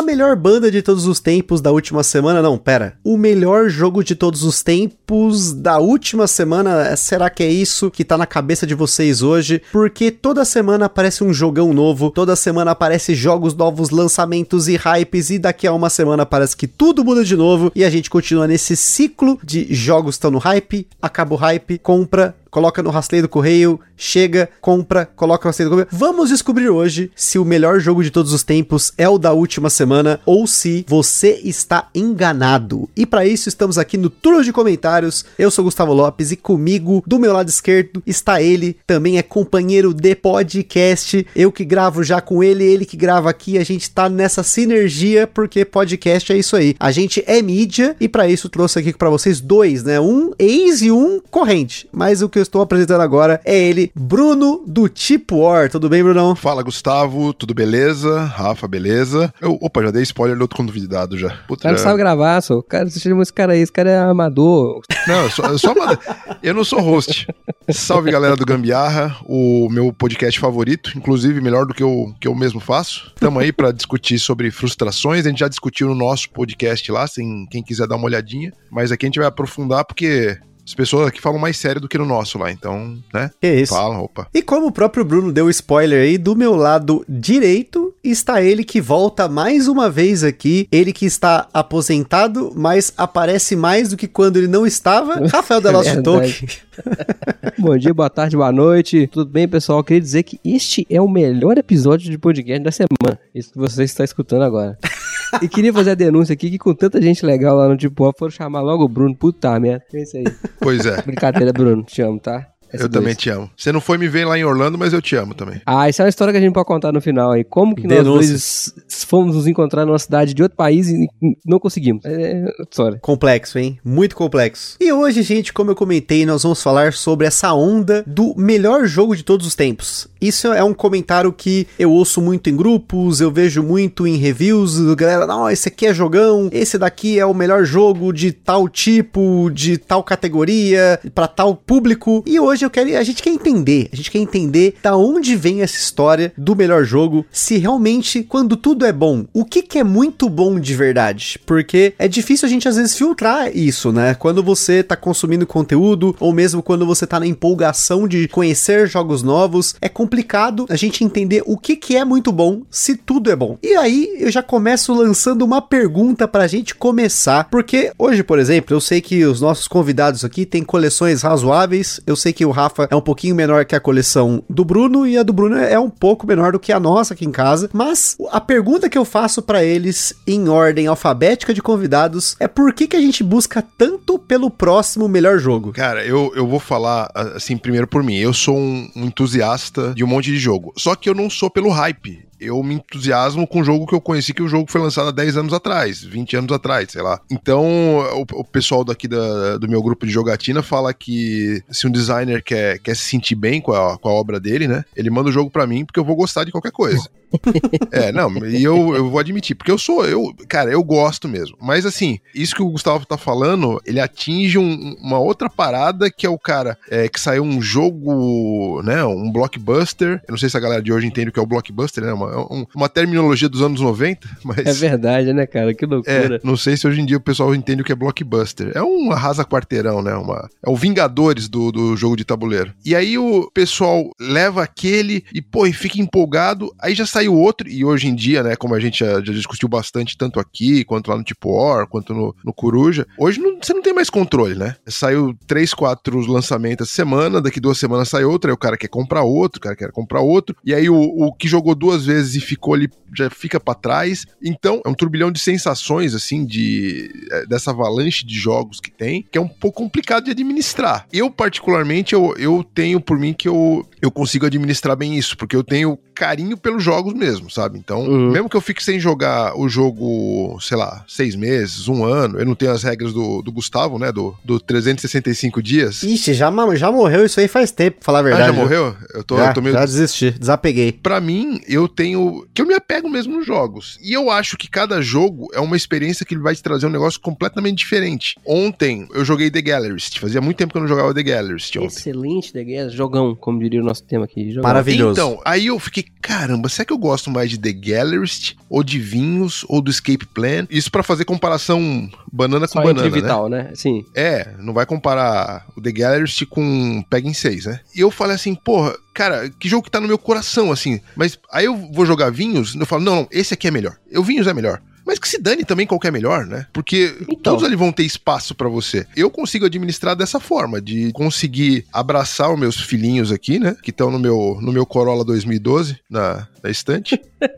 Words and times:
A 0.00 0.02
melhor 0.02 0.34
banda 0.34 0.70
de 0.70 0.80
todos 0.80 1.04
os 1.04 1.20
tempos 1.20 1.60
da 1.60 1.70
última 1.70 2.02
semana, 2.02 2.40
não, 2.40 2.56
pera. 2.56 2.94
O 3.04 3.18
melhor 3.18 3.68
jogo 3.68 4.02
de 4.02 4.14
todos 4.14 4.44
os 4.44 4.62
tempos 4.62 5.52
da 5.52 5.76
última 5.76 6.26
semana, 6.26 6.96
será 6.96 7.28
que 7.28 7.42
é 7.42 7.50
isso 7.50 7.90
que 7.90 8.02
tá 8.02 8.16
na 8.16 8.24
cabeça 8.24 8.66
de 8.66 8.74
vocês 8.74 9.20
hoje? 9.20 9.60
Porque 9.70 10.10
toda 10.10 10.42
semana 10.46 10.86
aparece 10.86 11.22
um 11.22 11.34
jogão 11.34 11.74
novo, 11.74 12.10
toda 12.10 12.34
semana 12.34 12.70
aparece 12.70 13.14
jogos 13.14 13.54
novos, 13.54 13.90
lançamentos 13.90 14.68
e 14.68 14.76
hypes, 14.76 15.28
e 15.28 15.38
daqui 15.38 15.66
a 15.66 15.72
uma 15.74 15.90
semana 15.90 16.24
parece 16.24 16.56
que 16.56 16.66
tudo 16.66 17.04
muda 17.04 17.22
de 17.22 17.36
novo 17.36 17.70
e 17.74 17.84
a 17.84 17.90
gente 17.90 18.08
continua 18.08 18.46
nesse 18.46 18.76
ciclo 18.76 19.38
de 19.44 19.66
jogos 19.74 20.14
estão 20.14 20.30
no 20.30 20.38
hype, 20.38 20.88
acaba 21.02 21.34
o 21.34 21.36
hype, 21.36 21.76
compra, 21.76 22.34
coloca 22.50 22.82
no 22.82 22.90
rastreio 22.90 23.22
do 23.22 23.28
correio, 23.28 23.80
chega, 23.96 24.48
compra, 24.60 25.06
coloca 25.06 25.44
no 25.44 25.48
rastreio 25.48 25.70
do 25.70 25.72
correio. 25.74 25.88
Vamos 25.92 26.30
descobrir 26.30 26.68
hoje 26.68 27.10
se 27.14 27.38
o 27.38 27.44
melhor 27.44 27.80
jogo 27.80 28.02
de 28.02 28.10
todos 28.10 28.32
os 28.32 28.42
tempos 28.42 28.92
é 28.98 29.08
o 29.08 29.18
da 29.18 29.32
última 29.32 29.70
semana 29.70 30.20
ou 30.26 30.46
se 30.46 30.84
você 30.88 31.40
está 31.44 31.88
enganado. 31.94 32.88
E 32.96 33.06
para 33.06 33.26
isso 33.26 33.48
estamos 33.48 33.78
aqui 33.78 33.96
no 33.96 34.10
turno 34.10 34.42
de 34.42 34.52
comentários. 34.52 35.24
Eu 35.38 35.50
sou 35.50 35.64
Gustavo 35.64 35.92
Lopes 35.92 36.32
e 36.32 36.36
comigo, 36.36 37.02
do 37.06 37.18
meu 37.18 37.32
lado 37.32 37.48
esquerdo, 37.48 38.02
está 38.06 38.42
ele, 38.42 38.76
também 38.86 39.18
é 39.18 39.22
companheiro 39.22 39.94
de 39.94 40.14
podcast. 40.14 41.26
Eu 41.36 41.52
que 41.52 41.64
gravo 41.64 42.02
já 42.02 42.20
com 42.20 42.42
ele, 42.42 42.64
ele 42.64 42.84
que 42.84 42.96
grava 42.96 43.30
aqui. 43.30 43.58
A 43.58 43.64
gente 43.64 43.90
tá 43.90 44.08
nessa 44.08 44.42
sinergia 44.42 45.26
porque 45.26 45.64
podcast 45.64 46.32
é 46.32 46.38
isso 46.38 46.56
aí. 46.56 46.74
A 46.80 46.90
gente 46.90 47.22
é 47.26 47.40
mídia 47.40 47.94
e 48.00 48.08
para 48.08 48.28
isso 48.28 48.48
trouxe 48.48 48.78
aqui 48.78 48.92
para 48.92 49.10
vocês 49.10 49.40
dois, 49.40 49.84
né? 49.84 50.00
Um 50.00 50.32
ex 50.38 50.82
e 50.82 50.90
um 50.90 51.20
corrente. 51.30 51.88
Mas 51.92 52.22
o 52.22 52.28
que 52.28 52.39
eu 52.40 52.42
estou 52.42 52.62
apresentando 52.62 53.02
agora 53.02 53.40
é 53.44 53.56
ele, 53.58 53.92
Bruno 53.94 54.64
do 54.66 54.88
Tipo 54.88 55.40
War. 55.40 55.70
Tudo 55.70 55.88
bem, 55.88 56.02
Brunão? 56.02 56.34
Fala, 56.34 56.62
Gustavo. 56.62 57.32
Tudo 57.34 57.54
beleza? 57.54 58.24
Rafa, 58.24 58.66
beleza? 58.66 59.32
Eu, 59.40 59.58
opa, 59.60 59.82
já 59.82 59.90
dei 59.90 60.02
spoiler 60.02 60.36
do 60.36 60.42
outro 60.42 60.56
convidado 60.56 61.18
já. 61.18 61.30
Puta, 61.46 61.60
o 61.60 61.62
cara 61.62 61.76
não 61.76 61.82
sabe 61.82 61.98
gravar, 61.98 62.40
só. 62.40 62.58
O 62.58 62.62
cara, 62.62 62.88
você 62.88 62.98
chama 62.98 63.22
esse 63.22 63.32
cara 63.32 63.52
aí, 63.52 63.60
esse 63.60 63.72
cara 63.72 63.90
é 63.90 63.98
amador. 63.98 64.80
Não, 65.06 65.22
eu 65.22 65.30
sou, 65.30 65.44
eu 65.44 65.58
sou 65.58 65.72
amador. 65.72 65.98
Eu 66.42 66.54
não 66.54 66.64
sou 66.64 66.80
host. 66.80 67.26
Salve, 67.70 68.10
galera 68.10 68.36
do 68.36 68.44
Gambiarra, 68.44 69.16
o 69.26 69.68
meu 69.70 69.92
podcast 69.92 70.40
favorito, 70.40 70.92
inclusive 70.96 71.40
melhor 71.40 71.66
do 71.66 71.74
que 71.74 71.82
eu, 71.82 72.12
que 72.20 72.26
eu 72.26 72.34
mesmo 72.34 72.60
faço. 72.60 73.12
Estamos 73.14 73.42
aí 73.42 73.52
para 73.52 73.72
discutir 73.72 74.18
sobre 74.18 74.50
frustrações. 74.50 75.26
A 75.26 75.28
gente 75.28 75.40
já 75.40 75.48
discutiu 75.48 75.88
no 75.88 75.94
nosso 75.94 76.30
podcast 76.30 76.90
lá, 76.90 77.06
sem 77.06 77.46
quem 77.50 77.62
quiser 77.62 77.86
dar 77.86 77.96
uma 77.96 78.06
olhadinha. 78.06 78.52
Mas 78.70 78.90
aqui 78.90 79.06
a 79.06 79.08
gente 79.08 79.18
vai 79.18 79.28
aprofundar 79.28 79.84
porque 79.84 80.38
as 80.66 80.74
pessoas 80.74 81.08
aqui 81.08 81.20
falam 81.20 81.38
mais 81.38 81.56
sério 81.56 81.80
do 81.80 81.88
que 81.88 81.98
no 81.98 82.06
nosso 82.06 82.38
lá, 82.38 82.50
então, 82.50 82.98
né? 83.12 83.30
Que 83.40 83.54
isso. 83.54 83.74
Falam, 83.74 84.02
opa. 84.02 84.26
E 84.32 84.42
como 84.42 84.66
o 84.66 84.72
próprio 84.72 85.04
Bruno 85.04 85.32
deu 85.32 85.50
spoiler 85.50 86.02
aí, 86.02 86.18
do 86.18 86.36
meu 86.36 86.54
lado 86.54 87.04
direito 87.08 87.94
está 88.02 88.42
ele 88.42 88.64
que 88.64 88.80
volta 88.80 89.28
mais 89.28 89.68
uma 89.68 89.90
vez 89.90 90.22
aqui. 90.24 90.68
Ele 90.70 90.92
que 90.92 91.06
está 91.06 91.48
aposentado, 91.52 92.52
mas 92.54 92.92
aparece 92.96 93.56
mais 93.56 93.90
do 93.90 93.96
que 93.96 94.08
quando 94.08 94.36
ele 94.36 94.48
não 94.48 94.66
estava. 94.66 95.26
Rafael 95.28 95.60
da 95.60 95.70
Lost 95.70 95.94
Talk. 96.02 96.60
Bom 97.58 97.76
dia, 97.76 97.92
boa 97.92 98.08
tarde, 98.08 98.36
boa 98.36 98.52
noite. 98.52 99.06
Tudo 99.08 99.30
bem, 99.30 99.46
pessoal? 99.46 99.80
Eu 99.80 99.84
queria 99.84 100.00
dizer 100.00 100.22
que 100.22 100.40
este 100.44 100.86
é 100.88 101.00
o 101.00 101.08
melhor 101.08 101.58
episódio 101.58 102.10
de 102.10 102.16
podcast 102.16 102.62
da 102.62 102.72
semana. 102.72 103.18
Isso 103.34 103.52
que 103.52 103.58
você 103.58 103.84
está 103.84 104.04
escutando 104.04 104.42
agora. 104.42 104.78
E 105.42 105.48
queria 105.48 105.72
fazer 105.72 105.90
a 105.90 105.94
denúncia 105.94 106.32
aqui 106.32 106.50
que 106.50 106.58
com 106.58 106.74
tanta 106.74 107.00
gente 107.00 107.24
legal 107.24 107.56
lá 107.56 107.68
no 107.68 107.76
Tipo 107.76 108.12
foram 108.18 108.30
chamar 108.30 108.60
logo 108.60 108.84
o 108.84 108.88
Bruno. 108.88 109.14
Puta 109.14 109.58
merda. 109.58 109.84
É 109.92 110.02
isso 110.02 110.16
aí. 110.16 110.24
Pois 110.60 110.86
é. 110.86 111.02
Brincadeira, 111.02 111.52
Bruno. 111.52 111.82
Te 111.82 112.02
amo, 112.02 112.18
tá? 112.18 112.46
eu 112.72 112.88
também 112.88 113.14
te 113.14 113.28
amo. 113.30 113.50
Você 113.56 113.72
não 113.72 113.80
foi 113.80 113.98
me 113.98 114.08
ver 114.08 114.24
lá 114.24 114.38
em 114.38 114.44
Orlando, 114.44 114.78
mas 114.78 114.92
eu 114.92 115.02
te 115.02 115.16
amo 115.16 115.34
também. 115.34 115.60
Ah, 115.66 115.88
isso 115.88 116.00
é 116.00 116.04
uma 116.04 116.08
história 116.08 116.32
que 116.32 116.38
a 116.38 116.40
gente 116.40 116.52
pode 116.52 116.66
contar 116.66 116.92
no 116.92 117.00
final 117.00 117.32
aí. 117.32 117.44
Como 117.44 117.74
que 117.74 117.86
Denúncia. 117.86 118.04
nós 118.04 118.72
dois 118.76 119.04
fomos 119.04 119.34
nos 119.34 119.46
encontrar 119.46 119.84
numa 119.84 119.98
cidade 119.98 120.34
de 120.34 120.42
outro 120.42 120.56
país 120.56 120.88
e 120.88 121.08
não 121.44 121.58
conseguimos. 121.58 122.04
É 122.04 122.44
história. 122.68 122.98
Complexo, 123.00 123.58
hein? 123.58 123.78
Muito 123.84 124.14
complexo. 124.14 124.76
E 124.80 124.92
hoje, 124.92 125.22
gente, 125.22 125.52
como 125.52 125.70
eu 125.70 125.74
comentei, 125.74 126.24
nós 126.24 126.42
vamos 126.42 126.62
falar 126.62 126.92
sobre 126.92 127.26
essa 127.26 127.52
onda 127.52 128.04
do 128.06 128.34
melhor 128.36 128.86
jogo 128.86 129.16
de 129.16 129.24
todos 129.24 129.46
os 129.46 129.54
tempos. 129.54 130.08
Isso 130.20 130.52
é 130.52 130.62
um 130.62 130.74
comentário 130.74 131.32
que 131.32 131.66
eu 131.78 131.90
ouço 131.90 132.20
muito 132.20 132.50
em 132.50 132.56
grupos, 132.56 133.20
eu 133.22 133.30
vejo 133.30 133.62
muito 133.62 134.06
em 134.06 134.16
reviews, 134.16 134.78
galera, 134.94 135.26
não, 135.26 135.48
esse 135.48 135.68
aqui 135.68 135.86
é 135.86 135.94
jogão, 135.94 136.50
esse 136.52 136.76
daqui 136.76 137.18
é 137.18 137.24
o 137.24 137.32
melhor 137.32 137.64
jogo 137.64 138.12
de 138.12 138.30
tal 138.30 138.68
tipo, 138.68 139.50
de 139.50 139.78
tal 139.78 140.04
categoria, 140.04 141.00
para 141.14 141.26
tal 141.26 141.56
público. 141.56 142.22
E 142.26 142.38
hoje 142.38 142.66
eu 142.66 142.70
quero, 142.70 142.96
a 142.98 143.02
gente 143.02 143.22
quer 143.22 143.30
entender, 143.30 143.88
a 143.92 143.96
gente 143.96 144.10
quer 144.10 144.18
entender 144.18 144.74
da 144.82 144.94
onde 144.94 145.34
vem 145.34 145.62
essa 145.62 145.76
história 145.76 146.32
do 146.36 146.54
melhor 146.54 146.84
jogo, 146.84 147.24
se 147.32 147.56
realmente 147.56 148.22
quando 148.22 148.56
tudo 148.56 148.84
é 148.84 148.92
bom, 148.92 149.24
o 149.32 149.44
que 149.44 149.62
que 149.62 149.78
é 149.78 149.84
muito 149.84 150.28
bom 150.28 150.60
de 150.60 150.74
verdade? 150.74 151.40
Porque 151.46 151.94
é 151.98 152.06
difícil 152.06 152.46
a 152.46 152.50
gente 152.50 152.68
às 152.68 152.76
vezes 152.76 152.94
filtrar 152.94 153.56
isso, 153.56 153.90
né? 153.90 154.14
Quando 154.14 154.42
você 154.42 154.82
tá 154.82 154.96
consumindo 154.96 155.46
conteúdo 155.46 156.14
ou 156.20 156.32
mesmo 156.32 156.62
quando 156.62 156.84
você 156.84 157.06
tá 157.06 157.18
na 157.18 157.26
empolgação 157.26 158.06
de 158.06 158.28
conhecer 158.28 158.86
jogos 158.86 159.22
novos, 159.22 159.74
é 159.80 159.88
complicado 159.88 160.09
complicado 160.10 160.66
a 160.68 160.74
gente 160.74 161.04
entender 161.04 161.40
o 161.46 161.56
que, 161.56 161.76
que 161.76 161.96
é 161.96 162.04
muito 162.04 162.32
bom, 162.32 162.62
se 162.68 162.96
tudo 162.96 163.30
é 163.30 163.36
bom. 163.36 163.56
E 163.62 163.76
aí 163.76 164.16
eu 164.18 164.28
já 164.28 164.42
começo 164.42 164.92
lançando 164.92 165.42
uma 165.42 165.62
pergunta 165.62 166.26
pra 166.26 166.48
gente 166.48 166.74
começar, 166.74 167.44
porque 167.48 167.92
hoje, 167.96 168.24
por 168.24 168.40
exemplo, 168.40 168.74
eu 168.74 168.80
sei 168.80 169.00
que 169.00 169.24
os 169.24 169.40
nossos 169.40 169.68
convidados 169.68 170.24
aqui 170.24 170.44
têm 170.44 170.64
coleções 170.64 171.22
razoáveis, 171.22 172.00
eu 172.04 172.16
sei 172.16 172.32
que 172.32 172.44
o 172.44 172.50
Rafa 172.50 172.88
é 172.90 172.96
um 172.96 173.00
pouquinho 173.00 173.36
menor 173.36 173.64
que 173.64 173.76
a 173.76 173.80
coleção 173.80 174.42
do 174.50 174.64
Bruno 174.64 175.06
e 175.06 175.16
a 175.16 175.22
do 175.22 175.32
Bruno 175.32 175.56
é 175.56 175.78
um 175.78 175.90
pouco 175.90 176.26
menor 176.26 176.52
do 176.52 176.58
que 176.58 176.72
a 176.72 176.80
nossa 176.80 177.14
aqui 177.14 177.24
em 177.24 177.30
casa, 177.30 177.70
mas 177.72 178.16
a 178.32 178.40
pergunta 178.40 178.88
que 178.88 178.98
eu 178.98 179.04
faço 179.04 179.40
para 179.40 179.62
eles 179.62 180.12
em 180.26 180.48
ordem 180.48 180.88
alfabética 180.88 181.54
de 181.54 181.62
convidados 181.62 182.34
é 182.40 182.48
por 182.48 182.74
que, 182.74 182.88
que 182.88 182.96
a 182.96 183.00
gente 183.00 183.22
busca 183.22 183.64
tanto 183.78 184.18
pelo 184.18 184.50
próximo 184.50 185.06
melhor 185.08 185.38
jogo? 185.38 185.72
Cara, 185.72 186.04
eu, 186.04 186.32
eu 186.34 186.48
vou 186.48 186.58
falar 186.58 187.08
assim 187.14 187.56
primeiro 187.56 187.86
por 187.86 188.02
mim. 188.02 188.16
Eu 188.16 188.32
sou 188.32 188.56
um, 188.56 188.90
um 188.96 189.04
entusiasta 189.04 189.94
de 190.00 190.04
um 190.04 190.06
monte 190.06 190.30
de 190.30 190.38
jogo. 190.38 190.72
Só 190.78 190.94
que 190.94 191.10
eu 191.10 191.14
não 191.14 191.28
sou 191.28 191.50
pelo 191.50 191.68
hype 191.68 192.24
eu 192.40 192.62
me 192.62 192.76
entusiasmo 192.76 193.46
com 193.46 193.60
um 193.60 193.64
jogo 193.64 193.86
que 193.86 193.94
eu 193.94 194.00
conheci 194.00 194.32
que 194.32 194.42
o 194.42 194.48
jogo 194.48 194.70
foi 194.70 194.80
lançado 194.80 195.08
há 195.08 195.12
10 195.12 195.36
anos 195.36 195.52
atrás, 195.52 196.02
20 196.02 196.36
anos 196.38 196.52
atrás, 196.52 196.90
sei 196.90 197.02
lá. 197.02 197.20
Então, 197.30 197.66
o, 198.14 198.24
o 198.32 198.44
pessoal 198.44 198.82
daqui 198.82 199.06
da, 199.06 199.58
do 199.58 199.68
meu 199.68 199.82
grupo 199.82 200.06
de 200.06 200.12
jogatina 200.12 200.62
fala 200.62 200.94
que 200.94 201.62
se 201.70 201.86
um 201.86 201.90
designer 201.90 202.42
quer, 202.42 202.78
quer 202.78 202.96
se 202.96 203.02
sentir 203.02 203.34
bem 203.34 203.60
com 203.60 203.72
a, 203.72 203.98
com 203.98 204.08
a 204.08 204.12
obra 204.12 204.40
dele, 204.40 204.66
né? 204.66 204.86
Ele 204.96 205.10
manda 205.10 205.28
o 205.28 205.32
jogo 205.32 205.50
para 205.50 205.66
mim 205.66 205.84
porque 205.84 206.00
eu 206.00 206.04
vou 206.04 206.16
gostar 206.16 206.44
de 206.44 206.50
qualquer 206.50 206.72
coisa. 206.72 207.10
é, 207.90 208.12
não, 208.12 208.30
e 208.46 208.62
eu, 208.62 208.94
eu 208.94 209.10
vou 209.10 209.18
admitir, 209.18 209.54
porque 209.54 209.70
eu 209.70 209.78
sou, 209.78 210.04
eu, 210.04 210.34
cara, 210.48 210.70
eu 210.70 210.82
gosto 210.82 211.28
mesmo. 211.28 211.56
Mas 211.60 211.86
assim, 211.86 212.18
isso 212.34 212.54
que 212.54 212.62
o 212.62 212.70
Gustavo 212.70 213.06
tá 213.06 213.16
falando, 213.16 213.80
ele 213.84 214.00
atinge 214.00 214.58
um, 214.58 214.96
uma 215.00 215.18
outra 215.18 215.48
parada 215.48 216.10
que 216.10 216.26
é 216.26 216.30
o 216.30 216.38
cara 216.38 216.76
é, 216.88 217.08
que 217.08 217.20
saiu 217.20 217.42
um 217.42 217.60
jogo, 217.60 218.82
né, 218.82 219.04
um 219.04 219.30
blockbuster. 219.30 220.22
Eu 220.26 220.32
não 220.32 220.38
sei 220.38 220.48
se 220.48 220.56
a 220.56 220.60
galera 220.60 220.82
de 220.82 220.92
hoje 220.92 221.06
entende 221.06 221.30
o 221.30 221.32
que 221.32 221.38
é 221.38 221.42
o 221.42 221.46
blockbuster, 221.46 222.04
né? 222.04 222.12
Uma, 222.12 222.52
um, 222.52 222.66
uma 222.74 222.88
terminologia 222.88 223.48
dos 223.48 223.62
anos 223.62 223.80
90, 223.80 224.28
mas. 224.44 224.66
É 224.66 224.72
verdade, 224.72 225.32
né, 225.32 225.46
cara? 225.46 225.74
Que 225.74 225.86
loucura. 225.86 226.36
É, 226.36 226.40
não 226.42 226.56
sei 226.56 226.76
se 226.76 226.86
hoje 226.86 227.00
em 227.00 227.06
dia 227.06 227.16
o 227.16 227.20
pessoal 227.20 227.54
entende 227.54 227.82
o 227.82 227.84
que 227.84 227.92
é 227.92 227.96
blockbuster. 227.96 228.72
É 228.74 228.82
um 228.82 229.12
arrasa 229.12 229.44
quarteirão, 229.44 230.02
né? 230.02 230.14
Uma, 230.14 230.48
é 230.64 230.70
o 230.70 230.76
Vingadores 230.76 231.48
do, 231.48 231.70
do 231.70 231.96
jogo 231.96 232.16
de 232.16 232.24
tabuleiro. 232.24 232.72
E 232.84 232.94
aí 232.94 233.18
o 233.18 233.50
pessoal 233.52 234.10
leva 234.18 234.62
aquele 234.62 235.24
e, 235.34 235.42
pô, 235.42 235.66
e 235.66 235.72
fica 235.72 236.00
empolgado. 236.00 236.74
Aí 236.78 236.94
já 236.94 237.06
saiu 237.20 237.34
outro, 237.34 237.68
e 237.68 237.84
hoje 237.84 238.08
em 238.08 238.14
dia, 238.14 238.42
né, 238.42 238.56
como 238.56 238.74
a 238.74 238.80
gente 238.80 239.00
já, 239.00 239.14
já 239.22 239.32
discutiu 239.32 239.68
bastante, 239.68 240.16
tanto 240.16 240.40
aqui, 240.40 240.84
quanto 240.84 241.10
lá 241.10 241.16
no 241.16 241.24
Tipo 241.24 241.52
War, 241.52 241.86
quanto 241.86 242.14
no, 242.14 242.34
no 242.44 242.52
Coruja, 242.52 243.06
hoje 243.18 243.40
não, 243.40 243.58
você 243.60 243.72
não 243.72 243.82
tem 243.82 243.92
mais 243.92 244.10
controle, 244.10 244.54
né? 244.54 244.76
Saiu 244.86 245.36
três, 245.46 245.74
quatro 245.74 246.20
lançamentos 246.20 246.88
essa 246.88 246.96
semana, 246.96 247.40
daqui 247.40 247.60
duas 247.60 247.78
semanas 247.78 248.08
sai 248.08 248.24
outra, 248.24 248.50
aí 248.50 248.54
o 248.54 248.58
cara 248.58 248.76
quer 248.76 248.88
comprar 248.88 249.22
outro, 249.22 249.58
o 249.58 249.62
cara 249.62 249.76
quer 249.76 249.90
comprar 249.92 250.20
outro, 250.20 250.56
e 250.64 250.74
aí 250.74 250.88
o, 250.88 250.96
o 250.96 251.32
que 251.32 251.48
jogou 251.48 251.74
duas 251.74 252.06
vezes 252.06 252.20
vezes 252.20 252.34
e 252.36 252.40
ficou 252.40 252.74
ali, 252.74 252.88
já 253.16 253.30
fica 253.30 253.58
para 253.58 253.74
trás. 253.74 254.26
Então, 254.42 254.80
é 254.84 254.88
um 254.88 254.94
turbilhão 254.94 255.32
de 255.32 255.38
sensações, 255.38 256.14
assim, 256.14 256.44
de 256.44 257.10
é, 257.30 257.46
dessa 257.46 257.70
avalanche 257.70 258.24
de 258.24 258.34
jogos 258.34 258.80
que 258.80 258.90
tem, 258.90 259.26
que 259.30 259.38
é 259.38 259.40
um 259.40 259.48
pouco 259.48 259.82
complicado 259.82 260.24
de 260.24 260.30
administrar. 260.30 261.06
Eu, 261.12 261.30
particularmente, 261.30 262.14
eu, 262.14 262.34
eu 262.36 262.64
tenho 262.74 263.00
por 263.00 263.18
mim 263.18 263.32
que 263.32 263.48
eu, 263.48 263.86
eu 264.00 264.10
consigo 264.10 264.46
administrar 264.46 264.96
bem 264.96 265.16
isso, 265.16 265.36
porque 265.36 265.56
eu 265.56 265.64
tenho 265.64 265.98
carinho 266.14 266.56
pelos 266.56 266.82
jogos 266.82 267.09
jogos 267.10 267.14
mesmo, 267.14 267.50
sabe? 267.50 267.78
Então, 267.78 268.00
Uhum. 268.02 268.30
mesmo 268.30 268.48
que 268.48 268.56
eu 268.56 268.60
fique 268.60 268.82
sem 268.82 268.98
jogar 268.98 269.58
o 269.58 269.68
jogo, 269.68 270.58
sei 270.60 270.76
lá, 270.76 271.04
seis 271.06 271.34
meses, 271.34 271.88
um 271.88 272.04
ano, 272.04 272.38
eu 272.38 272.46
não 272.46 272.54
tenho 272.54 272.72
as 272.72 272.82
regras 272.82 273.12
do, 273.12 273.42
do 273.42 273.52
Gustavo, 273.52 273.98
né? 273.98 274.12
Do, 274.12 274.34
do 274.44 274.58
365 274.60 275.62
dias. 275.62 276.02
Ixi, 276.02 276.34
já, 276.34 276.50
já 276.74 276.92
morreu 276.92 277.24
isso 277.24 277.40
aí 277.40 277.48
faz 277.48 277.70
tempo, 277.70 277.98
pra 277.98 278.04
falar 278.06 278.18
a 278.18 278.20
ah, 278.20 278.24
verdade. 278.24 278.46
já 278.46 278.52
viu? 278.52 278.62
morreu? 278.62 278.96
Eu 279.14 279.24
tô, 279.24 279.36
Já, 279.36 279.48
eu 279.48 279.54
tô 279.54 279.60
meio 279.60 279.74
já 279.74 279.84
desisti, 279.84 280.30
desapeguei. 280.30 280.92
Pra 280.92 281.20
mim, 281.20 281.60
eu 281.68 281.88
tenho. 281.88 282.46
que 282.54 282.62
eu 282.62 282.66
me 282.66 282.74
apego 282.74 283.08
mesmo 283.08 283.36
nos 283.36 283.46
jogos. 283.46 283.98
E 284.02 284.12
eu 284.12 284.30
acho 284.30 284.56
que 284.56 284.68
cada 284.68 285.00
jogo 285.00 285.48
é 285.54 285.60
uma 285.60 285.76
experiência 285.76 286.24
que 286.24 286.34
ele 286.34 286.42
vai 286.42 286.54
te 286.54 286.62
trazer 286.62 286.86
um 286.86 286.90
negócio 286.90 287.20
completamente 287.20 287.78
diferente. 287.78 288.36
Ontem 288.46 289.08
eu 289.12 289.24
joguei 289.24 289.50
The 289.50 289.62
Gallerist. 289.62 290.18
Fazia 290.18 290.40
muito 290.40 290.56
tempo 290.56 290.72
que 290.72 290.78
eu 290.78 290.82
não 290.82 290.88
jogava 290.88 291.14
The 291.14 291.22
Gallerist 291.22 291.76
ontem. 291.76 291.86
Excelente 291.86 292.52
The 292.52 292.64
Guerra, 292.64 292.88
jogão, 292.90 293.34
como 293.34 293.60
diria 293.60 293.80
o 293.80 293.84
nosso 293.84 294.02
tema 294.04 294.24
aqui. 294.24 294.50
Jogão. 294.50 294.62
Maravilhoso. 294.62 295.12
Então, 295.12 295.40
aí 295.44 295.66
eu 295.66 295.78
fiquei, 295.78 296.04
caramba, 296.20 296.68
será 296.68 296.84
que 296.84 296.92
eu 296.92 296.98
gosto 297.00 297.30
mais 297.30 297.50
de 297.50 297.58
The 297.58 297.72
Gallerist, 297.72 298.56
ou 298.68 298.82
de 298.82 298.98
Vinhos, 298.98 299.64
ou 299.68 299.80
do 299.80 299.90
Escape 299.90 300.26
Plan? 300.26 300.66
Isso 300.70 300.90
pra 300.90 301.02
fazer 301.02 301.24
comparação 301.24 302.10
banana 302.32 302.66
com 302.66 302.74
Só 302.74 302.82
banana, 302.82 303.06
entre 303.06 303.20
né? 303.20 303.22
vital, 303.22 303.48
né? 303.48 303.70
Sim. 303.74 304.04
É, 304.14 304.54
não 304.58 304.72
vai 304.72 304.86
comparar 304.86 305.66
o 305.76 305.80
The 305.80 305.92
Gallerist 305.92 306.46
com 306.46 307.02
Peg 307.08 307.32
6, 307.32 307.66
né? 307.66 307.80
E 307.94 308.00
eu 308.00 308.10
falei 308.10 308.36
assim, 308.36 308.54
porra, 308.54 308.96
cara, 309.14 309.48
que 309.48 309.68
jogo 309.68 309.84
que 309.84 309.90
tá 309.90 310.00
no 310.00 310.08
meu 310.08 310.18
coração, 310.18 310.72
assim. 310.72 311.00
Mas 311.16 311.38
aí 311.52 311.64
eu 311.64 311.76
vou 311.76 312.04
jogar 312.06 312.30
vinhos, 312.30 312.74
eu 312.74 312.86
falo, 312.86 313.02
não, 313.02 313.10
não, 313.20 313.28
esse 313.30 313.54
aqui 313.54 313.68
é 313.68 313.70
melhor. 313.70 313.96
Eu 314.10 314.22
vinhos 314.22 314.46
é 314.46 314.54
melhor. 314.54 314.80
Mas 315.10 315.18
que 315.18 315.28
se 315.28 315.40
dane 315.42 315.64
também 315.64 315.88
qual 315.88 315.98
é 316.04 316.10
melhor, 316.10 316.46
né? 316.46 316.66
Porque 316.72 317.12
Então. 317.22 317.36
todos 317.54 317.64
ali 317.64 317.74
vão 317.74 317.90
ter 317.90 318.04
espaço 318.04 318.54
pra 318.54 318.68
você. 318.68 319.04
Eu 319.16 319.28
consigo 319.28 319.66
administrar 319.66 320.14
dessa 320.14 320.38
forma, 320.38 320.80
de 320.80 321.10
conseguir 321.12 321.84
abraçar 321.92 322.52
os 322.52 322.58
meus 322.58 322.80
filhinhos 322.80 323.32
aqui, 323.32 323.58
né? 323.58 323.76
Que 323.82 323.90
estão 323.90 324.08
no 324.08 324.20
meu, 324.20 324.56
no 324.62 324.72
meu 324.72 324.86
Corolla 324.86 325.24
2012, 325.24 325.98
na, 326.08 326.46
na 326.62 326.70
estante. 326.70 327.20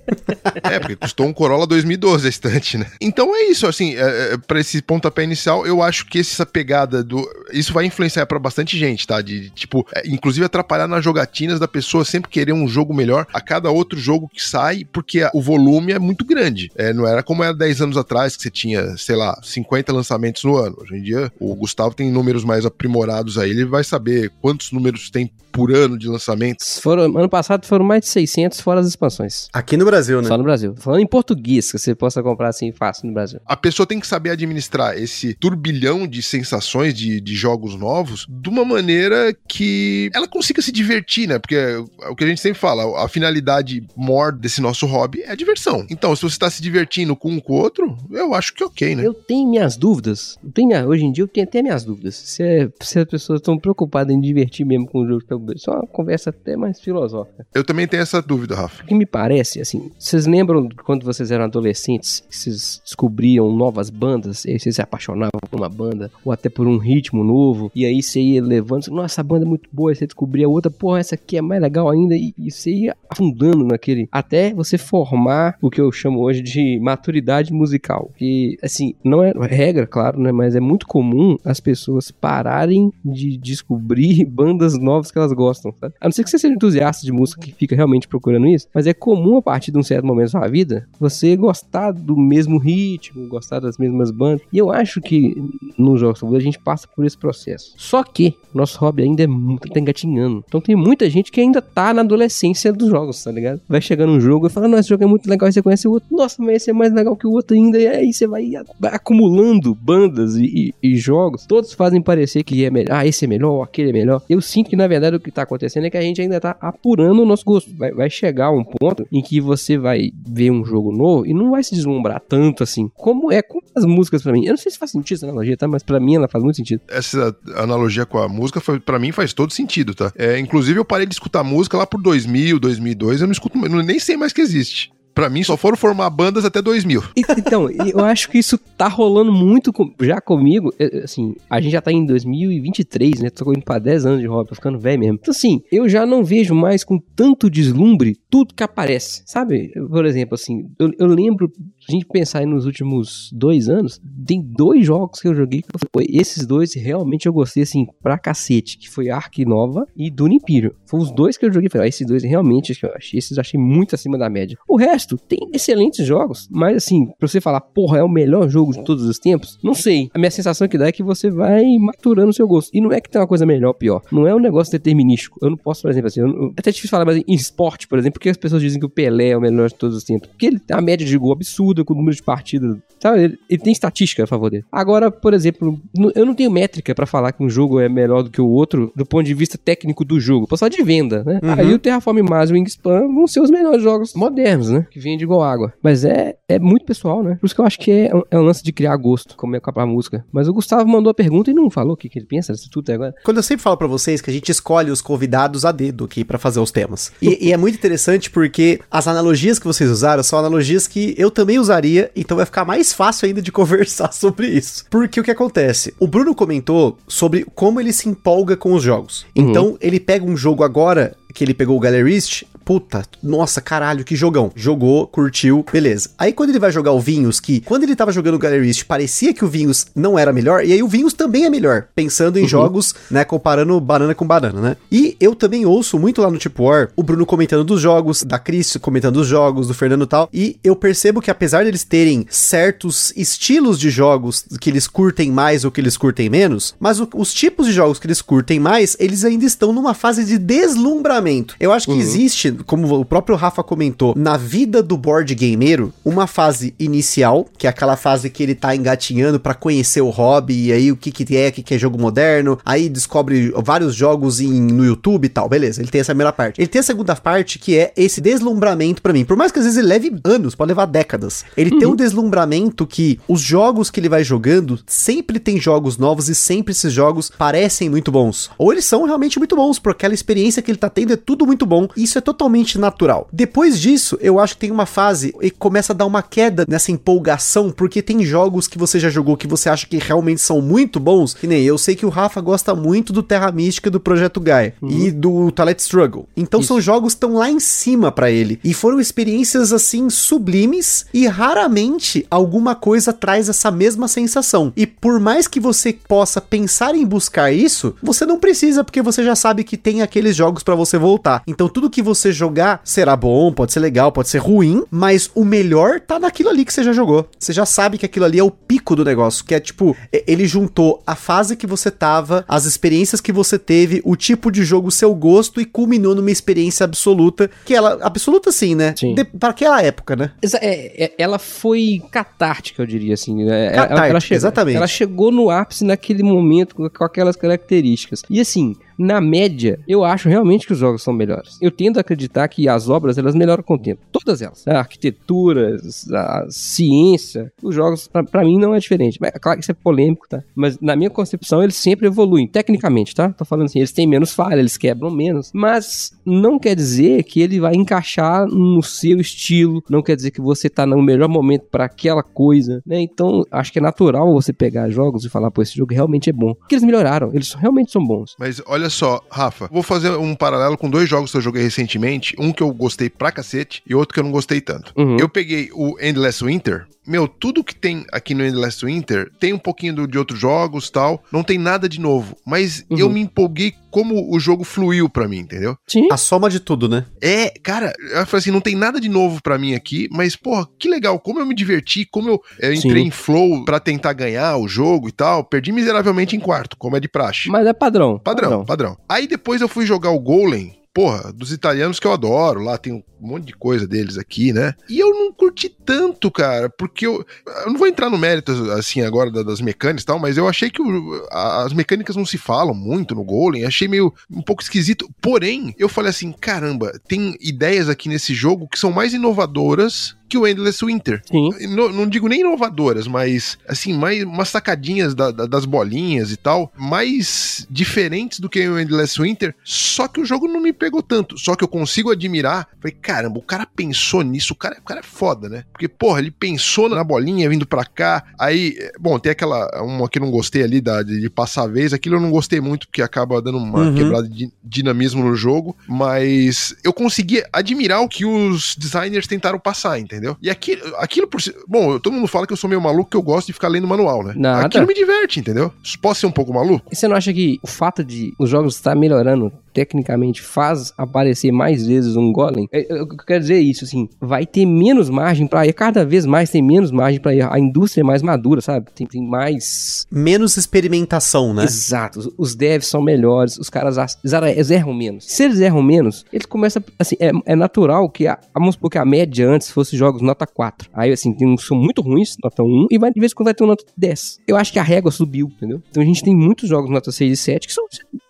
É, 0.63 0.79
porque 0.79 0.95
custou 0.95 1.27
um 1.27 1.33
Corolla 1.33 1.67
2012 1.67 2.27
a 2.27 2.31
estante, 2.31 2.79
né? 2.79 2.87
Então 3.01 3.35
é 3.35 3.45
isso, 3.51 3.67
assim, 3.67 3.97
é, 3.97 4.35
é, 4.35 4.37
pra 4.37 4.61
esse 4.61 4.81
pontapé 4.81 5.25
inicial, 5.25 5.67
eu 5.67 5.83
acho 5.83 6.07
que 6.07 6.21
essa 6.21 6.47
pegada 6.47 7.03
do. 7.03 7.29
Isso 7.53 7.73
vai 7.73 7.85
influenciar 7.85 8.25
pra 8.27 8.39
bastante 8.39 8.79
gente, 8.79 9.05
tá? 9.07 9.21
De, 9.21 9.51
tipo, 9.51 9.85
é, 9.95 10.03
inclusive 10.07 10.47
atrapalhar 10.47 10.87
nas 10.87 11.03
jogatinas 11.05 11.59
da 11.59 11.67
pessoa 11.67 12.05
sempre 12.05 12.31
querer 12.31 12.53
um 12.53 12.69
jogo 12.69 12.95
melhor 12.95 13.27
a 13.35 13.41
cada 13.41 13.71
outro 13.73 13.99
jogo 13.99 14.29
que 14.33 14.41
sai, 14.43 14.85
porque 14.93 15.23
a- 15.23 15.31
o 15.35 15.43
volume 15.43 15.93
é 15.93 15.99
muito 15.99 16.25
grande. 16.25 16.71
É, 16.77 16.93
não 16.93 17.07
era 17.07 17.23
como 17.23 17.42
era 17.45 17.55
10 17.55 17.83
anos 17.83 17.97
atrás, 17.97 18.37
que 18.37 18.43
você 18.43 18.51
tinha, 18.51 18.97
sei 18.97 19.17
lá, 19.17 19.39
50 19.43 19.93
lançamentos 19.93 20.45
no 20.45 20.57
ano. 20.57 20.77
Hoje 20.81 20.97
em 20.97 21.03
dia, 21.03 21.33
o 21.39 21.55
Gustavo 21.55 21.95
tem 21.95 22.11
números 22.11 22.45
mais 22.45 22.65
aprimorados 22.65 23.39
aí, 23.39 23.51
ele 23.51 23.65
vai 23.65 23.85
saber 23.85 24.31
quantos 24.41 24.73
números 24.73 25.11
tem 25.11 25.31
por 25.53 25.73
ano 25.75 25.99
de 25.99 26.09
lançamentos. 26.09 26.79
Foram, 26.79 27.05
ano 27.19 27.29
passado 27.29 27.67
foram 27.67 27.85
mais 27.85 28.03
de 28.03 28.09
600 28.09 28.61
fora 28.61 28.81
as 28.81 28.87
expansões. 28.87 29.49
Aqui 29.53 29.77
no 29.77 29.85
Brasil, 29.85 30.21
né? 30.23 30.29
Só 30.29 30.37
no 30.39 30.45
Brasil. 30.45 30.75
Falando 30.77 31.01
em 31.01 31.07
português, 31.07 31.71
que 31.71 31.79
você 31.79 31.95
possa 31.95 32.23
comprar 32.23 32.49
assim 32.49 32.73
fácil 32.73 33.07
no 33.07 33.13
Brasil. 33.13 33.41
a 33.47 33.57
pessoa 33.57 33.87
tem 33.87 34.01
que 34.01 34.07
saber 34.07 34.31
administrar 34.31 34.97
esse 34.97 35.35
turbilhão 35.35 36.07
de 36.07 36.23
sensações 36.23 36.95
de, 36.95 37.21
de 37.21 37.35
jogos 37.35 37.77
novos 37.77 38.27
de 38.29 38.49
uma 38.49 38.65
maneira 38.65 39.35
que 39.47 40.11
ela 40.15 40.27
consiga 40.27 40.63
se 40.63 40.73
divertir, 40.73 41.29
né? 41.29 41.39
Porque 41.39 41.55
é 41.55 41.79
o 42.09 42.15
que 42.17 42.25
a 42.25 42.27
gente 42.27 42.41
sempre 42.41 42.59
fala, 42.59 43.05
a 43.05 43.09
finalidade 43.09 43.85
maior 43.97 44.33
desse 44.33 44.61
nosso 44.61 44.87
hobby 44.87 45.21
é 45.23 45.31
a 45.33 45.35
diversão. 45.35 45.87
Então, 45.91 46.15
se 46.17 46.23
você 46.23 46.39
tá 46.39 46.51
se 46.51 46.63
divertindo 46.63 47.15
com 47.15 47.31
um 47.31 47.41
com 47.41 47.53
o 47.55 47.57
outro, 47.57 47.97
eu 48.11 48.35
acho 48.35 48.55
que 48.55 48.65
ok, 48.65 48.95
né? 48.97 49.07
Eu 49.07 49.15
tenho 49.15 49.49
minhas 49.49 49.77
dúvidas. 49.77 50.39
Eu 50.43 50.51
tenho 50.51 50.69
minha- 50.69 50.87
hoje 50.87 51.05
em 51.05 51.13
dia 51.13 51.25
eu 51.25 51.29
tenho 51.29 51.47
até 51.47 51.63
minhas 51.63 51.85
dúvidas. 51.85 52.15
Se, 52.15 52.43
é- 52.43 52.69
se 52.81 52.99
as 52.99 53.05
pessoas 53.05 53.41
estão 53.41 53.59
preocupadas 53.59 54.15
em 54.15 54.21
divertir 54.21 54.65
mesmo 54.65 54.87
com 54.87 55.01
o 55.01 55.07
jogo 55.07 55.21
de 55.21 55.27
Isso 55.55 55.71
é 55.71 55.75
uma 55.75 55.87
conversa 55.87 56.31
até 56.31 56.57
mais 56.57 56.81
filosófica. 56.81 57.47
Eu 57.55 57.65
também 57.65 57.87
tenho 57.87 58.03
essa 58.03 58.21
dúvida, 58.21 58.55
Rafa. 58.55 58.83
O 58.83 58.87
que 58.87 58.95
me 58.95 59.07
parece, 59.07 59.61
assim, 59.61 59.91
vocês 59.99 60.27
lembram 60.27 60.69
quando 60.85 61.05
vocês 61.05 61.31
eram 61.31 61.45
adolescentes, 61.45 62.21
que 62.21 62.37
vocês 62.37 62.81
descobriam 62.85 63.51
novas 63.55 63.91
bandas, 63.91 64.45
e 64.45 64.53
aí 64.53 64.59
vocês 64.59 64.77
se 64.77 64.83
apaixonavam 64.83 65.41
por 65.51 65.59
uma 65.59 65.69
banda, 65.69 66.11
ou 66.25 66.33
até 66.33 66.49
por 66.49 66.67
um 66.67 66.77
ritmo 66.77 67.25
novo, 67.25 67.71
e 67.75 67.85
aí 67.85 68.03
você 68.03 68.21
ia 68.21 68.43
levando, 68.43 68.87
nossa, 68.89 69.15
essa 69.15 69.23
banda 69.23 69.45
é 69.45 69.49
muito 69.49 69.69
boa, 69.73 69.91
aí 69.91 69.95
você 69.95 70.07
descobria 70.07 70.49
outra, 70.49 70.71
porra, 70.71 71.01
essa 71.01 71.15
aqui 71.15 71.37
é 71.37 71.43
mais 71.43 71.61
legal 71.61 71.89
ainda, 71.89 72.15
e, 72.15 72.35
e 72.39 72.51
você 72.51 72.71
ia 72.71 72.97
afundando 73.09 73.65
naquele, 73.65 74.09
até 74.11 74.53
você 74.55 74.77
formar 74.79 75.57
o 75.61 75.71
que 75.71 75.81
eu 75.81 75.91
chamo 75.93 76.21
hoje 76.21 76.43
de 76.43 76.79
maturidade 76.81 77.53
musical. 77.53 78.11
Que, 78.17 78.57
assim, 78.63 78.95
não 79.05 79.23
é 79.23 79.33
regra, 79.47 79.87
claro, 79.87 80.21
né, 80.21 80.33
mas 80.33 80.55
é 80.55 80.61
muito 80.61 80.87
comum 80.87 81.37
as 81.45 81.61
pessoas 81.61 82.11
pararem 82.11 82.93
de 83.05 83.37
descobrir 83.37 84.25
bandas 84.29 84.79
novas 84.79 85.11
que 85.11 85.19
elas 85.19 85.32
gostam, 85.35 85.73
sabe? 85.81 85.95
A 86.01 86.07
não 86.07 86.13
ser 86.13 86.25
que 86.25 86.31
você 86.31 86.39
seja 86.39 86.55
entusiasta 86.55 87.05
de 87.05 87.13
música 87.13 87.41
que 87.43 87.53
fica 87.53 87.75
realmente 87.75 88.09
procurando 88.09 88.47
isso, 88.47 88.67
mas 88.75 88.87
é 88.87 88.95
comum 88.95 89.37
a 89.39 89.43
partir 89.43 89.71
de 89.73 89.79
um 89.79 89.83
certo 89.83 90.07
momento 90.07 90.33
da 90.33 90.39
sua 90.41 90.49
vida 90.49 90.89
você 90.99 91.37
gostar 91.37 91.93
do 91.93 92.17
mesmo 92.17 92.59
ritmo, 92.59 93.29
gostar 93.29 93.61
das 93.61 93.79
mesmas 93.79 94.11
bandas. 94.11 94.43
E 94.53 94.59
eu 94.59 94.71
acho 94.71 95.01
que 95.01 95.35
nos 95.79 96.01
jogos 96.01 96.21
de 96.21 96.37
a 96.37 96.41
gente 96.41 96.59
passa 96.59 96.87
por 96.89 97.05
esse 97.05 97.17
processo. 97.19 97.75
Só 97.77 98.03
que 98.03 98.35
nosso 98.55 98.79
hobby 98.79 99.03
ainda 99.03 99.23
é 99.23 99.27
muito 99.27 99.69
tá 99.69 99.81
engatinhando. 99.81 100.45
Então 100.47 100.61
tem 100.61 100.77
muita 100.77 101.09
gente 101.11 101.31
que 101.33 101.41
ainda 101.41 101.61
tá 101.63 101.93
na 101.95 102.03
adolescência 102.03 102.73
dos 102.73 102.89
jogos, 102.89 103.23
tá 103.23 103.31
ligado? 103.33 103.61
Vai 103.69 103.81
chegando 103.81 104.13
um 104.13 104.21
jogo 104.21 104.47
e 104.47 104.51
fala: 104.51 104.69
"Nossa, 104.69 104.81
esse 104.81 104.89
jogo 104.91 105.05
é 105.05 105.07
muito 105.07 105.29
legal", 105.29 105.51
você 105.51 105.63
conhece 105.63 105.89
o 105.89 105.93
outro. 105.93 106.09
Nossa, 106.15 106.43
mas 106.43 106.57
esse 106.57 106.71
é 106.71 106.73
mais 106.73 106.93
legal 106.93 107.17
que 107.17 107.27
o 107.27 107.31
outro 107.33 107.57
ainda. 107.57 107.79
E 107.79 107.87
aí 107.87 108.13
você 108.13 108.27
vai 108.27 108.45
acumulando 108.93 109.75
bandas 109.75 110.37
e, 110.37 110.73
e- 110.83 110.91
e 110.93 110.97
jogos. 110.97 111.47
Todos 111.47 111.73
fazem 111.73 112.01
parecer 112.01 112.43
que 112.45 112.65
é 112.65 112.71
melhor. 112.71 112.93
Ah, 112.93 113.07
esse 113.07 113.25
é 113.25 113.29
melhor, 113.29 113.63
aquele 113.63 113.91
é 113.91 113.93
melhor. 113.93 114.23
Eu 114.29 114.41
sinto 114.41 114.71
que 114.71 114.77
na 114.77 114.87
verdade 114.87 115.17
que 115.23 115.31
tá 115.31 115.43
acontecendo 115.43 115.87
é 115.87 115.91
que 115.91 115.97
a 115.97 116.03
gente 116.03 116.21
ainda 116.21 116.41
tá 116.41 116.57
apurando 116.61 117.23
o 117.23 117.27
nosso 117.27 117.45
gosto. 117.45 117.71
Vai, 117.77 117.93
vai 117.93 118.11
chegar 118.11 118.51
um 118.51 118.65
ponto 118.65 119.07
em 119.11 119.23
que 119.23 119.41
você 119.41 119.79
vai 119.79 120.11
ver 120.27 120.51
um 120.51 120.65
jogo 120.65 120.93
novo 120.93 121.27
e 121.27 121.33
não 121.33 121.51
vai 121.51 121.63
se 121.63 121.75
deslumbrar 121.75 122.21
tanto 122.29 122.63
assim. 122.63 122.91
Como 122.95 123.33
é 123.33 123.43
com 123.43 123.61
as 123.75 123.85
músicas 123.85 124.23
pra 124.23 124.33
mim. 124.33 124.45
Eu 124.45 124.51
não 124.51 124.57
sei 124.57 124.73
se 124.73 124.79
faz 124.79 124.91
sentido 124.91 125.17
essa 125.17 125.27
analogia, 125.27 125.57
tá? 125.57 125.69
Mas 125.69 125.83
pra 125.83 126.01
mim 126.01 126.17
ela 126.17 126.29
faz 126.29 126.43
muito 126.43 126.57
sentido. 126.57 126.83
Essa 126.89 127.35
analogia 127.57 128.07
com 128.07 128.19
a 128.19 128.29
música, 128.29 128.61
foi, 128.61 128.81
para 128.81 128.99
mim, 128.99 129.13
faz 129.13 129.33
todo 129.33 129.53
sentido, 129.53 129.95
tá? 129.95 130.13
É, 130.17 130.39
inclusive, 130.39 130.79
eu 130.79 130.85
parei 130.85 131.07
de 131.07 131.15
escutar 131.15 131.43
música 131.43 131.77
lá 131.77 131.87
por 131.87 132.01
2000, 132.01 132.59
2002, 132.59 133.21
eu 133.21 133.27
não 133.27 133.33
escuto, 133.33 133.59
eu 133.59 133.83
nem 133.83 133.99
sei 133.99 134.17
mais 134.17 134.33
que 134.33 134.41
existe. 134.41 134.91
Pra 135.15 135.29
mim, 135.29 135.43
só 135.43 135.57
foram 135.57 135.77
formar 135.77 136.09
bandas 136.11 136.45
até 136.45 136.61
2000. 136.63 137.03
E- 137.17 137.23
Então, 137.39 137.69
eu 137.71 138.01
acho 138.05 138.31
que 138.31 138.39
isso 138.39 138.57
tá 138.77 138.89
rolando 138.89 139.33
muito 139.33 139.73
com- 139.73 139.93
já 140.01 140.21
comigo. 140.21 140.73
é, 140.79 141.03
Assim, 141.05 141.35
a 141.51 141.61
gente 141.61 141.73
já 141.73 141.81
tá 141.81 141.91
em 141.93 142.05
2023, 142.07 143.21
né? 143.21 143.31
Tô 143.31 143.51
indo 143.53 143.63
pra 143.63 143.79
10 143.79 144.07
anos 144.07 144.21
de 144.21 144.27
hobby, 144.27 144.49
tô 144.51 144.55
ficando 144.55 144.79
velho 144.79 145.01
mesmo. 145.01 145.19
Então, 145.21 145.33
assim, 145.33 145.63
eu 145.71 145.89
já 145.89 146.05
não 146.07 146.23
vejo 146.25 146.55
mais 146.55 146.85
com 146.85 146.99
tanto 146.99 147.51
deslumbre 147.51 148.17
tudo 148.31 148.55
que 148.55 148.63
aparece. 148.63 149.23
Sabe? 149.27 149.73
Por 149.89 150.05
exemplo, 150.07 150.35
assim, 150.35 150.67
eu, 150.79 150.91
eu 150.99 151.07
lembro, 151.07 151.51
a 151.89 151.93
gente 151.93 152.07
pensar 152.07 152.41
aí 152.41 152.47
nos 152.47 152.65
últimos 152.67 153.31
dois 153.33 153.69
anos, 153.69 154.01
tem 154.27 154.41
dois 154.41 154.87
jogos 154.87 155.21
que 155.21 155.29
eu 155.29 155.35
joguei 155.35 155.63
que 155.63 155.69
eu 155.75 155.81
falei, 155.93 156.09
esses 156.11 156.47
dois 156.47 156.75
realmente 156.75 157.27
eu 157.27 157.33
gostei, 157.33 157.63
assim, 157.65 157.87
pra 158.03 158.19
cacete, 158.19 158.79
que 158.79 158.89
foi 158.89 159.11
Ark 159.11 159.45
Nova 159.45 159.87
e 159.97 160.11
Dune 160.11 160.37
Imperium. 160.37 160.73
Foram 160.87 161.03
os 161.05 161.11
dois 161.11 161.37
que 161.37 161.45
eu 161.45 161.53
joguei, 161.53 161.69
falei, 161.69 161.87
ah, 161.87 161.89
esses 161.89 162.07
dois 162.07 162.23
realmente, 162.23 162.77
eu 162.83 162.91
achei, 162.95 163.19
esses 163.19 163.37
eu 163.37 163.41
achei 163.41 163.59
muito 163.61 163.95
acima 163.95 164.17
da 164.17 164.31
média. 164.31 164.57
O 164.69 164.77
resto 164.77 165.02
tem 165.07 165.39
excelentes 165.53 166.07
jogos, 166.07 166.49
mas 166.51 166.77
assim, 166.77 167.07
pra 167.19 167.29
você 167.29 167.41
falar, 167.41 167.61
porra, 167.61 167.99
é 167.99 168.03
o 168.03 168.09
melhor 168.09 168.49
jogo 168.49 168.73
de 168.73 168.85
todos 168.85 169.05
os 169.05 169.19
tempos, 169.19 169.59
não 169.63 169.75
sei. 169.75 170.11
A 170.15 170.19
minha 170.19 170.31
sensação 170.31 170.67
que 170.69 170.79
dá 170.79 170.87
é 170.87 170.93
que 170.93 171.03
você 171.03 171.31
vai 171.31 171.65
maturando 171.79 172.31
o 172.31 172.33
seu 172.33 172.47
gosto. 172.47 172.71
E 172.75 172.81
não 172.81 172.93
é 172.93 173.01
que 173.01 173.11
tem 173.11 173.21
uma 173.21 173.27
coisa 173.27 173.45
melhor 173.47 173.69
ou 173.69 173.75
pior. 173.75 174.03
Não 174.11 174.27
é 174.27 174.35
um 174.35 174.39
negócio 174.39 174.71
determinístico. 174.73 175.39
Eu 175.43 175.51
não 175.51 175.57
posso, 175.57 175.83
por 175.83 175.91
exemplo, 175.91 176.09
assim, 176.09 176.21
não- 176.21 176.49
é 176.49 176.53
até 176.61 176.71
difícil 176.71 176.91
falar, 176.91 177.05
mas 177.05 177.17
em 177.27 177.35
esporte, 177.35 177.87
por 177.89 177.99
exemplo, 177.99 178.15
porque 178.15 178.29
as 178.29 178.37
pessoas 178.37 178.63
dizem 178.63 178.79
que 178.81 178.87
o 178.87 178.89
Pelé 178.91 179.31
é 179.31 179.37
o 179.37 179.41
melhor 179.41 179.69
de 179.69 179.75
todos 179.75 179.97
os 179.97 180.05
tempos. 180.05 180.29
Porque 180.29 180.47
ele 180.47 180.59
tem 180.59 180.77
uma 180.77 180.83
média 180.83 181.07
de 181.07 181.17
gol 181.19 181.33
absurda 181.33 181.85
com 181.85 181.95
o 181.95 181.97
número 181.97 182.15
de 182.17 182.23
partidas. 182.23 182.77
Sabe? 183.01 183.25
Ele, 183.25 183.39
ele 183.49 183.63
tem 183.63 183.73
estatística 183.73 184.25
a 184.25 184.27
favor 184.27 184.51
dele. 184.51 184.65
Agora, 184.71 185.11
por 185.11 185.35
exemplo, 185.35 185.79
eu 186.15 186.25
não 186.25 186.35
tenho 186.35 186.51
métrica 186.51 186.95
pra 186.95 187.07
falar 187.07 187.33
que 187.33 187.43
um 187.43 187.51
jogo 187.51 187.81
é 187.81 187.89
melhor 187.89 188.23
do 188.23 188.31
que 188.31 188.41
o 188.41 188.47
outro 188.49 188.93
do 188.95 189.05
ponto 189.05 189.25
de 189.25 189.35
vista 189.35 189.59
técnico 189.59 190.05
do 190.05 190.21
jogo. 190.21 190.47
Posso 190.47 190.61
falar 190.61 190.71
de 190.71 190.83
venda, 190.83 191.25
né? 191.25 191.41
Uhum. 191.43 191.53
Aí 191.59 191.75
o 191.75 191.79
Terraform 191.79 192.19
Mars 192.23 192.51
e 192.51 192.53
o 192.53 192.57
Wingspan 192.57 193.01
vão 193.13 193.27
ser 193.27 193.41
os 193.41 193.51
melhores 193.51 193.83
jogos 193.83 194.15
modernos, 194.15 194.71
né? 194.71 194.87
Que 194.93 195.01
vende 195.01 195.25
igual 195.25 195.43
água. 195.43 195.73
Mas 195.83 196.05
é, 196.05 196.37
é 196.49 196.59
muito 196.59 196.85
pessoal, 196.85 197.23
né? 197.23 197.37
Por 197.41 197.47
isso 197.47 197.55
que 197.55 197.61
eu 197.61 197.65
acho 197.65 197.79
que 197.79 197.91
é, 197.91 198.15
um- 198.15 198.23
é 198.31 198.39
um 198.39 198.43
lance 198.43 198.63
de 198.63 198.73
criar 198.73 198.95
gosto, 198.97 199.37
como 199.37 199.57
é 199.57 199.61
com 199.61 199.81
a 199.81 199.87
música. 199.87 200.25
Mas 200.31 200.49
o 200.49 200.53
Gustavo 200.53 200.87
mandou 200.89 201.11
a 201.11 201.15
pergunta 201.15 201.51
e 201.51 201.55
não 201.55 201.71
falou 201.71 201.95
o 201.95 201.97
que, 201.97 202.09
que 202.09 202.19
ele 202.19 202.27
pensa 202.27 202.53
disso 202.53 202.69
tudo 202.71 202.85
até 202.85 202.95
agora. 202.95 203.15
Quando 203.25 203.39
eu 203.39 203.43
sempre 203.43 203.63
falo 203.63 203.77
pra 203.77 203.87
vocês 203.87 204.21
que 204.21 204.29
a 204.31 204.33
gente 204.33 204.51
escolhe 204.51 204.91
os 204.91 205.01
convidados 205.01 205.65
a 205.65 205.73
dedo 205.73 206.05
aqui 206.05 206.25
pra 206.25 206.39
fazer 206.39 206.61
os 206.61 206.71
temas. 206.71 207.11
E, 207.23 207.49
e 207.49 207.53
é 207.53 207.57
muito 207.57 207.75
interessante 207.77 208.31
porque 208.31 208.81
as 208.91 209.09
analogias 209.09 209.59
que 209.59 209.67
vocês 209.67 209.89
usaram 209.91 210.23
são 210.23 210.39
analogias 210.39 210.87
que 210.87 211.15
eu 211.17 211.31
também 211.31 211.59
usaria, 211.59 212.11
então 212.15 212.37
vai 212.37 212.45
ficar 212.47 212.65
mais 212.65 212.93
fácil 212.93 213.27
ainda 213.27 213.41
de 213.41 213.51
conversar 213.53 214.13
sobre 214.13 214.47
isso. 214.49 214.85
Porque 214.91 215.21
o 215.21 215.25
que 215.25 215.31
acontece? 215.31 215.95
O 215.99 216.07
Bruno 216.07 216.35
comentou 216.35 216.99
sobre 217.09 217.47
como 217.55 217.81
ele 217.81 217.93
se 217.93 218.09
empolga 218.09 218.57
com 218.57 218.73
os 218.75 218.83
jogos. 218.83 219.25
Então, 219.35 219.77
ele 219.81 219.99
pega 219.99 220.25
um 220.25 220.37
jogo 220.37 220.63
agora 220.63 221.17
que 221.35 221.43
ele 221.43 221.55
pegou 221.55 221.77
o 221.79 221.81
Gallerist, 221.81 222.45
puta, 222.65 223.05
nossa, 223.23 223.61
caralho, 223.61 224.05
que 224.05 224.15
jogão. 224.17 224.51
Jogou, 224.55 225.07
curtiu, 225.07 225.65
beleza. 225.73 226.11
Aí 226.19 226.33
quando 226.33 226.51
ele 226.51 226.59
vai 226.59 226.71
jogar 226.73 226.93
o 226.93 227.01
Vinhos, 227.01 227.41
que 227.41 227.61
quando 227.61 227.83
ele 227.83 227.97
tava 227.97 228.13
jogando 228.13 228.35
o 228.35 228.39
Gallerist, 228.39 228.85
parecia 228.85 229.33
que 229.35 229.45
o 229.45 229.49
Vinhos 229.49 229.87
não 229.95 230.19
era 230.19 230.33
melhor, 230.33 230.65
e 230.65 230.73
aí 230.73 230.83
o 230.83 230.89
Vinhos 230.89 231.13
também 231.13 231.45
é 231.45 231.51
melhor, 231.51 231.87
pensando 231.95 232.39
em 232.39 232.47
jogos, 232.49 232.95
né, 233.11 233.25
comparando 233.25 233.79
banana 233.81 234.15
com 234.15 234.27
banana, 234.27 234.61
né? 234.61 234.77
E 234.91 235.17
eu 235.21 235.35
também 235.35 235.65
ouço 235.67 235.99
muito 235.99 236.21
lá 236.23 236.31
no 236.31 236.39
Tipo 236.39 236.65
War, 236.65 236.91
o 236.97 237.03
Bruno 237.03 237.27
comentando 237.27 237.65
dos 237.65 237.81
jogos, 237.81 238.23
da 238.23 238.39
Cris 238.39 238.77
comentando 238.81 239.15
dos 239.15 239.27
jogos, 239.27 239.67
do 239.69 239.75
Fernando 239.75 240.05
e 240.05 240.07
tal, 240.07 240.29
e 240.33 240.57
eu 240.63 240.75
percebo 240.77 241.21
que 241.21 241.31
apesar 241.31 241.65
deles 241.65 241.85
terem 241.85 242.27
certos 242.31 243.13
estilos 243.17 243.79
de 243.79 243.91
jogos 243.91 244.45
que 244.61 244.71
eles 244.71 244.87
curtem 244.87 245.31
mais 245.31 245.65
ou 245.65 245.71
que 245.71 245.81
eles 245.81 245.97
curtem 245.97 246.29
menos, 246.29 246.75
mas 246.79 247.01
o- 247.01 247.09
os 247.15 247.33
tipos 247.33 247.67
de 247.67 247.73
jogos 247.73 247.99
que 247.99 248.07
eles 248.07 248.21
curtem 248.23 248.61
mais, 248.61 248.97
eles 249.01 249.25
ainda 249.25 249.45
estão 249.45 249.73
numa 249.73 249.95
fase 249.95 250.25
de 250.25 250.39
deslumbramento. 250.39 251.55
Eu 251.59 251.73
acho 251.73 251.87
que 251.87 251.93
existe, 251.99 252.52
como 252.67 253.01
o 253.01 253.05
próprio 253.05 253.37
Rafa 253.37 253.63
comentou, 253.63 254.15
na 254.17 254.37
vida 254.37 254.83
do 254.83 254.97
board 254.97 255.35
gameiro, 255.35 255.93
uma 256.05 256.27
fase 256.27 256.75
inicial, 256.79 257.47
que 257.57 257.67
é 257.67 257.71
aquela 257.71 257.97
fase 257.97 258.31
que 258.31 258.43
ele 258.43 258.55
tá 258.55 258.75
engatinhando 258.75 259.41
pra 259.41 259.55
conhecer 259.55 260.01
o 260.01 260.11
hobby, 260.11 260.67
e 260.67 260.73
aí 260.73 260.93
o 260.93 260.97
que 260.97 261.11
que 261.11 261.37
é, 261.37 261.49
o 261.49 261.53
que 261.53 261.63
que 261.63 261.75
é 261.75 261.79
jogo 261.79 261.99
moderno, 261.99 262.59
aí 262.65 262.89
descobre 262.89 263.53
vários 263.57 263.95
jogos 263.95 264.41
em, 264.41 264.61
no 264.61 264.85
YouTube 264.85 265.25
e 265.25 265.29
tal, 265.29 265.49
beleza, 265.49 265.81
ele 265.81 265.91
tem 265.91 266.01
essa 266.01 266.13
primeira 266.13 266.33
parte. 266.33 266.61
Ele 266.61 266.69
tem 266.69 266.81
a 266.81 266.85
segunda 266.85 267.15
parte, 267.17 267.59
que 267.59 267.79
é 267.79 267.93
esse 267.97 268.21
deslumbramento 268.21 269.03
pra 269.03 269.13
mim, 269.13 269.25
por 269.25 269.37
mais 269.37 269.53
que 269.53 269.59
às 269.59 269.65
vezes 269.65 269.79
ele 269.79 269.89
leve 269.89 270.13
anos, 270.25 270.55
pode 270.55 270.69
levar 270.69 270.87
décadas, 270.87 271.45
ele 271.57 271.79
tem 271.79 271.89
um 271.89 271.97
deslumbramento 271.97 272.87
que 272.87 273.19
os 273.29 273.41
jogos 273.41 273.91
que 273.91 274.01
ele 274.01 274.09
vai 274.09 274.25
jogando, 274.25 274.79
sempre 274.87 275.39
tem 275.39 275.61
jogos 275.61 275.97
novos 275.99 276.29
e 276.29 276.35
sempre 276.35 276.73
esses 276.73 276.93
jogos 276.93 277.31
parecem 277.31 277.89
muito 277.89 278.11
bons. 278.11 278.51
Ou 278.59 278.73
eles 278.73 278.85
são 278.85 279.05
realmente 279.05 279.39
muito 279.39 279.57
bons, 279.57 279.79
porque 279.79 280.03
aquela 280.03 280.15
experiência 280.15 280.61
que 280.63 280.71
ele 280.71 280.79
tá 280.79 280.91
tendo 280.91 281.13
é 281.13 281.17
tudo 281.17 281.47
muito 281.47 281.65
bom. 281.65 281.89
E 281.97 282.03
isso 282.03 282.19
é 282.19 282.21
totalmente 282.21 282.42
natural. 282.79 283.29
Depois 283.33 283.81
disso, 283.81 284.19
eu 284.21 284.39
acho 284.39 284.55
que 284.55 284.61
tem 284.61 284.71
uma 284.71 284.87
fase 284.87 285.35
e 285.41 285.51
começa 285.51 285.93
a 285.93 285.97
dar 285.97 286.07
uma 286.07 286.23
queda 286.23 286.65
nessa 286.69 286.93
empolgação, 286.93 287.71
porque 287.71 288.03
tem 288.03 288.25
jogos 288.25 288.67
que 288.67 288.79
você 288.79 288.99
já 288.99 289.11
jogou 289.11 289.37
que 289.37 289.47
você 289.47 289.69
acha 289.69 289.87
que 289.87 289.99
realmente 289.99 290.41
são 290.41 290.61
muito 290.61 290.99
bons. 290.99 291.35
Que 291.35 291.47
nem 291.47 291.63
eu 291.63 291.79
sei 291.79 291.95
que 291.95 292.07
o 292.07 292.09
Rafa 292.09 292.41
gosta 292.41 292.75
muito 292.75 293.13
do 293.13 293.23
Terra 293.23 293.51
Mística 293.53 293.91
do 293.91 294.01
Projeto 294.01 294.41
Gaia 294.41 294.75
e 294.83 295.11
do 295.11 295.51
Toilet 295.53 295.81
Struggle. 295.81 296.29
Então 296.37 296.63
são 296.63 296.81
jogos 296.81 297.15
que 297.15 297.19
estão 297.19 297.35
lá 297.35 297.51
em 297.51 297.61
cima 297.61 298.11
pra 298.11 298.31
ele. 298.31 298.59
E 298.65 298.75
foram 298.75 299.01
experiências 299.01 299.73
assim 299.73 300.11
sublimes 300.11 301.07
e 301.13 301.27
raramente 301.27 302.27
alguma 302.31 302.75
coisa 302.75 303.13
traz 303.13 303.49
essa 303.49 303.71
mesma 303.71 304.09
sensação. 304.09 304.73
E 304.77 304.87
por 304.87 305.21
mais 305.21 305.47
que 305.47 305.61
você 305.61 305.93
possa 305.93 306.41
pensar 306.41 306.95
em 306.95 307.05
buscar 307.05 307.53
isso, 307.53 307.95
você 308.03 308.25
não 308.27 308.39
precisa 308.39 308.83
porque 308.83 309.03
você 309.03 309.23
já 309.23 309.37
sabe 309.37 309.65
que 309.65 309.77
tem 309.77 310.03
aqueles 310.03 310.35
jogos 310.35 310.63
pra 310.63 310.75
você 310.75 310.99
voltar. 310.99 311.43
Então 311.47 311.69
tudo 311.69 311.91
que 311.91 312.03
você 312.03 312.32
jogar 312.33 312.81
será 312.85 313.17
bom, 313.17 313.53
pode 313.53 313.73
ser 313.73 313.81
legal, 313.81 314.11
pode 314.11 314.29
ser 314.29 314.39
ruim, 314.39 314.85
mas 314.91 315.31
o 315.35 315.45
melhor 315.45 316.01
tá 316.01 316.19
naquilo 316.19 316.49
ali 316.49 316.65
que 316.65 316.73
você 316.73 316.83
já 316.83 316.93
jogou. 316.93 317.29
Você 317.39 317.53
já 317.53 317.67
sabe 317.67 317.99
que 317.99 318.07
aquilo 318.07 318.25
ali 318.25 318.39
é 318.39 318.45
o 318.45 318.51
pico 318.83 318.97
do 318.97 319.05
negócio, 319.05 319.45
que 319.45 319.55
é 319.55 319.61
tipo, 319.61 319.97
ele 320.27 320.45
juntou 320.45 321.03
a 321.07 321.15
fase 321.15 321.57
que 321.57 321.67
você 321.67 321.89
tava, 321.91 322.45
as 322.49 322.65
experiências 322.65 323.21
que 323.21 323.33
você 323.33 323.57
teve, 323.59 324.03
o 324.05 324.17
tipo 324.17 324.51
de 324.51 324.65
jogo, 324.65 324.89
o 324.89 324.91
seu 324.91 325.15
gosto 325.15 325.61
e 325.61 325.65
culminou 325.65 326.15
numa 326.17 326.31
experiência 326.31 326.83
absoluta, 326.85 327.49
que 327.65 327.75
ela 327.75 327.99
absoluta 328.03 328.51
sim, 328.51 328.75
né? 328.75 328.93
Sim. 328.99 329.15
De, 329.15 329.25
para 329.25 329.51
aquela 329.51 329.81
época, 329.81 330.17
né? 330.17 330.33
É- 330.61 331.05
é- 331.05 331.13
ela 331.17 331.39
foi 331.39 332.03
catártica, 332.11 332.83
eu 332.83 332.87
diria 332.87 333.15
assim. 333.15 333.45
né? 333.45 333.67
Ela- 333.67 333.77
Catártica, 333.87 334.09
ela 334.11 334.21
chegou, 334.21 334.37
exatamente. 334.37 334.77
Ela 334.77 334.87
chegou 334.87 335.31
no 335.31 335.51
ápice 335.51 335.85
naquele 335.85 336.23
momento 336.25 336.75
com, 336.75 337.05
aquelas 337.05 337.37
características. 337.37 338.23
E 338.29 338.41
assim, 338.41 338.75
na 338.99 339.21
média, 339.21 339.79
eu 339.87 340.05
acho 340.05 340.29
realmente 340.29 340.67
que 340.67 340.73
os 340.73 340.79
jogos 340.79 341.03
são 341.03 341.13
melhores. 341.15 341.57
Eu 341.61 341.71
tendo 341.71 341.99
a 341.99 342.01
acreditar 342.01 342.49
que 342.49 342.69
as 342.69 342.89
obras, 342.89 343.17
elas 343.19 343.35
melhoram 343.35 343.63
com 343.63 343.75
o 343.75 343.79
tempo. 343.79 344.01
Todas 344.11 344.43
elas. 344.43 344.67
A 344.67 344.79
arquitetura, 344.79 345.77
a 346.15 346.47
ciência, 346.51 347.53
os 347.63 347.75
jogos, 347.75 348.09
pra, 348.09 348.23
pra 348.25 348.45
mim, 348.45 348.59
não 348.59 348.72
é 348.75 348.79
diferente. 348.79 349.19
Mas, 349.21 349.33
é 349.35 349.39
claro 349.39 349.59
que 349.59 349.65
isso 349.65 349.71
é 349.71 349.75
polêmico, 349.75 350.29
tá? 350.29 350.43
Mas 350.55 350.79
na 350.81 350.97
minha 350.97 351.11
concepção, 351.11 351.63
eles 351.63 351.77
sempre 351.77 352.07
evoluem, 352.07 352.47
tecnicamente, 352.47 353.15
tá? 353.15 353.31
Tô 353.31 353.45
falando 353.45 353.67
assim, 353.67 353.79
eles 353.79 353.93
têm 353.93 354.07
menos 354.07 354.33
falha, 354.33 354.61
eles 354.61 354.77
quebram 354.77 355.11
menos. 355.11 355.51
Mas 355.55 356.13
não 356.25 356.59
quer 356.59 356.75
dizer 356.75 357.23
que 357.25 357.41
ele 357.41 357.61
vai 357.61 357.75
encaixar 357.75 358.47
no 358.47 358.83
seu 358.83 359.21
estilo, 359.21 359.83
não 359.89 360.03
quer 360.03 360.17
dizer 360.17 360.31
que 360.31 360.41
você 360.41 360.69
tá 360.69 360.87
no 360.87 361.01
melhor 361.03 361.29
momento 361.29 361.67
pra 361.71 361.85
aquela 361.85 362.23
coisa, 362.23 362.83
né? 362.87 363.01
Então, 363.01 363.45
acho 363.51 363.73
que 363.73 363.79
é 363.79 363.83
natural 363.83 364.33
você 364.33 364.53
pegar 364.53 364.91
jogos 364.91 365.25
e 365.25 365.29
falar, 365.29 365.51
pô, 365.51 365.63
esse 365.63 365.77
jogo 365.77 365.95
realmente 365.95 366.31
é 366.31 366.33
bom. 366.33 366.55
Porque 366.55 366.75
eles 366.75 366.85
melhoraram, 366.85 367.31
eles 367.33 367.53
realmente 367.55 367.93
são 367.93 368.05
bons. 368.05 368.35
Mas 368.39 368.61
olha 368.67 368.91
só, 368.91 369.21
Rafa, 369.31 369.69
vou 369.73 369.83
fazer 369.83 370.11
um 370.11 370.35
paralelo 370.35 370.77
com 370.77 370.89
dois 370.89 371.09
jogos 371.09 371.31
que 371.31 371.37
eu 371.37 371.43
joguei 371.43 371.63
recentemente, 371.63 372.35
um 372.39 372.53
que 372.53 372.63
eu 372.63 372.73
gostei 372.73 373.09
pra 373.09 373.33
cacete 373.33 373.83
e 373.87 373.95
outro 373.95 374.15
que 374.15 374.21
eu 374.21 374.25
não 374.25 374.33
gostei 374.33 374.61
tanto. 374.61 374.93
Uhum. 374.97 375.17
Eu 375.19 375.29
peguei 375.29 375.71
o 375.73 375.97
Endless 376.01 376.45
Winter. 376.45 376.87
Meu, 377.07 377.27
tudo 377.27 377.65
que 377.65 377.75
tem 377.75 378.05
aqui 378.13 378.35
no 378.35 378.45
Endless 378.45 378.85
Winter 378.85 379.31
tem 379.41 379.53
um 379.53 379.59
pouquinho 379.59 379.95
do- 379.95 380.07
de 380.07 380.17
outros 380.19 380.39
jogos 380.39 380.89
tal. 380.91 381.23
Não 381.33 381.43
tem 381.43 381.59
nada 381.59 381.89
de 381.89 382.01
novo. 382.01 382.37
Mas 382.47 382.85
Uhum. 382.91 382.99
eu 382.99 383.11
me 383.11 383.21
empolguei 383.21 383.75
como 383.91 384.35
o 384.35 384.39
jogo 384.41 384.65
fluiu 384.65 385.09
pra 385.09 385.29
mim, 385.29 385.39
entendeu? 385.41 385.77
Sim. 385.87 386.09
A 386.11 386.17
soma 386.17 386.49
de 386.49 386.61
tudo, 386.61 386.89
né? 386.89 387.05
É, 387.21 387.51
cara, 387.63 387.93
eu 387.99 388.25
falei 388.27 388.39
assim, 388.41 388.51
não 388.51 388.61
tem 388.61 388.75
nada 388.75 388.99
de 389.01 389.09
novo 389.09 389.43
pra 389.43 389.59
mim 389.59 389.75
aqui, 389.75 390.09
mas, 390.11 390.35
porra, 390.37 390.67
que 390.79 390.89
legal, 390.89 391.19
como 391.21 391.41
eu 391.41 391.47
me 391.47 391.55
diverti, 391.55 392.07
como 392.11 392.31
eu, 392.31 392.41
eu 392.59 392.73
entrei 392.73 393.03
Sim. 393.03 393.09
em 393.09 393.11
flow 393.11 393.65
pra 393.65 393.79
tentar 393.81 394.13
ganhar 394.15 394.57
o 394.57 394.67
jogo 394.69 395.09
e 395.09 395.13
tal. 395.13 395.45
Perdi 395.45 395.73
miseravelmente 395.73 396.37
em 396.37 396.41
quarto, 396.41 396.77
como 396.79 396.97
é 396.97 397.01
de 397.01 397.09
praxe. 397.09 397.49
Mas 397.51 397.67
é 397.67 397.73
padrão. 397.73 398.19
Padrão, 398.19 398.65
padrão. 398.65 398.97
Aí 399.09 399.27
depois 399.27 399.61
eu 399.61 399.69
fui 399.69 399.85
jogar 399.85 400.11
o 400.11 400.21
Golem, 400.21 400.79
porra, 400.95 401.33
dos 401.33 401.53
italianos 401.53 401.99
que 402.01 402.07
eu 402.07 402.13
adoro, 402.13 402.61
lá 402.63 402.79
tem 402.79 403.05
um 403.23 403.29
monte 403.29 403.47
de 403.47 403.53
coisa 403.55 403.87
deles 403.87 404.19
aqui, 404.19 404.53
né? 404.53 404.75
E 404.89 404.99
eu 404.99 405.11
não 405.13 405.33
curti 405.33 405.69
tanto, 405.69 406.31
cara, 406.31 406.69
porque 406.69 407.07
eu, 407.07 407.25
eu 407.65 407.67
não 407.73 407.79
vou 407.79 407.87
entrar 407.87 408.11
no 408.11 408.19
mérito, 408.19 408.53
assim, 408.73 409.01
agora 409.03 409.31
da- 409.31 409.43
das 409.43 409.61
mecânicas 409.61 410.03
e 410.03 410.07
tal, 410.07 410.19
mas 410.19 410.37
eu 410.37 410.49
achei 410.49 410.71
que 410.71 410.83
o- 410.83 411.27
as 411.31 411.73
mecânicas 411.73 412.17
não 412.17 412.27
se 412.27 412.37
falam 412.39 412.75
muito 412.75 413.15
no 413.15 413.23
Golem, 413.25 413.65
achei 413.65 413.87
meio 413.89 414.13
um 414.31 414.43
pouco 414.43 414.63
esquisito. 414.63 415.09
Porém, 415.21 415.75
eu 415.79 415.89
falei 415.89 416.11
assim, 416.11 416.33
caramba, 416.33 416.99
tem 417.07 417.37
ideias 417.41 417.89
aqui 417.89 418.09
nesse 418.09 418.35
jogo 418.35 418.69
que 418.69 418.79
são 418.79 418.91
mais 418.91 419.13
inovadoras 419.15 420.17
que 420.29 420.39
o 420.39 420.47
Endless 420.47 420.83
Winter. 420.83 421.21
Sim. 421.31 421.51
No- 421.69 421.93
não 421.93 422.07
digo 422.07 422.27
nem 422.27 422.41
inovadoras, 422.41 423.07
mas 423.07 423.59
assim, 423.69 423.93
mais 423.93 424.25
umas 424.25 424.49
sacadinhas 424.49 425.15
da- 425.15 425.31
da- 425.31 425.45
das 425.45 425.67
bolinhas 425.67 426.33
e 426.33 426.39
tal, 426.39 426.73
mais 426.75 427.67
diferentes 427.69 428.41
do 428.41 428.49
que 428.49 428.67
o 428.67 428.79
Endless 428.81 429.21
Winter, 429.21 429.55
só 429.63 430.09
que 430.09 430.21
o 430.21 430.25
jogo 430.25 430.49
não 430.49 430.59
me 430.61 430.73
pegou 430.73 431.03
tanto. 431.03 431.37
Só 431.39 431.55
que 431.55 431.63
eu 431.63 431.69
consigo 431.69 432.11
admirar. 432.11 432.67
Falei, 432.81 432.97
caramba, 433.13 433.39
o 433.39 433.43
cara 433.43 433.67
pensou 433.67 434.23
nisso, 434.23 434.53
o 434.53 434.57
cara, 434.57 434.77
o 434.79 434.83
cara 434.83 435.01
é 435.01 435.03
foda, 435.03 435.49
né? 435.49 435.65
Porque, 435.73 435.89
porra, 435.89 436.19
ele 436.21 436.31
pensou 436.31 436.89
na 436.89 437.05
bolinha 437.05 437.49
vindo 437.49 437.67
pra 437.67 437.85
cá. 437.85 438.25
Aí, 438.39 438.75
é, 438.79 438.93
bom, 438.99 439.19
tem 439.19 439.33
aquela. 439.33 439.69
Uma 439.83 440.09
que 440.09 440.19
eu 440.19 440.23
não 440.23 440.31
gostei 440.31 440.63
ali 440.63 440.81
da, 440.81 441.03
de, 441.03 441.21
de 441.21 441.29
passar 441.31 441.65
a 441.65 441.67
vez. 441.67 441.93
Aquilo 441.93 442.17
eu 442.17 442.21
não 442.21 442.31
gostei 442.31 442.61
muito, 442.61 442.87
porque 442.87 443.03
acaba 443.03 443.41
dando 443.43 443.59
uma 443.59 443.83
Uhum. 443.83 443.95
quebrada 443.95 444.29
de 444.29 444.51
dinamismo 444.63 445.23
no 445.25 445.35
jogo. 445.35 445.77
Mas 445.89 446.75
eu 446.85 446.93
consegui 446.93 447.43
admirar 447.53 448.01
o 448.01 448.09
que 448.09 448.25
os 448.25 448.75
designers 448.77 449.27
tentaram 449.27 449.59
passar, 449.59 449.99
entendeu? 449.99 450.37
E 450.41 450.49
aquilo, 450.51 450.81
aquilo 450.97 451.27
por 451.27 451.41
si. 451.43 451.55
Bom, 451.69 451.99
todo 451.99 452.13
mundo 452.13 452.27
fala 452.27 452.47
que 452.47 452.53
eu 452.53 452.57
sou 452.57 452.69
meio 452.71 452.81
maluco, 452.81 453.11
que 453.11 453.17
eu 453.17 453.23
gosto 453.23 453.49
de 453.49 453.53
ficar 453.53 453.69
lendo 453.69 453.87
manual, 453.87 454.23
né? 454.25 454.33
Nada. 454.37 454.67
Aquilo 454.67 454.87
me 454.87 454.95
diverte, 454.95 455.41
entendeu? 455.41 455.73
Posso 456.01 456.21
ser 456.21 456.27
um 456.27 456.31
pouco 456.33 456.53
maluco? 456.55 456.85
E 456.91 456.97
você 456.97 457.07
não 457.09 457.17
acha 457.17 457.33
que 457.33 457.59
o 457.63 457.67
fato 457.67 458.03
de 458.05 458.33
os 458.39 458.49
jogos 458.49 458.75
estar 458.77 458.95
melhorando 458.95 459.53
tecnicamente 459.73 460.43
faz 460.43 460.93
aparecer 460.99 461.51
mais 461.51 461.87
vezes 461.87 462.15
um 462.17 462.33
golem? 462.33 462.69
Eu, 462.73 463.02
eu- 463.03 463.09
eu 463.11 463.17
quero 463.27 463.41
dizer 463.41 463.59
isso, 463.61 463.85
assim, 463.85 464.09
vai 464.21 464.47
ter 464.47 464.65
menos 464.67 465.09
margem 465.11 465.47
pra 465.47 465.67
ir, 465.67 465.73
cada 465.73 466.05
vez 466.05 466.25
mais 466.27 466.51
tem 466.51 466.63
menos 466.63 466.91
margem 466.91 467.21
pra 467.21 467.35
ir. 467.35 467.43
A 467.43 467.59
indústria 467.59 468.03
é 468.03 468.05
mais 468.05 468.23
madura, 468.23 468.61
sabe? 468.61 468.91
Tem, 468.95 469.07
tem 469.07 469.23
mais. 469.27 470.07
Menos 470.11 470.57
experimentação, 470.57 471.55
né? 471.55 471.65
Exato, 471.65 472.19
os, 472.19 472.31
os 472.39 472.55
devs 472.55 472.87
são 472.87 473.03
melhores, 473.03 473.59
os 473.59 473.69
caras 473.71 473.99
as- 473.99 474.19
eles 474.25 474.33
eles 474.63 474.71
erram 474.71 474.93
menos. 474.95 475.25
Se 475.27 475.45
eles 475.45 475.61
erram 475.61 475.83
menos, 475.83 476.25
eles 476.33 476.47
começam, 476.47 476.83
assim, 476.99 477.17
é, 477.19 477.31
é 477.47 477.57
natural 477.57 478.09
que, 478.09 478.27
a, 478.27 478.39
vamos 478.55 478.75
supor 478.75 478.91
que 478.91 478.99
a 478.99 479.05
média 479.05 479.49
antes 479.49 479.71
fosse 479.71 479.97
jogos 479.97 480.23
nota 480.23 480.47
4. 480.47 480.89
Aí, 480.93 481.11
assim, 481.13 481.33
tem 481.33 481.49
uns 481.49 481.63
que 481.63 481.69
são 481.69 481.77
muito 481.77 482.03
ruins, 482.03 482.37
nota 482.43 482.63
1, 482.63 482.87
e 482.91 482.99
vai, 482.99 483.11
de 483.13 483.21
vez 483.21 483.33
em 483.33 483.35
quando 483.35 483.47
vai 483.47 483.55
ter 483.55 483.65
um 483.65 483.69
nota 483.69 483.85
10. 483.97 484.39
Eu 484.47 484.57
acho 484.57 484.73
que 484.73 484.79
a 484.79 484.83
régua 484.83 485.11
subiu, 485.11 485.47
entendeu? 485.49 485.81
Então 485.91 486.03
a 486.03 486.07
gente 486.07 486.23
tem 486.23 486.35
muitos 486.35 486.69
jogos 486.69 486.91
nota 486.91 487.11
6 487.13 487.33
e 487.33 487.37
7, 487.37 487.67
que 487.67 487.73
são 487.73 487.85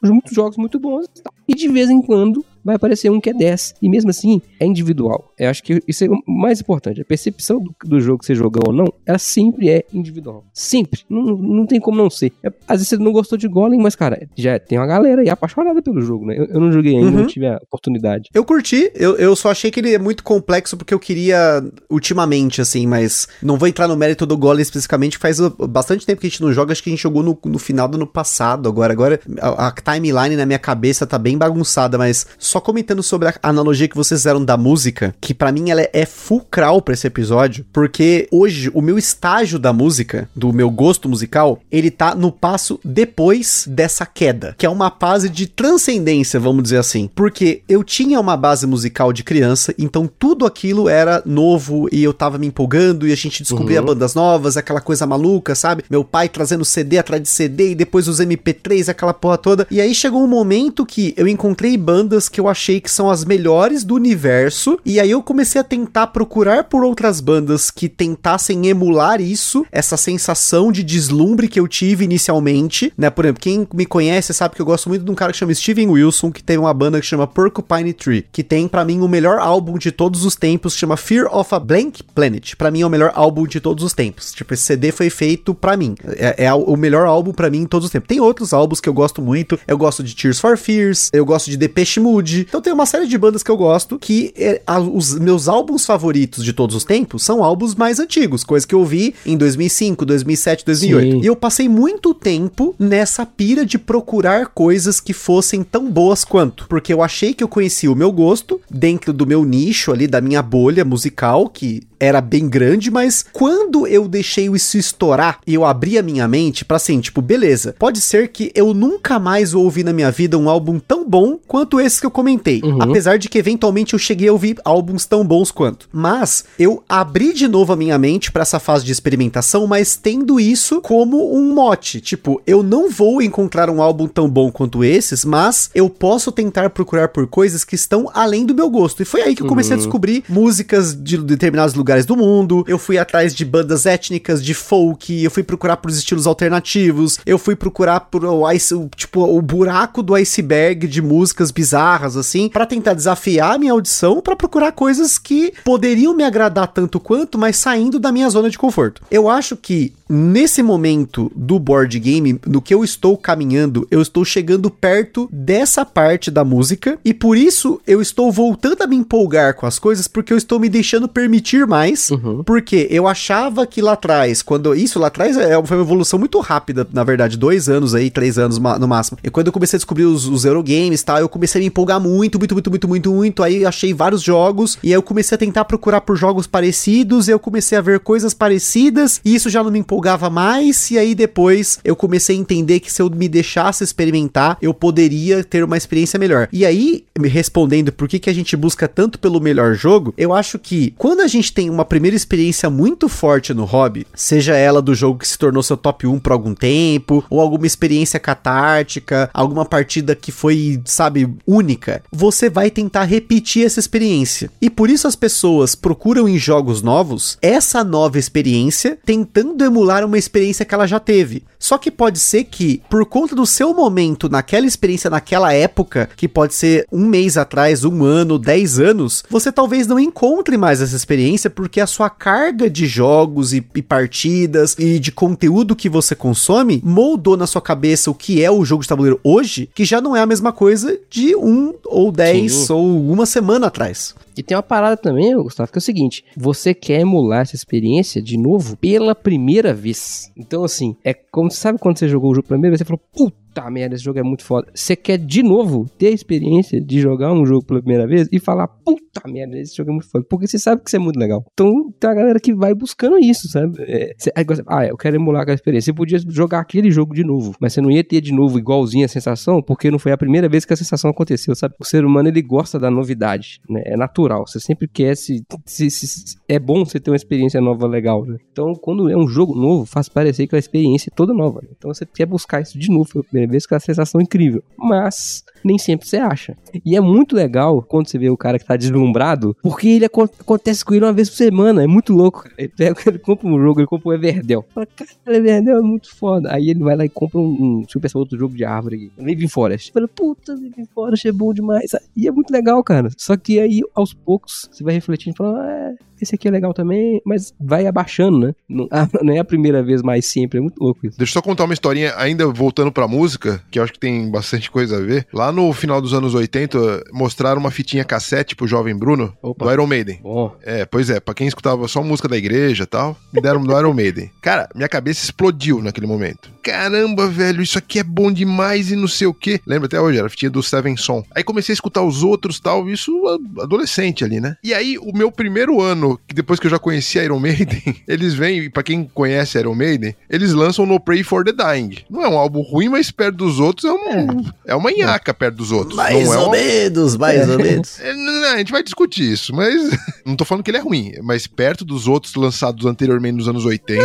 muitos 0.05 0.33
jogos 0.35 0.57
muito 0.57 0.79
bons 0.79 1.07
e 1.17 1.23
tal. 1.23 1.33
E 1.49 1.55
de 1.55 1.69
vez 1.69 1.91
em 1.91 2.01
quando 2.03 2.45
vai 2.65 2.77
aparecer 2.77 3.11
um 3.11 3.21
que 3.21 3.31
é 3.31 3.35
10. 3.35 3.75
E 3.83 3.89
mesmo 3.89 4.11
assim, 4.11 4.41
é 4.61 4.67
individual. 4.67 5.33
Eu 5.39 5.49
acho 5.51 5.63
que 5.63 5.83
isso 5.87 6.05
é 6.05 6.09
o 6.09 6.19
mais 6.27 6.61
importante. 6.61 7.01
A 7.01 7.05
percepção 7.05 7.61
do, 7.61 7.75
do 7.85 8.01
jogo 8.01 8.19
que 8.19 8.27
você 8.27 8.35
jogou 8.35 8.63
ou 8.69 8.73
não, 8.73 8.87
ela 9.07 9.19
sempre 9.19 9.69
é 9.71 9.85
individual. 9.93 10.45
Sempre. 10.53 11.01
Não, 11.09 11.23
não 11.37 11.67
tem 11.67 11.81
como 11.81 11.97
não 11.99 12.09
ser. 12.11 12.33
É, 12.43 12.49
às 12.69 12.79
vezes 12.79 12.89
você 12.89 12.97
não 12.99 13.13
gostou 13.13 13.37
de 13.39 13.49
Golem, 13.49 13.81
mas, 13.81 13.95
cara, 13.97 14.27
já 14.37 14.59
tem 14.59 14.79
uma 14.79 14.87
galera 14.87 15.23
aí 15.23 15.29
apaixonada 15.29 15.83
pelo 15.83 16.01
jogo, 16.01 16.27
né? 16.27 16.37
Eu, 16.39 16.45
eu 16.47 16.61
não 16.61 16.71
joguei 16.73 16.95
ainda, 16.97 17.11
Uhum. 17.11 17.19
não 17.19 17.27
tive 17.27 17.47
a 17.47 17.57
oportunidade. 17.57 18.29
Eu 18.33 18.45
curti, 18.45 18.91
eu, 18.95 19.17
eu 19.17 19.35
só 19.37 19.51
achei 19.51 19.71
que 19.71 19.81
ele 19.81 19.93
é 19.95 19.99
muito 19.99 20.23
complexo 20.23 20.77
porque 20.77 20.95
eu 20.95 20.99
queria 20.99 21.63
ultimamente, 21.91 22.61
assim, 22.61 22.87
mas 22.87 23.29
não 23.43 23.57
vou 23.59 23.69
entrar 23.69 23.87
no 23.89 23.97
mérito 23.97 24.25
do 24.27 24.37
Golem 24.37 24.63
especificamente, 24.63 25.19
faz 25.19 25.39
bastante 25.69 26.07
tempo 26.07 26.21
que 26.21 26.27
a 26.27 26.31
gente 26.31 26.43
não 26.43 26.53
joga, 26.53 26.73
acho 26.73 26.83
que 26.83 26.91
a 26.91 26.93
gente 26.93 27.03
jogou 27.03 27.23
no, 27.23 27.39
no 27.45 27.59
final 27.59 27.87
do 27.89 27.97
ano 27.97 28.07
passado 28.07 28.69
agora, 28.69 28.93
agora 28.93 29.21
a, 29.41 29.69
a 29.69 29.73
timeline 29.73 30.37
na 30.37 30.47
minha 30.47 30.59
cabeça 30.59 31.07
tá 31.07 31.19
bem 31.19 31.37
bagunçada, 31.37 31.99
mas 31.99 32.27
só 32.53 32.61
comentando 32.61 33.03
sobre 33.03 33.29
a 33.29 33.35
analogia 33.43 33.89
que 33.89 33.97
vocês 33.97 34.21
fizeram 34.21 34.45
da 34.45 34.59
música, 34.59 35.15
que 35.19 35.33
para 35.33 35.51
mim 35.51 35.71
ela 35.71 35.89
é 35.91 36.05
fulcral 36.05 36.83
para 36.83 36.93
esse 36.93 37.07
episódio, 37.07 37.65
porque 37.73 38.29
hoje 38.31 38.71
o 38.75 38.83
meu 38.83 38.99
estágio 38.99 39.59
da 39.59 39.73
música, 39.73 40.29
do 40.37 40.53
meu 40.53 40.71
gosto 40.71 41.09
musical, 41.09 41.61
ele 41.73 41.91
tá 41.91 42.15
no 42.15 42.31
passo 42.31 42.79
depois 42.85 43.65
dessa 43.67 44.05
queda, 44.05 44.55
que 44.59 44.67
é 44.67 44.69
uma 44.69 44.91
fase 44.91 45.31
de 45.31 45.47
transcendência, 45.47 46.39
vamos 46.39 46.63
dizer 46.65 46.77
assim. 46.77 47.09
Porque 47.15 47.63
eu 47.67 47.83
tinha 47.83 48.21
uma 48.21 48.37
base 48.37 48.67
musical 48.67 49.15
de 49.15 49.25
criança, 49.25 49.75
então 49.79 50.07
tudo 50.07 50.45
aquilo 50.45 50.91
era 50.91 51.23
novo 51.25 51.89
e 51.91 52.05
eu 52.05 52.13
tava 52.13 52.37
me 52.37 52.49
empolgando 52.49 53.09
e 53.09 53.13
a 53.13 53.17
gente 53.17 53.43
descobria 53.43 53.81
uhum. 53.81 53.87
bandas 53.87 54.15
novas, 54.15 54.59
aquela 54.59 54.83
coisa 54.83 55.07
maluca, 55.07 55.55
sabe? 55.55 55.85
Meu 55.89 56.05
pai 56.05 56.29
trazendo 56.29 56.67
CD 56.67 56.99
atrás 56.99 57.23
de 57.23 57.31
CD 57.31 57.71
e 57.71 57.75
depois 57.75 58.09
os 58.09 58.21
MP3, 58.21 58.91
aquela 58.91 59.15
porra 59.15 59.39
toda. 59.39 59.67
E 59.71 59.81
aí 59.81 59.95
chegou 59.95 60.23
um 60.23 60.29
momento 60.29 60.85
que 60.85 61.15
eu 61.17 61.27
encontrei 61.27 61.79
bandas 61.79 62.29
que 62.29 62.42
eu 62.43 62.49
achei 62.49 62.81
que 62.81 62.91
são 62.91 63.09
as 63.11 63.25
melhores 63.25 63.85
do 63.85 63.95
universo 63.95 64.79
e 64.85 64.99
aí 65.01 65.11
eu 65.11 65.23
comecei 65.23 65.61
a 65.61 65.65
tentar 65.65 66.09
procurar 66.09 66.65
por 66.65 66.85
outras 66.85 67.21
bandas 67.21 67.71
que 67.71 67.89
tentassem 67.89 68.67
emular 68.67 69.21
isso, 69.21 69.65
essa 69.71 69.97
sensação 69.97 70.73
de 70.73 70.83
deslumbre 70.83 71.49
que 71.49 71.61
eu 71.61 71.69
tive 71.69 72.05
inicialmente, 72.05 72.93
né? 72.97 73.11
Por 73.11 73.25
exemplo, 73.25 73.41
quem 73.41 73.67
me 73.73 73.87
conhece 73.87 74.35
sabe 74.35 74.55
que 74.55 74.63
eu 74.63 74.67
gosto 74.67 74.89
muito 74.89 75.05
de 75.05 75.11
um 75.11 75.15
cara 75.15 75.33
que 75.33 75.39
chama 75.39 75.55
Steven 75.55 75.89
Wilson, 75.89 76.33
que 76.33 76.43
tem 76.43 76.59
uma 76.59 76.75
banda 76.75 77.01
que 77.01 77.07
chama 77.07 77.27
Porcupine 77.27 77.93
Tree, 77.93 78.27
que 78.33 78.43
tem 78.43 78.67
para 78.67 78.85
mim 78.85 79.01
o 79.01 79.09
melhor 79.09 79.39
álbum 79.39 79.79
de 79.79 79.93
todos 79.93 80.25
os 80.25 80.35
tempos, 80.35 80.77
chama 80.77 80.97
Fear 80.97 81.27
of 81.35 81.55
a 81.55 81.59
Blank 81.59 82.03
Planet. 82.15 82.55
Para 82.57 82.71
mim 82.71 82.81
é 82.81 82.87
o 82.87 82.91
melhor 82.91 83.13
álbum 83.15 83.47
de 83.47 83.61
todos 83.61 83.85
os 83.85 83.93
tempos. 83.93 84.33
Tipo, 84.33 84.55
esse 84.55 84.63
CD 84.63 84.91
foi 84.91 85.11
feito 85.11 85.55
para 85.55 85.77
mim. 85.77 85.95
É, 86.17 86.47
é, 86.47 86.55
o 86.55 86.77
melhor 86.77 87.07
álbum 87.07 87.33
para 87.33 87.51
mim 87.51 87.61
em 87.61 87.67
todos 87.67 87.87
os 87.87 87.93
tempos. 87.93 88.09
Tem 88.09 88.21
outros 88.21 88.53
álbuns 88.53 88.81
que 88.81 88.89
eu 88.89 88.95
gosto 88.95 89.23
muito. 89.23 89.59
Eu 89.67 89.79
gosto 89.79 90.03
de 90.03 90.15
Tears 90.15 90.41
for 90.41 90.57
Fears, 90.57 91.11
eu 91.13 91.25
gosto 91.25 91.51
de 91.51 91.57
Depeche 91.57 92.01
Mode. 92.01 92.32
Então 92.41 92.61
tem 92.61 92.73
uma 92.73 92.87
série 92.87 93.07
de 93.07 93.17
bandas 93.17 93.43
que 93.43 93.51
eu 93.51 93.57
gosto 93.57 93.99
que 93.99 94.33
é, 94.37 94.61
a, 94.67 94.79
os 94.79 95.19
meus 95.19 95.49
álbuns 95.49 95.87
favoritos 95.87 96.45
de 96.45 96.53
todos 96.53 96.75
os 96.75 96.85
tempos 96.85 97.23
são 97.23 97.43
álbuns 97.45 97.75
mais 97.75 97.99
antigos, 97.99 98.45
coisa 98.45 98.67
que 98.67 98.75
eu 98.75 98.81
ouvi 98.81 99.15
em 99.25 99.37
2005, 99.37 100.05
2007, 100.05 100.65
2008. 100.65 101.13
Sim. 101.13 101.21
E 101.23 101.27
eu 101.27 101.37
passei 101.37 101.69
muito 101.69 102.15
tempo 102.15 102.75
nessa 102.79 103.25
pira 103.25 103.65
de 103.65 103.79
procurar 103.79 104.47
coisas 104.49 105.01
que 105.01 105.13
fossem 105.13 105.63
tão 105.63 105.91
boas 105.91 106.25
quanto, 106.25 106.67
porque 106.69 106.93
eu 106.93 107.03
achei 107.03 107.35
que 107.35 107.43
eu 107.43 107.49
conhecia 107.49 107.91
o 107.91 107.97
meu 107.97 108.13
gosto 108.13 108.61
dentro 108.71 109.13
do 109.13 109.27
meu 109.27 109.45
nicho 109.45 109.93
ali, 109.93 110.07
da 110.07 110.21
minha 110.21 110.43
bolha 110.43 110.85
musical, 110.85 111.49
que 111.49 111.83
era 112.03 112.21
bem 112.21 112.49
grande, 112.49 112.91
mas 112.91 113.25
quando 113.33 113.87
eu 113.87 114.09
deixei 114.09 114.49
isso 114.49 114.77
estourar 114.77 115.39
e 115.47 115.55
eu 115.55 115.65
abri 115.65 115.97
a 115.97 116.03
minha 116.03 116.27
mente 116.27 116.65
para 116.65 116.77
assim, 116.77 117.01
tipo, 117.01 117.23
beleza, 117.23 117.77
pode 117.79 118.01
ser 118.01 118.29
que 118.29 118.51
eu 118.57 118.75
nunca 118.75 119.21
mais 119.21 119.55
ouvi 119.55 119.85
na 119.85 119.93
minha 119.93 120.11
vida 120.11 120.37
um 120.37 120.51
álbum 120.51 120.81
tão 120.81 121.09
bom 121.09 121.39
quanto 121.47 121.81
esse 121.81 122.01
que 122.01 122.07
eu 122.07 122.11
comentei. 122.11 122.61
Uhum. 122.65 122.83
Apesar 122.83 123.19
de 123.19 123.29
que 123.29 123.39
eventualmente 123.39 123.93
eu 123.93 124.01
cheguei 124.01 124.29
a 124.29 124.33
ouvir 124.33 124.57
álbuns 124.65 125.07
tão 125.07 125.25
bons 125.25 125.53
quanto. 125.53 125.89
Mas 125.93 126.45
eu 126.59 126.83
abri 126.89 127.33
de 127.33 127.47
novo 127.47 127.73
a 127.73 127.77
minha 127.77 127.97
mente 127.97 128.33
para 128.33 128.43
essa 128.43 128.59
fase 128.59 128.85
de 128.85 128.91
experimentação, 128.91 129.69
mas 129.69 129.95
tendo 129.95 130.41
isso 130.41 130.81
como 130.81 131.33
um 131.37 131.55
mote. 131.55 132.01
Tipo, 132.01 132.43
eu 132.45 132.65
não 132.65 132.91
vou 132.91 133.23
encontrar 133.23 133.71
um 133.71 133.81
álbum 133.81 134.09
tão 134.09 134.29
bom 134.29 134.51
quanto 134.51 134.83
esses, 134.83 135.25
mas 135.25 135.71
eu 135.73 135.89
posso 135.89 136.33
tentar 136.33 136.71
procurar 136.71 137.09
por 137.09 137.29
coisas 137.29 137.65
que 137.65 137.77
estão 137.77 138.11
além 138.13 138.45
do 138.45 138.57
meu 138.57 138.69
gosto. 138.69 139.03
E 139.03 139.05
foi 139.05 139.23
aí 139.23 139.37
que 139.37 139.43
eu 139.43 139.47
comecei 139.47 139.73
uhum. 139.77 139.81
a 139.81 139.85
descobrir 139.85 140.25
músicas 140.29 141.01
de 141.01 141.17
determinados 141.19 141.75
lugares 141.77 141.92
lugares 141.93 142.07
do 142.07 142.17
mundo, 142.17 142.65
eu 142.67 142.79
fui 142.79 142.97
atrás 142.99 143.35
de 143.35 143.45
bandas 143.45 143.85
étnicas, 143.87 144.43
de 144.43 144.55
folk, 144.55 145.23
eu 145.23 145.31
fui 145.31 145.43
procurar 145.43 145.77
por 145.77 145.91
estilos 145.91 146.27
alternativos, 146.27 147.19
eu 147.27 147.39
fui 147.39 147.55
procurar 147.55 148.01
por 148.01 148.25
o, 148.25 148.51
ice, 148.51 148.75
tipo, 148.97 149.21
o 149.23 149.43
buraco 149.43 150.03
do 150.03 150.15
iceberg 150.15 150.87
de 150.87 151.03
músicas 151.03 151.51
bizarras, 151.51 152.17
assim, 152.17 152.49
para 152.49 152.67
tentar 152.67 152.95
desafiar 152.95 153.55
a 153.55 153.59
minha 153.59 153.73
audição 153.73 154.21
para 154.21 154.37
procurar 154.37 154.73
coisas 154.73 155.19
que 155.19 155.53
poderiam 155.65 156.15
me 156.15 156.25
agradar 156.25 156.69
tanto 156.69 156.99
quanto, 156.99 157.39
mas 157.39 157.57
saindo 157.57 157.99
da 157.99 158.11
minha 158.11 158.31
zona 158.31 158.49
de 158.49 158.59
conforto. 158.59 159.03
Eu 159.11 159.29
acho 159.29 159.57
que 159.57 159.93
nesse 160.13 160.63
momento 160.63 161.33
do 161.35 161.59
board 161.59 161.99
game, 161.99 162.39
no 162.47 162.61
que 162.61 162.75
eu 162.75 162.85
estou 162.85 163.17
caminhando, 163.17 163.87
eu 163.91 164.03
estou 164.03 164.25
chegando 164.25 164.71
perto 164.71 165.29
dessa 165.33 165.85
parte 165.85 166.31
da 166.31 166.45
música 166.45 166.99
e 167.05 167.15
por 167.15 167.37
isso 167.37 167.81
eu 167.87 168.03
estou 168.03 168.31
voltando 168.31 168.83
a 168.83 168.87
me 168.87 168.97
empolgar 168.97 169.55
com 169.55 169.67
as 169.67 169.79
coisas 169.79 170.07
porque 170.07 170.33
eu 170.33 170.37
estou 170.37 170.61
me 170.61 170.69
deixando 170.69 171.09
permitir 171.09 171.67
mais 171.67 172.11
uhum. 172.11 172.43
porque 172.45 172.87
eu 172.91 173.09
achava 173.09 173.67
que 173.67 173.81
lá 173.81 173.93
atrás, 173.93 174.43
quando. 174.43 174.75
Isso 174.75 174.99
lá 174.99 175.07
atrás 175.07 175.37
é, 175.37 175.51
foi 175.65 175.77
uma 175.77 175.85
evolução 175.85 176.19
muito 176.19 176.39
rápida, 176.41 176.87
na 176.93 177.05
verdade, 177.05 177.37
dois 177.37 177.69
anos 177.69 177.95
aí, 177.95 178.11
três 178.11 178.39
anos 178.39 178.59
no 178.59 178.89
máximo. 178.89 179.19
E 179.23 179.31
quando 179.31 179.47
eu 179.47 179.53
comecei 179.53 179.77
a 179.77 179.79
descobrir 179.79 180.05
os, 180.05 180.27
os 180.27 180.45
Eurogames 180.45 181.01
e 181.01 181.05
tal, 181.05 181.19
eu 181.19 181.29
comecei 181.29 181.61
a 181.61 181.63
me 181.63 181.67
empolgar 181.69 182.01
muito, 182.01 182.39
muito, 182.39 182.55
muito, 182.55 182.71
muito, 182.71 182.89
muito, 182.89 183.13
muito. 183.13 183.43
Aí 183.43 183.65
achei 183.65 183.95
vários 183.95 184.23
jogos, 184.23 184.79
e 184.83 184.89
aí 184.89 184.93
eu 184.93 185.03
comecei 185.03 185.35
a 185.37 185.39
tentar 185.39 185.65
procurar 185.65 186.01
por 186.01 186.17
jogos 186.17 186.47
parecidos, 186.47 187.29
e 187.29 187.31
eu 187.31 187.39
comecei 187.39 187.79
a 187.79 187.81
ver 187.81 188.01
coisas 188.01 188.35
parecidas, 188.35 189.21
e 189.25 189.35
isso 189.35 189.49
já 189.49 189.63
não 189.63 189.71
me 189.71 189.79
empolgava 190.03 190.29
mais, 190.29 190.91
e 190.91 190.99
aí 190.99 191.15
depois 191.15 191.79
eu 191.85 191.95
comecei 191.95 192.37
a 192.37 192.39
entender 192.41 192.81
que 192.81 192.93
se 192.93 193.01
eu 193.01 193.09
me 193.09 193.29
deixasse 193.29 193.85
experimentar, 193.85 194.59
eu 194.61 194.75
poderia 194.75 195.45
ter 195.45 195.63
uma 195.63 195.77
experiência 195.77 196.19
melhor. 196.19 196.49
E 196.53 196.67
aí, 196.67 197.05
me 197.17 197.29
respondendo 197.29 197.93
por 197.93 198.09
que, 198.09 198.19
que 198.19 198.29
a 198.29 198.35
gente 198.35 198.57
busca 198.57 198.89
tanto 198.89 199.17
pelo 199.17 199.41
melhor 199.41 199.75
jogo, 199.75 200.13
eu 200.19 200.33
acho 200.33 200.59
que 200.59 200.93
quando 200.99 201.21
a 201.21 201.29
gente 201.29 201.53
tem 201.53 201.71
uma 201.71 201.85
primeira 201.85 202.17
experiência 202.17 202.69
muito 202.69 203.09
forte 203.09 203.55
no 203.55 203.65
hobby, 203.65 204.05
seja 204.13 204.57
ela 204.57 204.83
do 204.83 204.93
jogo 204.93 205.21
que 205.21 205.29
se 205.29 205.39
tornou 205.39 205.63
seu 205.63 205.77
top 205.77 206.05
1 206.05 206.19
por 206.19 206.33
algum 206.33 206.53
tempo, 206.53 207.25
ou 207.31 207.41
alguma 207.41 207.67
experiência 207.67 208.19
catártica, 208.19 209.31
alguma 209.33 209.65
partida 209.65 210.17
que 210.17 210.33
foi, 210.33 210.81
sabe, 210.85 211.33
única, 211.47 212.03
você 212.11 212.51
vai 212.51 212.71
tentar 212.71 213.05
repetir 213.05 213.65
essa 213.65 213.79
experiência. 213.79 214.51
E 214.61 214.69
por 214.69 214.91
isso 214.91 215.07
as 215.07 215.15
pessoas 215.15 215.77
procuram 215.77 216.29
em 216.29 216.39
jogos 216.39 216.83
novos 216.83 217.39
essa 217.41 217.85
nova 217.85 218.19
experiência, 218.19 218.99
tentando 219.05 219.63
emular 219.65 219.92
uma 220.07 220.19
experiência 220.19 220.65
que 220.65 220.75
ela 220.75 220.87
já 220.87 220.99
teve. 220.99 221.45
Só 221.63 221.79
que 221.79 221.93
pode 221.93 222.19
ser 222.19 222.43
que, 222.43 222.83
por 222.91 223.07
conta 223.07 223.37
do 223.37 223.47
seu 223.47 223.73
momento 223.73 224.29
naquela 224.29 224.67
experiência, 224.67 225.09
naquela 225.09 225.53
época, 225.53 226.11
que 226.17 226.27
pode 226.27 226.55
ser 226.55 226.85
um 226.91 227.07
mês 227.07 227.37
atrás, 227.37 227.85
um 227.85 228.03
ano, 228.03 228.37
dez 228.37 228.81
anos, 228.81 229.23
você 229.31 229.53
talvez 229.53 229.87
não 229.87 229.97
encontre 229.97 230.57
mais 230.57 230.83
essa 230.83 230.97
experiência 230.97 231.49
porque 231.49 231.81
a 231.81 231.87
sua 231.87 232.11
carga 232.11 232.69
de 232.69 232.85
jogos 232.87 233.53
e, 233.53 233.65
e 233.77 233.81
partidas 233.81 234.75
e 234.77 234.99
de 234.99 235.13
conteúdo 235.13 235.77
que 235.77 235.89
você 235.89 236.17
consome 236.17 236.83
moldou 236.85 237.37
na 237.37 237.47
sua 237.47 237.63
cabeça 237.63 238.11
o 238.11 238.15
que 238.15 238.43
é 238.43 238.51
o 238.51 238.65
jogo 238.65 238.83
de 238.83 238.89
tabuleiro 238.89 239.21
hoje, 239.23 239.71
que 239.73 239.85
já 239.85 240.01
não 240.01 240.17
é 240.17 240.21
a 240.21 240.27
mesma 240.27 240.53
coisa 240.53 240.99
de 241.09 241.37
um 241.37 241.75
ou 241.87 242.11
dez 242.11 242.53
Sim. 242.53 242.73
ou 242.73 243.13
uma 243.13 243.25
semana 243.25 243.69
atrás. 243.69 244.17
E 244.37 244.43
tem 244.43 244.57
uma 244.57 244.63
parada 244.63 244.97
também, 244.97 245.35
Gustavo, 245.37 245.71
que 245.71 245.79
é 245.79 245.81
o 245.81 245.83
seguinte: 245.83 246.25
você 246.37 246.73
quer 246.75 247.01
emular 247.01 247.43
essa 247.43 247.55
experiência 247.55 248.23
de 248.23 248.39
novo 248.39 248.77
pela 248.77 249.15
primeira 249.15 249.75
vez. 249.75 250.31
Então, 250.37 250.65
assim, 250.65 250.97
é 251.05 251.13
como 251.13 251.51
sabe 251.53 251.79
quando 251.79 251.99
você 251.99 252.09
jogou 252.09 252.31
o 252.31 252.35
jogo 252.35 252.49
vez, 252.71 252.81
você 252.81 252.85
falou, 252.85 253.01
puta 253.13 253.42
puta 253.53 253.71
merda, 253.71 253.95
esse 253.95 254.05
jogo 254.05 254.19
é 254.19 254.23
muito 254.23 254.45
foda. 254.45 254.69
Você 254.75 254.97
quer 254.97 255.19
de 255.19 255.43
novo 255.43 255.87
ter 255.99 256.09
a 256.09 256.11
experiência 256.11 256.81
de 256.81 257.01
jogar 257.01 257.33
um 257.33 257.45
jogo 257.45 257.65
pela 257.65 257.81
primeira 257.81 258.07
vez 258.07 258.29
e 258.33 258.39
falar, 258.39 258.67
puta 258.67 259.21
merda, 259.27 259.59
esse 259.59 259.77
jogo 259.77 259.91
é 259.91 259.93
muito 259.93 260.11
foda. 260.11 260.25
Porque 260.29 260.47
você 260.47 260.59
sabe 260.59 260.83
que 260.83 260.89
isso 260.89 260.97
é 260.97 260.99
muito 260.99 261.19
legal. 261.19 261.45
Então 261.53 261.93
tem 262.01 262.11
a 262.11 262.15
galera 262.15 262.41
que 262.41 262.55
vai 262.55 262.75
buscando 262.75 263.19
isso, 263.19 263.49
sabe? 263.49 263.77
É, 263.83 264.15
cê, 264.17 264.33
ah, 264.67 264.87
eu 264.87 264.97
quero 264.97 265.17
emular 265.17 265.43
aquela 265.43 265.55
experiência. 265.55 265.93
Você 265.93 265.97
podia 265.97 266.19
jogar 266.29 266.61
aquele 266.61 266.91
jogo 266.91 267.15
de 267.15 267.25
novo, 267.25 267.55
mas 267.61 267.75
você 267.75 267.81
não 267.81 267.91
ia 267.91 268.03
ter 268.03 268.21
de 268.21 268.33
novo 268.33 268.59
igualzinho 268.59 269.05
a 269.05 269.09
sensação, 269.09 269.63
porque 269.63 269.91
não 269.91 269.99
foi 269.99 270.13
a 270.13 270.17
primeira 270.17 270.49
vez 270.49 270.65
que 270.65 270.73
a 270.73 270.77
sensação 270.77 271.11
aconteceu, 271.11 271.55
sabe? 271.55 271.75
O 271.79 271.85
ser 271.85 272.05
humano 272.05 272.29
ele 272.29 272.43
gosta 272.43 272.79
da 272.79 272.91
novidade, 272.91 273.61
né? 273.69 273.83
É 273.85 273.97
natural. 273.97 274.47
Você 274.47 274.59
sempre 274.59 274.89
quer 274.89 275.17
se, 275.17 275.45
se, 275.67 275.91
se 275.91 276.37
é 276.49 276.59
bom 276.59 276.85
você 276.85 276.99
ter 276.99 277.11
uma 277.11 277.17
experiência 277.17 277.61
nova 277.61 277.87
legal, 277.87 278.25
né? 278.25 278.39
Então 278.51 278.73
quando 278.75 279.11
é 279.11 279.17
um 279.17 279.29
jogo 279.29 279.55
novo, 279.55 279.85
faz 279.85 280.09
parecer 280.09 280.47
que 280.47 280.57
a 280.57 280.59
experiência 280.59 281.11
é 281.11 281.15
toda 281.15 281.35
nova. 281.35 281.61
Né? 281.63 281.69
Então 281.77 281.93
você 281.93 282.07
quer 282.07 282.27
buscar 282.27 282.61
isso 282.61 282.79
de 282.79 282.91
novo 282.91 283.11
pela 283.11 283.25
primeira 283.25 283.42
vez 283.47 283.67
com 283.67 283.75
a 283.75 283.81
sensação 283.81 284.21
incrível. 284.21 284.63
Mas 284.77 285.45
nem 285.65 285.79
sempre 285.79 286.09
você 286.09 286.17
acha. 286.17 286.57
E 286.85 286.97
é 286.97 287.01
muito 287.01 287.37
legal 287.37 287.83
quando 287.83 288.09
você 288.09 288.19
vê 288.19 288.31
o 288.31 288.37
cara 288.37 288.59
que 288.59 288.65
tá 288.65 288.77
deslumbrado, 288.77 289.57
porque 289.63 289.89
ele 289.89 290.05
acontece 290.05 290.85
com 290.85 290.95
ele 290.95 291.05
uma 291.05 291.13
vez 291.13 291.29
por 291.31 291.37
semana. 291.37 291.83
É 291.83 291.87
muito 291.87 292.13
louco. 292.13 292.45
Ele, 292.59 292.69
pega, 292.69 292.97
ele 293.07 293.19
compra 293.19 293.49
um 293.49 293.61
jogo, 293.61 293.81
ele 293.81 293.87
compra 293.87 294.11
um 294.11 294.13
Everdell. 294.13 294.65
Fala, 294.75 294.87
cara, 294.87 295.37
Everdell 295.37 295.79
é 295.79 295.83
muito 295.83 296.15
foda. 296.15 296.53
Aí 296.53 296.71
ele 296.71 296.83
vai 296.83 296.97
lá 296.97 297.05
e 297.05 297.09
compra 297.09 297.39
um, 297.39 297.83
um 297.83 298.01
pensar 298.01 298.19
outro 298.19 298.39
jogo 298.39 298.55
de 298.57 298.65
árvore 298.65 298.97
aqui. 298.97 299.13
Living 299.19 299.49
Forest. 299.49 299.93
Fala, 299.93 300.09
puta, 300.09 300.53
Living 300.55 300.87
Forest 300.93 301.29
é 301.29 301.33
bom 301.33 301.53
demais. 301.55 301.91
E 302.17 302.27
é 302.27 302.33
muito 302.33 302.51
legal, 302.51 302.83
cara. 302.83 303.09
Só 303.17 303.37
que 303.37 303.61
aí, 303.61 303.81
aos 303.95 304.13
poucos, 304.13 304.69
você 304.71 304.83
vai 304.83 304.95
refletindo 304.95 305.35
e 305.35 305.39
fala, 305.39 305.59
ah, 305.61 305.95
esse 306.23 306.35
aqui 306.35 306.47
é 306.47 306.51
legal 306.51 306.73
também, 306.73 307.21
mas 307.25 307.53
vai 307.61 307.87
abaixando, 307.87 308.39
né? 308.39 308.55
Não, 308.69 308.89
não 309.23 309.35
é 309.35 309.39
a 309.39 309.45
primeira 309.45 309.83
vez 309.83 310.03
mais 310.03 310.27
sempre, 310.27 310.59
é 310.59 310.61
muito 310.61 310.79
louco 310.81 311.07
isso. 311.07 311.19
Deixa 311.19 311.31
eu 311.31 311.35
só 311.35 311.43
contar 311.43 311.65
uma 311.65 311.75
historinha, 311.75 312.15
ainda 312.17 312.47
voltando 312.47 312.93
pra 312.93 313.09
música 313.09 313.32
música, 313.33 313.63
que 313.71 313.79
eu 313.79 313.83
acho 313.83 313.93
que 313.93 313.99
tem 313.99 314.31
bastante 314.31 314.71
coisa 314.71 314.99
a 314.99 315.01
ver. 315.01 315.27
Lá 315.33 315.51
no 315.51 315.73
final 315.73 316.01
dos 316.01 316.13
anos 316.13 316.35
80, 316.35 317.05
mostraram 317.13 317.61
uma 317.61 317.71
fitinha 317.71 318.05
cassete 318.05 318.55
pro 318.55 318.67
jovem 318.67 318.95
Bruno, 318.97 319.35
Opa. 319.43 319.65
do 319.65 319.73
Iron 319.73 319.87
Maiden. 319.87 320.21
Bom. 320.23 320.55
É, 320.63 320.85
pois 320.85 321.09
é, 321.09 321.19
pra 321.21 321.35
quem 321.35 321.47
escutava 321.47 321.87
só 321.89 322.03
música 322.03 322.29
da 322.29 322.37
igreja 322.37 322.85
e 322.85 322.87
tal, 322.87 323.17
me 323.33 323.41
deram 323.41 323.63
do 323.63 323.79
Iron 323.79 323.95
Maiden. 323.95 324.31
Cara, 324.43 324.69
minha 324.75 324.89
cabeça 324.89 325.25
explodiu 325.25 325.81
naquele 325.83 326.07
momento. 326.07 326.51
Caramba, 326.63 327.27
velho, 327.27 327.63
isso 327.63 327.79
aqui 327.79 327.99
é 327.99 328.05
bom 328.05 328.31
demais 328.31 328.91
e 328.91 328.97
não 328.97 329.09
sei 329.09 329.27
o 329.27 329.35
quê. 329.35 329.61
Lembra 329.67 329.87
até 329.87 330.01
hoje, 330.01 330.19
era 330.19 330.27
a 330.27 330.31
fitinha 330.31 330.51
do 330.51 330.63
Seven 330.63 330.97
Son. 330.97 331.25
Aí 331.35 331.43
comecei 331.43 331.73
a 331.73 331.75
escutar 331.75 332.03
os 332.03 332.23
outros 332.23 332.61
tal, 332.61 332.89
isso 332.89 333.13
adolescente 333.61 334.25
ali, 334.25 334.41
né? 334.41 334.57
E 334.63 334.75
aí, 334.75 334.99
o 334.99 335.17
meu 335.17 335.33
primeiro 335.33 335.81
ano, 335.81 336.21
que 336.27 336.35
depois 336.35 336.61
que 336.61 336.67
eu 336.67 336.71
já 336.71 336.79
conhecia 336.79 337.25
Iron 337.25 337.41
Maiden, 337.41 337.83
eles 338.07 338.35
vêm, 338.35 338.59
e 338.59 338.71
pra 338.71 338.83
quem 338.83 339.05
conhece 339.05 339.59
Iron 339.59 339.75
Maiden, 339.75 340.15
eles 340.29 340.53
lançam 340.53 340.87
No 340.87 341.01
Pray 341.01 341.23
for 341.23 341.45
the 341.45 341.53
Dying. 341.53 341.97
Não 342.11 342.23
é 342.23 342.29
um 342.29 342.39
álbum 342.39 342.61
ruim, 342.61 342.89
mas 342.89 343.11
perto 343.23 343.37
dos 343.37 343.61
outros 343.61 343.85
é, 343.89 343.93
um, 343.93 344.45
é. 344.67 344.75
uma 344.75 344.91
nhaca 344.91 345.33
perto 345.33 345.57
dos 345.57 345.71
outros. 345.71 345.97
Mais 345.97 346.25
não 346.27 346.35
é 346.35 346.39
ou 346.39 346.49
um- 346.49 346.51
menos, 346.51 347.17
mais 347.17 347.49
ou 347.49 347.57
menos. 347.59 348.01
é, 348.01 348.13
não, 348.15 348.33
não, 348.41 348.49
a 348.55 348.59
gente 348.59 348.73
vai 348.73 348.83
discutir 348.83 349.31
isso, 349.33 349.55
mas 349.55 349.75
não 350.27 350.35
tô 350.35 350.45
falando 350.45 350.65
que 350.65 350.71
ele 350.71 350.79
é 350.79 350.81
ruim, 350.81 351.13
mas 351.23 351.47
perto 351.47 351.85
dos 351.85 352.09
outros 352.09 352.35
lançados 352.35 352.85
anteriormente 352.87 353.37
nos 353.37 353.49
anos 353.49 353.65
80, 353.65 354.03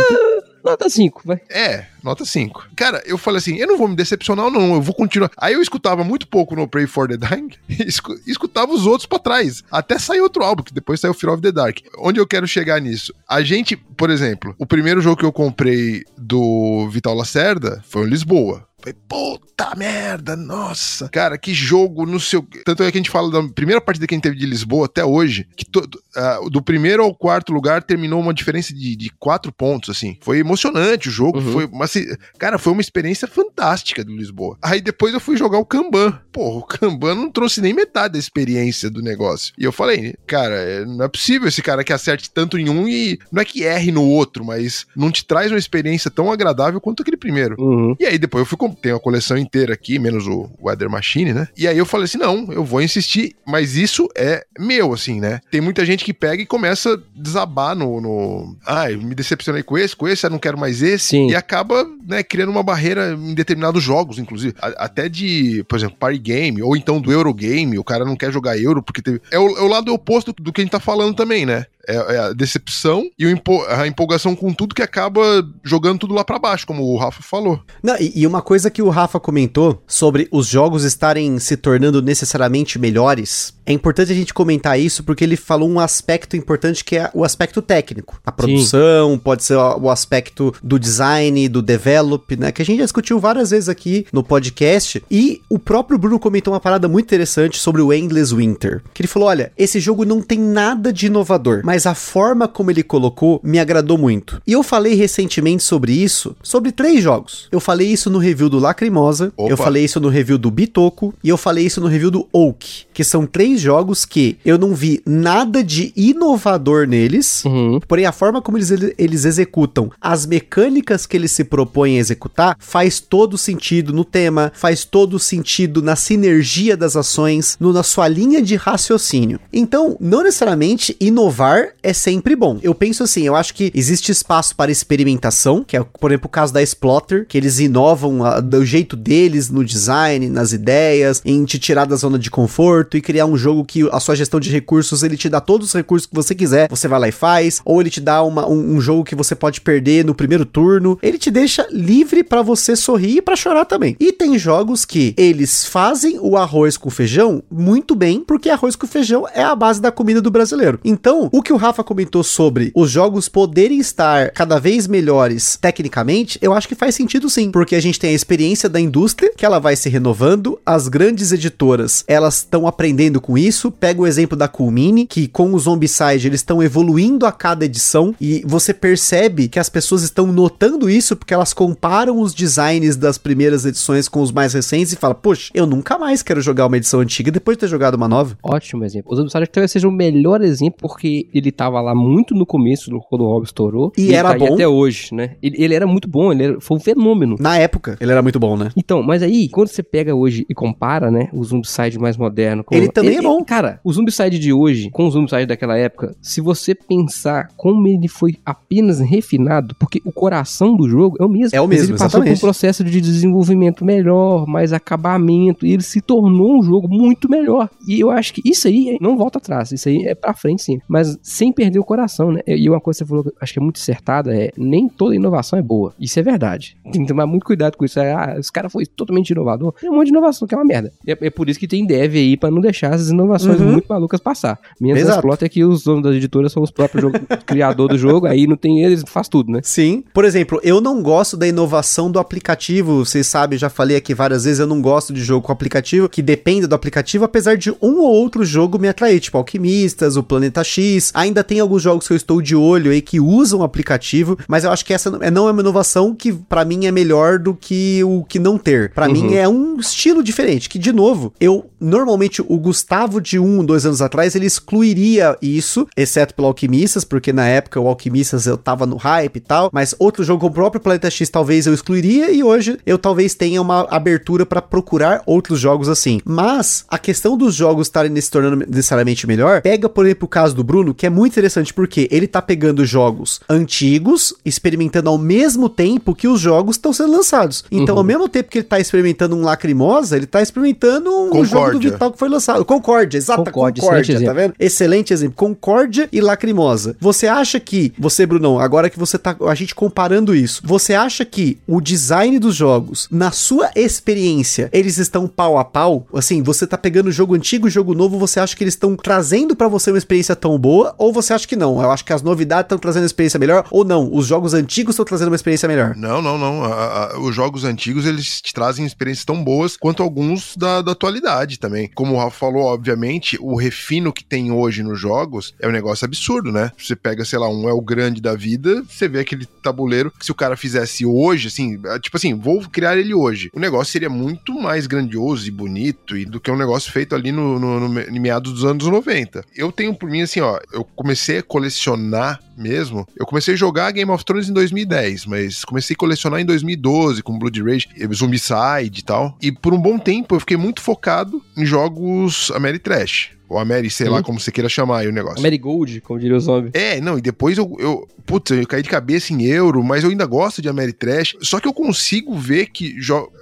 Nota 0.64 0.90
5, 0.90 1.22
vai. 1.24 1.40
é, 1.48 1.86
nota 2.02 2.24
5. 2.24 2.70
Cara, 2.76 3.00
eu 3.06 3.16
falei 3.16 3.38
assim, 3.38 3.56
eu 3.56 3.66
não 3.66 3.78
vou 3.78 3.88
me 3.88 3.96
decepcionar 3.96 4.50
não, 4.50 4.74
eu 4.74 4.82
vou 4.82 4.94
continuar. 4.94 5.30
Aí 5.38 5.54
eu 5.54 5.62
escutava 5.62 6.02
muito 6.04 6.26
pouco 6.26 6.54
no 6.54 6.68
Pray 6.68 6.86
for 6.86 7.08
the 7.08 7.16
Dying 7.16 7.50
e 7.70 7.84
escu- 7.88 8.18
escutava 8.26 8.72
os 8.72 8.84
outros 8.84 9.06
pra 9.06 9.18
trás, 9.20 9.62
até 9.70 9.98
sair 9.98 10.20
outro 10.20 10.42
álbum, 10.42 10.62
que 10.62 10.74
depois 10.74 11.00
saiu 11.00 11.14
Fear 11.14 11.32
of 11.34 11.42
the 11.42 11.52
Dark. 11.52 11.78
Onde 11.98 12.20
eu 12.20 12.26
quero 12.26 12.46
chegar 12.46 12.80
nisso? 12.80 13.14
A 13.26 13.40
gente, 13.40 13.76
por 13.76 14.10
exemplo, 14.10 14.54
o 14.58 14.66
primeiro 14.66 15.00
jogo 15.00 15.16
que 15.16 15.24
eu 15.24 15.32
comprei 15.32 16.02
do 16.18 16.88
Vital 16.90 17.14
Lacerda 17.14 17.82
foi 17.88 18.02
em 18.06 18.10
Lisboa. 18.10 18.67
Falei, 18.80 18.96
puta 19.08 19.74
merda, 19.76 20.36
nossa. 20.36 21.08
Cara, 21.08 21.36
que 21.36 21.52
jogo, 21.52 22.06
não 22.06 22.20
sei 22.20 22.38
o 22.38 22.42
quê. 22.42 22.62
Tanto 22.64 22.82
é 22.84 22.90
que 22.92 22.96
a 22.96 23.00
gente 23.00 23.10
fala 23.10 23.30
da 23.30 23.48
primeira 23.52 23.80
partida 23.80 24.06
que 24.06 24.14
a 24.14 24.16
gente 24.16 24.22
teve 24.22 24.36
de 24.36 24.46
Lisboa 24.46 24.86
até 24.86 25.04
hoje, 25.04 25.48
que 25.56 25.64
to- 25.64 25.88
ah, 26.14 26.38
do 26.50 26.62
primeiro 26.62 27.02
ao 27.02 27.12
quarto 27.14 27.52
lugar 27.52 27.82
terminou 27.82 28.20
uma 28.20 28.32
diferença 28.32 28.72
de, 28.72 28.94
de 28.94 29.10
quatro 29.18 29.52
pontos, 29.52 29.90
assim. 29.90 30.16
Foi 30.22 30.38
emocionante 30.38 31.08
o 31.08 31.12
jogo, 31.12 31.38
Uhum. 31.40 31.52
foi, 31.52 31.68
mas, 31.72 31.92
cara, 32.38 32.56
foi 32.58 32.72
uma 32.72 32.80
experiência 32.80 33.26
fantástica 33.26 34.04
do 34.04 34.14
Lisboa. 34.16 34.56
Aí 34.62 34.80
depois 34.80 35.12
eu 35.12 35.20
fui 35.20 35.36
jogar 35.36 35.58
o 35.58 35.66
Kanban. 35.66 36.20
Porra, 36.32 36.58
o 36.58 36.62
Kanban 36.62 37.14
não 37.16 37.30
trouxe 37.32 37.60
nem 37.60 37.74
metade 37.74 38.12
da 38.12 38.18
experiência 38.18 38.88
do 38.88 39.02
negócio. 39.02 39.52
E 39.58 39.64
eu 39.64 39.72
falei, 39.72 40.14
cara, 40.26 40.54
é- 40.54 40.84
não 40.84 41.04
é 41.04 41.08
possível 41.08 41.48
esse 41.48 41.62
cara 41.62 41.82
que 41.82 41.92
acerte 41.92 42.30
tanto 42.30 42.56
em 42.56 42.68
um 42.68 42.86
e 42.88 43.18
não 43.32 43.42
é 43.42 43.44
que 43.44 43.64
erre 43.64 43.90
no 43.90 44.04
outro, 44.04 44.44
mas 44.44 44.86
não 44.94 45.10
te 45.10 45.24
traz 45.26 45.50
uma 45.50 45.58
experiência 45.58 46.10
tão 46.10 46.30
agradável 46.30 46.80
quanto 46.80 47.02
aquele 47.02 47.16
primeiro. 47.16 47.56
Uhum. 47.58 47.96
E 47.98 48.06
aí 48.06 48.18
depois 48.18 48.42
eu 48.42 48.46
fui 48.46 48.56
com 48.70 48.80
tenho 48.80 48.96
a 48.96 49.00
coleção 49.00 49.36
inteira 49.36 49.74
aqui, 49.74 49.98
menos 49.98 50.26
o 50.26 50.50
Weather 50.62 50.90
Machine, 50.90 51.32
né? 51.32 51.48
E 51.56 51.66
aí 51.66 51.76
eu 51.76 51.86
falei 51.86 52.04
assim, 52.04 52.18
não, 52.18 52.52
eu 52.52 52.64
vou 52.64 52.80
insistir, 52.82 53.34
mas 53.46 53.76
isso 53.76 54.08
é 54.16 54.44
meu, 54.58 54.92
assim, 54.92 55.20
né? 55.20 55.40
Tem 55.50 55.60
muita 55.60 55.84
gente 55.84 56.04
que 56.04 56.12
pega 56.12 56.42
e 56.42 56.46
começa 56.46 56.94
a 56.94 56.98
desabar 57.14 57.74
no... 57.74 58.00
no 58.00 58.56
ah, 58.66 58.90
eu 58.90 59.00
me 59.00 59.14
decepcionei 59.14 59.62
com 59.62 59.76
esse, 59.76 59.94
com 59.96 60.08
esse, 60.08 60.24
eu 60.26 60.30
não 60.30 60.38
quero 60.38 60.58
mais 60.58 60.82
esse. 60.82 61.08
Sim. 61.08 61.30
E 61.30 61.34
acaba, 61.34 61.86
né, 62.06 62.22
criando 62.22 62.50
uma 62.50 62.62
barreira 62.62 63.12
em 63.12 63.34
determinados 63.34 63.82
jogos, 63.82 64.18
inclusive. 64.18 64.54
A- 64.60 64.84
até 64.84 65.08
de, 65.08 65.64
por 65.68 65.76
exemplo, 65.76 65.96
party 65.98 66.18
game, 66.18 66.62
ou 66.62 66.76
então 66.76 67.00
do 67.00 67.12
Eurogame, 67.12 67.78
o 67.78 67.84
cara 67.84 68.04
não 68.04 68.16
quer 68.16 68.32
jogar 68.32 68.58
Euro 68.58 68.82
porque 68.82 69.02
teve... 69.02 69.20
É 69.30 69.38
o, 69.38 69.56
é 69.56 69.62
o 69.62 69.68
lado 69.68 69.92
oposto 69.92 70.32
do 70.32 70.52
que 70.52 70.60
a 70.60 70.64
gente 70.64 70.72
tá 70.72 70.80
falando 70.80 71.14
também, 71.14 71.44
né? 71.46 71.66
É, 71.88 71.94
é 71.94 72.18
a 72.18 72.32
decepção 72.32 73.08
e 73.18 73.24
empo- 73.26 73.64
a 73.66 73.86
empolgação 73.86 74.36
com 74.36 74.52
tudo 74.52 74.74
que 74.74 74.82
acaba 74.82 75.20
jogando 75.64 75.98
tudo 76.00 76.12
lá 76.14 76.22
pra 76.22 76.38
baixo, 76.38 76.66
como 76.66 76.82
o 76.84 76.98
Rafa 76.98 77.22
falou. 77.22 77.60
Não, 77.82 77.96
e, 77.98 78.12
e 78.14 78.26
uma 78.26 78.42
coisa 78.42 78.70
que 78.70 78.82
o 78.82 78.90
Rafa 78.90 79.18
comentou 79.18 79.82
sobre 79.86 80.28
os 80.30 80.46
jogos 80.46 80.84
estarem 80.84 81.38
se 81.38 81.56
tornando 81.56 82.02
necessariamente 82.02 82.78
melhores, 82.78 83.54
é 83.68 83.72
importante 83.72 84.12
a 84.12 84.14
gente 84.14 84.32
comentar 84.32 84.78
isso 84.78 85.02
porque 85.04 85.24
ele 85.24 85.36
falou 85.36 85.68
um 85.68 85.80
aspecto 85.80 86.36
importante 86.36 86.84
que 86.84 86.96
é 86.96 87.10
o 87.12 87.24
aspecto 87.24 87.60
técnico. 87.60 88.20
A 88.24 88.32
produção, 88.32 89.18
pode 89.18 89.44
ser 89.44 89.56
o 89.56 89.88
o 89.88 89.90
aspecto 89.90 90.54
do 90.62 90.78
design, 90.78 91.48
do 91.48 91.62
develop, 91.62 92.36
né? 92.36 92.52
Que 92.52 92.62
a 92.62 92.64
gente 92.64 92.78
já 92.78 92.84
discutiu 92.84 93.18
várias 93.18 93.50
vezes 93.50 93.68
aqui 93.68 94.06
no 94.12 94.22
podcast. 94.22 95.02
E 95.10 95.40
o 95.48 95.58
próprio 95.58 95.98
Bruno 95.98 96.18
comentou 96.18 96.52
uma 96.52 96.60
parada 96.60 96.86
muito 96.86 97.06
interessante 97.06 97.58
sobre 97.58 97.80
o 97.80 97.92
Endless 97.92 98.34
Winter. 98.34 98.82
Que 98.92 99.02
ele 99.02 99.08
falou: 99.08 99.28
olha, 99.28 99.52
esse 99.56 99.80
jogo 99.80 100.04
não 100.04 100.20
tem 100.20 100.38
nada 100.38 100.92
de 100.92 101.06
inovador, 101.06 101.62
mas 101.64 101.86
a 101.86 101.94
forma 101.94 102.46
como 102.46 102.70
ele 102.70 102.82
colocou 102.82 103.40
me 103.42 103.58
agradou 103.58 103.96
muito. 103.96 104.40
E 104.46 104.52
eu 104.52 104.62
falei 104.62 104.94
recentemente 104.94 105.62
sobre 105.62 105.92
isso, 105.92 106.36
sobre 106.42 106.70
três 106.70 107.02
jogos. 107.02 107.48
Eu 107.50 107.60
falei 107.60 107.88
isso 107.88 108.10
no 108.10 108.18
review 108.18 108.48
do 108.48 108.58
Lacrimosa, 108.58 109.32
Opa. 109.36 109.50
eu 109.50 109.56
falei 109.56 109.84
isso 109.84 110.00
no 110.00 110.08
review 110.08 110.38
do 110.38 110.50
Bitoco 110.50 111.14
e 111.24 111.28
eu 111.28 111.36
falei 111.36 111.64
isso 111.64 111.80
no 111.80 111.86
review 111.86 112.10
do 112.10 112.28
Oak, 112.32 112.86
que 112.92 113.02
são 113.02 113.26
três 113.26 113.57
jogos 113.60 114.04
que 114.04 114.38
eu 114.44 114.58
não 114.58 114.74
vi 114.74 115.02
nada 115.06 115.62
de 115.62 115.92
inovador 115.96 116.86
neles. 116.86 117.44
Uhum. 117.44 117.80
Porém, 117.86 118.06
a 118.06 118.12
forma 118.12 118.40
como 118.40 118.58
eles, 118.58 118.70
eles 118.96 119.24
executam 119.24 119.90
as 120.00 120.26
mecânicas 120.26 121.06
que 121.06 121.16
eles 121.16 121.32
se 121.32 121.44
propõem 121.44 121.96
a 121.96 122.00
executar 122.00 122.56
faz 122.58 123.00
todo 123.00 123.38
sentido 123.38 123.92
no 123.92 124.04
tema, 124.04 124.52
faz 124.54 124.84
todo 124.84 125.18
sentido 125.18 125.82
na 125.82 125.96
sinergia 125.96 126.76
das 126.76 126.96
ações, 126.96 127.56
no, 127.58 127.72
na 127.72 127.82
sua 127.82 128.08
linha 128.08 128.42
de 128.42 128.56
raciocínio. 128.56 129.40
Então, 129.52 129.96
não 130.00 130.22
necessariamente 130.22 130.96
inovar 131.00 131.70
é 131.82 131.92
sempre 131.92 132.36
bom. 132.36 132.58
Eu 132.62 132.74
penso 132.74 133.02
assim, 133.02 133.22
eu 133.22 133.34
acho 133.34 133.54
que 133.54 133.70
existe 133.74 134.12
espaço 134.12 134.54
para 134.54 134.70
experimentação, 134.70 135.64
que 135.64 135.76
é, 135.76 135.82
por 135.82 136.10
exemplo, 136.10 136.26
o 136.26 136.30
caso 136.30 136.52
da 136.52 136.62
Splotter, 136.62 137.26
que 137.26 137.36
eles 137.36 137.58
inovam 137.58 138.24
ah, 138.24 138.40
do 138.40 138.64
jeito 138.64 138.96
deles 138.96 139.48
no 139.50 139.64
design, 139.64 140.28
nas 140.28 140.52
ideias, 140.52 141.22
em 141.24 141.44
te 141.44 141.58
tirar 141.58 141.86
da 141.86 141.96
zona 141.96 142.18
de 142.18 142.30
conforto 142.30 142.96
e 142.96 143.00
criar 143.00 143.26
um 143.26 143.36
jogo 143.36 143.47
que 143.64 143.88
a 143.90 144.00
sua 144.00 144.14
gestão 144.16 144.38
de 144.40 144.50
recursos, 144.50 145.02
ele 145.02 145.16
te 145.16 145.28
dá 145.28 145.40
todos 145.40 145.68
os 145.68 145.74
recursos 145.74 146.06
que 146.06 146.14
você 146.14 146.34
quiser, 146.34 146.68
você 146.68 146.88
vai 146.88 147.00
lá 147.00 147.08
e 147.08 147.12
faz, 147.12 147.60
ou 147.64 147.80
ele 147.80 147.90
te 147.90 148.00
dá 148.00 148.22
uma- 148.22 148.48
um, 148.48 148.76
um 148.76 148.80
jogo 148.80 149.04
que 149.04 149.14
você 149.14 149.34
pode 149.34 149.60
perder 149.60 150.04
no 150.04 150.14
primeiro 150.14 150.44
turno, 150.44 150.98
ele 151.02 151.18
te 151.18 151.30
deixa 151.30 151.66
livre 151.70 152.22
pra 152.22 152.42
você 152.42 152.74
sorrir 152.76 153.16
e 153.18 153.22
pra 153.22 153.36
chorar 153.36 153.64
também. 153.64 153.96
E 154.00 154.12
tem 154.12 154.38
jogos 154.38 154.84
que 154.84 155.14
eles 155.16 155.64
fazem 155.64 156.18
o 156.20 156.36
arroz 156.36 156.76
com 156.76 156.90
feijão 156.90 157.42
muito 157.50 157.94
bem, 157.94 158.20
porque 158.26 158.50
arroz 158.50 158.76
com 158.76 158.86
feijão 158.86 159.26
é 159.32 159.42
a 159.42 159.54
base 159.54 159.80
da 159.80 159.90
comida 159.92 160.20
do 160.20 160.30
brasileiro. 160.30 160.80
Então, 160.84 161.28
o 161.32 161.42
que 161.42 161.52
o 161.52 161.56
Rafa 161.56 161.84
comentou 161.84 162.22
sobre 162.22 162.72
os 162.74 162.90
jogos 162.90 163.28
poderem 163.28 163.78
estar 163.78 164.30
cada 164.32 164.58
vez 164.58 164.86
melhores 164.86 165.56
tecnicamente, 165.60 166.38
eu 166.42 166.52
acho 166.52 166.66
que 166.68 166.74
faz 166.74 166.94
sentido 166.94 167.30
sim, 167.30 167.50
porque 167.50 167.76
a 167.76 167.80
gente 167.80 167.98
tem 167.98 168.10
a 168.10 168.14
experiência 168.14 168.68
da 168.68 168.80
indústria, 168.80 169.32
que 169.36 169.46
ela 169.46 169.58
vai 169.58 169.76
se 169.76 169.88
renovando, 169.88 170.58
as 170.66 170.88
grandes 170.88 171.30
editoras, 171.32 172.04
elas 172.06 172.38
estão 172.38 172.66
aprendendo 172.66 173.20
com 173.20 173.37
isso. 173.38 173.70
Pega 173.70 174.00
o 174.00 174.06
exemplo 174.06 174.36
da 174.36 174.48
Cool 174.48 174.70
Mini, 174.70 175.06
que 175.06 175.28
com 175.28 175.52
o 175.54 175.58
Zombicide 175.58 176.26
eles 176.26 176.40
estão 176.40 176.62
evoluindo 176.62 177.24
a 177.26 177.32
cada 177.32 177.64
edição 177.64 178.14
e 178.20 178.42
você 178.46 178.74
percebe 178.74 179.48
que 179.48 179.58
as 179.58 179.68
pessoas 179.68 180.02
estão 180.02 180.26
notando 180.26 180.88
isso 180.90 181.16
porque 181.16 181.34
elas 181.34 181.52
comparam 181.52 182.20
os 182.20 182.34
designs 182.34 182.96
das 182.96 183.18
primeiras 183.18 183.64
edições 183.64 184.08
com 184.08 184.20
os 184.20 184.32
mais 184.32 184.52
recentes 184.54 184.92
e 184.92 184.96
falam: 184.96 185.16
"Poxa, 185.20 185.50
eu 185.54 185.66
nunca 185.66 185.98
mais 185.98 186.22
quero 186.22 186.40
jogar 186.40 186.66
uma 186.66 186.76
edição 186.76 187.00
antiga 187.00 187.30
depois 187.30 187.56
de 187.56 187.60
ter 187.62 187.68
jogado 187.68 187.94
uma 187.94 188.08
nova". 188.08 188.36
Ótimo 188.42 188.84
exemplo. 188.84 189.12
O 189.12 189.16
Zombicide 189.16 189.46
talvez 189.50 189.70
seja 189.70 189.88
o 189.88 189.92
melhor 189.92 190.40
exemplo 190.42 190.78
porque 190.80 191.28
ele 191.32 191.52
tava 191.52 191.80
lá 191.80 191.94
muito 191.94 192.34
no 192.34 192.46
começo, 192.46 192.90
quando 193.08 193.22
o 193.22 193.26
Rob 193.28 193.44
estourou. 193.44 193.92
E 193.96 194.02
ele 194.06 194.14
era 194.14 194.30
tá 194.32 194.38
bom. 194.38 194.54
até 194.54 194.66
hoje, 194.66 195.14
né? 195.14 195.36
Ele, 195.42 195.56
ele 195.62 195.74
era 195.74 195.86
muito 195.86 196.08
bom, 196.08 196.32
ele 196.32 196.44
era- 196.44 196.60
foi 196.60 196.76
um 196.76 196.80
fenômeno. 196.80 197.36
Na 197.38 197.58
época, 197.58 197.96
ele 198.00 198.10
era 198.10 198.22
muito 198.22 198.38
bom, 198.38 198.56
né? 198.56 198.70
Então, 198.76 199.02
mas 199.02 199.22
aí, 199.22 199.48
quando 199.48 199.68
você 199.68 199.82
pega 199.82 200.14
hoje 200.14 200.44
e 200.48 200.54
compara, 200.54 201.10
né, 201.10 201.28
o 201.32 201.44
Zombicide 201.44 201.98
mais 201.98 202.16
moderno... 202.16 202.64
Com... 202.64 202.74
Ele 202.74 202.88
também 202.88 203.17
é 203.18 203.22
bom. 203.22 203.44
Cara, 203.44 203.80
o 203.84 203.92
Zombicide 203.92 204.38
de 204.38 204.52
hoje, 204.52 204.90
com 204.90 205.06
o 205.06 205.10
Zombicide 205.10 205.46
daquela 205.46 205.76
época, 205.76 206.14
se 206.20 206.40
você 206.40 206.74
pensar 206.74 207.48
como 207.56 207.86
ele 207.86 208.08
foi 208.08 208.36
apenas 208.44 209.00
refinado, 209.00 209.74
porque 209.78 210.00
o 210.04 210.12
coração 210.12 210.76
do 210.76 210.88
jogo 210.88 211.16
é 211.20 211.24
o 211.24 211.28
mesmo. 211.28 211.56
É 211.56 211.60
o 211.60 211.66
mesmo, 211.66 211.92
ele 211.92 211.98
passou 211.98 212.22
por 212.22 212.30
um 212.30 212.38
processo 212.38 212.84
de 212.84 213.00
desenvolvimento 213.00 213.84
melhor, 213.84 214.46
mais 214.46 214.72
acabamento, 214.72 215.66
e 215.66 215.72
ele 215.72 215.82
se 215.82 216.00
tornou 216.00 216.58
um 216.58 216.62
jogo 216.62 216.88
muito 216.88 217.30
melhor. 217.30 217.68
E 217.86 218.00
eu 218.00 218.10
acho 218.10 218.34
que 218.34 218.42
isso 218.44 218.68
aí 218.68 218.98
não 219.00 219.16
volta 219.16 219.38
atrás, 219.38 219.72
isso 219.72 219.88
aí 219.88 220.06
é 220.06 220.14
pra 220.14 220.34
frente 220.34 220.62
sim, 220.62 220.80
mas 220.88 221.18
sem 221.22 221.52
perder 221.52 221.78
o 221.78 221.84
coração, 221.84 222.32
né? 222.32 222.40
E 222.46 222.68
uma 222.68 222.80
coisa 222.80 222.98
que 222.98 223.04
você 223.04 223.08
falou 223.08 223.32
acho 223.40 223.52
que 223.52 223.58
é 223.58 223.62
muito 223.62 223.76
acertada 223.76 224.34
é, 224.34 224.50
nem 224.56 224.88
toda 224.88 225.14
inovação 225.14 225.58
é 225.58 225.62
boa. 225.62 225.94
Isso 225.98 226.18
é 226.18 226.22
verdade. 226.22 226.76
Tem 226.90 227.02
que 227.02 227.08
tomar 227.08 227.26
muito 227.26 227.44
cuidado 227.44 227.76
com 227.76 227.84
isso. 227.84 228.00
Ah, 228.00 228.36
esse 228.38 228.50
cara 228.50 228.68
foi 228.68 228.86
totalmente 228.86 229.30
inovador. 229.30 229.72
Tem 229.80 229.90
um 229.90 229.94
monte 229.94 230.06
de 230.06 230.12
inovação 230.12 230.48
que 230.48 230.54
é 230.54 230.58
uma 230.58 230.64
merda. 230.64 230.92
É, 231.06 231.16
é 231.20 231.30
por 231.30 231.48
isso 231.48 231.58
que 231.58 231.68
tem 231.68 231.86
dev 231.86 232.14
aí 232.14 232.36
pra 232.36 232.50
não 232.50 232.60
deixar 232.60 232.92
essas 233.08 233.12
inovações 233.12 233.60
Uhum. 233.60 233.72
muito 233.72 233.86
malucas 233.88 234.20
passar. 234.20 234.58
Minhas 234.80 235.00
Exato. 235.00 235.22
plot 235.22 235.44
é 235.44 235.48
que 235.48 235.64
os 235.64 235.82
donos 235.82 236.02
das 236.02 236.14
editoras 236.14 236.52
são 236.52 236.62
os 236.62 236.70
próprios 236.70 237.02
jogo- 237.02 237.18
criador 237.46 237.88
do 237.88 237.98
jogo, 237.98 238.26
aí 238.26 238.46
não 238.46 238.56
tem 238.56 238.82
eles, 238.84 239.02
faz 239.06 239.28
tudo, 239.28 239.50
né? 239.50 239.60
Sim. 239.62 240.04
Por 240.12 240.24
exemplo, 240.24 240.60
eu 240.62 240.80
não 240.80 241.02
gosto 241.02 241.36
da 241.36 241.46
inovação 241.46 242.10
do 242.10 242.18
aplicativo. 242.18 243.04
Vocês 243.04 243.26
sabem, 243.26 243.58
já 243.58 243.68
falei 243.68 243.96
aqui 243.96 244.14
várias 244.14 244.44
vezes, 244.44 244.60
eu 244.60 244.66
não 244.66 244.80
gosto 244.80 245.12
de 245.12 245.22
jogo 245.22 245.46
com 245.46 245.52
aplicativo 245.52 246.08
que 246.08 246.22
dependa 246.22 246.66
do 246.66 246.74
aplicativo, 246.74 247.24
apesar 247.24 247.56
de 247.56 247.70
um 247.82 247.98
ou 248.00 248.12
outro 248.12 248.44
jogo 248.44 248.78
me 248.78 248.88
atrair, 248.88 249.20
tipo 249.20 249.38
Alquimistas, 249.38 250.16
o 250.16 250.22
Planeta 250.22 250.62
X. 250.64 251.10
Ainda 251.14 251.42
tem 251.42 251.60
alguns 251.60 251.82
jogos 251.82 252.06
que 252.06 252.12
eu 252.12 252.16
estou 252.16 252.40
de 252.42 252.54
olho 252.54 252.90
aí 252.90 253.00
que 253.00 253.20
usam 253.20 253.62
aplicativo, 253.62 254.38
mas 254.46 254.64
eu 254.64 254.70
acho 254.70 254.84
que 254.84 254.92
essa 254.92 255.10
não 255.10 255.48
é 255.48 255.52
uma 255.52 255.60
inovação 255.60 256.14
que 256.14 256.32
para 256.32 256.64
mim 256.64 256.86
é 256.86 256.90
melhor 256.92 257.38
do 257.38 257.54
que 257.54 258.02
o 258.04 258.24
que 258.24 258.38
não 258.38 258.58
ter. 258.58 258.90
Para 258.92 259.06
uhum. 259.06 259.12
mim 259.12 259.34
é 259.34 259.48
um 259.48 259.78
estilo 259.78 260.22
diferente, 260.22 260.68
que 260.68 260.78
de 260.78 260.92
novo, 260.92 261.32
eu 261.40 261.66
normalmente 261.80 262.42
o 262.42 262.58
Gustavo 262.58 262.97
de 263.20 263.38
um, 263.38 263.64
dois 263.64 263.84
anos 263.84 264.00
atrás, 264.00 264.34
ele 264.34 264.46
excluiria 264.46 265.36
isso, 265.42 265.86
exceto 265.96 266.34
pelo 266.34 266.48
Alquimistas, 266.48 267.04
porque 267.04 267.32
na 267.32 267.46
época 267.46 267.78
o 267.78 267.86
Alquimistas 267.86 268.46
eu 268.46 268.56
tava 268.56 268.86
no 268.86 268.96
hype 268.96 269.36
e 269.36 269.40
tal, 269.40 269.70
mas 269.72 269.94
outro 269.98 270.24
jogo 270.24 270.38
como 270.38 270.50
o 270.50 270.54
próprio 270.54 270.80
Planeta 270.80 271.10
X 271.10 271.28
talvez 271.28 271.66
eu 271.66 271.74
excluiria 271.74 272.30
e 272.30 272.42
hoje 272.42 272.78
eu 272.86 272.96
talvez 272.96 273.34
tenha 273.34 273.60
uma 273.60 273.86
abertura 273.90 274.46
para 274.46 274.62
procurar 274.62 275.22
outros 275.26 275.60
jogos 275.60 275.88
assim. 275.88 276.20
Mas 276.24 276.84
a 276.88 276.98
questão 276.98 277.36
dos 277.36 277.54
jogos 277.54 277.86
estarem 277.86 278.18
se 278.20 278.30
tornando 278.30 278.64
necessariamente 278.68 279.26
melhor, 279.26 279.62
pega 279.62 279.88
por 279.88 280.06
exemplo 280.06 280.26
o 280.26 280.28
caso 280.28 280.54
do 280.54 280.64
Bruno, 280.64 280.94
que 280.94 281.06
é 281.06 281.10
muito 281.10 281.32
interessante 281.32 281.74
porque 281.74 282.08
ele 282.10 282.26
tá 282.26 282.40
pegando 282.40 282.84
jogos 282.84 283.40
antigos, 283.48 284.34
experimentando 284.44 285.10
ao 285.10 285.18
mesmo 285.18 285.68
tempo 285.68 286.14
que 286.14 286.26
os 286.26 286.40
jogos 286.40 286.76
estão 286.76 286.92
sendo 286.92 287.12
lançados. 287.12 287.64
Então, 287.70 287.94
uhum. 287.94 288.00
ao 288.00 288.04
mesmo 288.04 288.28
tempo 288.28 288.50
que 288.50 288.58
ele 288.58 288.66
tá 288.66 288.80
experimentando 288.80 289.36
um 289.36 289.42
Lacrimosa, 289.42 290.16
ele 290.16 290.26
tá 290.26 290.40
experimentando 290.40 291.10
um 291.10 291.44
jogo 291.44 291.72
do 291.72 291.80
Vital 291.80 292.12
que 292.12 292.18
foi 292.18 292.28
lançado. 292.28 292.64
Concórdia, 292.64 292.87
exato, 293.16 293.44
Concórdia, 293.44 293.82
Concórdia 293.82 294.24
tá 294.24 294.32
vendo? 294.32 294.54
Excelente 294.58 295.12
exemplo. 295.12 295.36
Concórdia 295.36 296.08
e 296.12 296.20
Lacrimosa. 296.20 296.96
Você 297.00 297.26
acha 297.26 297.60
que, 297.60 297.92
você, 297.98 298.26
Brunão, 298.26 298.58
agora 298.58 298.90
que 298.90 298.98
você 298.98 299.18
tá, 299.18 299.36
a 299.48 299.54
gente 299.54 299.74
comparando 299.74 300.34
isso, 300.34 300.62
você 300.64 300.94
acha 300.94 301.24
que 301.24 301.58
o 301.66 301.80
design 301.80 302.38
dos 302.38 302.54
jogos, 302.54 303.08
na 303.10 303.30
sua 303.30 303.70
experiência, 303.74 304.68
eles 304.72 304.98
estão 304.98 305.26
pau 305.26 305.58
a 305.58 305.64
pau? 305.64 306.06
Assim, 306.14 306.42
você 306.42 306.66
tá 306.66 306.78
pegando 306.78 307.12
jogo 307.12 307.34
antigo 307.34 307.68
e 307.68 307.70
jogo 307.70 307.94
novo, 307.94 308.18
você 308.18 308.40
acha 308.40 308.56
que 308.56 308.64
eles 308.64 308.74
estão 308.74 308.96
trazendo 308.96 309.54
para 309.54 309.68
você 309.68 309.90
uma 309.90 309.98
experiência 309.98 310.34
tão 310.34 310.58
boa? 310.58 310.94
Ou 310.98 311.12
você 311.12 311.32
acha 311.32 311.46
que 311.46 311.56
não? 311.56 311.80
Eu 311.82 311.90
acho 311.90 312.04
que 312.04 312.12
as 312.12 312.22
novidades 312.22 312.66
estão 312.66 312.78
trazendo 312.78 313.02
uma 313.02 313.06
experiência 313.06 313.38
melhor? 313.38 313.64
Ou 313.70 313.84
não? 313.84 314.08
Os 314.12 314.26
jogos 314.26 314.54
antigos 314.54 314.94
estão 314.94 315.04
trazendo 315.04 315.28
uma 315.28 315.36
experiência 315.36 315.68
melhor? 315.68 315.94
Não, 315.96 316.22
não, 316.22 316.38
não. 316.38 316.64
A, 316.64 317.12
a, 317.14 317.20
os 317.20 317.34
jogos 317.34 317.64
antigos, 317.64 318.06
eles 318.06 318.40
te 318.40 318.52
trazem 318.54 318.84
experiências 318.84 319.24
tão 319.24 319.42
boas 319.42 319.76
quanto 319.76 320.02
alguns 320.02 320.56
da, 320.56 320.82
da 320.82 320.92
atualidade 320.92 321.58
também. 321.58 321.90
Como 321.94 322.14
o 322.14 322.18
Rafa 322.18 322.36
falou, 322.38 322.77
obviamente, 322.78 323.36
o 323.40 323.56
refino 323.56 324.12
que 324.12 324.24
tem 324.24 324.52
hoje 324.52 324.82
nos 324.84 325.00
jogos 325.00 325.52
é 325.60 325.66
um 325.66 325.72
negócio 325.72 326.04
absurdo, 326.04 326.52
né? 326.52 326.70
Você 326.78 326.94
pega, 326.94 327.24
sei 327.24 327.38
lá, 327.38 327.48
um 327.48 327.68
é 327.68 327.72
o 327.72 327.80
grande 327.80 328.20
da 328.20 328.34
vida, 328.34 328.82
você 328.88 329.08
vê 329.08 329.20
aquele 329.20 329.44
tabuleiro 329.44 330.12
que 330.16 330.24
se 330.24 330.30
o 330.30 330.34
cara 330.34 330.56
fizesse 330.56 331.04
hoje, 331.04 331.48
assim, 331.48 331.80
é, 331.84 331.98
tipo 331.98 332.16
assim, 332.16 332.34
vou 332.34 332.60
criar 332.68 332.96
ele 332.96 333.12
hoje. 333.12 333.50
O 333.52 333.58
negócio 333.58 333.92
seria 333.92 334.08
muito 334.08 334.54
mais 334.54 334.86
grandioso 334.86 335.46
e 335.48 335.50
bonito 335.50 336.16
e 336.16 336.24
do 336.24 336.40
que 336.40 336.50
um 336.50 336.56
negócio 336.56 336.92
feito 336.92 337.14
ali 337.14 337.32
no, 337.32 337.58
no, 337.58 337.80
no, 337.80 337.88
no 337.88 338.20
meados 338.20 338.52
dos 338.52 338.64
anos 338.64 338.86
90. 338.86 339.44
Eu 339.56 339.72
tenho 339.72 339.94
por 339.94 340.08
mim, 340.08 340.22
assim, 340.22 340.40
ó, 340.40 340.58
eu 340.72 340.84
comecei 340.84 341.38
a 341.38 341.42
colecionar 341.42 342.40
mesmo. 342.58 343.06
Eu 343.16 343.26
comecei 343.26 343.54
a 343.54 343.56
jogar 343.56 343.90
Game 343.92 344.10
of 344.10 344.24
Thrones 344.24 344.48
em 344.48 344.52
2010, 344.52 345.26
mas 345.26 345.64
comecei 345.64 345.94
a 345.94 345.98
colecionar 345.98 346.40
em 346.40 346.44
2012 346.44 347.22
com 347.22 347.38
Blood 347.38 347.62
Rage, 347.62 347.88
Zombicide 348.14 349.00
e 349.00 349.04
tal. 349.04 349.36
E 349.40 349.52
por 349.52 349.72
um 349.72 349.80
bom 349.80 349.98
tempo 349.98 350.34
eu 350.34 350.40
fiquei 350.40 350.56
muito 350.56 350.80
focado 350.80 351.42
em 351.56 351.64
jogos 351.64 352.50
Ameritrash. 352.54 353.38
Ou 353.48 353.64
Mary, 353.64 353.88
sei 353.88 354.10
lá 354.10 354.22
como 354.22 354.38
você 354.38 354.52
queira 354.52 354.68
chamar 354.68 354.98
aí 354.98 355.08
o 355.08 355.12
negócio. 355.12 355.42
Mary 355.42 355.56
Gold, 355.56 356.02
como 356.02 356.20
diria 356.20 356.36
o 356.36 356.40
zombie. 356.40 356.70
É, 356.74 357.00
não, 357.00 357.16
e 357.16 357.22
depois 357.22 357.56
eu, 357.56 357.76
eu. 357.78 358.06
Putz, 358.26 358.50
eu 358.50 358.66
caí 358.66 358.82
de 358.82 358.90
cabeça 358.90 359.32
em 359.32 359.42
euro, 359.44 359.82
mas 359.82 360.04
eu 360.04 360.10
ainda 360.10 360.26
gosto 360.26 360.60
de 360.60 360.68
Ameritrash. 360.68 361.34
Só 361.40 361.58
que 361.58 361.66
eu 361.66 361.72
consigo 361.72 362.36
ver 362.36 362.66
que. 362.66 362.96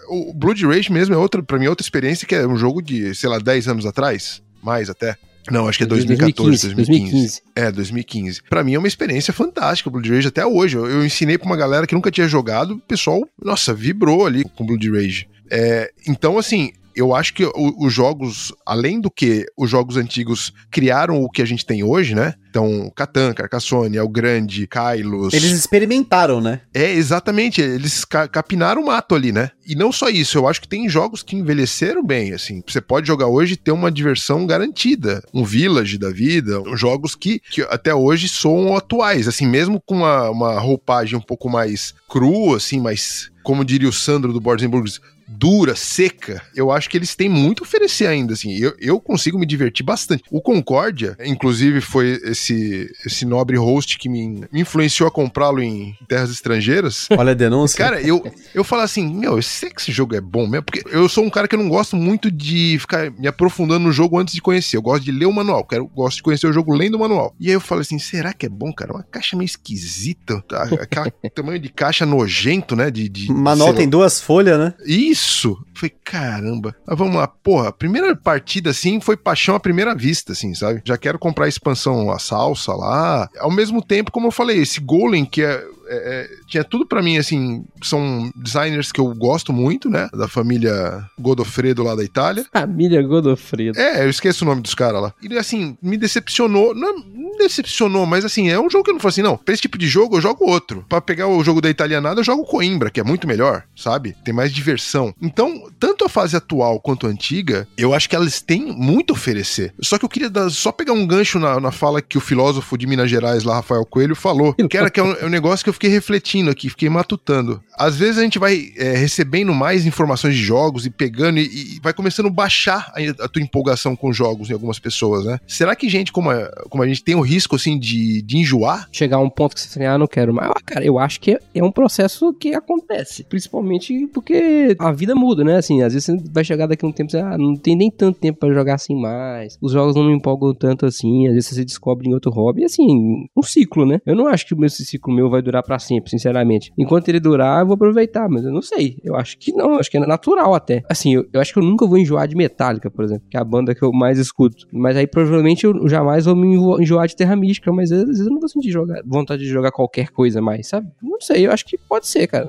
O 0.09 0.33
Blood 0.33 0.65
Rage 0.65 0.93
mesmo 0.93 1.13
é 1.13 1.19
outra, 1.19 1.43
pra 1.43 1.59
mim, 1.59 1.67
é 1.67 1.69
outra 1.69 1.85
experiência 1.85 2.25
que 2.25 2.37
é 2.37 2.47
um 2.47 2.57
jogo 2.57 2.81
de, 2.81 3.13
sei 3.17 3.29
lá, 3.29 3.39
10 3.39 3.67
anos 3.67 3.87
atrás. 3.87 4.41
Mais 4.63 4.89
até. 4.89 5.17
Não, 5.51 5.69
acho 5.69 5.79
que 5.79 5.85
é 5.85 5.87
2014, 5.87 6.75
2015. 6.75 6.75
2015. 6.75 7.13
2015. 7.13 7.43
É, 7.55 7.73
2015. 7.73 8.43
Pra 8.49 8.65
mim 8.65 8.75
é 8.75 8.79
uma 8.79 8.89
experiência 8.89 9.33
fantástica 9.33 9.89
o 9.89 9.93
Blood 9.93 10.11
Rage 10.11 10.29
até 10.29 10.45
hoje. 10.45 10.77
Eu, 10.77 10.87
eu 10.87 11.05
ensinei 11.05 11.39
pra 11.39 11.47
uma 11.47 11.57
galera 11.57 11.87
que 11.87 11.95
nunca 11.95 12.11
tinha 12.11 12.29
jogado, 12.29 12.75
o 12.75 12.79
pessoal, 12.81 13.23
nossa, 13.43 13.73
vibrou 13.73 14.27
ali 14.27 14.45
com 14.45 14.67
Blood 14.67 14.91
Rage. 14.91 15.29
É, 15.51 15.93
então, 16.07 16.39
assim, 16.39 16.73
eu 16.97 17.15
acho 17.15 17.35
que 17.35 17.45
os 17.55 17.93
jogos, 17.93 18.53
além 18.65 19.01
do 19.01 19.11
que 19.11 19.45
os 19.57 19.69
jogos 19.69 19.99
antigos 19.99 20.53
criaram 20.71 21.23
o 21.23 21.31
que 21.31 21.43
a 21.43 21.45
gente 21.45 21.65
tem 21.65 21.85
hoje, 21.85 22.15
né? 22.15 22.35
Então, 22.49 22.91
Catan, 22.97 23.35
Carcassonne, 23.35 23.99
El 23.99 24.09
Grande, 24.09 24.67
Kylos. 24.67 25.35
Eles 25.35 25.53
experimentaram, 25.53 26.41
né? 26.41 26.63
É, 26.73 26.91
exatamente. 26.91 27.61
Eles 27.61 28.03
ca 28.03 28.27
capinaram 28.27 28.83
o 28.83 28.87
mato 28.87 29.15
ali, 29.15 29.31
né? 29.31 29.51
E 29.67 29.75
não 29.75 29.93
só 29.93 30.09
isso, 30.09 30.39
eu 30.39 30.49
acho 30.49 30.63
que 30.63 30.69
tem 30.69 30.89
jogos 30.89 31.23
que 31.23 31.37
envelheceram 31.37 32.03
bem, 32.03 32.33
assim. 32.33 32.63
Você 32.67 32.81
pode 32.81 33.07
jogar 33.07 33.27
hoje 33.27 33.55
e 33.55 33.59
ter 33.59 33.73
uma 33.73 33.93
diversão 33.93 34.47
garantida. 34.47 35.23
Um 35.35 35.45
Village 35.45 35.99
da 35.99 36.11
vida, 36.11 36.63
jogos 36.75 37.15
que, 37.15 37.41
que 37.51 37.61
até 37.63 37.95
hoje 37.95 38.27
são 38.27 38.75
atuais, 38.75 39.29
assim, 39.29 39.47
mesmo 39.47 39.79
com 39.85 39.97
uma, 39.97 40.31
uma 40.31 40.59
roupagem 40.59 41.19
um 41.19 41.23
pouco 41.23 41.51
mais 41.51 41.93
crua, 42.09 42.57
assim, 42.57 42.81
mais 42.81 43.31
como 43.43 43.65
diria 43.65 43.89
o 43.89 43.93
Sandro 43.93 44.33
do 44.33 44.41
Boards 44.41 44.67
Burgers, 44.67 45.01
dura, 45.29 45.75
seca, 45.75 46.43
eu 46.55 46.71
acho 46.71 46.89
que 46.89 46.97
eles 46.97 47.15
têm 47.15 47.29
muito 47.29 47.63
a 47.63 47.67
oferecer 47.67 48.07
ainda, 48.07 48.35
assim. 48.35 48.57
Eu, 48.57 48.75
eu 48.79 49.01
consigo 49.01 49.39
me 49.39 49.47
divertir 49.47 49.85
bastante. 49.85 50.25
O 50.31 50.41
Concórdia, 50.41 51.17
inclusive, 51.25 51.81
foi 51.81 52.21
esse, 52.25 52.91
esse 53.05 53.25
nobre 53.25 53.57
host 53.57 53.99
que 53.99 54.09
me, 54.09 54.45
me 54.53 54.61
influenciou 54.61 55.09
a 55.09 55.11
comprá-lo 55.11 55.61
em 55.63 55.97
terras 56.09 56.31
estrangeiras. 56.31 57.09
Olha 57.17 57.33
a 57.33 57.35
denúncia. 57.35 57.77
Cara, 57.77 58.01
eu, 58.01 58.25
eu 58.55 58.63
falo 58.63 58.83
assim, 58.83 59.07
meu, 59.07 59.37
eu 59.37 59.43
sei 59.43 59.71
que 59.71 59.81
esse 59.81 59.93
jogo 59.93 60.15
é 60.15 60.21
bom 60.21 60.47
mesmo, 60.47 60.65
porque 60.65 60.83
eu 60.91 61.09
sou 61.09 61.25
um 61.25 61.31
cara 61.31 61.49
que 61.49 61.55
eu 61.55 61.59
não 61.59 61.69
gosto 61.69 61.97
muito 61.97 62.31
de 62.31 62.77
ficar 62.79 63.11
me 63.11 63.27
aprofundando 63.27 63.87
no 63.87 63.93
jogo 63.93 64.19
antes 64.19 64.35
de 64.35 64.41
conhecer. 64.41 64.77
Eu 64.77 64.83
gosto 64.83 65.05
de 65.05 65.13
ler 65.13 65.27
o 65.27 65.33
manual, 65.33 65.65
quero, 65.65 65.87
gosto 65.87 66.17
de 66.17 66.23
conhecer 66.23 66.47
o 66.47 66.53
jogo 66.53 66.73
lendo 66.73 66.95
o 66.95 67.01
manual. 67.01 67.35
E 67.41 67.49
aí 67.49 67.55
eu 67.55 67.61
falo 67.61 67.81
assim, 67.81 67.99
será 67.99 68.33
que 68.33 68.47
é 68.47 68.49
bom, 68.49 68.73
cara? 68.73 68.93
Uma 68.93 69.03
caixa 69.03 69.37
meio 69.37 69.47
esquisita, 69.47 70.43
tá? 70.49 70.63
aquele 70.63 71.11
tamanho 71.35 71.59
de 71.59 71.69
caixa 71.69 72.07
nojento, 72.07 72.77
né? 72.77 72.91
De, 72.91 73.09
de 73.09 73.33
manual 73.33 73.75
tem 73.75 73.89
duas 73.89 74.21
folhas, 74.21 74.59
né? 74.59 74.75
Isso 74.85 75.16
isso? 75.17 75.59
Foi 75.75 75.89
caramba. 75.89 76.77
Mas 76.87 76.99
vamos 76.99 77.17
lá, 77.17 77.27
porra, 77.27 77.69
a 77.69 77.73
primeira 77.73 78.15
partida 78.15 78.71
assim 78.71 79.01
foi 79.01 79.17
paixão 79.17 79.55
à 79.55 79.61
primeira 79.61 79.95
vista, 79.95 80.33
assim, 80.33 80.55
sabe? 80.55 80.83
Já 80.85 80.99
quero 80.99 81.19
comprar 81.19 81.47
a 81.47 81.49
expansão, 81.49 82.11
a 82.11 82.19
salsa 82.19 82.73
lá. 82.75 83.29
Ao 83.39 83.51
mesmo 83.51 83.83
tempo, 83.83 84.13
como 84.13 84.27
eu 84.27 84.31
falei, 84.31 84.59
esse 84.59 84.81
Golem 84.81 85.25
que 85.25 85.43
é 85.43 85.65
é, 85.89 85.97
é, 85.97 86.29
tinha 86.47 86.65
tudo 86.65 86.87
para 86.87 87.03
mim, 87.03 87.19
assim, 87.19 87.65
são 87.83 88.31
designers 88.37 88.93
que 88.93 89.01
eu 89.01 89.15
gosto 89.15 89.53
muito, 89.53 89.89
né? 89.89 90.09
Da 90.13 90.29
família 90.29 91.05
Godofredo 91.19 91.83
lá 91.83 91.95
da 91.95 92.05
Itália. 92.05 92.47
Família 92.53 93.03
Godofredo. 93.03 93.79
É, 93.79 94.05
eu 94.05 94.11
esqueço 94.11 94.45
o 94.45 94.49
nome 94.49 94.63
dos 94.63 94.75
caras 94.75 95.03
lá. 95.03 95.15
E 95.23 95.37
assim, 95.39 95.77
me 95.83 95.97
decepcionou. 95.97 96.75
Não, 96.75 96.99
não 96.99 97.39
decepcionou, 97.39 98.07
mas 98.07 98.25
assim, 98.25 98.49
é 98.49 98.59
um 98.59 98.71
jogo 98.71 98.85
que 98.85 98.91
eu 98.91 98.95
não 98.95 99.01
falei 99.01 99.13
assim, 99.13 99.23
não, 99.23 99.37
pra 99.37 99.53
esse 99.53 99.63
tipo 99.63 99.79
de 99.79 99.87
jogo 99.87 100.17
eu 100.17 100.21
jogo 100.21 100.49
outro. 100.49 100.85
Pra 100.89 101.01
pegar 101.01 101.29
o 101.29 101.43
jogo 101.45 101.61
da 101.61 101.71
italianada, 101.71 102.21
eu 102.21 102.25
jogo 102.25 102.45
Coimbra, 102.45 102.91
que 102.91 103.01
é 103.01 103.05
muito 103.05 103.27
melhor, 103.27 103.65
sabe? 103.75 104.17
Tem 104.25 104.35
mais 104.35 104.53
diversão. 104.53 105.15
Então, 105.21 105.69
tanto 105.79 106.05
a 106.05 106.09
fase 106.09 106.37
atual 106.37 106.81
quanto 106.81 107.07
a 107.07 107.11
antiga, 107.11 107.67
eu 107.77 107.95
acho 107.95 108.09
que 108.09 108.17
elas 108.17 108.41
têm 108.41 108.73
muito 108.73 109.13
a 109.13 109.17
oferecer. 109.17 109.75
Só 109.81 109.99
que 109.99 110.05
eu 110.05 110.09
queria 110.09 110.31
dar, 110.31 110.51
só 110.51 110.73
pegar 110.73 110.93
um 110.93 111.07
gancho 111.07 111.39
na, 111.39 111.61
na 111.61 111.71
fala 111.71 112.03
que 112.03 112.19
o 112.19 112.21
filósofo 112.21 112.77
de 112.77 112.87
Minas 112.87 113.11
Gerais 113.11 113.45
lá, 113.45 113.57
Rafael 113.57 113.85
Coelho, 113.85 114.17
falou, 114.17 114.55
que 114.55 114.77
era 114.77 114.91
que 114.91 115.01
é 115.01 115.03
um, 115.03 115.13
é 115.13 115.27
um 115.27 115.31
negócio 115.31 115.65
que 115.65 115.71
eu 115.71 115.75
fiquei 115.77 115.91
refletindo 115.91 116.51
aqui, 116.51 116.69
fiquei 116.71 116.89
matutando. 116.89 117.63
Às 117.77 117.97
vezes 117.97 118.19
a 118.19 118.23
gente 118.23 118.39
vai 118.39 118.73
é, 118.77 118.97
recebendo 118.97 119.53
mais 119.55 119.87
informações 119.87 120.35
de 120.35 120.43
jogos 120.43 120.87
e 120.87 120.91
pegando 120.91 121.39
e, 121.39 121.77
e 121.77 121.81
vai 121.83 121.93
começando 121.93 122.27
a 122.27 122.31
baixar 122.31 122.93
a, 122.95 123.25
a, 123.25 123.29
tua 123.29 123.43
empolgação 123.43 123.95
com 123.95 124.13
jogos 124.13 124.49
em 124.49 124.53
algumas 124.53 124.79
pessoas, 124.79 125.25
né? 125.25 125.39
Será 125.47 125.77
que 125.77 125.89
gente 125.89 126.13
como 126.13 126.31
a, 126.31 126.49
como 126.71 126.83
a 126.83 126.87
gente 126.87 127.05
tem 127.05 127.15
o 127.15 127.21
risco, 127.21 127.57
assim, 127.57 127.79
de, 127.79 128.23
de 128.23 128.39
enjoar? 128.39 128.89
Chegar 128.91 129.19
a 129.19 129.21
um 129.21 129.29
ponto 129.29 129.55
que 129.55 129.61
você 129.61 129.69
fala, 129.69 129.95
ah, 129.95 129.99
não 129.99 130.07
quero 130.07 130.33
mais. 130.33 130.51
Ah, 130.51 130.61
cara, 130.65 130.85
eu 130.85 130.99
acho 130.99 131.21
que 131.21 131.33
é, 131.33 131.39
é 131.55 131.63
um 131.63 131.71
processo 131.71 132.33
que 132.33 132.55
acontece. 132.55 133.25
Principalmente 133.25 134.07
porque 134.13 134.75
a 134.79 134.93
vida 134.93 135.15
muda, 135.15 135.45
né? 135.45 135.57
Assim, 135.57 135.83
às 135.83 135.93
vezes 135.93 136.07
você 136.07 136.31
vai 136.33 136.45
chegar 136.45 136.67
daqui 136.67 136.85
a 136.85 136.89
um 136.89 136.93
tempo 136.93 137.15
e 137.15 137.21
ah, 137.21 137.37
não 137.37 137.57
tem 137.57 137.77
nem 137.77 137.91
tanto 137.91 138.19
tempo 138.19 138.39
para 138.39 138.55
jogar 138.55 138.75
assim 138.75 138.99
mais. 138.99 139.59
Os 139.61 139.73
jogos 139.73 139.95
não 139.95 140.05
me 140.05 140.15
empolgam 140.15 140.55
tanto 140.55 140.87
assim. 140.87 141.29
Às 141.29 141.35
vezes 141.35 141.51
você 141.51 141.65
descobre 141.65 142.09
em 142.09 142.15
outro 142.15 142.31
hobby. 142.31 142.65
Assim, 142.65 143.29
um 143.37 143.43
ciclo, 143.43 143.85
né? 143.85 144.01
Eu 144.07 144.17
não 144.17 144.27
acho 144.27 144.47
que 144.47 144.65
esse 144.65 144.85
ciclo 144.85 145.13
meu 145.13 145.29
vai 145.29 145.43
durar 145.43 145.63
para 145.63 145.79
sempre, 145.79 146.11
sinceramente. 146.11 146.73
Enquanto 146.79 147.09
ele 147.09 147.21
durar, 147.21 147.66
eu 147.67 147.69
vou 147.69 147.75
aproveitar, 147.75 148.29
mas 148.29 148.45
eu 148.45 148.53
não 148.53 148.63
sei. 148.63 148.97
Eu 149.05 149.17
acho 149.17 149.37
que 149.39 149.53
não, 149.53 149.79
acho 149.79 149.91
que 149.91 149.97
é 149.97 150.01
natural 150.01 150.55
até. 150.55 150.83
Assim, 150.89 151.15
eu, 151.15 151.27
eu 151.33 151.41
acho 151.41 151.53
que 151.53 151.59
eu 151.59 151.63
nunca 151.63 151.87
vou 151.87 151.99
enjoar 151.99 152.27
de 152.27 152.37
Metallica, 152.37 152.91
por 152.91 153.05
exemplo, 153.05 153.25
que 153.29 153.37
é 153.37 153.41
a 153.41 153.45
banda 153.45 153.75
que 153.75 153.83
eu 153.83 153.93
mais 153.93 154.19
escuto. 154.19 154.67
Mas 154.73 154.97
aí 154.97 155.07
provavelmente 155.07 155.65
eu 155.65 155.89
jamais 155.89 156.25
vou 156.25 156.37
me 156.37 156.55
enjoar 156.81 157.07
de 157.09 157.17
Terra 157.17 157.37
Mística, 157.37 157.73
mas 157.73 157.91
às 157.93 158.05
vezes 158.05 158.27
eu 158.27 158.33
não 158.33 158.41
vou 158.41 158.49
sentir 158.49 158.71
jogar, 158.71 159.03
vontade 159.05 159.43
de 159.43 159.49
jogar 159.49 159.73
qualquer 159.73 160.11
coisa 160.11 160.41
mais, 160.41 160.69
sabe? 160.69 160.89
Não 161.03 161.21
sei, 161.21 161.47
eu 161.47 161.53
acho 161.53 161.65
que 161.65 161.77
pode 161.77 162.07
ser, 162.07 162.27
cara. 162.27 162.49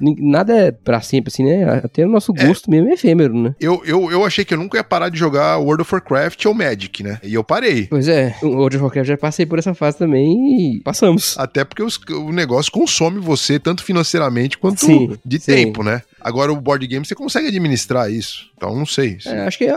Nada 0.00 0.56
é 0.56 0.70
pra 0.70 1.00
sempre, 1.00 1.30
assim, 1.32 1.44
né? 1.44 1.80
Até 1.84 2.06
o 2.06 2.08
nosso 2.08 2.32
é. 2.36 2.46
gosto 2.46 2.68
é, 2.68 2.70
mesmo 2.70 2.88
é 2.88 2.92
efêmero, 2.92 3.34
né? 3.34 3.54
Eu, 3.60 3.82
eu, 3.84 4.10
eu 4.10 4.24
achei 4.24 4.44
que 4.44 4.54
eu 4.54 4.58
nunca 4.58 4.78
ia 4.78 4.84
parar 4.84 5.08
de 5.08 5.18
jogar 5.18 5.58
World 5.58 5.82
of 5.82 5.94
Warcraft 5.94 6.44
ou 6.46 6.54
Magic, 6.54 7.02
né? 7.02 7.18
E 7.22 7.34
eu 7.34 7.42
parei. 7.42 7.86
Pois 7.86 8.08
é, 8.08 8.34
o 8.42 8.48
World 8.48 8.76
of 8.76 8.84
Warcraft 8.84 9.08
já 9.08 9.16
passei 9.16 9.46
por 9.46 9.58
essa 9.58 9.74
fase 9.74 9.98
também 9.98 10.76
e 10.76 10.80
passamos. 10.82 11.36
Até 11.38 11.64
porque 11.64 11.82
os, 11.82 11.98
o 12.10 12.32
negócio 12.32 12.70
consome 12.70 13.18
você, 13.18 13.58
tanto 13.58 13.82
financeiramente 13.82 14.51
quanto 14.58 14.84
sim, 14.84 15.18
de 15.24 15.38
sim. 15.38 15.52
tempo, 15.52 15.82
né? 15.82 16.02
Agora, 16.24 16.52
o 16.52 16.60
board 16.60 16.86
game, 16.86 17.04
você 17.04 17.14
consegue 17.14 17.48
administrar 17.48 18.10
isso. 18.10 18.50
Então, 18.56 18.74
não 18.76 18.86
sei. 18.86 19.18
É, 19.26 19.40
acho 19.46 19.58
que 19.58 19.64
é 19.64 19.76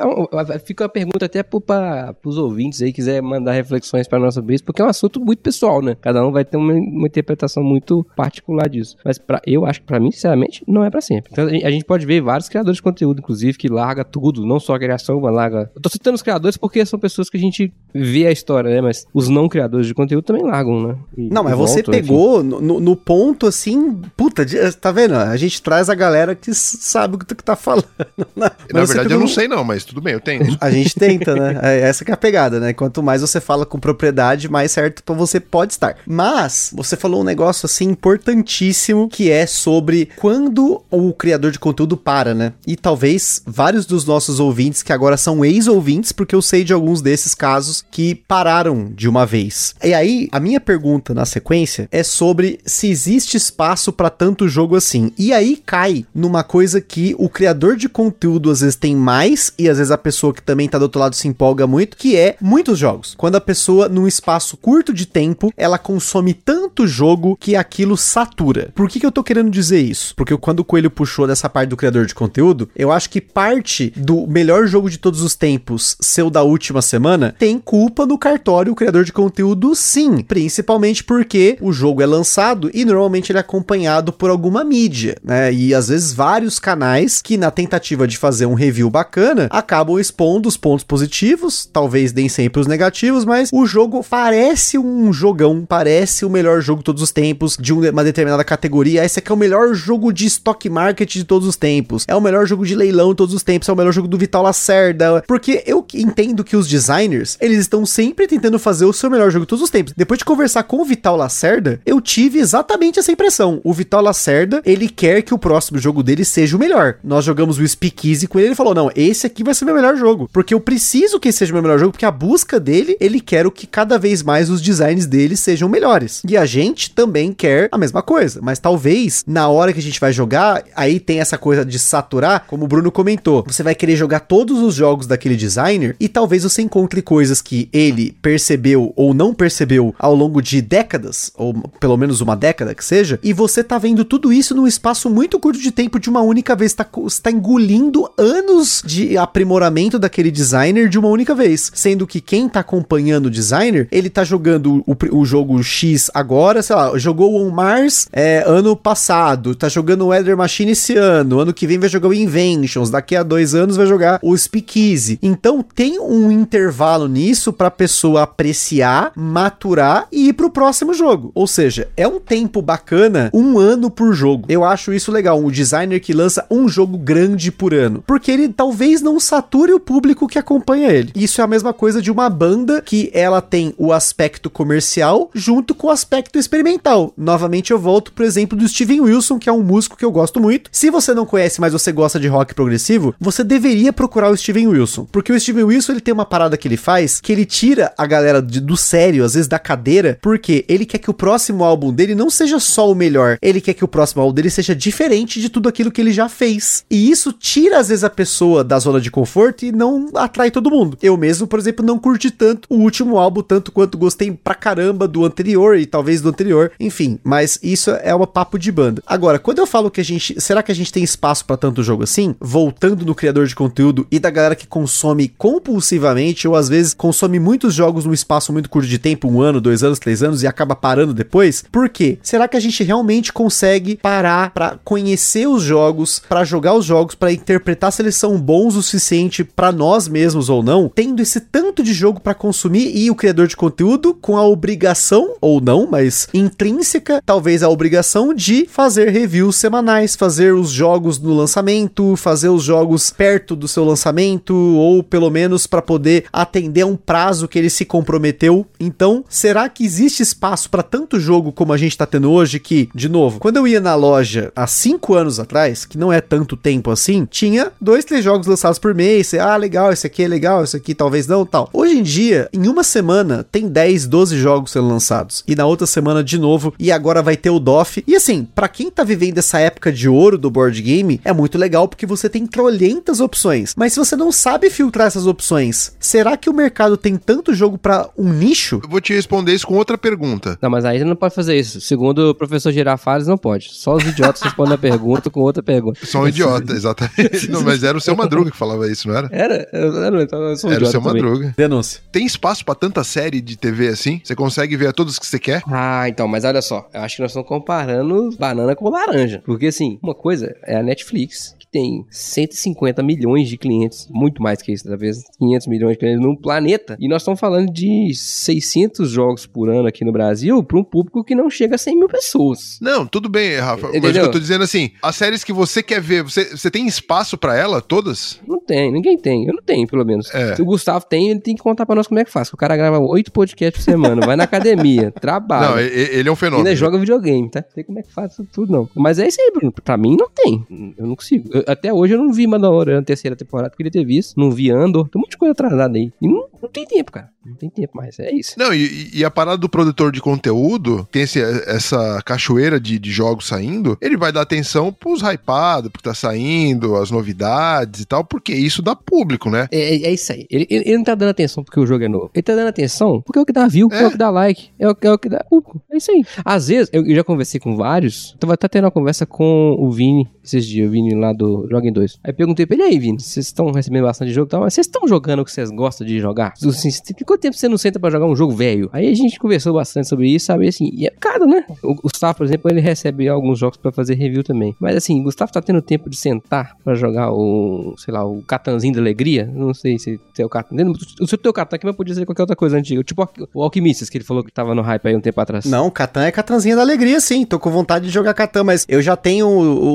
fica 0.59 0.85
a 0.85 0.89
pergunta 0.89 1.25
até 1.25 1.41
para 1.43 2.15
os 2.23 2.37
ouvintes 2.37 2.81
aí, 2.81 2.93
quiser 2.93 3.21
mandar 3.21 3.53
reflexões 3.53 4.07
para 4.07 4.19
nossa 4.19 4.41
vez, 4.41 4.61
porque 4.61 4.81
é 4.81 4.85
um 4.85 4.89
assunto 4.89 5.19
muito 5.19 5.39
pessoal, 5.39 5.81
né? 5.81 5.95
Cada 5.99 6.25
um 6.25 6.31
vai 6.31 6.45
ter 6.45 6.57
uma, 6.57 6.73
uma 6.73 7.07
interpretação 7.07 7.63
muito 7.63 8.05
particular 8.15 8.69
disso. 8.69 8.95
Mas 9.03 9.17
pra, 9.17 9.41
eu 9.45 9.65
acho 9.65 9.81
que 9.81 9.87
para 9.87 9.99
mim, 9.99 10.11
sinceramente, 10.11 10.63
não 10.67 10.83
é 10.83 10.89
para 10.89 11.01
sempre. 11.01 11.31
Então, 11.31 11.47
a 11.47 11.49
gente, 11.49 11.65
a 11.65 11.71
gente 11.71 11.85
pode 11.85 12.05
ver 12.05 12.21
vários 12.21 12.47
criadores 12.49 12.77
de 12.77 12.83
conteúdo, 12.83 13.19
inclusive, 13.19 13.57
que 13.57 13.67
larga 13.67 14.03
tudo, 14.03 14.45
não 14.45 14.59
só 14.59 14.75
a 14.75 14.79
criação, 14.79 15.19
mas 15.19 15.33
larga. 15.33 15.71
Eu 15.75 15.81
tô 15.81 15.89
citando 15.89 16.15
os 16.15 16.21
criadores 16.21 16.57
porque 16.57 16.85
são 16.85 16.99
pessoas 16.99 17.29
que 17.29 17.37
a 17.37 17.39
gente 17.39 17.73
vê 17.93 18.27
a 18.27 18.31
história, 18.31 18.69
né? 18.69 18.81
Mas 18.81 19.05
os 19.13 19.29
não 19.29 19.47
criadores 19.49 19.87
de 19.87 19.93
conteúdo 19.93 20.23
também 20.23 20.43
largam, 20.43 20.87
né? 20.87 20.95
E- 21.17 21.29
Não, 21.29 21.43
mas 21.43 21.55
você 21.57 21.75
voltam, 21.81 21.93
enfim. 21.95 22.07
pegou 22.07 22.43
no, 22.43 22.79
no- 22.79 22.95
ponto 22.95 23.45
assim, 23.47 23.95
puta, 24.15 24.45
tá 24.79 24.91
vendo? 24.91 25.15
A 25.15 25.35
gente 25.37 25.61
traz 25.61 25.89
a 25.89 25.95
galera 25.95 26.34
que 26.35 26.53
sabe 26.53 27.15
o 27.15 27.17
que 27.19 27.25
tu 27.25 27.35
tá 27.35 27.55
falando. 27.55 27.85
né? 28.35 28.49
Na 28.71 28.83
verdade, 28.85 29.13
eu 29.13 29.19
não 29.19 29.25
um- 29.25 29.29
sei 29.29 29.47
não, 29.47 29.63
mas 29.63 29.83
tudo 29.85 30.01
bem, 30.01 30.13
eu 30.13 30.19
tenho. 30.19 30.55
A 30.61 30.69
gente 30.71 30.95
tenta, 30.95 31.35
né? 31.35 31.59
É 31.61 31.79
essa 31.81 32.03
que 32.05 32.11
é 32.11 32.13
a 32.13 32.17
pegada, 32.17 32.59
né? 32.59 32.73
Quanto 32.73 33.01
mais 33.03 33.21
você 33.21 33.39
fala 33.41 33.65
com 33.65 33.79
propriedade, 33.79 34.49
mais 34.49 34.71
certo 34.71 35.03
pra 35.03 35.15
você 35.15 35.39
pode 35.39 35.73
estar. 35.73 35.95
Mas 36.05 36.71
você 36.73 36.95
falou 36.95 37.21
um 37.21 37.23
negócio 37.23 37.65
assim 37.65 37.85
importantíssimo 37.89 39.07
que 39.09 39.29
é 39.29 39.45
sobre 39.45 40.09
quando 40.17 40.81
o 40.91 41.13
criador 41.13 41.51
de 41.51 41.59
conteúdo 41.59 41.95
para, 41.97 42.33
né? 42.33 42.53
E 42.67 42.75
talvez 42.75 43.41
vários 43.45 43.85
dos 43.85 44.05
nossos 44.05 44.39
ouvintes 44.39 44.83
que 44.83 44.91
agora 44.93 45.17
são 45.17 45.43
ex-ouvintes, 45.43 46.11
porque 46.11 46.35
eu 46.35 46.41
sei 46.41 46.63
de 46.63 46.73
alguns 46.73 47.01
desses 47.01 47.33
casos 47.33 47.83
que 47.89 48.15
pararam 48.15 48.91
de 48.93 49.07
uma 49.07 49.25
vez. 49.25 49.75
E 49.83 49.93
aí, 49.93 50.27
a 50.31 50.39
minha 50.39 50.59
pergunta 50.59 51.13
na 51.13 51.25
sequência 51.25 51.87
é 51.91 52.03
sobre 52.03 52.59
se 52.65 52.89
existe 52.89 53.37
espaço 53.37 53.91
pra 53.93 54.09
tanto 54.09 54.47
jogo 54.47 54.75
assim. 54.75 55.11
E 55.17 55.33
aí 55.33 55.61
cai 55.65 56.05
numa 56.25 56.43
coisa 56.43 56.81
que 56.81 57.15
o 57.19 57.29
criador 57.29 57.77
de 57.77 57.87
conteúdo 57.87 58.49
às 58.49 58.61
vezes 58.61 58.75
tem 58.75 58.95
mais 58.95 59.53
e 59.59 59.69
às 59.69 59.77
vezes 59.77 59.91
a 59.91 59.97
pessoa 59.97 60.33
que 60.33 60.41
também 60.41 60.67
tá 60.67 60.79
do 60.79 60.83
outro 60.83 60.99
lado 60.99 61.15
se 61.15 61.27
empolga 61.27 61.67
muito, 61.67 61.95
que 61.95 62.17
é 62.17 62.35
muitos 62.41 62.79
jogos. 62.79 63.13
Quando 63.15 63.35
a 63.35 63.41
pessoa 63.41 63.87
num 63.87 64.07
espaço 64.07 64.57
curto 64.57 64.91
de 64.91 65.05
tempo, 65.05 65.53
ela 65.55 65.77
consome 65.77 66.33
tanto 66.33 66.87
jogo 66.87 67.37
que 67.39 67.55
aquilo 67.55 67.95
satura. 67.95 68.71
Por 68.73 68.89
que 68.89 68.99
que 68.99 69.05
eu 69.05 69.11
tô 69.11 69.23
querendo 69.23 69.51
dizer 69.51 69.79
isso? 69.79 70.15
Porque 70.15 70.35
quando 70.37 70.61
o 70.61 70.65
Coelho 70.65 70.89
puxou 70.89 71.27
dessa 71.27 71.47
parte 71.47 71.69
do 71.69 71.77
criador 71.77 72.07
de 72.07 72.15
conteúdo, 72.15 72.67
eu 72.75 72.91
acho 72.91 73.09
que 73.09 73.21
parte 73.21 73.93
do 73.95 74.25
melhor 74.25 74.65
jogo 74.65 74.89
de 74.89 74.97
todos 74.97 75.21
os 75.21 75.35
tempos, 75.35 75.95
seu 76.01 76.31
da 76.31 76.41
última 76.41 76.81
semana, 76.81 77.35
tem 77.37 77.59
culpa 77.59 78.05
no 78.05 78.17
cartório 78.17 78.73
o 78.73 78.75
criador 78.75 79.03
de 79.03 79.13
conteúdo 79.13 79.75
sim, 79.75 80.23
principalmente 80.23 81.03
porque 81.03 81.57
o 81.61 81.71
jogo 81.71 82.01
é 82.01 82.05
lançado 82.07 82.71
e 82.73 82.83
normalmente 82.83 83.31
ele 83.31 83.37
é 83.37 83.41
acompanhado 83.41 84.11
por 84.11 84.31
alguma 84.31 84.63
mídia, 84.63 85.17
né? 85.23 85.53
E 85.53 85.75
às 85.75 85.89
vezes 85.89 86.14
vários 86.15 86.59
canais 86.59 87.21
que 87.21 87.35
na 87.35 87.51
tentativa 87.51 88.07
de 88.07 88.17
fazer 88.17 88.45
um 88.45 88.53
review 88.53 88.89
bacana 88.89 89.49
acabam 89.51 89.99
expondo 89.99 90.47
os 90.47 90.55
pontos 90.55 90.85
positivos, 90.85 91.65
talvez 91.71 92.13
nem 92.13 92.29
sempre 92.29 92.61
os 92.61 92.67
negativos, 92.67 93.25
mas 93.25 93.49
o 93.51 93.65
jogo 93.65 94.01
parece 94.09 94.77
um 94.77 95.11
jogão, 95.11 95.65
parece 95.67 96.23
o 96.23 96.29
melhor 96.29 96.61
jogo 96.61 96.79
de 96.79 96.85
todos 96.85 97.03
os 97.03 97.11
tempos 97.11 97.57
de 97.59 97.73
uma 97.73 98.03
determinada 98.03 98.45
categoria. 98.45 99.03
Esse 99.03 99.19
aqui 99.19 99.29
é 99.29 99.35
o 99.35 99.37
melhor 99.37 99.73
jogo 99.73 100.13
de 100.13 100.25
stock 100.25 100.69
market 100.69 101.11
de 101.11 101.25
todos 101.25 101.45
os 101.47 101.57
tempos. 101.57 102.05
É 102.07 102.15
o 102.15 102.21
melhor 102.21 102.47
jogo 102.47 102.65
de 102.65 102.75
leilão 102.75 103.09
de 103.09 103.17
todos 103.17 103.35
os 103.35 103.43
tempos, 103.43 103.67
é 103.67 103.73
o 103.73 103.75
melhor 103.75 103.91
jogo 103.91 104.07
do 104.07 104.17
Vital 104.17 104.43
Lacerda, 104.43 105.21
porque 105.27 105.63
eu 105.67 105.85
entendo 105.93 106.45
que 106.45 106.55
os 106.55 106.67
designers, 106.67 107.37
eles 107.41 107.59
estão 107.59 107.85
sempre 107.85 108.25
tentando 108.25 108.57
fazer 108.57 108.85
o 108.85 108.93
seu 108.93 109.09
melhor 109.09 109.29
jogo 109.29 109.45
de 109.45 109.49
todos 109.49 109.63
os 109.63 109.69
tempos. 109.69 109.93
Depois 109.97 110.17
de 110.17 110.25
conversar 110.25 110.63
com 110.63 110.81
o 110.81 110.85
Vital 110.85 111.17
Lacerda, 111.17 111.81
eu 111.85 111.99
tive 111.99 112.39
exatamente 112.39 112.99
essa 112.99 113.11
impressão. 113.11 113.59
O 113.65 113.73
Vital 113.73 114.01
Lacerda, 114.01 114.61
ele 114.65 114.87
quer 114.87 115.21
que 115.21 115.33
o 115.33 115.37
próximo 115.37 115.77
jogo 115.77 115.94
dele 116.03 116.25
seja 116.25 116.55
o 116.55 116.59
melhor. 116.59 116.95
Nós 117.03 117.23
jogamos 117.23 117.57
o 117.57 117.67
Speakeasy 117.67 118.27
com 118.27 118.39
ele, 118.39 118.49
ele 118.49 118.55
falou: 118.55 118.73
"Não, 118.73 118.91
esse 118.95 119.25
aqui 119.25 119.43
vai 119.43 119.53
ser 119.53 119.65
meu 119.65 119.75
melhor 119.75 119.95
jogo, 119.95 120.29
porque 120.31 120.53
eu 120.53 120.59
preciso 120.59 121.19
que 121.19 121.29
esse 121.29 121.45
seja 121.45 121.53
meu 121.53 121.61
melhor 121.61 121.77
jogo, 121.77 121.91
porque 121.91 122.05
a 122.05 122.11
busca 122.11 122.59
dele, 122.59 122.97
ele 122.99 123.19
quer 123.19 123.45
o 123.45 123.51
que 123.51 123.67
cada 123.67 123.97
vez 123.97 124.23
mais 124.23 124.49
os 124.49 124.61
designs 124.61 125.05
dele 125.05 125.35
sejam 125.35 125.69
melhores. 125.69 126.21
E 126.27 126.35
a 126.35 126.45
gente 126.45 126.91
também 126.91 127.31
quer 127.31 127.69
a 127.71 127.77
mesma 127.77 128.01
coisa, 128.01 128.39
mas 128.41 128.59
talvez 128.59 129.23
na 129.27 129.47
hora 129.47 129.71
que 129.71 129.79
a 129.79 129.83
gente 129.83 129.99
vai 129.99 130.11
jogar, 130.11 130.63
aí 130.75 130.99
tem 130.99 131.19
essa 131.19 131.37
coisa 131.37 131.63
de 131.63 131.77
saturar, 131.77 132.45
como 132.47 132.65
o 132.65 132.67
Bruno 132.67 132.91
comentou. 132.91 133.43
Você 133.47 133.61
vai 133.61 133.75
querer 133.75 133.95
jogar 133.95 134.21
todos 134.21 134.59
os 134.61 134.73
jogos 134.73 135.05
daquele 135.05 135.35
designer 135.35 135.95
e 135.99 136.07
talvez 136.07 136.43
você 136.43 136.61
encontre 136.61 137.01
coisas 137.01 137.41
que 137.41 137.69
ele 137.71 138.15
percebeu 138.21 138.91
ou 138.95 139.13
não 139.13 139.33
percebeu 139.33 139.93
ao 139.99 140.15
longo 140.15 140.41
de 140.41 140.61
décadas, 140.61 141.31
ou 141.35 141.53
pelo 141.79 141.97
menos 141.97 142.21
uma 142.21 142.35
década 142.35 142.73
que 142.73 142.83
seja, 142.83 143.19
e 143.21 143.33
você 143.33 143.63
tá 143.63 143.77
vendo 143.77 144.03
tudo 144.03 144.33
isso 144.33 144.55
num 144.55 144.67
espaço 144.67 145.09
muito 145.09 145.39
curto 145.39 145.59
de 145.59 145.71
tempo 145.71 145.84
de 145.99 146.09
uma 146.09 146.21
única 146.21 146.55
vez, 146.55 146.73
tá, 146.73 146.85
você 146.93 147.21
tá 147.21 147.31
engolindo 147.31 148.09
anos 148.17 148.81
de 148.85 149.17
aprimoramento 149.17 149.97
daquele 149.97 150.31
designer 150.31 150.89
de 150.89 150.99
uma 150.99 151.07
única 151.07 151.33
vez, 151.33 151.71
sendo 151.73 152.05
que 152.05 152.19
quem 152.19 152.49
tá 152.49 152.59
acompanhando 152.59 153.27
o 153.27 153.31
designer, 153.31 153.87
ele 153.91 154.09
tá 154.09 154.23
jogando 154.23 154.83
o, 154.85 154.95
o 155.11 155.25
jogo 155.25 155.61
X 155.63 156.11
agora, 156.13 156.61
sei 156.61 156.75
lá, 156.75 156.97
jogou 156.97 157.33
o 157.33 157.45
On 157.45 157.49
Mars 157.49 158.07
é, 158.11 158.43
ano 158.45 158.75
passado, 158.75 159.55
tá 159.55 159.69
jogando 159.69 160.03
o 160.03 160.07
Weather 160.07 160.37
Machine 160.37 160.71
esse 160.71 160.95
ano, 160.95 161.39
ano 161.39 161.53
que 161.53 161.67
vem 161.67 161.79
vai 161.79 161.89
jogar 161.89 162.09
o 162.09 162.13
Inventions, 162.13 162.89
daqui 162.89 163.15
a 163.15 163.23
dois 163.23 163.55
anos 163.55 163.77
vai 163.77 163.85
jogar 163.85 164.19
o 164.21 164.37
Speakeasy. 164.37 165.19
Então 165.21 165.63
tem 165.63 165.99
um 165.99 166.31
intervalo 166.31 167.07
nisso 167.07 167.53
pra 167.53 167.71
pessoa 167.71 168.23
apreciar, 168.23 169.11
maturar 169.15 170.07
e 170.11 170.29
ir 170.29 170.33
pro 170.33 170.49
próximo 170.49 170.93
jogo. 170.93 171.31
Ou 171.33 171.47
seja, 171.47 171.87
é 171.95 172.07
um 172.07 172.19
tempo 172.19 172.61
bacana, 172.61 173.29
um 173.33 173.57
ano 173.57 173.89
por 173.89 174.13
jogo. 174.13 174.45
Eu 174.49 174.63
acho 174.63 174.93
isso 174.93 175.11
legal, 175.11 175.39
um 175.39 175.51
designer 175.75 175.99
que 175.99 176.13
lança 176.13 176.45
um 176.49 176.67
jogo 176.67 176.97
grande 176.97 177.51
por 177.51 177.73
ano, 177.73 178.03
porque 178.07 178.31
ele 178.31 178.47
talvez 178.49 179.01
não 179.01 179.19
sature 179.19 179.73
o 179.73 179.79
público 179.79 180.27
que 180.27 180.39
acompanha 180.39 180.89
ele. 180.89 181.11
Isso 181.15 181.41
é 181.41 181.43
a 181.43 181.47
mesma 181.47 181.73
coisa 181.73 182.01
de 182.01 182.11
uma 182.11 182.29
banda 182.29 182.81
que 182.81 183.09
ela 183.13 183.41
tem 183.41 183.73
o 183.77 183.91
aspecto 183.91 184.49
comercial 184.49 185.29
junto 185.33 185.75
com 185.75 185.87
o 185.87 185.91
aspecto 185.91 186.39
experimental. 186.39 187.13
Novamente 187.17 187.71
eu 187.71 187.79
volto 187.79 188.11
pro 188.13 188.25
exemplo 188.25 188.57
do 188.57 188.67
Steven 188.67 189.01
Wilson, 189.01 189.37
que 189.37 189.49
é 189.49 189.53
um 189.53 189.63
músico 189.63 189.97
que 189.97 190.05
eu 190.05 190.11
gosto 190.11 190.39
muito. 190.39 190.69
Se 190.71 190.89
você 190.89 191.13
não 191.13 191.25
conhece, 191.25 191.59
mas 191.59 191.73
você 191.73 191.91
gosta 191.91 192.19
de 192.19 192.27
rock 192.27 192.53
progressivo, 192.53 193.13
você 193.19 193.43
deveria 193.43 193.91
procurar 193.91 194.29
o 194.31 194.37
Steven 194.37 194.67
Wilson, 194.67 195.05
porque 195.11 195.31
o 195.31 195.39
Steven 195.39 195.63
Wilson 195.65 195.93
ele 195.93 196.01
tem 196.01 196.13
uma 196.13 196.25
parada 196.25 196.57
que 196.57 196.67
ele 196.67 196.77
faz 196.77 197.19
que 197.19 197.31
ele 197.31 197.45
tira 197.45 197.93
a 197.97 198.05
galera 198.05 198.41
de- 198.41 198.59
do 198.59 198.77
sério, 198.77 199.23
às 199.23 199.33
vezes 199.33 199.47
da 199.47 199.59
cadeira, 199.59 200.17
porque 200.21 200.65
ele 200.67 200.85
quer 200.85 200.97
que 200.99 201.09
o 201.09 201.13
próximo 201.13 201.63
álbum 201.63 201.91
dele 201.93 202.15
não 202.15 202.29
seja 202.29 202.59
só 202.59 202.89
o 202.91 202.95
melhor, 202.95 203.37
ele 203.41 203.59
quer 203.61 203.73
que 203.73 203.83
o 203.83 203.87
próximo 203.87 204.21
álbum 204.21 204.33
dele 204.33 204.49
seja 204.49 204.75
diferente 204.75 205.39
de 205.41 205.49
tudo 205.49 205.64
aquilo 205.67 205.91
que 205.91 206.01
ele 206.01 206.11
já 206.11 206.29
fez. 206.29 206.85
E 206.89 207.09
isso 207.09 207.31
tira 207.31 207.79
às 207.79 207.89
vezes 207.89 208.03
a 208.03 208.09
pessoa 208.09 208.63
da 208.63 208.79
zona 208.79 208.99
de 208.99 209.11
conforto 209.11 209.65
e 209.65 209.71
não 209.71 210.09
atrai 210.15 210.51
todo 210.51 210.71
mundo. 210.71 210.97
Eu 211.01 211.17
mesmo, 211.17 211.47
por 211.47 211.59
exemplo, 211.59 211.85
não 211.85 211.99
curti 211.99 212.31
tanto 212.31 212.67
o 212.69 212.75
último 212.75 213.17
álbum 213.17 213.41
tanto 213.41 213.71
quanto 213.71 213.97
gostei 213.97 214.31
pra 214.31 214.55
caramba 214.55 215.07
do 215.07 215.25
anterior 215.25 215.77
e 215.77 215.85
talvez 215.85 216.21
do 216.21 216.29
anterior, 216.29 216.71
enfim, 216.79 217.19
mas 217.23 217.59
isso 217.61 217.91
é 217.91 218.13
uma 218.13 218.27
papo 218.27 218.57
de 218.57 218.71
banda. 218.71 219.01
Agora, 219.05 219.39
quando 219.39 219.59
eu 219.59 219.67
falo 219.67 219.91
que 219.91 220.01
a 220.01 220.03
gente, 220.03 220.39
será 220.41 220.61
que 220.61 220.71
a 220.71 220.75
gente 220.75 220.91
tem 220.91 221.03
espaço 221.03 221.45
pra 221.45 221.57
tanto 221.57 221.83
jogo 221.83 222.03
assim? 222.03 222.35
Voltando 222.39 223.05
no 223.05 223.15
criador 223.15 223.47
de 223.47 223.55
conteúdo 223.55 224.07
e 224.11 224.19
da 224.19 224.29
galera 224.29 224.55
que 224.55 224.67
consome 224.67 225.27
compulsivamente 225.27 226.47
ou 226.47 226.55
às 226.55 226.69
vezes 226.69 226.93
consome 226.93 227.39
muitos 227.39 227.73
jogos 227.73 228.05
num 228.05 228.13
espaço 228.13 228.51
muito 228.51 228.69
curto 228.69 228.87
de 228.87 228.97
tempo, 228.97 229.27
um 229.27 229.41
ano, 229.41 229.61
dois 229.61 229.83
anos, 229.83 229.99
três 229.99 230.23
anos 230.23 230.43
e 230.43 230.47
acaba 230.47 230.75
parando 230.75 231.13
depois? 231.13 231.63
Por 231.71 231.89
quê? 231.89 232.17
Será 232.21 232.47
que 232.47 232.57
a 232.57 232.59
gente 232.59 232.83
realmente 232.83 233.31
consegue 233.31 233.97
parar 233.97 234.51
pra 234.51 234.77
conhecer 234.83 235.47
os 235.47 235.54
jogos, 235.63 236.21
pra 236.27 236.43
jogar 236.43 236.73
os 236.73 236.85
jogos, 236.85 237.15
pra 237.15 237.31
interpretar 237.31 237.91
se 237.91 238.01
eles 238.01 238.15
são 238.15 238.37
bons 238.37 238.75
o 238.75 238.81
suficiente 238.81 239.43
pra 239.43 239.71
nós 239.71 240.07
mesmos 240.07 240.49
ou 240.49 240.63
não, 240.63 240.89
tendo 240.93 241.21
esse 241.21 241.39
tanto 241.39 241.83
de 241.83 241.93
jogo 241.93 242.19
pra 242.19 242.33
consumir 242.33 242.95
e 242.95 243.09
o 243.09 243.15
criador 243.15 243.47
de 243.47 243.55
conteúdo 243.55 244.13
com 244.13 244.37
a 244.37 244.45
obrigação 244.45 245.35
ou 245.41 245.61
não, 245.61 245.87
mas 245.89 246.27
intrínseca, 246.33 247.21
talvez 247.25 247.63
a 247.63 247.69
obrigação 247.69 248.33
de 248.33 248.65
fazer 248.65 249.09
reviews 249.09 249.55
semanais, 249.55 250.15
fazer 250.15 250.53
os 250.53 250.69
jogos 250.69 251.19
no 251.19 251.33
lançamento, 251.33 252.15
fazer 252.15 252.49
os 252.49 252.63
jogos 252.63 253.11
perto 253.11 253.55
do 253.55 253.67
seu 253.67 253.83
lançamento 253.83 254.55
ou 254.55 255.03
pelo 255.03 255.29
menos 255.29 255.67
para 255.67 255.81
poder 255.81 256.25
atender 256.31 256.81
a 256.81 256.87
um 256.87 256.95
prazo 256.95 257.47
que 257.47 257.57
ele 257.57 257.69
se 257.69 257.85
comprometeu. 257.85 258.65
Então, 258.79 259.23
será 259.29 259.69
que 259.69 259.85
existe 259.85 260.21
espaço 260.21 260.69
para 260.69 260.83
tanto 260.83 261.19
jogo 261.19 261.51
como 261.51 261.73
a 261.73 261.77
gente 261.77 261.97
tá 261.97 262.05
tendo 262.05 262.31
hoje 262.31 262.59
que, 262.59 262.89
de 262.93 263.09
novo, 263.09 263.39
quando 263.39 263.57
eu 263.57 263.67
ia 263.67 263.79
na 263.79 263.95
loja 263.95 264.51
há 264.55 264.67
cinco 264.67 265.13
anos 265.13 265.39
atrás, 265.45 265.85
que 265.85 265.97
não 265.97 266.11
é 266.11 266.19
tanto 266.19 266.57
tempo 266.57 266.91
assim, 266.91 267.25
tinha 267.25 267.71
dois, 267.79 268.03
três 268.03 268.23
jogos 268.23 268.47
lançados 268.47 268.79
por 268.79 268.93
mês. 268.93 269.27
Você, 269.27 269.39
ah, 269.39 269.55
legal, 269.55 269.91
esse 269.91 270.05
aqui 270.05 270.23
é 270.23 270.27
legal, 270.27 270.63
esse 270.63 270.75
aqui 270.75 270.93
talvez 270.93 271.27
não, 271.27 271.45
tal. 271.45 271.69
Hoje 271.71 271.97
em 271.97 272.03
dia, 272.03 272.49
em 272.51 272.67
uma 272.67 272.83
semana, 272.83 273.45
tem 273.49 273.67
10, 273.67 274.07
12 274.07 274.37
jogos 274.37 274.71
sendo 274.71 274.87
lançados. 274.87 275.43
E 275.47 275.55
na 275.55 275.65
outra 275.65 275.87
semana, 275.87 276.23
de 276.23 276.37
novo, 276.37 276.73
e 276.79 276.91
agora 276.91 277.21
vai 277.21 277.37
ter 277.37 277.49
o 277.49 277.59
DOF. 277.59 278.03
E 278.07 278.15
assim, 278.15 278.47
pra 278.53 278.67
quem 278.67 278.89
tá 278.89 279.03
vivendo 279.03 279.37
essa 279.37 279.59
época 279.59 279.91
de 279.91 280.09
ouro 280.09 280.37
do 280.37 280.51
board 280.51 280.81
game, 280.81 281.21
é 281.23 281.33
muito 281.33 281.57
legal 281.57 281.87
porque 281.87 282.05
você 282.05 282.29
tem 282.29 282.45
trolhentas 282.45 283.19
opções. 283.19 283.73
Mas 283.75 283.93
se 283.93 283.99
você 283.99 284.15
não 284.15 284.31
sabe 284.31 284.69
filtrar 284.69 285.07
essas 285.07 285.27
opções, 285.27 285.93
será 285.99 286.35
que 286.37 286.49
o 286.49 286.53
mercado 286.53 286.97
tem 286.97 287.15
tanto 287.17 287.53
jogo 287.53 287.77
pra 287.77 288.09
um 288.17 288.31
nicho? 288.31 288.79
Eu 288.83 288.89
vou 288.89 289.01
te 289.01 289.13
responder 289.13 289.53
isso 289.53 289.67
com 289.67 289.75
outra 289.75 289.97
pergunta. 289.97 290.57
Não, 290.61 290.69
mas 290.69 290.85
aí 290.85 290.99
você 290.99 291.05
não 291.05 291.15
pode 291.15 291.35
fazer 291.35 291.57
isso. 291.57 291.79
Segundo 291.81 292.29
o 292.29 292.35
professor 292.35 292.71
Girafales, 292.71 293.27
não 293.27 293.37
pode. 293.37 293.69
Só 293.73 293.95
os 293.95 294.03
idiotas 294.03 294.41
respondem 294.41 294.73
a 294.73 294.77
pergunta 294.77 295.29
com 295.35 295.41
outra 295.41 295.61
pergunta. 295.61 295.99
Sou 296.05 296.21
um 296.21 296.27
idiota, 296.29 296.71
exatamente. 296.73 297.51
Não, 297.51 297.61
mas 297.61 297.83
era 297.83 297.97
o 297.97 297.99
seu 297.99 298.15
Madruga 298.15 298.49
que 298.49 298.55
falava 298.57 298.89
isso, 298.89 299.09
não 299.09 299.17
era? 299.17 299.29
Era? 299.31 299.67
Eu, 299.73 299.93
eu, 299.93 300.21
então 300.21 300.41
eu 300.41 300.55
sou 300.55 300.69
um 300.69 300.73
Era 300.73 300.83
o 300.85 300.87
seu 300.87 301.01
também. 301.01 301.21
Madruga. 301.21 301.53
Denúncia. 301.57 302.01
Tem 302.09 302.25
espaço 302.25 302.63
pra 302.63 302.73
tanta 302.73 303.03
série 303.03 303.41
de 303.41 303.57
TV 303.57 303.89
assim? 303.89 304.21
Você 304.23 304.33
consegue 304.33 304.77
ver 304.77 304.93
todas 304.93 305.19
que 305.19 305.25
você 305.25 305.37
quer? 305.37 305.61
Ah, 305.67 306.07
então, 306.07 306.25
mas 306.27 306.45
olha 306.45 306.61
só, 306.61 306.89
eu 306.93 307.01
acho 307.01 307.17
que 307.17 307.21
nós 307.21 307.31
estamos 307.31 307.49
comparando 307.49 308.29
banana 308.39 308.75
com 308.75 308.89
laranja. 308.89 309.41
Porque 309.45 309.67
assim, 309.67 309.99
uma 310.01 310.15
coisa 310.15 310.55
é 310.63 310.77
a 310.77 310.83
Netflix, 310.83 311.54
tem 311.75 312.05
150 312.09 313.03
milhões 313.03 313.49
de 313.49 313.57
clientes, 313.57 314.07
muito 314.09 314.41
mais 314.41 314.61
que 314.61 314.71
isso, 314.71 314.85
talvez 314.87 315.17
500 315.37 315.67
milhões 315.67 315.91
de 315.93 315.99
clientes 315.99 316.21
no 316.21 316.37
planeta. 316.39 316.95
E 317.01 317.09
nós 317.09 317.21
estamos 317.21 317.37
falando 317.37 317.69
de 317.69 318.13
600 318.15 319.09
jogos 319.09 319.45
por 319.45 319.69
ano 319.69 319.85
aqui 319.85 320.05
no 320.05 320.11
Brasil 320.13 320.63
para 320.63 320.77
um 320.79 320.83
público 320.85 321.21
que 321.21 321.35
não 321.35 321.49
chega 321.49 321.75
a 321.75 321.77
100 321.77 321.97
mil 321.99 322.07
pessoas. 322.07 322.77
Não, 322.81 323.05
tudo 323.05 323.27
bem, 323.27 323.57
Rafa. 323.57 323.87
Mas 323.87 323.95
Entendeu? 323.97 324.09
o 324.09 324.13
que 324.13 324.19
eu 324.29 324.31
tô 324.31 324.39
dizendo 324.39 324.63
assim, 324.63 324.91
as 325.03 325.17
séries 325.17 325.43
que 325.43 325.51
você 325.51 325.83
quer 325.83 325.99
ver, 325.99 326.23
você, 326.23 326.45
você 326.55 326.71
tem 326.71 326.87
espaço 326.87 327.37
pra 327.37 327.57
ela, 327.57 327.81
todas? 327.81 328.39
Não 328.47 328.61
tem, 328.61 328.89
ninguém 328.89 329.17
tem. 329.17 329.45
Eu 329.45 329.53
não 329.55 329.61
tenho, 329.61 329.85
pelo 329.85 330.05
menos. 330.05 330.33
É. 330.33 330.55
Se 330.55 330.61
o 330.61 330.65
Gustavo 330.65 331.05
tem, 331.05 331.29
ele 331.31 331.41
tem 331.41 331.55
que 331.55 331.61
contar 331.61 331.85
pra 331.85 331.93
nós 331.95 332.07
como 332.07 332.21
é 332.21 332.23
que 332.23 332.31
faz. 332.31 332.47
que 332.47 332.55
O 332.55 332.57
cara 332.57 332.77
grava 332.77 332.99
oito 332.99 333.33
podcasts 333.33 333.83
por 333.83 333.91
semana, 333.91 334.25
vai 334.25 334.37
na 334.37 334.45
academia, 334.45 335.11
trabalha. 335.19 335.71
Não, 335.71 335.79
ele 335.79 336.29
é 336.29 336.31
um 336.31 336.35
fenômeno. 336.37 336.65
Ainda 336.69 336.73
joga 336.77 336.97
videogame, 336.97 337.49
tá? 337.51 337.59
Não 337.61 337.71
sei 337.73 337.83
como 337.83 337.99
é 337.99 338.01
que 338.01 338.13
faz 338.13 338.31
isso 338.31 338.47
tudo, 338.53 338.71
não. 338.71 338.89
Mas 338.95 339.19
é 339.19 339.27
isso 339.27 339.41
aí, 339.41 339.51
Bruno. 339.53 339.73
Pra 339.73 339.97
mim, 339.97 340.15
não 340.17 340.29
tem. 340.29 340.65
Eu 340.97 341.05
não 341.07 341.15
consigo. 341.17 341.49
Eu- 341.51 341.64
até 341.67 341.93
hoje 341.93 342.13
eu 342.13 342.17
não 342.17 342.31
vi 342.31 342.47
Mandalorian 342.47 342.97
na 342.97 343.03
terceira 343.03 343.35
temporada, 343.35 343.73
queria 343.75 343.91
ter 343.91 344.05
visto. 344.05 344.39
Não 344.39 344.51
vi 344.51 344.71
Andor. 344.71 345.09
Tem 345.09 345.19
um 345.19 345.23
monte 345.23 345.31
de 345.31 345.37
coisa 345.37 345.51
atrasada 345.53 345.97
aí. 345.97 346.11
E 346.21 346.27
não, 346.27 346.47
não 346.61 346.69
tem 346.69 346.85
tempo, 346.85 347.11
cara. 347.11 347.29
Não 347.45 347.55
tem 347.55 347.69
tempo 347.69 347.95
mais. 347.95 348.17
É 348.19 348.33
isso. 348.33 348.55
Não, 348.57 348.73
e, 348.73 349.09
e 349.13 349.23
a 349.23 349.29
parada 349.31 349.57
do 349.57 349.69
produtor 349.69 350.11
de 350.11 350.19
conteúdo, 350.21 351.07
tem 351.11 351.21
esse- 351.23 351.41
essa 351.41 352.21
cachoeira 352.25 352.79
de, 352.79 352.97
de 352.97 353.11
jogos 353.11 353.47
saindo, 353.47 353.97
ele 354.01 354.17
vai 354.17 354.31
dar 354.31 354.41
atenção 354.41 354.91
pros 354.91 355.21
hypados, 355.21 355.91
porque 355.91 356.07
tá 356.07 356.13
saindo, 356.13 356.95
as 356.95 357.11
novidades 357.11 358.01
e 358.01 358.05
tal, 358.05 358.23
porque 358.23 358.53
isso 358.53 358.81
dá 358.81 358.95
público, 358.95 359.49
né? 359.49 359.67
É, 359.71 360.07
é 360.07 360.11
isso 360.13 360.31
aí. 360.31 360.45
Ele, 360.49 360.65
ele, 360.69 360.83
ele 360.87 360.97
não 360.97 361.03
tá 361.03 361.15
dando 361.15 361.29
atenção 361.29 361.63
porque 361.63 361.79
o 361.79 361.85
jogo 361.85 362.03
é 362.03 362.07
novo. 362.07 362.29
Ele 362.33 362.43
tá 362.43 362.55
dando 362.55 362.67
atenção 362.67 363.21
porque 363.21 363.39
é 363.39 363.41
o 363.41 363.45
que 363.45 363.53
dá 363.53 363.67
view, 363.67 363.89
é, 363.91 364.03
É. 364.03 364.07
o 364.07 364.11
que 364.11 364.17
dá 364.17 364.29
like, 364.29 364.69
é 364.79 364.87
o, 364.89 364.95
é 364.99 365.11
o 365.11 365.17
que 365.17 365.29
dá 365.29 365.43
público. 365.49 365.81
É 365.91 365.97
isso 365.97 366.11
aí. 366.11 366.23
Às 366.43 366.67
vezes, 366.67 366.89
eu, 366.91 367.05
eu 367.05 367.15
já 367.15 367.23
conversei 367.23 367.59
com 367.59 367.75
vários. 367.75 368.35
Tava 368.39 368.53
até 368.53 368.67
tendo 368.67 368.85
uma 368.85 368.91
conversa 368.91 369.25
com 369.25 369.75
o 369.79 369.91
Vini 369.91 370.27
esses 370.43 370.65
dias, 370.65 370.87
o 370.87 370.91
Vini 370.91 371.15
lá 371.15 371.33
do 371.33 371.67
Joguem 371.69 371.91
2. 371.91 372.19
Aí 372.23 372.33
perguntei 372.33 372.65
pra 372.65 372.75
ele, 372.75 372.83
e 372.83 372.87
aí, 372.87 372.99
Vini, 372.99 373.19
vocês 373.19 373.45
estão 373.47 373.71
recebendo 373.71 374.03
bastante 374.03 374.31
jogo 374.31 374.47
e 374.47 374.51
tal, 374.51 374.61
mas 374.61 374.73
vocês 374.73 374.85
estão 374.87 375.07
jogando 375.07 375.39
o 375.41 375.45
que 375.45 375.51
vocês 375.51 375.69
gostam 375.71 376.05
de 376.05 376.19
jogar? 376.19 376.53
Assim, 376.53 376.89
quanto 377.35 377.41
tempo 377.41 377.55
você 377.57 377.67
não 377.67 377.77
senta 377.77 377.99
pra 377.99 378.09
jogar 378.09 378.25
um 378.25 378.35
jogo 378.35 378.53
velho? 378.53 378.89
Aí 378.93 379.07
a 379.09 379.13
gente 379.13 379.37
conversou 379.39 379.73
bastante 379.73 380.07
sobre 380.07 380.29
isso, 380.29 380.45
sabe? 380.47 380.67
Assim, 380.67 380.89
e 380.93 381.05
é 381.05 381.09
caro, 381.11 381.45
né? 381.45 381.65
O 381.83 381.95
Gustavo, 381.95 382.37
por 382.37 382.45
exemplo, 382.45 382.71
ele 382.71 382.79
recebe 382.79 383.27
alguns 383.27 383.59
jogos 383.59 383.77
pra 383.77 383.91
fazer 383.91 384.15
review 384.15 384.43
também. 384.43 384.75
Mas 384.79 384.95
assim, 384.95 385.19
o 385.19 385.23
Gustavo 385.23 385.51
tá 385.51 385.61
tendo 385.61 385.81
tempo 385.81 386.09
de 386.09 386.15
sentar 386.17 386.75
pra 386.83 386.95
jogar 386.95 387.31
o, 387.31 387.93
sei 387.97 388.13
lá, 388.13 388.25
o 388.25 388.41
Catanzinho 388.43 388.93
da 388.95 389.01
Alegria. 389.01 389.49
Não 389.53 389.73
sei 389.73 389.99
se 389.99 390.19
é 390.39 390.45
o 390.45 390.49
Catan. 390.49 390.75
O 391.19 391.27
seu 391.27 391.37
teu 391.37 391.51
Catan 391.53 391.75
aqui, 391.75 391.85
mas 391.85 391.95
podia 391.95 392.13
ser 392.15 392.25
qualquer 392.25 392.43
outra 392.43 392.55
coisa 392.55 392.77
antiga. 392.77 393.03
Tipo 393.03 393.27
o 393.53 393.63
Alquimistas, 393.63 394.09
que 394.09 394.17
ele 394.17 394.25
falou 394.25 394.43
que 394.43 394.51
tava 394.51 394.73
no 394.73 394.81
hype 394.81 395.07
aí 395.07 395.15
um 395.15 395.21
tempo 395.21 395.39
atrás. 395.41 395.65
Não, 395.65 395.89
Catan 395.89 396.25
é 396.25 396.31
Catanzinha 396.31 396.75
da 396.75 396.81
alegria, 396.81 397.19
sim. 397.19 397.45
Tô 397.45 397.59
com 397.59 397.69
vontade 397.69 398.05
de 398.05 398.11
jogar 398.11 398.33
Catan, 398.33 398.63
mas 398.63 398.85
eu 398.87 399.01
já 399.01 399.15
tenho 399.15 399.47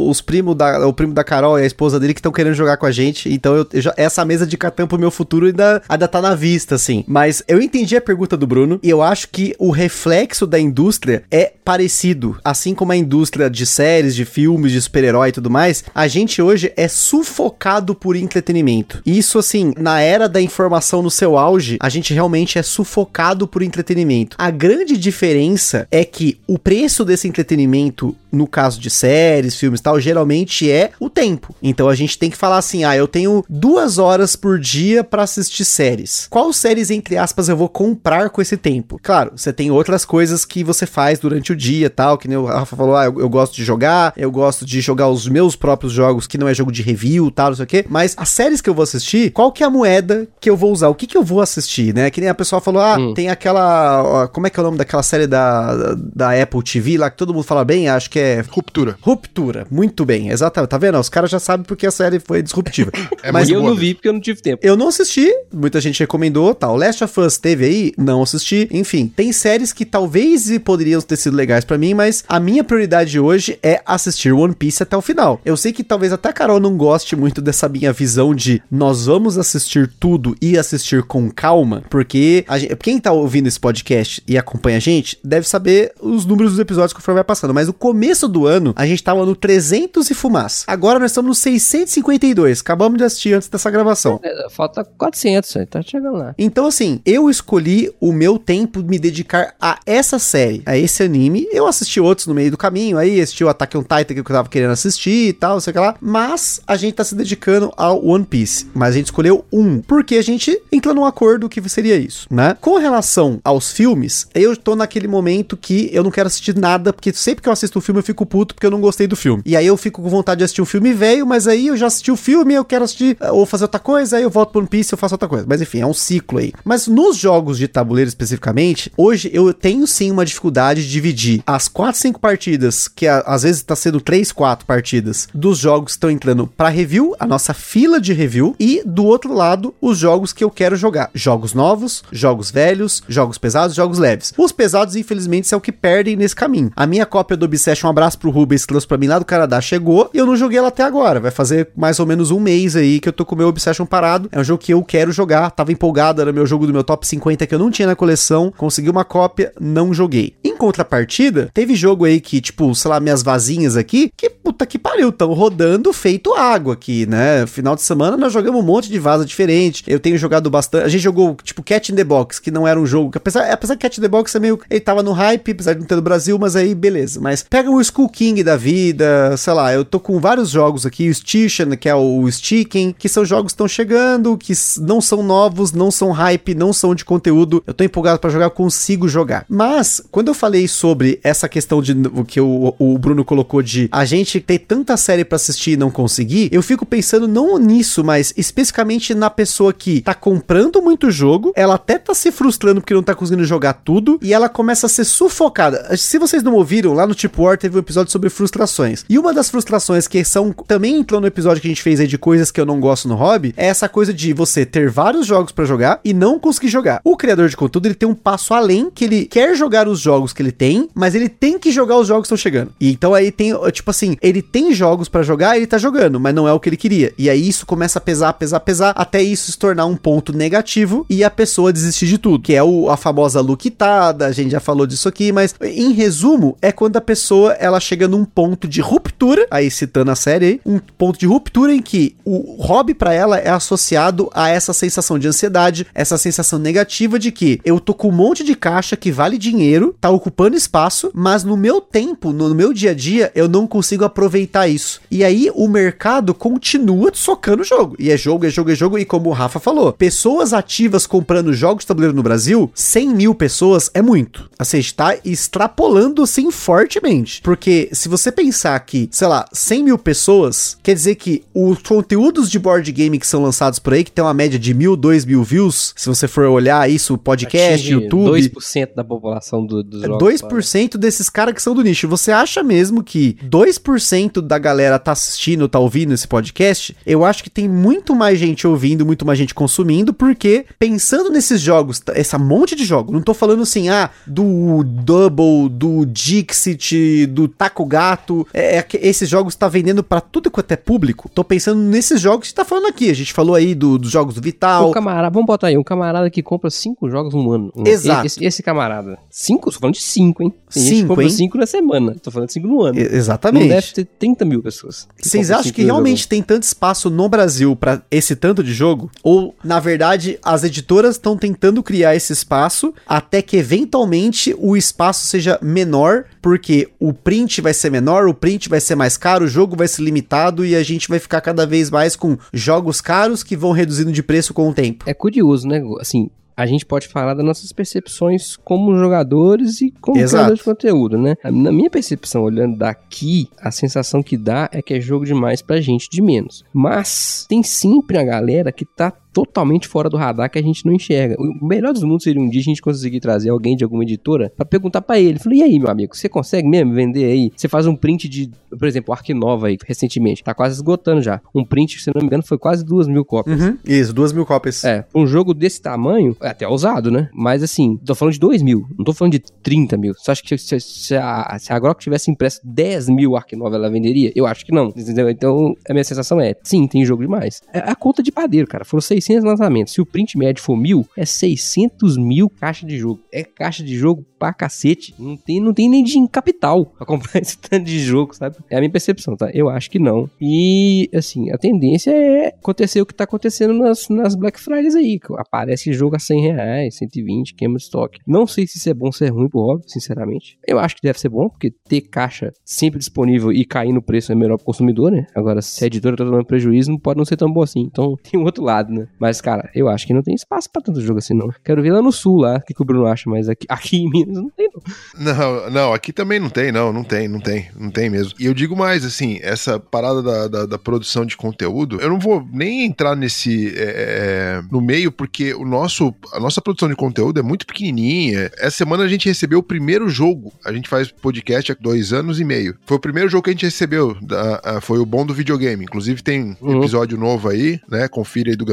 os 0.08 0.20
primos 0.20 0.54
da, 0.54 0.86
o 0.86 0.92
primo 0.92 1.14
da 1.14 1.24
Carol 1.24 1.58
e 1.58 1.62
a 1.62 1.66
esposa 1.66 1.98
dele 1.98 2.14
que 2.14 2.20
estão 2.20 2.32
querendo 2.32 2.54
jogar 2.54 2.76
com 2.76 2.86
a 2.86 2.90
gente. 2.92 3.32
Então 3.32 3.54
eu, 3.56 3.66
eu 3.72 3.80
já- 3.80 3.94
essa 3.96 4.24
mesa 4.24 4.46
de 4.46 4.56
Catan 4.56 4.86
pro 4.86 4.98
meu 4.98 5.10
futuro 5.10 5.46
ainda, 5.46 5.82
ainda 5.88 6.08
tá 6.08 6.20
na 6.20 6.34
vista, 6.34 6.74
assim. 6.74 7.04
Mas 7.06 7.29
eu 7.46 7.60
entendi 7.60 7.96
a 7.96 8.00
pergunta 8.00 8.36
do 8.36 8.46
Bruno 8.46 8.80
e 8.82 8.90
eu 8.90 9.02
acho 9.02 9.28
que 9.28 9.54
o 9.58 9.70
reflexo 9.70 10.46
da 10.46 10.58
indústria 10.58 11.22
é 11.30 11.52
parecido. 11.64 12.38
Assim 12.44 12.74
como 12.74 12.92
a 12.92 12.96
indústria 12.96 13.48
de 13.48 13.64
séries, 13.64 14.14
de 14.14 14.24
filmes, 14.24 14.72
de 14.72 14.80
super-herói 14.80 15.28
e 15.28 15.32
tudo 15.32 15.50
mais, 15.50 15.84
a 15.94 16.08
gente 16.08 16.42
hoje 16.42 16.72
é 16.76 16.88
sufocado 16.88 17.94
por 17.94 18.16
entretenimento. 18.16 19.02
Isso, 19.04 19.38
assim, 19.38 19.72
na 19.76 20.00
era 20.00 20.28
da 20.28 20.40
informação 20.40 21.02
no 21.02 21.10
seu 21.10 21.38
auge, 21.38 21.76
a 21.80 21.88
gente 21.88 22.12
realmente 22.12 22.58
é 22.58 22.62
sufocado 22.62 23.46
por 23.46 23.62
entretenimento. 23.62 24.36
A 24.38 24.50
grande 24.50 24.96
diferença 24.96 25.86
é 25.90 26.04
que 26.04 26.38
o 26.46 26.58
preço 26.58 27.04
desse 27.04 27.28
entretenimento, 27.28 28.16
no 28.32 28.46
caso 28.46 28.80
de 28.80 28.90
séries, 28.90 29.56
filmes 29.56 29.80
e 29.80 29.82
tal, 29.82 30.00
geralmente 30.00 30.70
é 30.70 30.90
o 31.00 31.08
tempo. 31.08 31.54
Então 31.62 31.88
a 31.88 31.94
gente 31.94 32.18
tem 32.18 32.30
que 32.30 32.36
falar 32.36 32.58
assim: 32.58 32.84
ah, 32.84 32.96
eu 32.96 33.08
tenho 33.08 33.44
duas 33.48 33.98
horas 33.98 34.36
por 34.36 34.58
dia 34.58 35.02
pra 35.04 35.22
assistir 35.22 35.64
séries. 35.64 36.26
Qual 36.30 36.52
séries, 36.52 36.90
entre 36.90 37.16
aspas, 37.16 37.48
eu 37.48 37.56
vou 37.56 37.68
comprar 37.68 38.30
com 38.30 38.40
esse 38.40 38.56
tempo? 38.56 38.98
Claro, 39.02 39.32
você 39.36 39.52
tem 39.52 39.70
outras 39.70 40.04
coisas 40.04 40.44
que 40.44 40.62
você 40.62 40.86
faz 40.86 41.18
durante 41.18 41.52
o 41.52 41.56
dia 41.56 41.90
tal, 41.90 42.18
que 42.18 42.28
nem 42.28 42.36
o 42.36 42.44
Rafa 42.46 42.76
falou, 42.76 42.96
ah, 42.96 43.04
eu, 43.06 43.20
eu 43.20 43.28
gosto 43.28 43.54
de 43.54 43.64
jogar, 43.64 44.12
eu 44.16 44.30
gosto 44.30 44.64
de 44.64 44.80
jogar 44.80 45.08
os 45.08 45.28
meus 45.28 45.56
próprios 45.56 45.92
jogos, 45.92 46.26
que 46.26 46.38
não 46.38 46.48
é 46.48 46.54
jogo 46.54 46.72
de 46.72 46.82
review 46.82 47.30
tal, 47.30 47.48
não 47.48 47.56
sei 47.56 47.64
o 47.64 47.68
quê. 47.68 47.84
Mas 47.88 48.14
as 48.16 48.28
séries 48.28 48.60
que 48.60 48.68
eu 48.70 48.74
vou 48.74 48.82
assistir, 48.82 49.30
qual 49.32 49.52
que 49.52 49.62
é 49.62 49.66
a 49.66 49.70
moeda 49.70 50.28
que 50.40 50.48
eu 50.48 50.56
vou 50.56 50.72
usar? 50.72 50.88
O 50.88 50.94
que 50.94 51.06
que 51.06 51.16
eu 51.16 51.24
vou 51.24 51.40
assistir, 51.40 51.94
né? 51.94 52.10
Que 52.10 52.20
nem 52.20 52.30
a 52.30 52.34
pessoa 52.34 52.60
falou, 52.60 52.82
ah, 52.82 52.96
tem 53.14 53.28
aquela. 53.28 54.02
ó, 54.02 54.26
Como 54.28 54.46
é 54.46 54.50
que 54.50 54.58
é 54.58 54.62
o 54.62 54.64
nome 54.64 54.78
daquela 54.78 55.02
série 55.02 55.26
da, 55.26 55.94
da 55.94 56.40
Apple 56.42 56.62
TV 56.62 56.98
lá 56.98 57.10
que 57.10 57.16
todo 57.16 57.32
mundo 57.34 57.44
fala 57.44 57.64
bem? 57.64 57.88
Acho 57.88 58.08
que 58.10 58.18
é 58.18 58.19
Ruptura. 58.50 58.96
Ruptura, 59.00 59.66
muito 59.70 60.04
bem, 60.04 60.28
exatamente. 60.30 60.70
Tá 60.70 60.78
vendo? 60.78 60.98
Os 60.98 61.08
caras 61.08 61.30
já 61.30 61.38
sabem 61.38 61.64
porque 61.64 61.86
a 61.86 61.90
série 61.90 62.18
foi 62.20 62.42
disruptiva. 62.42 62.90
É 63.22 63.30
Mas 63.30 63.48
e 63.50 63.52
eu 63.52 63.60
boa 63.60 63.72
não 63.72 63.78
vi 63.78 63.92
porque 63.94 64.08
eu 64.08 64.14
não 64.14 64.20
tive 64.20 64.40
tempo. 64.40 64.64
eu 64.66 64.74
não 64.76 64.88
assisti, 64.88 65.30
muita 65.52 65.78
gente 65.78 66.00
recomendou, 66.00 66.54
tal. 66.54 66.74
Last 66.74 67.04
of 67.04 67.20
Us 67.20 67.36
teve 67.36 67.66
aí, 67.66 67.92
não 67.98 68.22
assisti. 68.22 68.66
Enfim, 68.70 69.12
tem 69.14 69.30
séries 69.30 69.74
que 69.74 69.84
talvez 69.84 70.50
poderiam 70.64 71.02
ter 71.02 71.16
sido 71.16 71.36
legais 71.36 71.62
pra 71.64 71.76
mim, 71.76 71.92
mas 71.92 72.24
a 72.26 72.40
minha 72.40 72.64
prioridade 72.64 73.20
hoje 73.20 73.58
é 73.62 73.82
assistir 73.84 74.32
One 74.32 74.54
Piece 74.54 74.82
até 74.82 74.96
o 74.96 75.02
final. 75.02 75.38
Eu 75.44 75.54
sei 75.56 75.70
que 75.72 75.84
talvez 75.84 76.14
até 76.14 76.30
a 76.30 76.32
Carol 76.32 76.58
não 76.58 76.76
goste 76.78 77.14
muito 77.14 77.42
dessa 77.42 77.68
minha 77.68 77.92
visão 77.92 78.34
de 78.34 78.62
nós 78.70 79.04
vamos 79.04 79.36
assistir 79.36 79.90
tudo 80.00 80.34
e 80.40 80.56
assistir 80.56 81.02
com 81.02 81.30
calma, 81.30 81.82
porque 81.90 82.44
a 82.48 82.58
gente- 82.58 82.74
quem 82.76 82.98
tá 82.98 83.12
ouvindo 83.12 83.48
esse 83.48 83.60
podcast 83.60 84.22
e 84.26 84.38
acompanha 84.38 84.78
a 84.78 84.80
gente 84.80 85.18
deve 85.22 85.46
saber 85.46 85.92
os 86.00 86.24
números 86.24 86.52
dos 86.52 86.60
episódios 86.60 86.94
que 86.94 87.10
o 87.10 87.14
vai 87.14 87.24
passando, 87.24 87.52
mas 87.52 87.68
o 87.68 87.72
começo 87.74 88.09
do 88.28 88.46
ano 88.46 88.72
a 88.76 88.86
gente 88.86 89.02
tava 89.02 89.24
no 89.24 89.34
300 89.34 90.10
e 90.10 90.14
fumaça. 90.14 90.64
Agora 90.66 90.98
nós 90.98 91.10
estamos 91.10 91.28
no 91.28 91.34
652, 91.34 92.60
acabamos 92.60 92.98
de 92.98 93.04
assistir 93.04 93.34
antes 93.34 93.48
dessa 93.48 93.70
gravação. 93.70 94.20
É, 94.22 94.48
Falta 94.50 94.84
400, 94.84 95.56
aí 95.56 95.66
tá 95.66 95.82
chegando 95.82 96.16
lá. 96.16 96.34
Então, 96.38 96.66
assim, 96.66 97.00
eu 97.04 97.30
escolhi 97.30 97.92
o 98.00 98.12
meu 98.12 98.38
tempo 98.38 98.82
me 98.82 98.98
dedicar 98.98 99.54
a 99.60 99.78
essa 99.86 100.18
série, 100.18 100.62
a 100.66 100.76
esse 100.76 101.02
anime. 101.02 101.46
Eu 101.52 101.66
assisti 101.66 102.00
outros 102.00 102.26
no 102.26 102.34
meio 102.34 102.50
do 102.50 102.56
caminho, 102.56 102.98
aí 102.98 103.20
assisti 103.20 103.44
o 103.44 103.48
Attack 103.48 103.76
on 103.76 103.82
Titan 103.82 104.14
que 104.14 104.20
eu 104.20 104.24
tava 104.24 104.48
querendo 104.48 104.72
assistir 104.72 105.28
e 105.28 105.32
tal, 105.32 105.60
sei 105.60 105.72
lá. 105.74 105.94
Mas 106.00 106.60
a 106.66 106.76
gente 106.76 106.94
tá 106.94 107.04
se 107.04 107.14
dedicando 107.14 107.72
ao 107.76 108.04
One 108.04 108.24
Piece. 108.24 108.66
Mas 108.74 108.90
a 108.90 108.98
gente 108.98 109.06
escolheu 109.06 109.44
um, 109.52 109.80
porque 109.80 110.16
a 110.16 110.22
gente 110.22 110.60
entrou 110.72 110.94
num 110.94 111.04
acordo 111.04 111.48
que 111.48 111.66
seria 111.68 111.96
isso, 111.96 112.26
né? 112.30 112.56
Com 112.60 112.78
relação 112.78 113.40
aos 113.44 113.70
filmes, 113.70 114.26
eu 114.34 114.56
tô 114.56 114.74
naquele 114.74 115.06
momento 115.06 115.56
que 115.56 115.88
eu 115.92 116.02
não 116.02 116.10
quero 116.10 116.26
assistir 116.26 116.56
nada, 116.56 116.92
porque 116.92 117.12
sempre 117.12 117.42
que 117.42 117.48
eu 117.48 117.52
assisto 117.52 117.78
o 117.78 117.82
filme 117.82 117.99
eu 118.00 118.04
fico 118.04 118.26
puto 118.26 118.54
porque 118.54 118.66
eu 118.66 118.70
não 118.70 118.80
gostei 118.80 119.06
do 119.06 119.16
filme. 119.16 119.42
E 119.46 119.56
aí 119.56 119.66
eu 119.66 119.76
fico 119.76 120.02
com 120.02 120.08
vontade 120.08 120.38
de 120.38 120.44
assistir 120.44 120.62
um 120.62 120.66
filme 120.66 120.92
velho, 120.92 121.26
mas 121.26 121.46
aí 121.46 121.68
eu 121.68 121.76
já 121.76 121.86
assisti 121.86 122.10
o 122.10 122.16
filme, 122.16 122.54
eu 122.54 122.64
quero 122.64 122.84
assistir 122.84 123.16
eh, 123.20 123.30
ou 123.30 123.46
fazer 123.46 123.64
outra 123.64 123.80
coisa, 123.80 124.16
aí 124.16 124.22
eu 124.22 124.30
volto 124.30 124.50
pro 124.50 124.60
One 124.60 124.68
Piece 124.68 124.92
eu 124.92 124.98
faço 124.98 125.14
outra 125.14 125.28
coisa. 125.28 125.44
Mas 125.48 125.60
enfim, 125.60 125.80
é 125.80 125.86
um 125.86 125.94
ciclo 125.94 126.38
aí. 126.38 126.52
Mas 126.64 126.86
nos 126.86 127.16
jogos 127.16 127.58
de 127.58 127.68
tabuleiro 127.68 128.08
especificamente, 128.08 128.92
hoje 128.96 129.30
eu 129.32 129.52
tenho 129.52 129.86
sim 129.86 130.10
uma 130.10 130.24
dificuldade 130.24 130.82
de 130.82 130.90
dividir 130.90 131.42
as 131.46 131.68
4, 131.68 132.00
5 132.00 132.20
partidas, 132.20 132.88
que 132.88 133.06
às 133.06 133.42
vezes 133.42 133.62
tá 133.62 133.76
sendo 133.76 134.00
3, 134.00 134.32
4 134.32 134.66
partidas, 134.66 135.28
dos 135.34 135.58
jogos 135.58 135.92
que 135.92 135.96
estão 135.96 136.10
entrando 136.10 136.46
pra 136.46 136.68
review, 136.68 137.14
a 137.18 137.26
nossa 137.26 137.54
fila 137.54 138.00
de 138.00 138.12
review, 138.12 138.54
e 138.58 138.82
do 138.84 139.04
outro 139.04 139.32
lado, 139.32 139.74
os 139.80 139.98
jogos 139.98 140.32
que 140.32 140.44
eu 140.44 140.50
quero 140.50 140.76
jogar. 140.76 141.10
Jogos 141.14 141.54
novos, 141.54 142.02
jogos 142.12 142.50
velhos, 142.50 143.02
jogos 143.08 143.38
pesados, 143.38 143.74
jogos 143.76 143.98
leves. 143.98 144.32
Os 144.36 144.52
pesados, 144.52 144.96
infelizmente, 144.96 145.46
são 145.46 145.58
o 145.58 145.62
que 145.62 145.72
perdem 145.72 146.16
nesse 146.16 146.36
caminho. 146.36 146.72
A 146.74 146.86
minha 146.86 147.06
cópia 147.06 147.36
do 147.36 147.44
Obsession, 147.44 147.88
um 147.90 147.92
abraço 147.92 148.18
pro 148.18 148.30
Rubens, 148.30 148.62
que 148.62 148.68
trouxe 148.68 148.86
pra 148.86 148.96
mim 148.96 149.08
lá 149.08 149.18
do 149.18 149.24
Canadá, 149.24 149.60
chegou, 149.60 150.08
e 150.14 150.18
eu 150.18 150.24
não 150.24 150.36
joguei 150.36 150.58
ela 150.58 150.68
até 150.68 150.84
agora. 150.84 151.18
Vai 151.18 151.32
fazer 151.32 151.68
mais 151.76 151.98
ou 151.98 152.06
menos 152.06 152.30
um 152.30 152.38
mês 152.38 152.76
aí 152.76 153.00
que 153.00 153.08
eu 153.08 153.12
tô 153.12 153.24
com 153.24 153.34
o 153.34 153.38
meu 153.38 153.48
Obsession 153.48 153.84
parado. 153.84 154.28
É 154.30 154.38
um 154.38 154.44
jogo 154.44 154.62
que 154.62 154.72
eu 154.72 154.82
quero 154.84 155.10
jogar, 155.10 155.50
tava 155.50 155.72
empolgado, 155.72 156.22
era 156.22 156.32
meu 156.32 156.46
jogo 156.46 156.66
do 156.66 156.72
meu 156.72 156.84
top 156.84 157.06
50 157.06 157.46
que 157.46 157.54
eu 157.54 157.58
não 157.58 157.70
tinha 157.70 157.88
na 157.88 157.96
coleção, 157.96 158.52
consegui 158.56 158.88
uma 158.88 159.04
cópia, 159.04 159.52
não 159.60 159.92
joguei. 159.92 160.34
Em 160.44 160.56
contrapartida, 160.56 161.50
teve 161.52 161.74
jogo 161.74 162.04
aí 162.04 162.20
que, 162.20 162.40
tipo, 162.40 162.72
sei 162.74 162.90
lá, 162.90 163.00
minhas 163.00 163.22
vazinhas 163.22 163.76
aqui, 163.76 164.10
que 164.16 164.30
puta 164.30 164.64
que 164.64 164.78
pariu, 164.78 165.10
tão 165.10 165.32
rodando 165.32 165.92
feito 165.92 166.32
água 166.34 166.74
aqui, 166.74 167.06
né? 167.06 167.46
Final 167.46 167.74
de 167.74 167.82
semana 167.82 168.16
nós 168.16 168.32
jogamos 168.32 168.60
um 168.60 168.64
monte 168.64 168.88
de 168.88 168.98
vaza 168.98 169.24
diferente. 169.24 169.82
Eu 169.86 169.98
tenho 169.98 170.16
jogado 170.16 170.48
bastante. 170.48 170.84
A 170.84 170.88
gente 170.88 171.02
jogou, 171.02 171.36
tipo, 171.42 171.62
Cat 171.62 171.90
in 171.90 171.96
the 171.96 172.04
Box, 172.04 172.38
que 172.38 172.50
não 172.50 172.68
era 172.68 172.78
um 172.78 172.86
jogo. 172.86 173.10
que 173.10 173.18
Apesar, 173.18 173.50
apesar 173.50 173.76
que 173.76 173.82
Cat 173.82 173.98
in 173.98 174.02
the 174.02 174.08
Box 174.08 174.34
é 174.34 174.38
meio. 174.38 174.60
Ele 174.68 174.80
tava 174.80 175.02
no 175.02 175.12
hype, 175.12 175.52
apesar 175.52 175.74
de 175.74 175.80
não 175.80 175.86
ter 175.86 175.96
no 175.96 176.02
Brasil, 176.02 176.38
mas 176.38 176.54
aí 176.54 176.74
beleza. 176.74 177.20
Mas 177.20 177.42
pega 177.42 177.70
um 177.70 177.79
Skull 177.80 178.08
King 178.08 178.42
da 178.42 178.56
vida, 178.56 179.36
sei 179.36 179.52
lá, 179.52 179.72
eu 179.72 179.84
tô 179.84 179.98
com 180.00 180.18
vários 180.20 180.50
jogos 180.50 180.84
aqui, 180.86 181.08
o 181.08 181.14
Station, 181.14 181.76
que 181.76 181.88
é 181.88 181.94
o 181.94 182.30
Sticken, 182.30 182.94
que 182.98 183.08
são 183.08 183.24
jogos 183.24 183.52
que 183.52 183.54
estão 183.54 183.68
chegando, 183.68 184.36
que 184.36 184.52
não 184.80 185.00
são 185.00 185.22
novos, 185.22 185.72
não 185.72 185.90
são 185.90 186.10
hype, 186.10 186.54
não 186.54 186.72
são 186.72 186.94
de 186.94 187.04
conteúdo. 187.04 187.62
Eu 187.66 187.74
tô 187.74 187.84
empolgado 187.84 188.18
para 188.18 188.30
jogar, 188.30 188.46
eu 188.46 188.50
consigo 188.50 189.08
jogar. 189.08 189.44
Mas, 189.48 190.02
quando 190.10 190.28
eu 190.28 190.34
falei 190.34 190.66
sobre 190.68 191.20
essa 191.22 191.48
questão 191.48 191.82
de 191.82 191.92
o 192.14 192.24
que 192.24 192.40
o, 192.40 192.74
o 192.78 192.98
Bruno 192.98 193.24
colocou 193.24 193.62
de 193.62 193.88
a 193.92 194.04
gente 194.04 194.40
ter 194.40 194.58
tanta 194.60 194.96
série 194.96 195.24
para 195.24 195.36
assistir 195.36 195.72
e 195.72 195.76
não 195.76 195.90
conseguir, 195.90 196.48
eu 196.52 196.62
fico 196.62 196.84
pensando 196.86 197.26
não 197.26 197.58
nisso, 197.58 198.02
mas 198.04 198.32
especificamente 198.36 199.14
na 199.14 199.30
pessoa 199.30 199.72
que 199.72 200.00
tá 200.00 200.14
comprando 200.14 200.82
muito 200.82 201.10
jogo, 201.10 201.52
ela 201.54 201.74
até 201.74 201.98
tá 201.98 202.14
se 202.14 202.30
frustrando 202.32 202.80
porque 202.80 202.94
não 202.94 203.02
tá 203.02 203.14
conseguindo 203.14 203.44
jogar 203.44 203.74
tudo 203.74 204.18
e 204.22 204.32
ela 204.32 204.48
começa 204.48 204.86
a 204.86 204.88
ser 204.88 205.04
sufocada. 205.04 205.96
Se 205.96 206.18
vocês 206.18 206.42
não 206.42 206.54
ouviram, 206.54 206.92
lá 206.92 207.06
no 207.06 207.14
Tipo 207.14 207.42
War 207.42 207.58
teve 207.70 207.76
um 207.76 207.80
episódio 207.80 208.10
sobre 208.10 208.28
frustrações. 208.28 209.04
E 209.08 209.18
uma 209.18 209.32
das 209.32 209.48
frustrações 209.48 210.08
que 210.08 210.24
são 210.24 210.52
também 210.52 210.96
entrou 210.96 211.20
no 211.20 211.26
episódio 211.26 211.62
que 211.62 211.68
a 211.68 211.70
gente 211.70 211.82
fez 211.82 212.00
aí 212.00 212.06
de 212.06 212.18
coisas 212.18 212.50
que 212.50 212.60
eu 212.60 212.66
não 212.66 212.80
gosto 212.80 213.08
no 213.08 213.14
hobby, 213.14 213.54
é 213.56 213.66
essa 213.66 213.88
coisa 213.88 214.12
de 214.12 214.32
você 214.32 214.66
ter 214.66 214.90
vários 214.90 215.26
jogos 215.26 215.52
para 215.52 215.64
jogar 215.64 216.00
e 216.04 216.12
não 216.12 216.38
conseguir 216.38 216.68
jogar. 216.68 217.00
O 217.04 217.16
criador 217.16 217.48
de 217.48 217.56
conteúdo, 217.56 217.86
ele 217.86 217.94
tem 217.94 218.08
um 218.08 218.14
passo 218.14 218.52
além 218.52 218.90
que 218.90 219.04
ele 219.04 219.26
quer 219.26 219.54
jogar 219.54 219.86
os 219.86 220.00
jogos 220.00 220.32
que 220.32 220.42
ele 220.42 220.50
tem, 220.50 220.88
mas 220.94 221.14
ele 221.14 221.28
tem 221.28 221.58
que 221.58 221.70
jogar 221.70 221.96
os 221.96 222.08
jogos 222.08 222.22
que 222.22 222.26
estão 222.26 222.36
chegando. 222.36 222.72
E 222.80 222.90
então 222.90 223.14
aí 223.14 223.30
tem, 223.30 223.52
tipo 223.70 223.90
assim, 223.90 224.16
ele 224.20 224.42
tem 224.42 224.74
jogos 224.74 225.08
para 225.08 225.22
jogar, 225.22 225.56
ele 225.56 225.66
tá 225.66 225.78
jogando, 225.78 226.18
mas 226.18 226.34
não 226.34 226.48
é 226.48 226.52
o 226.52 226.58
que 226.58 226.68
ele 226.68 226.76
queria. 226.76 227.12
E 227.16 227.30
aí 227.30 227.48
isso 227.48 227.64
começa 227.64 227.98
a 227.98 228.02
pesar, 228.02 228.32
pesar, 228.32 228.60
pesar, 228.60 228.92
até 228.96 229.22
isso 229.22 229.52
se 229.52 229.58
tornar 229.58 229.86
um 229.86 229.96
ponto 229.96 230.32
negativo 230.32 231.06
e 231.08 231.22
a 231.22 231.30
pessoa 231.30 231.72
desistir 231.72 232.06
de 232.06 232.18
tudo, 232.18 232.42
que 232.42 232.54
é 232.54 232.62
o, 232.62 232.90
a 232.90 232.96
famosa 232.96 233.40
luquitada, 233.40 234.26
a 234.26 234.32
gente 234.32 234.50
já 234.50 234.60
falou 234.60 234.86
disso 234.86 235.08
aqui, 235.08 235.30
mas 235.30 235.54
em 235.62 235.92
resumo, 235.92 236.56
é 236.60 236.72
quando 236.72 236.96
a 236.96 237.00
pessoa 237.00 237.52
ela 237.60 237.78
chega 237.78 238.08
num 238.08 238.24
ponto 238.24 238.66
de 238.66 238.80
ruptura, 238.80 239.46
aí 239.50 239.70
citando 239.70 240.10
a 240.10 240.16
série 240.16 240.46
aí, 240.46 240.60
um 240.64 240.78
ponto 240.78 241.18
de 241.18 241.26
ruptura 241.26 241.74
em 241.74 241.82
que 241.82 242.16
o 242.24 242.56
hobby 242.60 242.94
para 242.94 243.12
ela 243.12 243.38
é 243.38 243.50
associado 243.50 244.30
a 244.34 244.48
essa 244.48 244.72
sensação 244.72 245.18
de 245.18 245.28
ansiedade, 245.28 245.86
essa 245.94 246.18
sensação 246.18 246.58
negativa 246.58 247.18
de 247.18 247.30
que 247.30 247.60
eu 247.64 247.78
tô 247.78 247.94
com 247.94 248.08
um 248.08 248.12
monte 248.12 248.42
de 248.42 248.54
caixa 248.54 248.96
que 248.96 249.12
vale 249.12 249.38
dinheiro, 249.38 249.94
tá 250.00 250.10
ocupando 250.10 250.56
espaço, 250.56 251.10
mas 251.14 251.44
no 251.44 251.56
meu 251.56 251.80
tempo, 251.80 252.32
no 252.32 252.54
meu 252.54 252.72
dia 252.72 252.90
a 252.90 252.94
dia, 252.94 253.30
eu 253.34 253.48
não 253.48 253.66
consigo 253.66 254.04
aproveitar 254.04 254.68
isso. 254.68 255.00
E 255.10 255.22
aí 255.24 255.50
o 255.54 255.68
mercado 255.68 256.34
continua 256.34 257.10
socando 257.14 257.62
o 257.62 257.66
jogo. 257.66 257.96
E 257.98 258.10
é 258.10 258.16
jogo, 258.16 258.46
é 258.46 258.50
jogo, 258.50 258.70
é 258.70 258.74
jogo. 258.74 258.98
E 258.98 259.04
como 259.04 259.28
o 259.28 259.32
Rafa 259.32 259.60
falou, 259.60 259.92
pessoas 259.92 260.52
ativas 260.52 261.06
comprando 261.06 261.52
jogos 261.52 261.84
de 261.84 261.88
tabuleiro 261.88 262.14
no 262.16 262.22
Brasil, 262.22 262.70
100 262.74 263.08
mil 263.08 263.34
pessoas 263.34 263.90
é 263.94 264.02
muito. 264.02 264.48
Assim, 264.58 264.78
está 264.78 265.16
extrapolando 265.24 266.22
assim 266.22 266.50
fortemente. 266.50 267.39
Porque 267.42 267.88
se 267.92 268.08
você 268.08 268.30
pensar 268.30 268.78
que, 268.80 269.08
sei 269.10 269.26
lá, 269.28 269.46
100 269.52 269.84
mil 269.84 269.98
pessoas, 269.98 270.76
quer 270.82 270.94
dizer 270.94 271.14
que 271.16 271.42
os 271.54 271.78
conteúdos 271.82 272.50
de 272.50 272.58
board 272.58 272.90
game 272.92 273.18
que 273.18 273.26
são 273.26 273.42
lançados 273.42 273.78
por 273.78 273.92
aí, 273.92 274.04
que 274.04 274.12
tem 274.12 274.24
uma 274.24 274.34
média 274.34 274.58
de 274.58 274.74
mil, 274.74 274.96
dois 274.96 275.24
mil 275.24 275.42
views, 275.42 275.92
se 275.96 276.08
você 276.08 276.28
for 276.28 276.44
olhar 276.46 276.88
isso, 276.90 277.16
podcast, 277.18 277.74
Atinge 277.74 277.92
YouTube. 277.92 278.50
2% 278.50 278.94
da 278.94 279.04
população 279.04 279.64
do, 279.64 279.82
dos 279.82 280.02
jogos. 280.02 280.42
2% 280.42 280.96
desses 280.96 281.28
caras 281.28 281.54
que 281.54 281.62
são 281.62 281.74
do 281.74 281.82
nicho. 281.82 282.08
Você 282.08 282.32
acha 282.32 282.62
mesmo 282.62 283.02
que 283.02 283.36
2% 283.44 284.40
da 284.40 284.58
galera 284.58 284.98
tá 284.98 285.12
assistindo, 285.12 285.68
tá 285.68 285.78
ouvindo 285.78 286.12
esse 286.12 286.26
podcast? 286.26 286.96
Eu 287.06 287.24
acho 287.24 287.42
que 287.42 287.50
tem 287.50 287.68
muito 287.68 288.14
mais 288.14 288.38
gente 288.38 288.66
ouvindo, 288.66 289.06
muito 289.06 289.24
mais 289.24 289.38
gente 289.38 289.54
consumindo, 289.54 290.12
porque 290.12 290.66
pensando 290.78 291.30
nesses 291.30 291.60
jogos, 291.60 292.02
essa 292.14 292.38
monte 292.38 292.74
de 292.74 292.84
jogos, 292.84 293.12
não 293.12 293.22
tô 293.22 293.34
falando 293.34 293.62
assim, 293.62 293.88
ah, 293.88 294.10
do 294.26 294.82
Double, 294.84 295.68
do 295.70 296.04
Dixit, 296.04 297.26
do 297.30 297.48
Taco 297.48 297.84
Gato, 297.86 298.46
é, 298.52 298.76
é 298.76 298.82
que 298.82 298.96
esses 298.98 299.28
jogos 299.28 299.54
tá 299.54 299.68
vendendo 299.68 300.02
pra 300.02 300.20
tudo 300.20 300.50
quanto 300.50 300.72
é 300.72 300.76
público. 300.76 301.30
Tô 301.34 301.42
pensando 301.44 301.80
nesses 301.80 302.20
jogos 302.20 302.48
que 302.48 302.54
tá 302.54 302.64
falando 302.64 302.86
aqui. 302.88 303.10
A 303.10 303.14
gente 303.14 303.32
falou 303.32 303.54
aí 303.54 303.74
do- 303.74 303.96
dos 303.98 304.10
jogos 304.10 304.34
do 304.34 304.40
Vital. 304.42 304.90
Um 304.90 304.92
camarada, 304.92 305.30
vamos 305.30 305.46
botar 305.46 305.68
aí, 305.68 305.78
um 305.78 305.82
camarada 305.82 306.28
que 306.30 306.42
compra 306.42 306.68
cinco 306.70 307.08
jogos 307.08 307.32
no 307.32 307.50
ano. 307.52 307.72
Um- 307.76 307.86
Exato. 307.86 308.26
Esse, 308.26 308.44
esse 308.44 308.62
camarada. 308.62 309.18
Cinco? 309.30 309.70
Tô 309.70 309.78
falando 309.78 309.94
de 309.94 310.02
cinco, 310.02 310.42
hein? 310.42 310.52
Tem 310.72 310.82
gente 310.82 310.96
Cinco, 310.96 311.08
compra 311.08 311.24
hein? 311.24 311.30
cinco 311.30 311.58
na 311.58 311.66
semana. 311.66 312.16
Tô 312.22 312.30
falando 312.30 312.48
de 312.48 312.52
cinco 312.54 312.66
no 312.66 312.82
ano. 312.82 312.98
E- 312.98 313.04
Não 313.08 313.16
Exatamente. 313.16 313.68
deve 313.68 313.86
ter 313.92 314.04
30 314.18 314.44
mil 314.44 314.60
pessoas. 314.62 315.06
Vocês 315.20 315.50
acham 315.50 315.72
que 315.72 315.82
realmente 315.84 316.26
tem 316.28 316.42
tanto 316.42 316.64
espaço 316.64 317.08
no 317.10 317.28
Brasil 317.28 317.76
pra 317.76 318.02
esse 318.10 318.34
tanto 318.36 318.62
de 318.62 318.72
jogo? 318.72 319.10
Ou, 319.22 319.54
na 319.62 319.78
verdade, 319.80 320.38
as 320.42 320.64
editoras 320.64 321.16
estão 321.16 321.36
tentando 321.36 321.82
criar 321.82 322.14
esse 322.16 322.32
espaço 322.32 322.92
até 323.06 323.40
que 323.42 323.56
eventualmente 323.56 324.54
o 324.58 324.76
espaço 324.76 325.26
seja 325.26 325.58
menor, 325.62 326.24
porque 326.40 326.88
o 326.98 327.12
print 327.12 327.60
vai 327.60 327.74
ser 327.74 327.90
menor, 327.90 328.26
o 328.26 328.34
print 328.34 328.68
vai 328.68 328.80
ser 328.80 328.94
mais 328.94 329.16
caro, 329.16 329.44
o 329.44 329.48
jogo 329.48 329.76
vai 329.76 329.88
ser 329.88 330.02
limitado 330.02 330.64
e 330.64 330.74
a 330.74 330.82
gente 330.82 331.08
vai 331.08 331.18
ficar 331.18 331.40
cada 331.40 331.66
vez 331.66 331.90
mais 331.90 332.16
com 332.16 332.36
jogos 332.52 333.00
caros 333.00 333.42
que 333.42 333.56
vão 333.56 333.72
reduzindo 333.72 334.12
de 334.12 334.22
preço 334.22 334.54
com 334.54 334.68
o 334.68 334.74
tempo. 334.74 335.04
É 335.06 335.14
curioso, 335.14 335.66
né? 335.66 335.82
Assim, 336.00 336.30
a 336.60 336.66
gente 336.66 336.84
pode 336.84 337.08
falar 337.08 337.32
das 337.32 337.44
nossas 337.44 337.72
percepções 337.72 338.54
como 338.54 338.94
jogadores 338.98 339.80
e 339.80 339.90
como 339.98 340.18
Exato. 340.18 340.54
de 340.54 340.62
conteúdo, 340.62 341.16
né? 341.16 341.34
Na 341.44 341.72
minha 341.72 341.88
percepção, 341.88 342.42
olhando 342.42 342.76
daqui, 342.76 343.48
a 343.58 343.70
sensação 343.70 344.22
que 344.22 344.36
dá 344.36 344.68
é 344.70 344.82
que 344.82 344.92
é 344.92 345.00
jogo 345.00 345.24
demais 345.24 345.62
pra 345.62 345.80
gente 345.80 346.10
de 346.10 346.20
menos. 346.20 346.62
Mas 346.70 347.46
tem 347.48 347.62
sempre 347.62 348.18
a 348.18 348.24
galera 348.24 348.70
que 348.70 348.84
tá 348.84 349.10
totalmente 349.32 349.88
fora 349.88 350.08
do 350.08 350.16
radar 350.16 350.50
que 350.50 350.58
a 350.58 350.62
gente 350.62 350.84
não 350.86 350.92
enxerga. 350.92 351.36
O 351.38 351.64
melhor 351.64 351.92
dos 351.92 352.02
mundos 352.02 352.24
seria 352.24 352.40
um 352.40 352.48
dia 352.48 352.60
a 352.60 352.64
gente 352.64 352.82
conseguir 352.82 353.20
trazer 353.20 353.50
alguém 353.50 353.76
de 353.76 353.84
alguma 353.84 354.02
editora 354.02 354.52
pra 354.56 354.64
perguntar 354.64 355.00
pra 355.02 355.18
ele. 355.18 355.38
Falei, 355.38 355.60
e 355.60 355.62
aí, 355.62 355.78
meu 355.78 355.90
amigo, 355.90 356.16
você 356.16 356.28
consegue 356.28 356.68
mesmo 356.68 356.92
vender 356.92 357.24
aí? 357.24 357.52
Você 357.56 357.68
faz 357.68 357.86
um 357.86 357.94
print 357.94 358.28
de, 358.28 358.50
por 358.76 358.86
exemplo, 358.86 359.10
o 359.10 359.12
Ark 359.12 359.32
Nova 359.32 359.68
aí, 359.68 359.78
recentemente. 359.86 360.42
Tá 360.42 360.54
quase 360.54 360.76
esgotando 360.76 361.22
já. 361.22 361.40
Um 361.54 361.64
print, 361.64 362.00
se 362.00 362.10
não 362.14 362.20
me 362.20 362.26
engano, 362.26 362.42
foi 362.42 362.58
quase 362.58 362.84
duas 362.84 363.06
mil 363.06 363.24
cópias. 363.24 363.60
Uhum. 363.60 363.78
Isso, 363.84 364.12
duas 364.12 364.32
mil 364.32 364.46
cópias. 364.46 364.84
É, 364.84 365.04
um 365.14 365.26
jogo 365.26 365.54
desse 365.54 365.80
tamanho, 365.80 366.36
é 366.40 366.48
até 366.48 366.66
ousado, 366.66 367.10
né? 367.10 367.28
Mas 367.32 367.62
assim, 367.62 367.96
tô 368.04 368.14
falando 368.14 368.34
de 368.34 368.40
2 368.40 368.62
mil, 368.62 368.86
não 368.96 369.04
tô 369.04 369.12
falando 369.12 369.32
de 369.32 369.40
30 369.62 369.96
mil. 369.96 370.14
Você 370.14 370.30
acha 370.30 370.42
que 370.42 370.56
se, 370.56 370.80
se 370.80 371.16
a, 371.16 371.56
se 371.58 371.72
a 371.72 371.78
Grok 371.78 372.00
tivesse 372.00 372.30
impresso 372.30 372.60
10 372.64 373.08
mil 373.08 373.36
Ark 373.36 373.54
Nova, 373.56 373.76
ela 373.76 373.90
venderia? 373.90 374.32
Eu 374.34 374.46
acho 374.46 374.64
que 374.64 374.72
não, 374.72 374.88
entendeu? 374.88 375.28
Então, 375.30 375.74
a 375.88 375.92
minha 375.92 376.04
sensação 376.04 376.40
é, 376.40 376.54
sim, 376.62 376.86
tem 376.86 377.04
jogo 377.04 377.22
demais. 377.22 377.60
É 377.72 377.78
a 377.78 377.94
conta 377.94 378.22
de 378.22 378.32
padeiro, 378.32 378.66
cara. 378.66 378.84
Foram 378.84 379.00
600 379.20 379.44
lançamentos. 379.44 379.92
Se 379.92 380.00
o 380.00 380.06
print 380.06 380.36
médio 380.36 380.62
for 380.62 380.76
mil, 380.76 381.06
é 381.16 381.24
600 381.24 382.16
mil 382.16 382.48
caixa 382.48 382.86
de 382.86 382.98
jogo. 382.98 383.20
É 383.32 383.44
caixa 383.44 383.82
de 383.82 383.96
jogo 383.96 384.24
pra 384.38 384.54
cacete. 384.54 385.14
Não 385.18 385.36
tem, 385.36 385.60
não 385.60 385.74
tem 385.74 385.88
nem 385.88 386.02
de 386.02 386.16
capital 386.28 386.86
pra 386.86 387.06
comprar 387.06 387.38
esse 387.40 387.58
tanto 387.58 387.84
de 387.84 387.98
jogo, 387.98 388.34
sabe? 388.34 388.56
É 388.68 388.76
a 388.76 388.80
minha 388.80 388.90
percepção, 388.90 389.36
tá? 389.36 389.50
Eu 389.52 389.68
acho 389.68 389.90
que 389.90 389.98
não. 389.98 390.28
E, 390.40 391.08
assim, 391.14 391.50
a 391.50 391.58
tendência 391.58 392.10
é 392.10 392.48
acontecer 392.48 393.00
o 393.00 393.06
que 393.06 393.14
tá 393.14 393.24
acontecendo 393.24 393.74
nas, 393.74 394.08
nas 394.08 394.34
Black 394.34 394.58
Fridays 394.58 394.94
aí. 394.94 395.20
Aparece 395.36 395.92
jogo 395.92 396.16
a 396.16 396.18
100 396.18 396.40
reais, 396.40 396.96
120, 396.96 397.54
queima 397.54 397.76
de 397.76 397.82
estoque. 397.82 398.20
Não 398.26 398.46
sei 398.46 398.66
se 398.66 398.78
isso 398.78 398.88
é 398.88 398.94
bom 398.94 399.06
ou 399.06 399.12
se 399.12 399.24
é 399.24 399.28
ruim 399.28 399.48
pro 399.48 399.60
hobby, 399.60 399.84
sinceramente. 399.86 400.58
Eu 400.66 400.78
acho 400.78 400.96
que 400.96 401.02
deve 401.02 401.20
ser 401.20 401.28
bom, 401.28 401.48
porque 401.48 401.72
ter 401.88 402.02
caixa 402.02 402.52
sempre 402.64 402.98
disponível 402.98 403.52
e 403.52 403.64
cair 403.64 403.92
no 403.92 404.02
preço 404.02 404.32
é 404.32 404.34
melhor 404.34 404.56
pro 404.56 404.66
consumidor, 404.66 405.10
né? 405.10 405.26
Agora, 405.34 405.60
se 405.60 405.84
a 405.84 405.86
editora 405.86 406.16
tá 406.16 406.24
tomando 406.24 406.44
prejuízo, 406.44 406.90
não 406.90 406.98
pode 406.98 407.18
não 407.18 407.24
ser 407.24 407.36
tão 407.36 407.52
bom 407.52 407.62
assim. 407.62 407.80
Então, 407.80 408.16
tem 408.22 408.40
o 408.40 408.44
outro 408.44 408.64
lado, 408.64 408.92
né? 408.92 409.06
Mas, 409.20 409.40
cara, 409.40 409.70
eu 409.74 409.88
acho 409.88 410.06
que 410.06 410.14
não 410.14 410.22
tem 410.22 410.34
espaço 410.34 410.68
pra 410.72 410.80
tanto 410.82 411.00
jogo 411.00 411.18
assim, 411.18 411.34
não. 411.34 411.50
Quero 411.64 411.82
ver 411.82 411.92
lá 411.92 412.00
no 412.00 412.10
sul, 412.10 412.38
lá, 412.40 412.56
o 412.56 412.62
que, 412.62 412.72
que 412.74 412.82
o 412.82 412.84
Bruno 412.84 413.06
acha, 413.06 413.28
mas 413.28 413.48
aqui, 413.48 413.66
aqui 413.68 413.98
em 413.98 414.10
Minas 414.10 414.36
não 414.36 414.50
tem, 414.50 414.68
não. 414.74 415.34
Não, 415.34 415.70
não, 415.70 415.92
aqui 415.92 416.12
também 416.12 416.40
não 416.40 416.48
tem, 416.48 416.72
não, 416.72 416.92
não 416.92 417.04
tem, 417.04 417.28
não 417.28 417.38
tem, 417.40 417.68
não 417.78 417.90
tem 417.90 418.08
mesmo. 418.08 418.32
E 418.38 418.46
eu 418.46 418.54
digo 418.54 418.74
mais, 418.76 419.04
assim, 419.04 419.38
essa 419.42 419.78
parada 419.78 420.22
da, 420.22 420.48
da, 420.48 420.66
da 420.66 420.78
produção 420.78 421.24
de 421.26 421.36
conteúdo, 421.36 422.00
eu 422.00 422.08
não 422.08 422.18
vou 422.18 422.46
nem 422.52 422.84
entrar 422.86 423.14
nesse, 423.14 423.68
é, 423.76 424.60
é, 424.60 424.62
no 424.70 424.80
meio, 424.80 425.12
porque 425.12 425.52
o 425.54 425.64
nosso, 425.64 426.14
a 426.32 426.40
nossa 426.40 426.60
produção 426.62 426.88
de 426.88 426.96
conteúdo 426.96 427.38
é 427.38 427.42
muito 427.42 427.66
pequenininha. 427.66 428.50
Essa 428.58 428.78
semana 428.78 429.04
a 429.04 429.08
gente 429.08 429.28
recebeu 429.28 429.58
o 429.58 429.62
primeiro 429.62 430.08
jogo, 430.08 430.52
a 430.64 430.72
gente 430.72 430.88
faz 430.88 431.10
podcast 431.12 431.72
há 431.72 431.76
dois 431.78 432.12
anos 432.12 432.40
e 432.40 432.44
meio. 432.44 432.76
Foi 432.86 432.96
o 432.96 433.00
primeiro 433.00 433.28
jogo 433.28 433.44
que 433.44 433.50
a 433.50 433.52
gente 433.52 433.64
recebeu, 433.66 434.16
da- 434.22 434.60
a- 434.64 434.80
foi 434.80 434.98
o 434.98 435.06
bom 435.06 435.26
do 435.26 435.34
videogame. 435.34 435.84
Inclusive 435.84 436.22
tem 436.22 436.56
um 436.62 436.70
Uhum. 436.70 436.78
episódio 436.78 437.18
novo 437.18 437.48
aí, 437.48 437.80
né, 437.90 438.08
confira 438.08 438.50
aí 438.50 438.56
do 438.56 438.64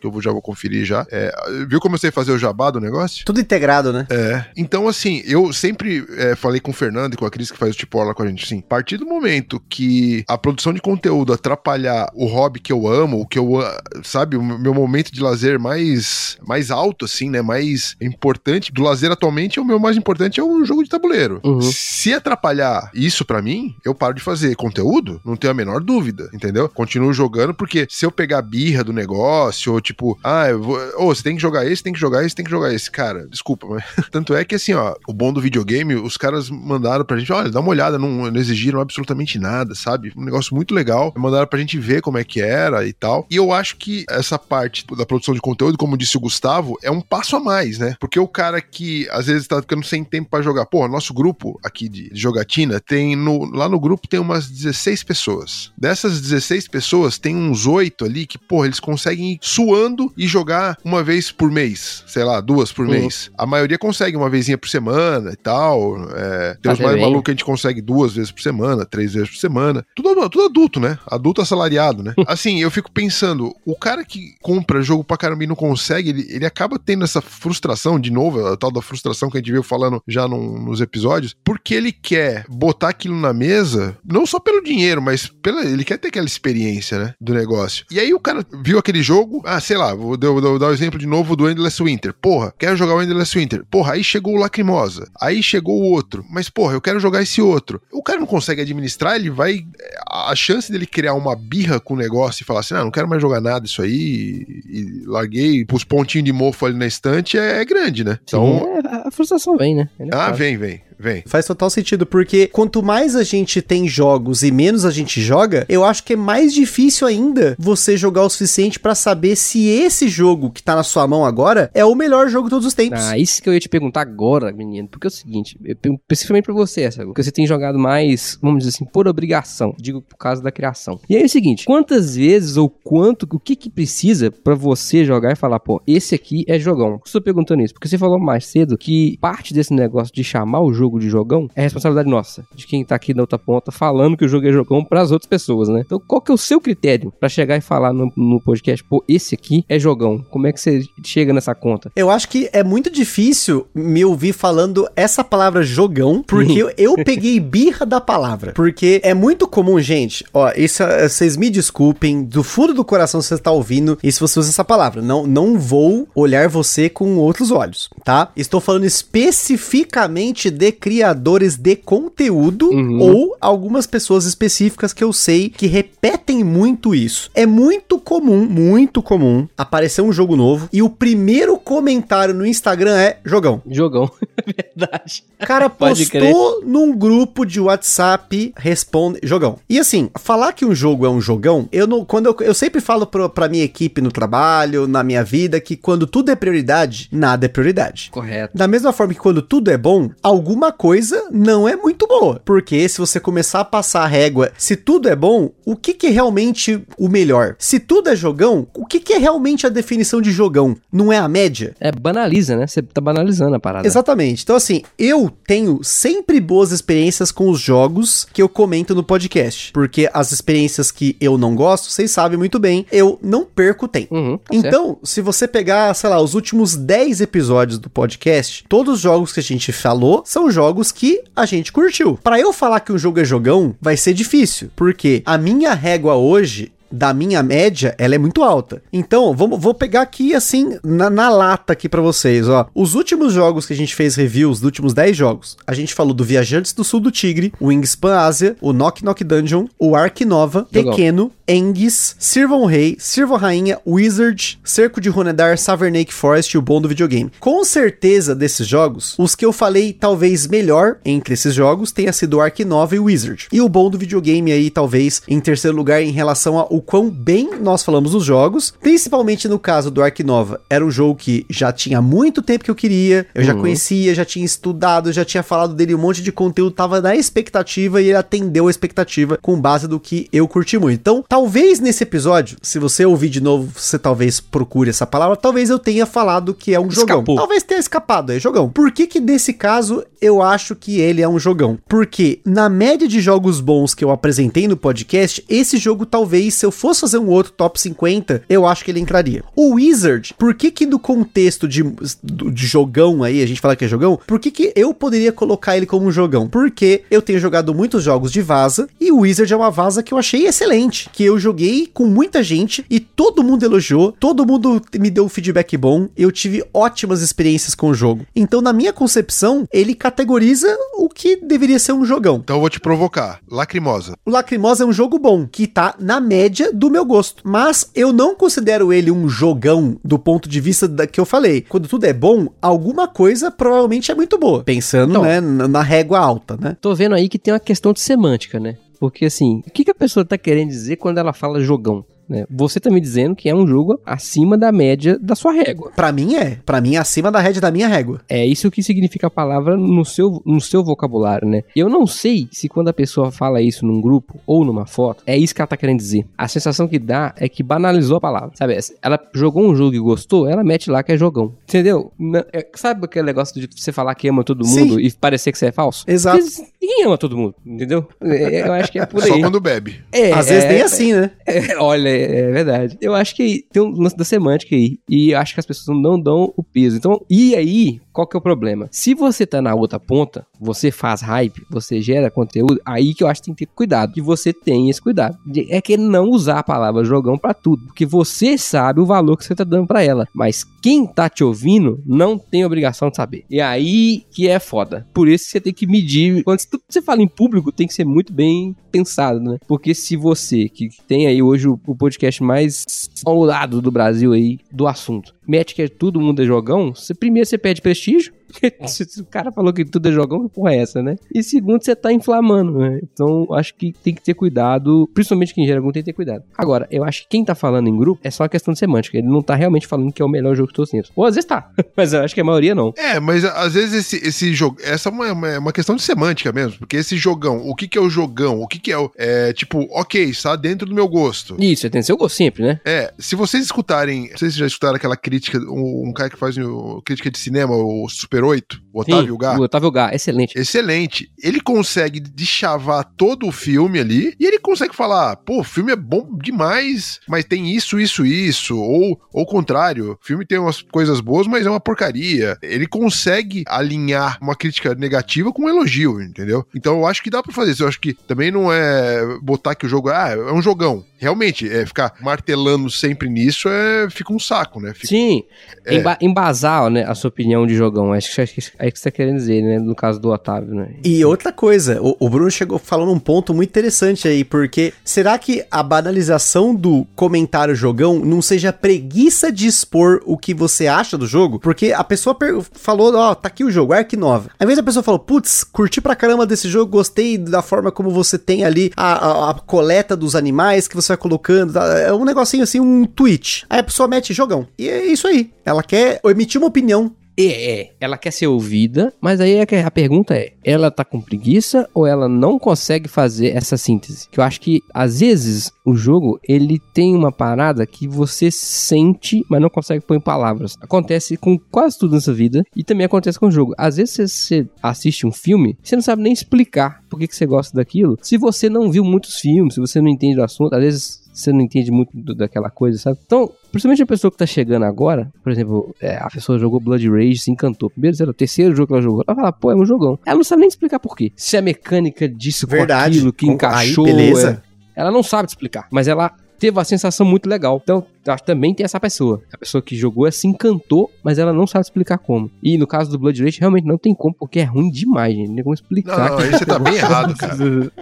Que 0.00 0.06
eu 0.06 0.22
já 0.22 0.30
vou 0.30 0.42
conferir 0.42 0.84
já. 0.84 1.06
É, 1.10 1.32
viu 1.68 1.80
como 1.80 1.94
eu 1.94 1.98
sei 1.98 2.10
fazer 2.10 2.32
o 2.32 2.38
jabá 2.38 2.70
do 2.70 2.80
negócio? 2.80 3.24
Tudo 3.24 3.40
integrado, 3.40 3.92
né? 3.92 4.06
É. 4.10 4.44
Então, 4.56 4.88
assim, 4.88 5.22
eu 5.26 5.52
sempre 5.52 6.06
é, 6.16 6.34
falei 6.36 6.60
com 6.60 6.70
o 6.70 6.74
Fernando 6.74 7.14
e 7.14 7.16
com 7.16 7.26
a 7.26 7.30
Cris 7.30 7.50
que 7.50 7.58
faz 7.58 7.74
o 7.74 7.78
tipo 7.78 8.02
lá 8.02 8.14
com 8.14 8.22
a 8.22 8.26
gente, 8.26 8.44
assim, 8.44 8.58
a 8.58 8.68
partir 8.68 8.96
do 8.96 9.06
momento 9.06 9.60
que 9.68 10.24
a 10.28 10.36
produção 10.36 10.72
de 10.72 10.80
conteúdo 10.80 11.32
atrapalhar 11.32 12.10
o 12.14 12.26
hobby 12.26 12.60
que 12.60 12.72
eu 12.72 12.86
amo, 12.86 13.20
o 13.20 13.26
que 13.26 13.38
eu, 13.38 13.60
ah, 13.60 13.82
sabe, 14.02 14.36
o 14.36 14.42
meu 14.42 14.74
momento 14.74 15.12
de 15.12 15.20
lazer 15.20 15.58
mais, 15.58 16.36
mais 16.46 16.70
alto, 16.70 17.04
assim, 17.04 17.30
né, 17.30 17.42
mais 17.42 17.96
importante 18.00 18.72
do 18.72 18.82
lazer 18.82 19.10
atualmente, 19.10 19.60
o 19.60 19.64
meu 19.64 19.78
mais 19.78 19.96
importante 19.96 20.40
é 20.40 20.42
o 20.42 20.64
jogo 20.64 20.82
de 20.82 20.90
tabuleiro. 20.90 21.40
Uhum. 21.44 21.60
Se 21.60 22.12
atrapalhar 22.12 22.90
isso 22.94 23.24
pra 23.24 23.42
mim, 23.42 23.74
eu 23.84 23.94
paro 23.94 24.14
de 24.14 24.22
fazer 24.22 24.54
conteúdo, 24.56 25.20
não 25.24 25.36
tenho 25.36 25.50
a 25.50 25.54
menor 25.54 25.80
dúvida, 25.80 26.28
entendeu? 26.32 26.68
Continuo 26.68 27.12
jogando 27.12 27.54
porque 27.54 27.86
se 27.90 28.04
eu 28.04 28.10
pegar 28.10 28.38
a 28.38 28.42
birra 28.42 28.84
do 28.84 28.92
negócio 28.92 29.73
ou 29.74 29.80
tipo, 29.80 30.18
ah, 30.22 30.48
eu 30.48 30.62
vou, 30.62 30.78
ô, 30.96 31.14
você 31.14 31.22
tem 31.22 31.36
que 31.36 31.42
jogar 31.42 31.66
esse, 31.66 31.82
tem 31.82 31.92
que 31.92 32.00
jogar 32.00 32.24
esse, 32.24 32.34
tem 32.34 32.44
que 32.44 32.50
jogar 32.50 32.72
esse. 32.72 32.90
Cara, 32.90 33.26
desculpa, 33.26 33.66
mas. 33.68 33.84
Tanto 34.10 34.34
é 34.34 34.44
que 34.44 34.54
assim, 34.54 34.72
ó, 34.72 34.94
o 35.06 35.12
bom 35.12 35.32
do 35.32 35.40
videogame, 35.40 35.94
os 35.94 36.16
caras 36.16 36.48
mandaram 36.50 37.04
pra 37.04 37.18
gente, 37.18 37.32
olha, 37.32 37.50
dá 37.50 37.60
uma 37.60 37.70
olhada, 37.70 37.98
não, 37.98 38.30
não 38.30 38.40
exigiram 38.40 38.80
absolutamente 38.80 39.38
nada, 39.38 39.74
sabe? 39.74 40.12
Um 40.16 40.24
negócio 40.24 40.54
muito 40.54 40.74
legal. 40.74 41.12
Mandaram 41.16 41.46
pra 41.46 41.58
gente 41.58 41.78
ver 41.78 42.00
como 42.00 42.18
é 42.18 42.24
que 42.24 42.40
era 42.40 42.86
e 42.86 42.92
tal. 42.92 43.26
E 43.30 43.36
eu 43.36 43.52
acho 43.52 43.76
que 43.76 44.04
essa 44.08 44.38
parte 44.38 44.86
da 44.96 45.06
produção 45.06 45.34
de 45.34 45.40
conteúdo, 45.40 45.78
como 45.78 45.96
disse 45.96 46.16
o 46.16 46.20
Gustavo, 46.20 46.78
é 46.82 46.90
um 46.90 47.00
passo 47.00 47.36
a 47.36 47.40
mais, 47.40 47.78
né? 47.78 47.96
Porque 47.98 48.18
o 48.18 48.28
cara 48.28 48.60
que 48.60 49.08
às 49.10 49.26
vezes 49.26 49.46
tá 49.46 49.60
ficando 49.60 49.84
sem 49.84 50.04
tempo 50.04 50.30
para 50.30 50.42
jogar, 50.42 50.66
pô, 50.66 50.86
nosso 50.88 51.12
grupo 51.12 51.58
aqui 51.64 51.88
de 51.88 52.10
jogatina 52.12 52.80
tem 52.80 53.16
no, 53.16 53.44
lá 53.44 53.68
no 53.68 53.80
grupo 53.80 54.08
tem 54.08 54.20
umas 54.20 54.48
16 54.48 55.02
pessoas. 55.02 55.72
Dessas 55.76 56.20
16 56.20 56.68
pessoas, 56.68 57.18
tem 57.18 57.36
uns 57.36 57.66
oito 57.66 58.04
ali 58.04 58.26
que, 58.26 58.38
pô, 58.38 58.64
eles 58.64 58.80
conseguem 58.80 59.32
ir 59.32 59.38
suando 59.64 60.12
e 60.16 60.26
jogar 60.26 60.76
uma 60.84 61.02
vez 61.02 61.32
por 61.32 61.50
mês, 61.50 62.04
sei 62.06 62.22
lá, 62.22 62.40
duas 62.40 62.70
por 62.70 62.84
uhum. 62.84 62.92
mês. 62.92 63.30
A 63.36 63.46
maioria 63.46 63.78
consegue 63.78 64.16
uma 64.16 64.28
vezinha 64.28 64.58
por 64.58 64.68
semana 64.68 65.32
e 65.32 65.36
tal. 65.36 65.96
É, 66.14 66.56
tem 66.60 66.70
os 66.70 66.78
mais 66.78 67.00
malucos 67.00 67.24
que 67.24 67.30
a 67.30 67.34
gente 67.34 67.44
consegue 67.44 67.80
duas 67.80 68.14
vezes 68.14 68.30
por 68.30 68.42
semana, 68.42 68.84
três 68.84 69.14
vezes 69.14 69.30
por 69.30 69.38
semana. 69.38 69.84
Tudo, 69.96 70.28
tudo 70.28 70.44
adulto, 70.44 70.78
né? 70.78 70.98
Adulto 71.06 71.40
assalariado, 71.40 72.02
né? 72.02 72.14
assim, 72.28 72.60
eu 72.60 72.70
fico 72.70 72.92
pensando, 72.92 73.54
o 73.64 73.74
cara 73.74 74.04
que 74.04 74.34
compra 74.42 74.82
jogo 74.82 75.02
pra 75.02 75.16
caramba 75.16 75.44
e 75.44 75.46
não 75.46 75.56
consegue, 75.56 76.10
ele, 76.10 76.26
ele 76.28 76.46
acaba 76.46 76.78
tendo 76.78 77.04
essa 77.04 77.22
frustração, 77.22 77.98
de 77.98 78.10
novo, 78.10 78.46
a 78.46 78.56
tal 78.56 78.70
da 78.70 78.82
frustração 78.82 79.30
que 79.30 79.38
a 79.38 79.40
gente 79.40 79.50
veio 79.50 79.62
falando 79.62 80.02
já 80.06 80.28
num, 80.28 80.60
nos 80.60 80.80
episódios, 80.80 81.34
porque 81.42 81.74
ele 81.74 81.92
quer 81.92 82.44
botar 82.48 82.90
aquilo 82.90 83.18
na 83.18 83.32
mesa, 83.32 83.96
não 84.04 84.26
só 84.26 84.38
pelo 84.38 84.62
dinheiro, 84.62 85.00
mas 85.00 85.26
pela, 85.26 85.64
ele 85.64 85.84
quer 85.84 85.98
ter 85.98 86.08
aquela 86.08 86.26
experiência, 86.26 86.98
né? 86.98 87.14
Do 87.20 87.32
negócio. 87.32 87.86
E 87.90 87.98
aí 87.98 88.12
o 88.12 88.20
cara 88.20 88.44
viu 88.62 88.78
aquele 88.78 89.02
jogo, 89.02 89.42
ah, 89.44 89.53
sei 89.60 89.76
lá, 89.76 89.94
vou, 89.94 90.18
vou, 90.18 90.40
vou 90.40 90.58
dar 90.58 90.68
o 90.68 90.72
exemplo 90.72 90.98
de 90.98 91.06
novo 91.06 91.36
do 91.36 91.48
Endless 91.48 91.82
Winter. 91.82 92.14
Porra, 92.14 92.52
quero 92.58 92.76
jogar 92.76 92.94
o 92.94 93.02
Endless 93.02 93.38
Winter. 93.38 93.64
Porra, 93.70 93.94
aí 93.94 94.04
chegou 94.04 94.34
o 94.34 94.38
Lacrimosa. 94.38 95.08
Aí 95.20 95.42
chegou 95.42 95.80
o 95.80 95.90
outro. 95.90 96.24
Mas, 96.30 96.48
porra, 96.48 96.74
eu 96.74 96.80
quero 96.80 97.00
jogar 97.00 97.22
esse 97.22 97.40
outro. 97.40 97.80
O 97.92 98.02
cara 98.02 98.18
não 98.18 98.26
consegue 98.26 98.60
administrar, 98.60 99.16
ele 99.16 99.30
vai. 99.30 99.64
A 100.08 100.34
chance 100.34 100.70
dele 100.70 100.86
criar 100.86 101.14
uma 101.14 101.34
birra 101.34 101.80
com 101.80 101.94
o 101.94 101.96
negócio 101.96 102.42
e 102.42 102.46
falar 102.46 102.60
assim: 102.60 102.74
ah, 102.74 102.84
não 102.84 102.90
quero 102.90 103.08
mais 103.08 103.20
jogar 103.20 103.40
nada 103.40 103.66
isso 103.66 103.82
aí, 103.82 104.44
e 104.66 105.02
larguei 105.06 105.66
os 105.72 105.84
pontinhos 105.84 106.24
de 106.24 106.32
mofo 106.32 106.66
ali 106.66 106.76
na 106.76 106.86
estante, 106.86 107.38
é, 107.38 107.60
é 107.60 107.64
grande, 107.64 108.04
né? 108.04 108.18
Então. 108.22 108.58
Sim, 108.58 108.88
é, 108.88 109.08
a 109.08 109.10
frustração 109.10 109.56
vem, 109.56 109.74
né? 109.74 109.88
É 109.98 110.08
ah, 110.12 110.30
vem, 110.30 110.56
vem. 110.56 110.80
Vem. 110.98 111.22
Faz 111.26 111.46
total 111.46 111.70
sentido, 111.70 112.06
porque 112.06 112.46
quanto 112.48 112.82
mais 112.82 113.16
a 113.16 113.22
gente 113.22 113.60
tem 113.60 113.88
jogos 113.88 114.42
e 114.42 114.50
menos 114.50 114.84
a 114.84 114.90
gente 114.90 115.20
joga, 115.20 115.66
eu 115.68 115.84
acho 115.84 116.04
que 116.04 116.14
é 116.14 116.16
mais 116.16 116.52
difícil 116.52 117.06
ainda 117.06 117.56
você 117.58 117.96
jogar 117.96 118.22
o 118.22 118.30
suficiente 118.30 118.78
para 118.78 118.94
saber 118.94 119.36
se 119.36 119.66
esse 119.68 120.08
jogo 120.08 120.50
que 120.50 120.62
tá 120.62 120.74
na 120.74 120.82
sua 120.82 121.06
mão 121.06 121.24
agora 121.24 121.70
é 121.74 121.84
o 121.84 121.94
melhor 121.94 122.28
jogo 122.28 122.48
de 122.48 122.50
todos 122.50 122.66
os 122.66 122.74
tempos. 122.74 123.00
Ah, 123.00 123.18
isso 123.18 123.42
que 123.42 123.48
eu 123.48 123.54
ia 123.54 123.60
te 123.60 123.68
perguntar 123.68 124.02
agora, 124.02 124.52
menino, 124.52 124.88
porque 124.88 125.06
é 125.06 125.08
o 125.08 125.10
seguinte, 125.10 125.58
eu 125.64 125.76
especificamente 125.94 126.44
pra 126.44 126.54
você, 126.54 126.82
essa, 126.82 127.04
porque 127.04 127.22
você 127.22 127.30
tem 127.30 127.46
jogado 127.46 127.78
mais, 127.78 128.38
vamos 128.40 128.58
dizer 128.58 128.70
assim, 128.70 128.84
por 128.84 129.08
obrigação, 129.08 129.74
digo 129.78 130.00
por 130.02 130.16
causa 130.16 130.42
da 130.42 130.52
criação. 130.52 131.00
E 131.08 131.16
aí 131.16 131.22
é 131.22 131.26
o 131.26 131.28
seguinte, 131.28 131.64
quantas 131.64 132.16
vezes 132.16 132.56
ou 132.56 132.68
quanto, 132.68 133.26
o 133.30 133.40
que 133.40 133.56
que 133.56 133.70
precisa 133.70 134.30
para 134.30 134.54
você 134.54 135.04
jogar 135.04 135.32
e 135.32 135.36
falar, 135.36 135.60
pô, 135.60 135.82
esse 135.86 136.14
aqui 136.14 136.44
é 136.46 136.58
jogão? 136.58 137.00
Estou 137.04 137.20
perguntando 137.20 137.62
isso, 137.62 137.74
porque 137.74 137.88
você 137.88 137.98
falou 137.98 138.18
mais 138.18 138.46
cedo 138.46 138.78
que 138.78 139.18
parte 139.20 139.52
desse 139.52 139.72
negócio 139.72 140.14
de 140.14 140.22
chamar 140.22 140.60
o 140.60 140.72
jogo 140.72 140.83
jogo 140.84 141.00
de 141.00 141.08
jogão, 141.08 141.48
é 141.54 141.62
responsabilidade 141.62 142.08
nossa, 142.08 142.44
de 142.54 142.66
quem 142.66 142.84
tá 142.84 142.94
aqui 142.94 143.14
na 143.14 143.22
outra 143.22 143.38
ponta 143.38 143.72
falando 143.72 144.16
que 144.16 144.24
o 144.24 144.28
jogo 144.28 144.46
é 144.46 144.52
jogão 144.52 144.84
para 144.84 145.00
as 145.00 145.10
outras 145.10 145.28
pessoas, 145.28 145.68
né? 145.68 145.82
Então, 145.84 146.00
qual 146.06 146.20
que 146.20 146.30
é 146.30 146.34
o 146.34 146.38
seu 146.38 146.60
critério 146.60 147.12
para 147.18 147.28
chegar 147.28 147.56
e 147.56 147.60
falar 147.60 147.92
no, 147.92 148.12
no, 148.16 148.40
podcast, 148.40 148.84
pô, 148.84 149.02
esse 149.08 149.34
aqui 149.34 149.64
é 149.68 149.78
jogão? 149.78 150.24
Como 150.30 150.46
é 150.46 150.52
que 150.52 150.60
você 150.60 150.82
chega 151.02 151.32
nessa 151.32 151.54
conta? 151.54 151.90
Eu 151.96 152.10
acho 152.10 152.28
que 152.28 152.48
é 152.52 152.62
muito 152.62 152.90
difícil 152.90 153.66
me 153.74 154.04
ouvir 154.04 154.32
falando 154.32 154.88
essa 154.94 155.24
palavra 155.24 155.62
jogão, 155.62 156.22
porque 156.22 156.62
eu, 156.62 156.72
eu 156.76 156.94
peguei 156.96 157.40
birra 157.40 157.86
da 157.86 158.00
palavra. 158.00 158.52
Porque 158.52 159.00
é 159.02 159.14
muito 159.14 159.48
comum, 159.48 159.80
gente, 159.80 160.24
ó, 160.32 160.52
isso, 160.54 160.82
é, 160.82 161.08
vocês 161.08 161.36
me 161.36 161.48
desculpem, 161.48 162.24
do 162.24 162.42
fundo 162.42 162.74
do 162.74 162.84
coração 162.84 163.22
você 163.22 163.34
está 163.34 163.50
ouvindo, 163.50 163.98
e 164.02 164.12
se 164.12 164.20
você 164.20 164.38
usa 164.38 164.50
essa 164.50 164.64
palavra, 164.64 165.00
não, 165.00 165.26
não 165.26 165.58
vou 165.58 166.06
olhar 166.14 166.48
você 166.48 166.88
com 166.90 167.16
outros 167.16 167.50
olhos, 167.50 167.88
tá? 168.04 168.30
Estou 168.36 168.60
falando 168.60 168.84
especificamente 168.84 170.50
de 170.50 170.73
criadores 170.74 171.56
de 171.56 171.76
conteúdo 171.76 172.68
uhum. 172.68 173.00
ou 173.00 173.36
algumas 173.40 173.86
pessoas 173.86 174.26
específicas 174.26 174.92
que 174.92 175.02
eu 175.02 175.12
sei 175.12 175.48
que 175.48 175.66
repetem 175.66 176.44
muito 176.44 176.94
isso. 176.94 177.30
É 177.34 177.46
muito 177.46 177.98
comum, 177.98 178.44
muito 178.44 179.02
comum 179.02 179.48
aparecer 179.56 180.02
um 180.02 180.12
jogo 180.12 180.36
novo 180.36 180.68
e 180.72 180.82
o 180.82 180.90
primeiro 180.90 181.56
comentário 181.56 182.34
no 182.34 182.46
Instagram 182.46 182.96
é 182.96 183.18
jogão. 183.24 183.62
Jogão, 183.70 184.10
verdade. 184.44 185.24
O 185.40 185.46
cara 185.46 185.70
postou 185.70 186.62
num 186.64 186.96
grupo 186.96 187.44
de 187.44 187.60
WhatsApp, 187.60 188.52
responde 188.56 189.20
jogão. 189.22 189.58
E 189.68 189.78
assim, 189.78 190.10
falar 190.18 190.52
que 190.52 190.64
um 190.64 190.74
jogo 190.74 191.06
é 191.06 191.10
um 191.10 191.20
jogão, 191.20 191.68
eu 191.72 191.86
não, 191.86 192.04
quando 192.04 192.26
eu, 192.26 192.36
eu 192.40 192.54
sempre 192.54 192.80
falo 192.80 193.06
pro, 193.06 193.28
pra 193.28 193.48
minha 193.48 193.64
equipe 193.64 194.00
no 194.00 194.10
trabalho, 194.10 194.86
na 194.86 195.02
minha 195.02 195.24
vida, 195.24 195.60
que 195.60 195.76
quando 195.76 196.06
tudo 196.06 196.30
é 196.30 196.36
prioridade, 196.36 197.08
nada 197.12 197.46
é 197.46 197.48
prioridade. 197.48 198.10
Correto. 198.10 198.56
Da 198.56 198.66
mesma 198.66 198.92
forma 198.92 199.12
que 199.12 199.20
quando 199.20 199.42
tudo 199.42 199.70
é 199.70 199.76
bom, 199.76 200.10
alguma 200.22 200.63
alguma 200.64 200.72
coisa 200.72 201.28
não 201.30 201.68
é 201.68 201.76
muito 201.76 202.06
boa. 202.06 202.40
Porque 202.44 202.88
se 202.88 202.98
você 202.98 203.20
começar 203.20 203.60
a 203.60 203.64
passar 203.64 204.02
a 204.02 204.06
régua, 204.06 204.52
se 204.56 204.76
tudo 204.76 205.08
é 205.08 205.16
bom, 205.16 205.50
o 205.64 205.76
que, 205.76 205.92
que 205.92 206.06
é 206.06 206.10
realmente 206.10 206.82
o 206.98 207.08
melhor? 207.08 207.56
Se 207.58 207.78
tudo 207.78 208.08
é 208.08 208.16
jogão, 208.16 208.66
o 208.74 208.86
que, 208.86 209.00
que 209.00 209.12
é 209.12 209.18
realmente 209.18 209.66
a 209.66 209.70
definição 209.70 210.20
de 210.20 210.30
jogão? 210.30 210.76
Não 210.92 211.12
é 211.12 211.18
a 211.18 211.28
média? 211.28 211.74
É, 211.80 211.92
banaliza, 211.92 212.56
né? 212.56 212.66
Você 212.66 212.80
tá 212.82 213.00
banalizando 213.00 213.54
a 213.54 213.60
parada. 213.60 213.86
Exatamente. 213.86 214.42
Então, 214.42 214.56
assim, 214.56 214.82
eu 214.98 215.30
tenho 215.46 215.80
sempre 215.82 216.40
boas 216.40 216.72
experiências 216.72 217.30
com 217.30 217.50
os 217.50 217.60
jogos 217.60 218.26
que 218.32 218.40
eu 218.40 218.48
comento 218.48 218.94
no 218.94 219.02
podcast. 219.02 219.72
Porque 219.72 220.08
as 220.12 220.32
experiências 220.32 220.90
que 220.90 221.16
eu 221.20 221.36
não 221.36 221.54
gosto, 221.54 221.90
vocês 221.90 222.10
sabem 222.10 222.38
muito 222.38 222.58
bem, 222.58 222.86
eu 222.90 223.18
não 223.22 223.44
perco 223.44 223.88
tempo. 223.88 224.14
Uhum, 224.14 224.38
tá 224.38 224.54
então, 224.54 224.86
certo. 224.86 225.06
se 225.06 225.20
você 225.20 225.46
pegar, 225.46 225.92
sei 225.94 226.10
lá, 226.10 226.20
os 226.20 226.34
últimos 226.34 226.76
10 226.76 227.20
episódios 227.20 227.78
do 227.78 227.90
podcast, 227.90 228.64
todos 228.68 228.94
os 228.94 229.00
jogos 229.00 229.32
que 229.32 229.40
a 229.40 229.42
gente 229.42 229.72
falou 229.72 230.22
são 230.24 230.50
jogos 230.54 230.92
que 230.92 231.22
a 231.34 231.44
gente 231.44 231.72
curtiu. 231.72 232.18
Para 232.22 232.38
eu 232.38 232.52
falar 232.52 232.80
que 232.80 232.92
um 232.92 232.98
jogo 232.98 233.20
é 233.20 233.24
jogão, 233.24 233.74
vai 233.80 233.96
ser 233.96 234.14
difícil, 234.14 234.70
porque 234.74 235.22
a 235.26 235.36
minha 235.36 235.74
régua 235.74 236.14
hoje 236.14 236.72
da 236.94 237.12
minha 237.12 237.42
média, 237.42 237.94
ela 237.98 238.14
é 238.14 238.18
muito 238.18 238.42
alta. 238.42 238.82
Então, 238.92 239.34
vamos, 239.34 239.60
vou 239.60 239.74
pegar 239.74 240.02
aqui 240.02 240.34
assim, 240.34 240.78
na, 240.82 241.10
na 241.10 241.28
lata 241.28 241.72
aqui 241.72 241.88
para 241.88 242.00
vocês, 242.00 242.48
ó. 242.48 242.66
Os 242.74 242.94
últimos 242.94 243.32
jogos 243.32 243.66
que 243.66 243.72
a 243.72 243.76
gente 243.76 243.94
fez 243.94 244.14
reviews, 244.14 244.60
dos 244.60 244.66
últimos 244.66 244.94
10 244.94 245.16
jogos, 245.16 245.56
a 245.66 245.74
gente 245.74 245.92
falou 245.92 246.14
do 246.14 246.24
Viajantes 246.24 246.72
do 246.72 246.84
Sul 246.84 247.00
do 247.00 247.10
Tigre, 247.10 247.52
o 247.58 247.66
Wingspan 247.66 248.16
Asia, 248.16 248.56
o 248.60 248.72
Knock 248.72 249.02
Knock 249.02 249.24
Dungeon, 249.24 249.66
o 249.78 249.96
Ark 249.96 250.24
Nova, 250.24 250.66
Pequeno, 250.70 251.32
Engis, 251.46 252.16
Sirvon 252.18 252.64
Rei, 252.64 252.96
Sirvon 252.98 253.36
Rainha, 253.36 253.78
Wizard, 253.86 254.58
Cerco 254.64 255.00
de 255.00 255.08
Runedar, 255.08 255.58
Savernake 255.58 256.12
Forest 256.12 256.54
e 256.54 256.58
o 256.58 256.62
bom 256.62 256.80
do 256.80 256.88
videogame. 256.88 257.30
Com 257.38 257.64
certeza 257.64 258.34
desses 258.34 258.66
jogos, 258.66 259.14
os 259.18 259.34
que 259.34 259.44
eu 259.44 259.52
falei 259.52 259.92
talvez 259.92 260.46
melhor 260.46 260.96
entre 261.04 261.34
esses 261.34 261.52
jogos 261.52 261.92
tenha 261.92 262.12
sido 262.12 262.40
Ark 262.40 262.64
Nova 262.64 262.94
e 262.96 262.98
Wizard. 262.98 263.46
E 263.52 263.60
o 263.60 263.68
bom 263.68 263.90
do 263.90 263.98
videogame 263.98 264.52
aí 264.52 264.70
talvez 264.70 265.22
em 265.28 265.40
terceiro 265.40 265.76
lugar 265.76 266.02
em 266.02 266.12
relação 266.12 266.58
ao 266.58 266.80
quão 266.84 267.10
bem 267.10 267.50
nós 267.60 267.82
falamos 267.82 268.12
dos 268.12 268.24
jogos, 268.24 268.72
principalmente 268.80 269.48
no 269.48 269.58
caso 269.58 269.90
do 269.90 270.02
Ark 270.02 270.22
Nova. 270.22 270.60
Era 270.68 270.84
um 270.84 270.90
jogo 270.90 271.16
que 271.16 271.46
já 271.48 271.72
tinha 271.72 272.00
muito 272.00 272.42
tempo 272.42 272.64
que 272.64 272.70
eu 272.70 272.74
queria, 272.74 273.26
eu 273.34 273.40
uhum. 273.40 273.46
já 273.46 273.54
conhecia, 273.54 274.14
já 274.14 274.24
tinha 274.24 274.44
estudado, 274.44 275.12
já 275.12 275.24
tinha 275.24 275.42
falado 275.42 275.74
dele 275.74 275.94
um 275.94 275.98
monte 275.98 276.22
de 276.22 276.32
conteúdo, 276.32 276.70
tava 276.70 277.00
na 277.00 277.16
expectativa 277.16 278.00
e 278.00 278.06
ele 278.06 278.16
atendeu 278.16 278.66
a 278.66 278.70
expectativa 278.70 279.38
com 279.40 279.60
base 279.60 279.88
do 279.88 279.98
que 279.98 280.28
eu 280.32 280.46
curti 280.46 280.78
muito. 280.78 281.00
Então, 281.00 281.24
talvez 281.28 281.80
nesse 281.80 282.02
episódio, 282.02 282.56
se 282.62 282.78
você 282.78 283.04
ouvir 283.04 283.28
de 283.28 283.40
novo, 283.40 283.72
você 283.74 283.98
talvez 283.98 284.40
procure 284.40 284.90
essa 284.90 285.06
palavra, 285.06 285.36
talvez 285.36 285.70
eu 285.70 285.78
tenha 285.78 286.06
falado 286.06 286.54
que 286.54 286.74
é 286.74 286.80
um 286.80 286.88
Escapou. 286.88 287.16
jogão. 287.16 287.36
Talvez 287.36 287.62
tenha 287.62 287.80
escapado, 287.80 288.32
é 288.32 288.38
jogão. 288.38 288.68
Por 288.68 288.90
que 288.92 289.06
que 289.06 289.20
nesse 289.20 289.52
caso 289.52 290.04
eu 290.20 290.42
acho 290.42 290.74
que 290.74 291.00
ele 291.00 291.22
é 291.22 291.28
um 291.28 291.38
jogão? 291.38 291.78
Porque 291.88 292.40
na 292.44 292.68
média 292.68 293.06
de 293.08 293.20
jogos 293.20 293.60
bons 293.60 293.94
que 293.94 294.04
eu 294.04 294.10
apresentei 294.10 294.68
no 294.68 294.76
podcast, 294.76 295.44
esse 295.48 295.76
jogo 295.78 296.06
talvez 296.06 296.54
se 296.54 296.66
eu 296.66 296.70
fosse 296.74 297.00
fazer 297.00 297.18
um 297.18 297.28
outro 297.28 297.52
top 297.52 297.80
50, 297.80 298.42
eu 298.48 298.66
acho 298.66 298.84
que 298.84 298.90
ele 298.90 299.00
entraria. 299.00 299.42
O 299.56 299.74
Wizard, 299.74 300.34
por 300.38 300.54
que 300.54 300.70
que 300.70 300.84
no 300.84 300.98
contexto 300.98 301.66
de, 301.66 301.82
de 302.22 302.66
jogão 302.66 303.22
aí, 303.22 303.42
a 303.42 303.46
gente 303.46 303.60
fala 303.60 303.76
que 303.76 303.84
é 303.84 303.88
jogão, 303.88 304.18
por 304.26 304.38
que 304.38 304.50
que 304.50 304.72
eu 304.76 304.92
poderia 304.92 305.32
colocar 305.32 305.76
ele 305.76 305.86
como 305.86 306.06
um 306.06 306.12
jogão? 306.12 306.48
Porque 306.48 307.02
eu 307.10 307.22
tenho 307.22 307.38
jogado 307.38 307.74
muitos 307.74 308.02
jogos 308.02 308.32
de 308.32 308.42
vaza 308.42 308.88
e 309.00 309.10
o 309.10 309.20
Wizard 309.20 309.52
é 309.52 309.56
uma 309.56 309.70
vaza 309.70 310.02
que 310.02 310.12
eu 310.12 310.18
achei 310.18 310.46
excelente, 310.46 311.08
que 311.12 311.24
eu 311.24 311.38
joguei 311.38 311.86
com 311.86 312.06
muita 312.06 312.42
gente 312.42 312.84
e 312.90 313.00
todo 313.00 313.42
mundo 313.42 313.64
elogiou, 313.64 314.12
todo 314.12 314.46
mundo 314.46 314.82
me 314.98 315.10
deu 315.10 315.24
um 315.24 315.28
feedback 315.28 315.76
bom, 315.76 316.08
eu 316.16 316.30
tive 316.30 316.64
ótimas 316.72 317.22
experiências 317.22 317.74
com 317.74 317.88
o 317.88 317.94
jogo. 317.94 318.26
Então, 318.34 318.60
na 318.60 318.72
minha 318.72 318.92
concepção, 318.92 319.66
ele 319.72 319.94
categoriza 319.94 320.76
o 320.96 321.08
que 321.08 321.36
deveria 321.36 321.78
ser 321.78 321.92
um 321.92 322.04
jogão. 322.04 322.36
Então 322.36 322.56
eu 322.56 322.60
vou 322.60 322.70
te 322.70 322.80
provocar. 322.80 323.40
Lacrimosa. 323.50 324.16
O 324.24 324.30
Lacrimosa 324.30 324.84
é 324.84 324.86
um 324.86 324.92
jogo 324.92 325.18
bom, 325.18 325.46
que 325.46 325.66
tá 325.66 325.94
na 325.98 326.20
média 326.20 326.53
média 326.54 326.72
do 326.72 326.90
meu 326.90 327.04
gosto. 327.04 327.42
Mas 327.44 327.90
eu 327.94 328.12
não 328.12 328.34
considero 328.36 328.92
ele 328.92 329.10
um 329.10 329.28
jogão 329.28 329.96
do 330.04 330.18
ponto 330.18 330.48
de 330.48 330.60
vista 330.60 330.86
da 330.86 331.06
que 331.06 331.18
eu 331.20 331.24
falei. 331.24 331.62
Quando 331.68 331.88
tudo 331.88 332.04
é 332.04 332.12
bom, 332.12 332.48
alguma 332.62 333.08
coisa 333.08 333.50
provavelmente 333.50 334.10
é 334.12 334.14
muito 334.14 334.38
boa. 334.38 334.62
Pensando, 334.62 335.10
Então. 335.10 335.22
né, 335.22 335.40
na 335.40 335.82
régua 335.82 336.18
alta, 336.18 336.56
né? 336.56 336.76
Tô 336.80 336.94
vendo 336.94 337.14
aí 337.14 337.28
que 337.28 337.38
tem 337.38 337.52
uma 337.52 337.60
questão 337.60 337.92
de 337.92 338.00
semântica, 338.00 338.60
né? 338.60 338.76
Porque 339.00 339.24
assim, 339.24 339.62
o 339.66 339.70
que, 339.70 339.84
que 339.84 339.90
a 339.90 339.94
pessoa 339.94 340.24
tá 340.24 340.38
querendo 340.38 340.68
dizer 340.68 340.96
quando 340.96 341.18
ela 341.18 341.32
fala 341.32 341.60
jogão? 341.60 342.04
Né? 342.28 342.44
Você 342.50 342.80
tá 342.80 342.90
me 342.90 343.00
dizendo 343.00 343.34
que 343.36 343.48
é 343.48 343.54
um 343.54 343.66
jogo 343.66 344.00
acima 344.04 344.56
da 344.56 344.72
média 344.72 345.18
da 345.20 345.34
sua 345.34 345.52
régua. 345.52 345.90
Pra 345.94 346.10
mim 346.12 346.34
é. 346.34 346.58
Pra 346.64 346.80
mim 346.80 346.94
é 346.94 346.98
acima 346.98 347.30
da 347.30 347.40
rédea 347.40 347.60
da 347.60 347.70
minha 347.70 347.88
régua. 347.88 348.20
É 348.28 348.44
isso 348.46 348.70
que 348.70 348.82
significa 348.82 349.26
a 349.26 349.30
palavra 349.30 349.76
no 349.76 350.04
seu, 350.04 350.42
no 350.44 350.60
seu 350.60 350.82
vocabulário, 350.82 351.46
né? 351.48 351.62
Eu 351.74 351.88
não 351.88 352.06
sei 352.06 352.48
se 352.50 352.68
quando 352.68 352.88
a 352.88 352.92
pessoa 352.92 353.30
fala 353.30 353.60
isso 353.60 353.84
num 353.86 354.00
grupo 354.00 354.38
ou 354.46 354.64
numa 354.64 354.86
foto, 354.86 355.22
é 355.26 355.36
isso 355.36 355.54
que 355.54 355.60
ela 355.60 355.66
tá 355.68 355.76
querendo 355.76 355.98
dizer. 355.98 356.26
A 356.36 356.48
sensação 356.48 356.88
que 356.88 356.98
dá 356.98 357.34
é 357.36 357.48
que 357.48 357.62
banalizou 357.62 358.16
a 358.16 358.20
palavra. 358.20 358.50
Sabe? 358.54 358.78
Ela 359.02 359.18
jogou 359.34 359.62
um 359.64 359.74
jogo 359.74 359.94
e 359.94 359.98
gostou, 359.98 360.48
ela 360.48 360.64
mete 360.64 360.90
lá 360.90 361.02
que 361.02 361.12
é 361.12 361.16
jogão. 361.16 361.52
Entendeu? 361.68 362.12
Não- 362.18 362.44
é- 362.52 362.66
sabe 362.74 363.04
aquele 363.04 363.26
negócio 363.26 363.60
de 363.60 363.68
você 363.74 363.92
falar 363.92 364.14
que 364.14 364.28
ama 364.28 364.42
todo 364.44 364.66
mundo 364.66 364.94
Sim. 364.94 365.00
e 365.00 365.12
parecer 365.12 365.52
que 365.52 365.58
você 365.58 365.66
é 365.66 365.72
falso? 365.72 366.04
Exato. 366.06 366.38
Ninguém 366.86 367.04
ama 367.04 367.18
todo 367.18 367.36
mundo, 367.36 367.54
entendeu? 367.64 368.06
É, 368.20 368.60
Eu 368.66 368.72
acho 368.72 368.92
que 368.92 368.98
é 368.98 369.06
por 369.06 369.22
aí. 369.22 369.28
Só 369.28 369.38
quando 369.38 369.60
bebe. 369.60 370.02
É, 370.12 370.32
Às 370.32 370.48
vezes 370.48 370.64
é, 370.64 370.68
nem 370.68 370.82
assim, 370.82 371.12
né? 371.12 371.30
é, 371.46 371.76
olha, 371.78 372.08
é 372.08 372.50
verdade. 372.52 372.98
Eu 373.00 373.14
acho 373.14 373.34
que 373.34 373.64
tem 373.72 373.82
um 373.82 373.90
lance 374.00 374.16
da 374.16 374.24
semântica 374.24 374.74
aí. 374.74 374.98
E 375.08 375.34
acho 375.34 375.54
que 375.54 375.60
as 375.60 375.66
pessoas 375.66 375.96
não 375.98 376.20
dão 376.20 376.52
o 376.56 376.62
peso. 376.62 376.96
Então, 376.96 377.24
e 377.28 377.54
aí, 377.54 378.00
qual 378.14 378.28
que 378.28 378.36
é 378.36 378.38
o 378.38 378.40
problema? 378.40 378.88
Se 378.92 379.12
você 379.12 379.44
tá 379.44 379.60
na 379.60 379.74
outra 379.74 379.98
ponta, 379.98 380.46
você 380.58 380.92
faz 380.92 381.20
hype, 381.20 381.66
você 381.68 382.00
gera 382.00 382.30
conteúdo, 382.30 382.80
aí 382.86 383.12
que 383.12 383.24
eu 383.24 383.28
acho 383.28 383.40
que 383.40 383.46
tem 383.46 383.54
que 383.54 383.66
ter 383.66 383.72
cuidado. 383.74 384.12
Que 384.12 384.22
você 384.22 384.52
tem 384.52 384.88
esse 384.88 385.02
cuidado. 385.02 385.36
É 385.68 385.80
que 385.80 385.96
não 385.96 386.30
usar 386.30 386.60
a 386.60 386.62
palavra 386.62 387.04
jogão 387.04 387.36
pra 387.36 387.52
tudo. 387.52 387.86
Porque 387.86 388.06
você 388.06 388.56
sabe 388.56 389.00
o 389.00 389.06
valor 389.06 389.36
que 389.36 389.44
você 389.44 389.54
tá 389.54 389.64
dando 389.64 389.88
pra 389.88 390.02
ela. 390.02 390.28
Mas 390.32 390.64
quem 390.80 391.04
tá 391.06 391.28
te 391.28 391.42
ouvindo 391.42 392.00
não 392.06 392.38
tem 392.38 392.64
obrigação 392.64 393.10
de 393.10 393.16
saber. 393.16 393.44
E 393.50 393.60
aí 393.60 394.24
que 394.30 394.48
é 394.48 394.60
foda. 394.60 395.06
Por 395.12 395.28
isso 395.28 395.46
você 395.46 395.60
tem 395.60 395.72
que 395.72 395.86
medir. 395.86 396.44
Quando 396.44 396.60
você 396.88 397.02
fala 397.02 397.20
em 397.20 397.28
público 397.28 397.72
tem 397.72 397.88
que 397.88 397.94
ser 397.94 398.04
muito 398.04 398.32
bem 398.32 398.76
pensado, 398.92 399.40
né? 399.40 399.58
Porque 399.66 399.92
se 399.92 400.16
você, 400.16 400.68
que 400.68 400.88
tem 401.08 401.26
aí 401.26 401.42
hoje 401.42 401.66
o, 401.68 401.80
o 401.84 401.96
podcast 401.96 402.40
mais 402.44 402.84
ao 403.26 403.42
lado 403.42 403.82
do 403.82 403.90
Brasil 403.90 404.32
aí, 404.32 404.60
do 404.70 404.86
assunto, 404.86 405.33
mete 405.46 405.74
que 405.74 405.88
todo 405.88 406.20
mundo 406.20 406.42
é 406.42 406.46
jogão, 406.46 406.94
você, 406.94 407.14
primeiro 407.14 407.46
você 407.48 407.58
perde 407.58 407.80
prestígio. 407.80 408.32
Se 408.86 409.20
o 409.20 409.24
cara 409.24 409.50
falou 409.52 409.72
que 409.72 409.84
tudo 409.84 410.08
é 410.08 410.12
jogão, 410.12 410.48
que 410.48 410.54
porra 410.54 410.74
é 410.74 410.78
essa, 410.78 411.02
né? 411.02 411.16
E 411.34 411.42
segundo, 411.42 411.82
você 411.82 411.94
tá 411.94 412.12
inflamando, 412.12 412.78
né? 412.78 413.00
Então, 413.02 413.46
acho 413.52 413.74
que 413.74 413.92
tem 414.02 414.14
que 414.14 414.22
ter 414.22 414.34
cuidado, 414.34 415.08
principalmente 415.14 415.54
quem 415.54 415.66
gera 415.66 415.78
algum 415.78 415.92
tem 415.92 416.02
que 416.02 416.06
ter 416.10 416.12
cuidado. 416.12 416.44
Agora, 416.56 416.86
eu 416.90 417.04
acho 417.04 417.22
que 417.22 417.28
quem 417.30 417.44
tá 417.44 417.54
falando 417.54 417.88
em 417.88 417.96
grupo 417.96 418.20
é 418.24 418.30
só 418.30 418.42
uma 418.44 418.48
questão 418.48 418.72
de 418.72 418.78
semântica. 418.78 419.18
Ele 419.18 419.26
não 419.26 419.42
tá 419.42 419.54
realmente 419.54 419.86
falando 419.86 420.12
que 420.12 420.22
é 420.22 420.24
o 420.24 420.28
melhor 420.28 420.54
jogo 420.54 420.68
de 420.68 420.74
todos 420.74 420.88
os 420.88 420.92
tempos. 420.92 421.12
Ou 421.16 421.24
às 421.24 421.34
vezes 421.34 421.48
tá, 421.48 421.70
mas 421.96 422.12
eu 422.12 422.20
acho 422.20 422.34
que 422.34 422.40
a 422.40 422.44
maioria 422.44 422.74
não. 422.74 422.92
É, 422.96 423.18
mas 423.20 423.44
às 423.44 423.74
vezes 423.74 423.94
esse, 424.12 424.26
esse 424.28 424.52
jogo. 424.54 424.76
Essa 424.82 425.08
é 425.08 425.12
uma, 425.12 425.32
uma, 425.32 425.58
uma 425.58 425.72
questão 425.72 425.96
de 425.96 426.02
semântica 426.02 426.52
mesmo. 426.52 426.78
Porque 426.78 426.96
esse 426.96 427.16
jogão, 427.16 427.58
o 427.68 427.74
que, 427.74 427.88
que 427.88 427.98
é 427.98 428.00
o 428.00 428.10
jogão? 428.10 428.60
O 428.60 428.66
que, 428.66 428.78
que 428.78 428.92
é 428.92 428.98
o. 428.98 429.10
É 429.16 429.52
tipo, 429.52 429.86
ok, 429.90 430.22
está 430.24 430.56
dentro 430.56 430.86
do 430.88 430.94
meu 430.94 431.08
gosto. 431.08 431.56
Isso, 431.58 431.88
tem 431.90 432.02
seu 432.02 432.16
gosto 432.16 432.36
sempre, 432.36 432.62
né? 432.62 432.80
É, 432.84 433.12
se 433.18 433.34
vocês 433.36 433.64
escutarem, 433.64 434.28
não 434.30 434.38
sei 434.38 434.50
se 434.50 434.58
já 434.58 434.66
escutaram 434.66 434.96
aquela 434.96 435.16
crítica, 435.16 435.58
um, 435.58 436.08
um 436.08 436.12
cara 436.12 436.30
que 436.30 436.36
faz 436.36 436.56
o- 436.56 437.00
crítica 437.04 437.30
de 437.30 437.38
cinema, 437.38 437.74
o 437.74 438.08
Super 438.08 438.33
8, 438.42 438.82
o 438.94 439.00
Otávio 439.00 439.32
Sim, 439.34 439.38
Gá. 439.38 439.58
O 439.58 439.62
Otávio 439.62 439.90
Gá, 439.90 440.14
excelente. 440.14 440.56
Excelente. 440.56 441.30
Ele 441.42 441.60
consegue 441.60 442.20
deschavar 442.20 443.04
todo 443.16 443.48
o 443.48 443.52
filme 443.52 443.98
ali 443.98 444.34
e 444.38 444.46
ele 444.46 444.60
consegue 444.60 444.94
falar: 444.94 445.36
pô, 445.36 445.60
o 445.60 445.64
filme 445.64 445.92
é 445.92 445.96
bom 445.96 446.38
demais, 446.40 447.20
mas 447.28 447.44
tem 447.44 447.74
isso, 447.74 447.98
isso, 447.98 448.24
isso. 448.24 448.78
Ou 448.78 449.20
o 449.32 449.44
contrário, 449.44 450.12
o 450.12 450.18
filme 450.24 450.46
tem 450.46 450.58
umas 450.58 450.80
coisas 450.80 451.20
boas, 451.20 451.46
mas 451.46 451.66
é 451.66 451.70
uma 451.70 451.80
porcaria. 451.80 452.56
Ele 452.62 452.86
consegue 452.86 453.64
alinhar 453.66 454.38
uma 454.40 454.54
crítica 454.54 454.94
negativa 454.94 455.52
com 455.52 455.64
um 455.64 455.68
elogio, 455.68 456.22
entendeu? 456.22 456.64
Então 456.74 456.98
eu 456.98 457.06
acho 457.06 457.22
que 457.22 457.30
dá 457.30 457.42
pra 457.42 457.52
fazer 457.52 457.72
isso. 457.72 457.82
Eu 457.82 457.88
acho 457.88 458.00
que 458.00 458.14
também 458.14 458.52
não 458.52 458.72
é 458.72 459.38
botar 459.42 459.74
que 459.74 459.86
o 459.86 459.88
jogo 459.88 460.08
ah, 460.08 460.30
é 460.30 460.52
um 460.52 460.62
jogão. 460.62 461.04
Realmente, 461.24 461.66
é 461.68 461.86
ficar 461.86 462.12
martelando 462.20 462.90
sempre 462.90 463.28
nisso 463.28 463.68
é 463.68 464.08
fica 464.10 464.32
um 464.32 464.38
saco, 464.38 464.78
né? 464.80 464.92
Fica- 464.94 465.08
Sim, 465.08 465.42
É. 465.86 465.94
emba- 465.96 466.18
embasar 466.20 466.90
né, 466.90 467.04
a 467.04 467.14
sua 467.14 467.28
opinião 467.28 467.66
de 467.66 467.74
jogão. 467.74 468.12
Acho 468.12 468.34
que 468.34 468.40
acho 468.42 468.54
que 468.54 468.60
é 468.60 468.86
isso 468.86 468.92
que 468.94 468.98
você 468.98 469.10
tá 469.10 469.16
querendo 469.16 469.36
dizer, 469.36 469.62
né? 469.62 469.78
No 469.78 469.94
caso 469.94 470.20
do 470.20 470.30
Otávio, 470.30 470.74
né? 470.74 470.90
E 471.02 471.24
outra 471.24 471.50
coisa, 471.52 472.00
o, 472.02 472.14
o 472.20 472.28
Bruno 472.28 472.50
chegou 472.50 472.78
falando 472.78 473.10
um 473.12 473.18
ponto 473.18 473.54
muito 473.54 473.70
interessante 473.70 474.28
aí, 474.28 474.44
porque 474.44 474.92
será 475.02 475.38
que 475.38 475.64
a 475.70 475.82
banalização 475.82 476.74
do 476.74 477.06
comentário 477.16 477.74
jogão 477.74 478.18
não 478.18 478.42
seja 478.42 478.72
preguiça 478.72 479.50
de 479.50 479.66
expor 479.66 480.20
o 480.26 480.36
que 480.36 480.52
você 480.52 480.86
acha 480.86 481.16
do 481.16 481.26
jogo? 481.26 481.58
Porque 481.58 481.92
a 481.92 482.04
pessoa 482.04 482.36
falou, 482.72 483.14
ó, 483.14 483.34
tá 483.34 483.48
aqui 483.48 483.64
o 483.64 483.70
jogo, 483.70 483.92
Ark 483.94 484.14
9. 484.16 484.50
Ao 484.58 484.64
invés 484.64 484.76
da 484.76 484.82
pessoa 484.82 485.02
falou, 485.02 485.18
putz, 485.18 485.64
curti 485.64 486.00
pra 486.00 486.14
caramba 486.14 486.46
desse 486.46 486.68
jogo, 486.68 486.90
gostei 486.92 487.38
da 487.38 487.62
forma 487.62 487.90
como 487.90 488.10
você 488.10 488.38
tem 488.38 488.64
ali 488.64 488.92
a, 488.96 489.12
a- 489.14 489.50
a 489.50 489.54
coleta 489.54 490.14
dos 490.16 490.34
animais 490.36 490.86
que 490.86 490.94
você 490.94 491.13
vai 491.14 491.16
colocando, 491.16 491.72
tá? 491.72 491.98
é 491.98 492.12
um 492.12 492.24
negocinho 492.24 492.62
assim, 492.62 492.80
um 492.80 493.04
tweet. 493.04 493.64
Aí 493.70 493.78
a 493.78 493.84
pessoa 493.84 494.08
mete 494.08 494.34
jogão. 494.34 494.66
E 494.78 494.88
é 494.88 495.06
isso 495.06 495.26
aí. 495.26 495.50
Ela 495.64 495.82
quer 495.82 496.20
emitir 496.24 496.60
uma 496.60 496.68
opinião 496.68 497.14
É, 497.36 497.80
é, 497.80 497.92
ela 498.00 498.16
quer 498.16 498.30
ser 498.30 498.46
ouvida, 498.46 499.12
mas 499.20 499.40
aí 499.40 499.54
é 499.54 499.84
a 499.84 499.90
pergunta 499.90 500.34
é: 500.34 500.52
ela 500.64 500.90
tá 500.90 501.04
com 501.04 501.20
preguiça 501.20 501.88
ou 501.92 502.06
ela 502.06 502.28
não 502.28 502.58
consegue 502.58 503.08
fazer 503.08 503.56
essa 503.56 503.76
síntese? 503.76 504.28
Que 504.30 504.38
eu 504.38 504.44
acho 504.44 504.60
que 504.60 504.82
às 504.92 505.20
vezes 505.20 505.72
o 505.84 505.94
jogo 505.96 506.38
ele 506.48 506.80
tem 506.92 507.14
uma 507.14 507.32
parada 507.32 507.86
que 507.86 508.06
você 508.06 508.50
sente, 508.50 509.44
mas 509.48 509.60
não 509.60 509.68
consegue 509.68 510.04
pôr 510.04 510.16
em 510.16 510.20
palavras. 510.20 510.76
Acontece 510.80 511.36
com 511.36 511.58
quase 511.58 511.98
tudo 511.98 512.14
nessa 512.14 512.32
vida 512.32 512.64
e 512.74 512.84
também 512.84 513.04
acontece 513.04 513.38
com 513.38 513.46
o 513.46 513.50
jogo. 513.50 513.74
Às 513.76 513.96
vezes 513.96 514.14
você, 514.14 514.26
você 514.26 514.68
assiste 514.82 515.26
um 515.26 515.32
filme, 515.32 515.76
você 515.82 515.96
não 515.96 516.02
sabe 516.02 516.22
nem 516.22 516.32
explicar 516.32 517.02
por 517.08 517.18
que, 517.18 517.26
que 517.26 517.36
você 517.36 517.46
gosta 517.46 517.76
daquilo. 517.76 518.16
Se 518.22 518.36
você 518.36 518.68
não 518.68 518.90
viu 518.90 519.04
muitos 519.04 519.40
filmes, 519.40 519.74
se 519.74 519.80
você 519.80 520.00
não 520.00 520.08
entende 520.08 520.36
do 520.36 520.44
assunto, 520.44 520.74
às 520.74 520.80
vezes 520.80 521.23
você 521.34 521.52
não 521.52 521.60
entende 521.60 521.90
muito 521.90 522.10
do- 522.14 522.34
daquela 522.34 522.70
coisa, 522.70 522.96
sabe? 522.98 523.18
Então, 523.26 523.50
principalmente 523.72 524.02
a 524.02 524.06
pessoa 524.06 524.30
que 524.30 524.38
tá 524.38 524.46
chegando 524.46 524.84
agora, 524.84 525.30
por 525.42 525.50
exemplo, 525.52 525.94
é, 526.00 526.16
a 526.16 526.28
pessoa 526.28 526.58
jogou 526.58 526.78
Blood 526.80 527.10
Rage, 527.10 527.38
se 527.38 527.50
encantou. 527.50 527.90
Primeiro, 527.90 528.16
sei 528.16 528.24
lá, 528.26 528.30
o 528.30 528.34
terceiro 528.34 528.74
jogo 528.74 528.86
que 528.86 528.92
ela 528.94 529.02
jogou, 529.02 529.24
ela 529.26 529.34
fala, 529.36 529.52
pô, 529.52 529.70
é 529.72 529.74
um 529.76 529.84
jogão. 529.84 530.18
Ela 530.24 530.36
não 530.36 530.44
sabe 530.44 530.60
nem 530.60 530.68
explicar 530.68 531.00
por 531.00 531.16
quê. 531.16 531.32
Se 531.36 531.56
a 531.56 531.62
mecânica 531.62 532.28
disso 532.28 532.66
Verdade. 532.66 533.14
com 533.14 533.16
aquilo 533.18 533.32
que 533.32 533.46
Com- 533.46 533.52
encaixou. 533.52 534.06
aí, 534.06 534.12
beleza. 534.14 534.62
é- 534.96 535.00
ela 535.00 535.10
não 535.10 535.22
sabe 535.24 535.48
te 535.48 535.50
explicar, 535.50 535.88
mas 535.90 536.06
ela 536.06 536.30
teve 536.58 536.76
uma 536.78 536.84
sensação 536.84 537.26
muito 537.26 537.48
legal. 537.48 537.80
Então, 537.82 538.06
eu 538.26 538.32
acho 538.32 538.42
que 538.42 538.46
também 538.46 538.74
tem 538.74 538.84
essa 538.84 538.98
pessoa. 538.98 539.42
A 539.52 539.58
pessoa 539.58 539.82
que 539.82 539.96
jogou, 539.96 540.26
ela 540.26 540.32
se 540.32 540.46
encantou, 540.46 541.10
mas 541.22 541.38
ela 541.38 541.52
não 541.52 541.66
sabe 541.66 541.84
explicar 541.84 542.18
como. 542.18 542.50
E 542.62 542.78
no 542.78 542.86
caso 542.86 543.10
do 543.10 543.18
Blood 543.18 543.42
Rage, 543.42 543.60
realmente 543.60 543.86
não 543.86 543.98
tem 543.98 544.14
como, 544.14 544.34
porque 544.34 544.60
é 544.60 544.64
ruim 544.64 544.90
demais, 544.90 545.34
gente. 545.34 545.48
Não 545.48 545.54
tem 545.56 545.64
como 545.64 545.74
explicar. 545.74 546.18
Não, 546.18 546.36
não, 546.36 546.38
aí 546.38 546.50
você 546.50 546.64
tá 546.64 546.78
bem 546.78 546.94
errado, 546.94 547.34
cara. 547.36 547.56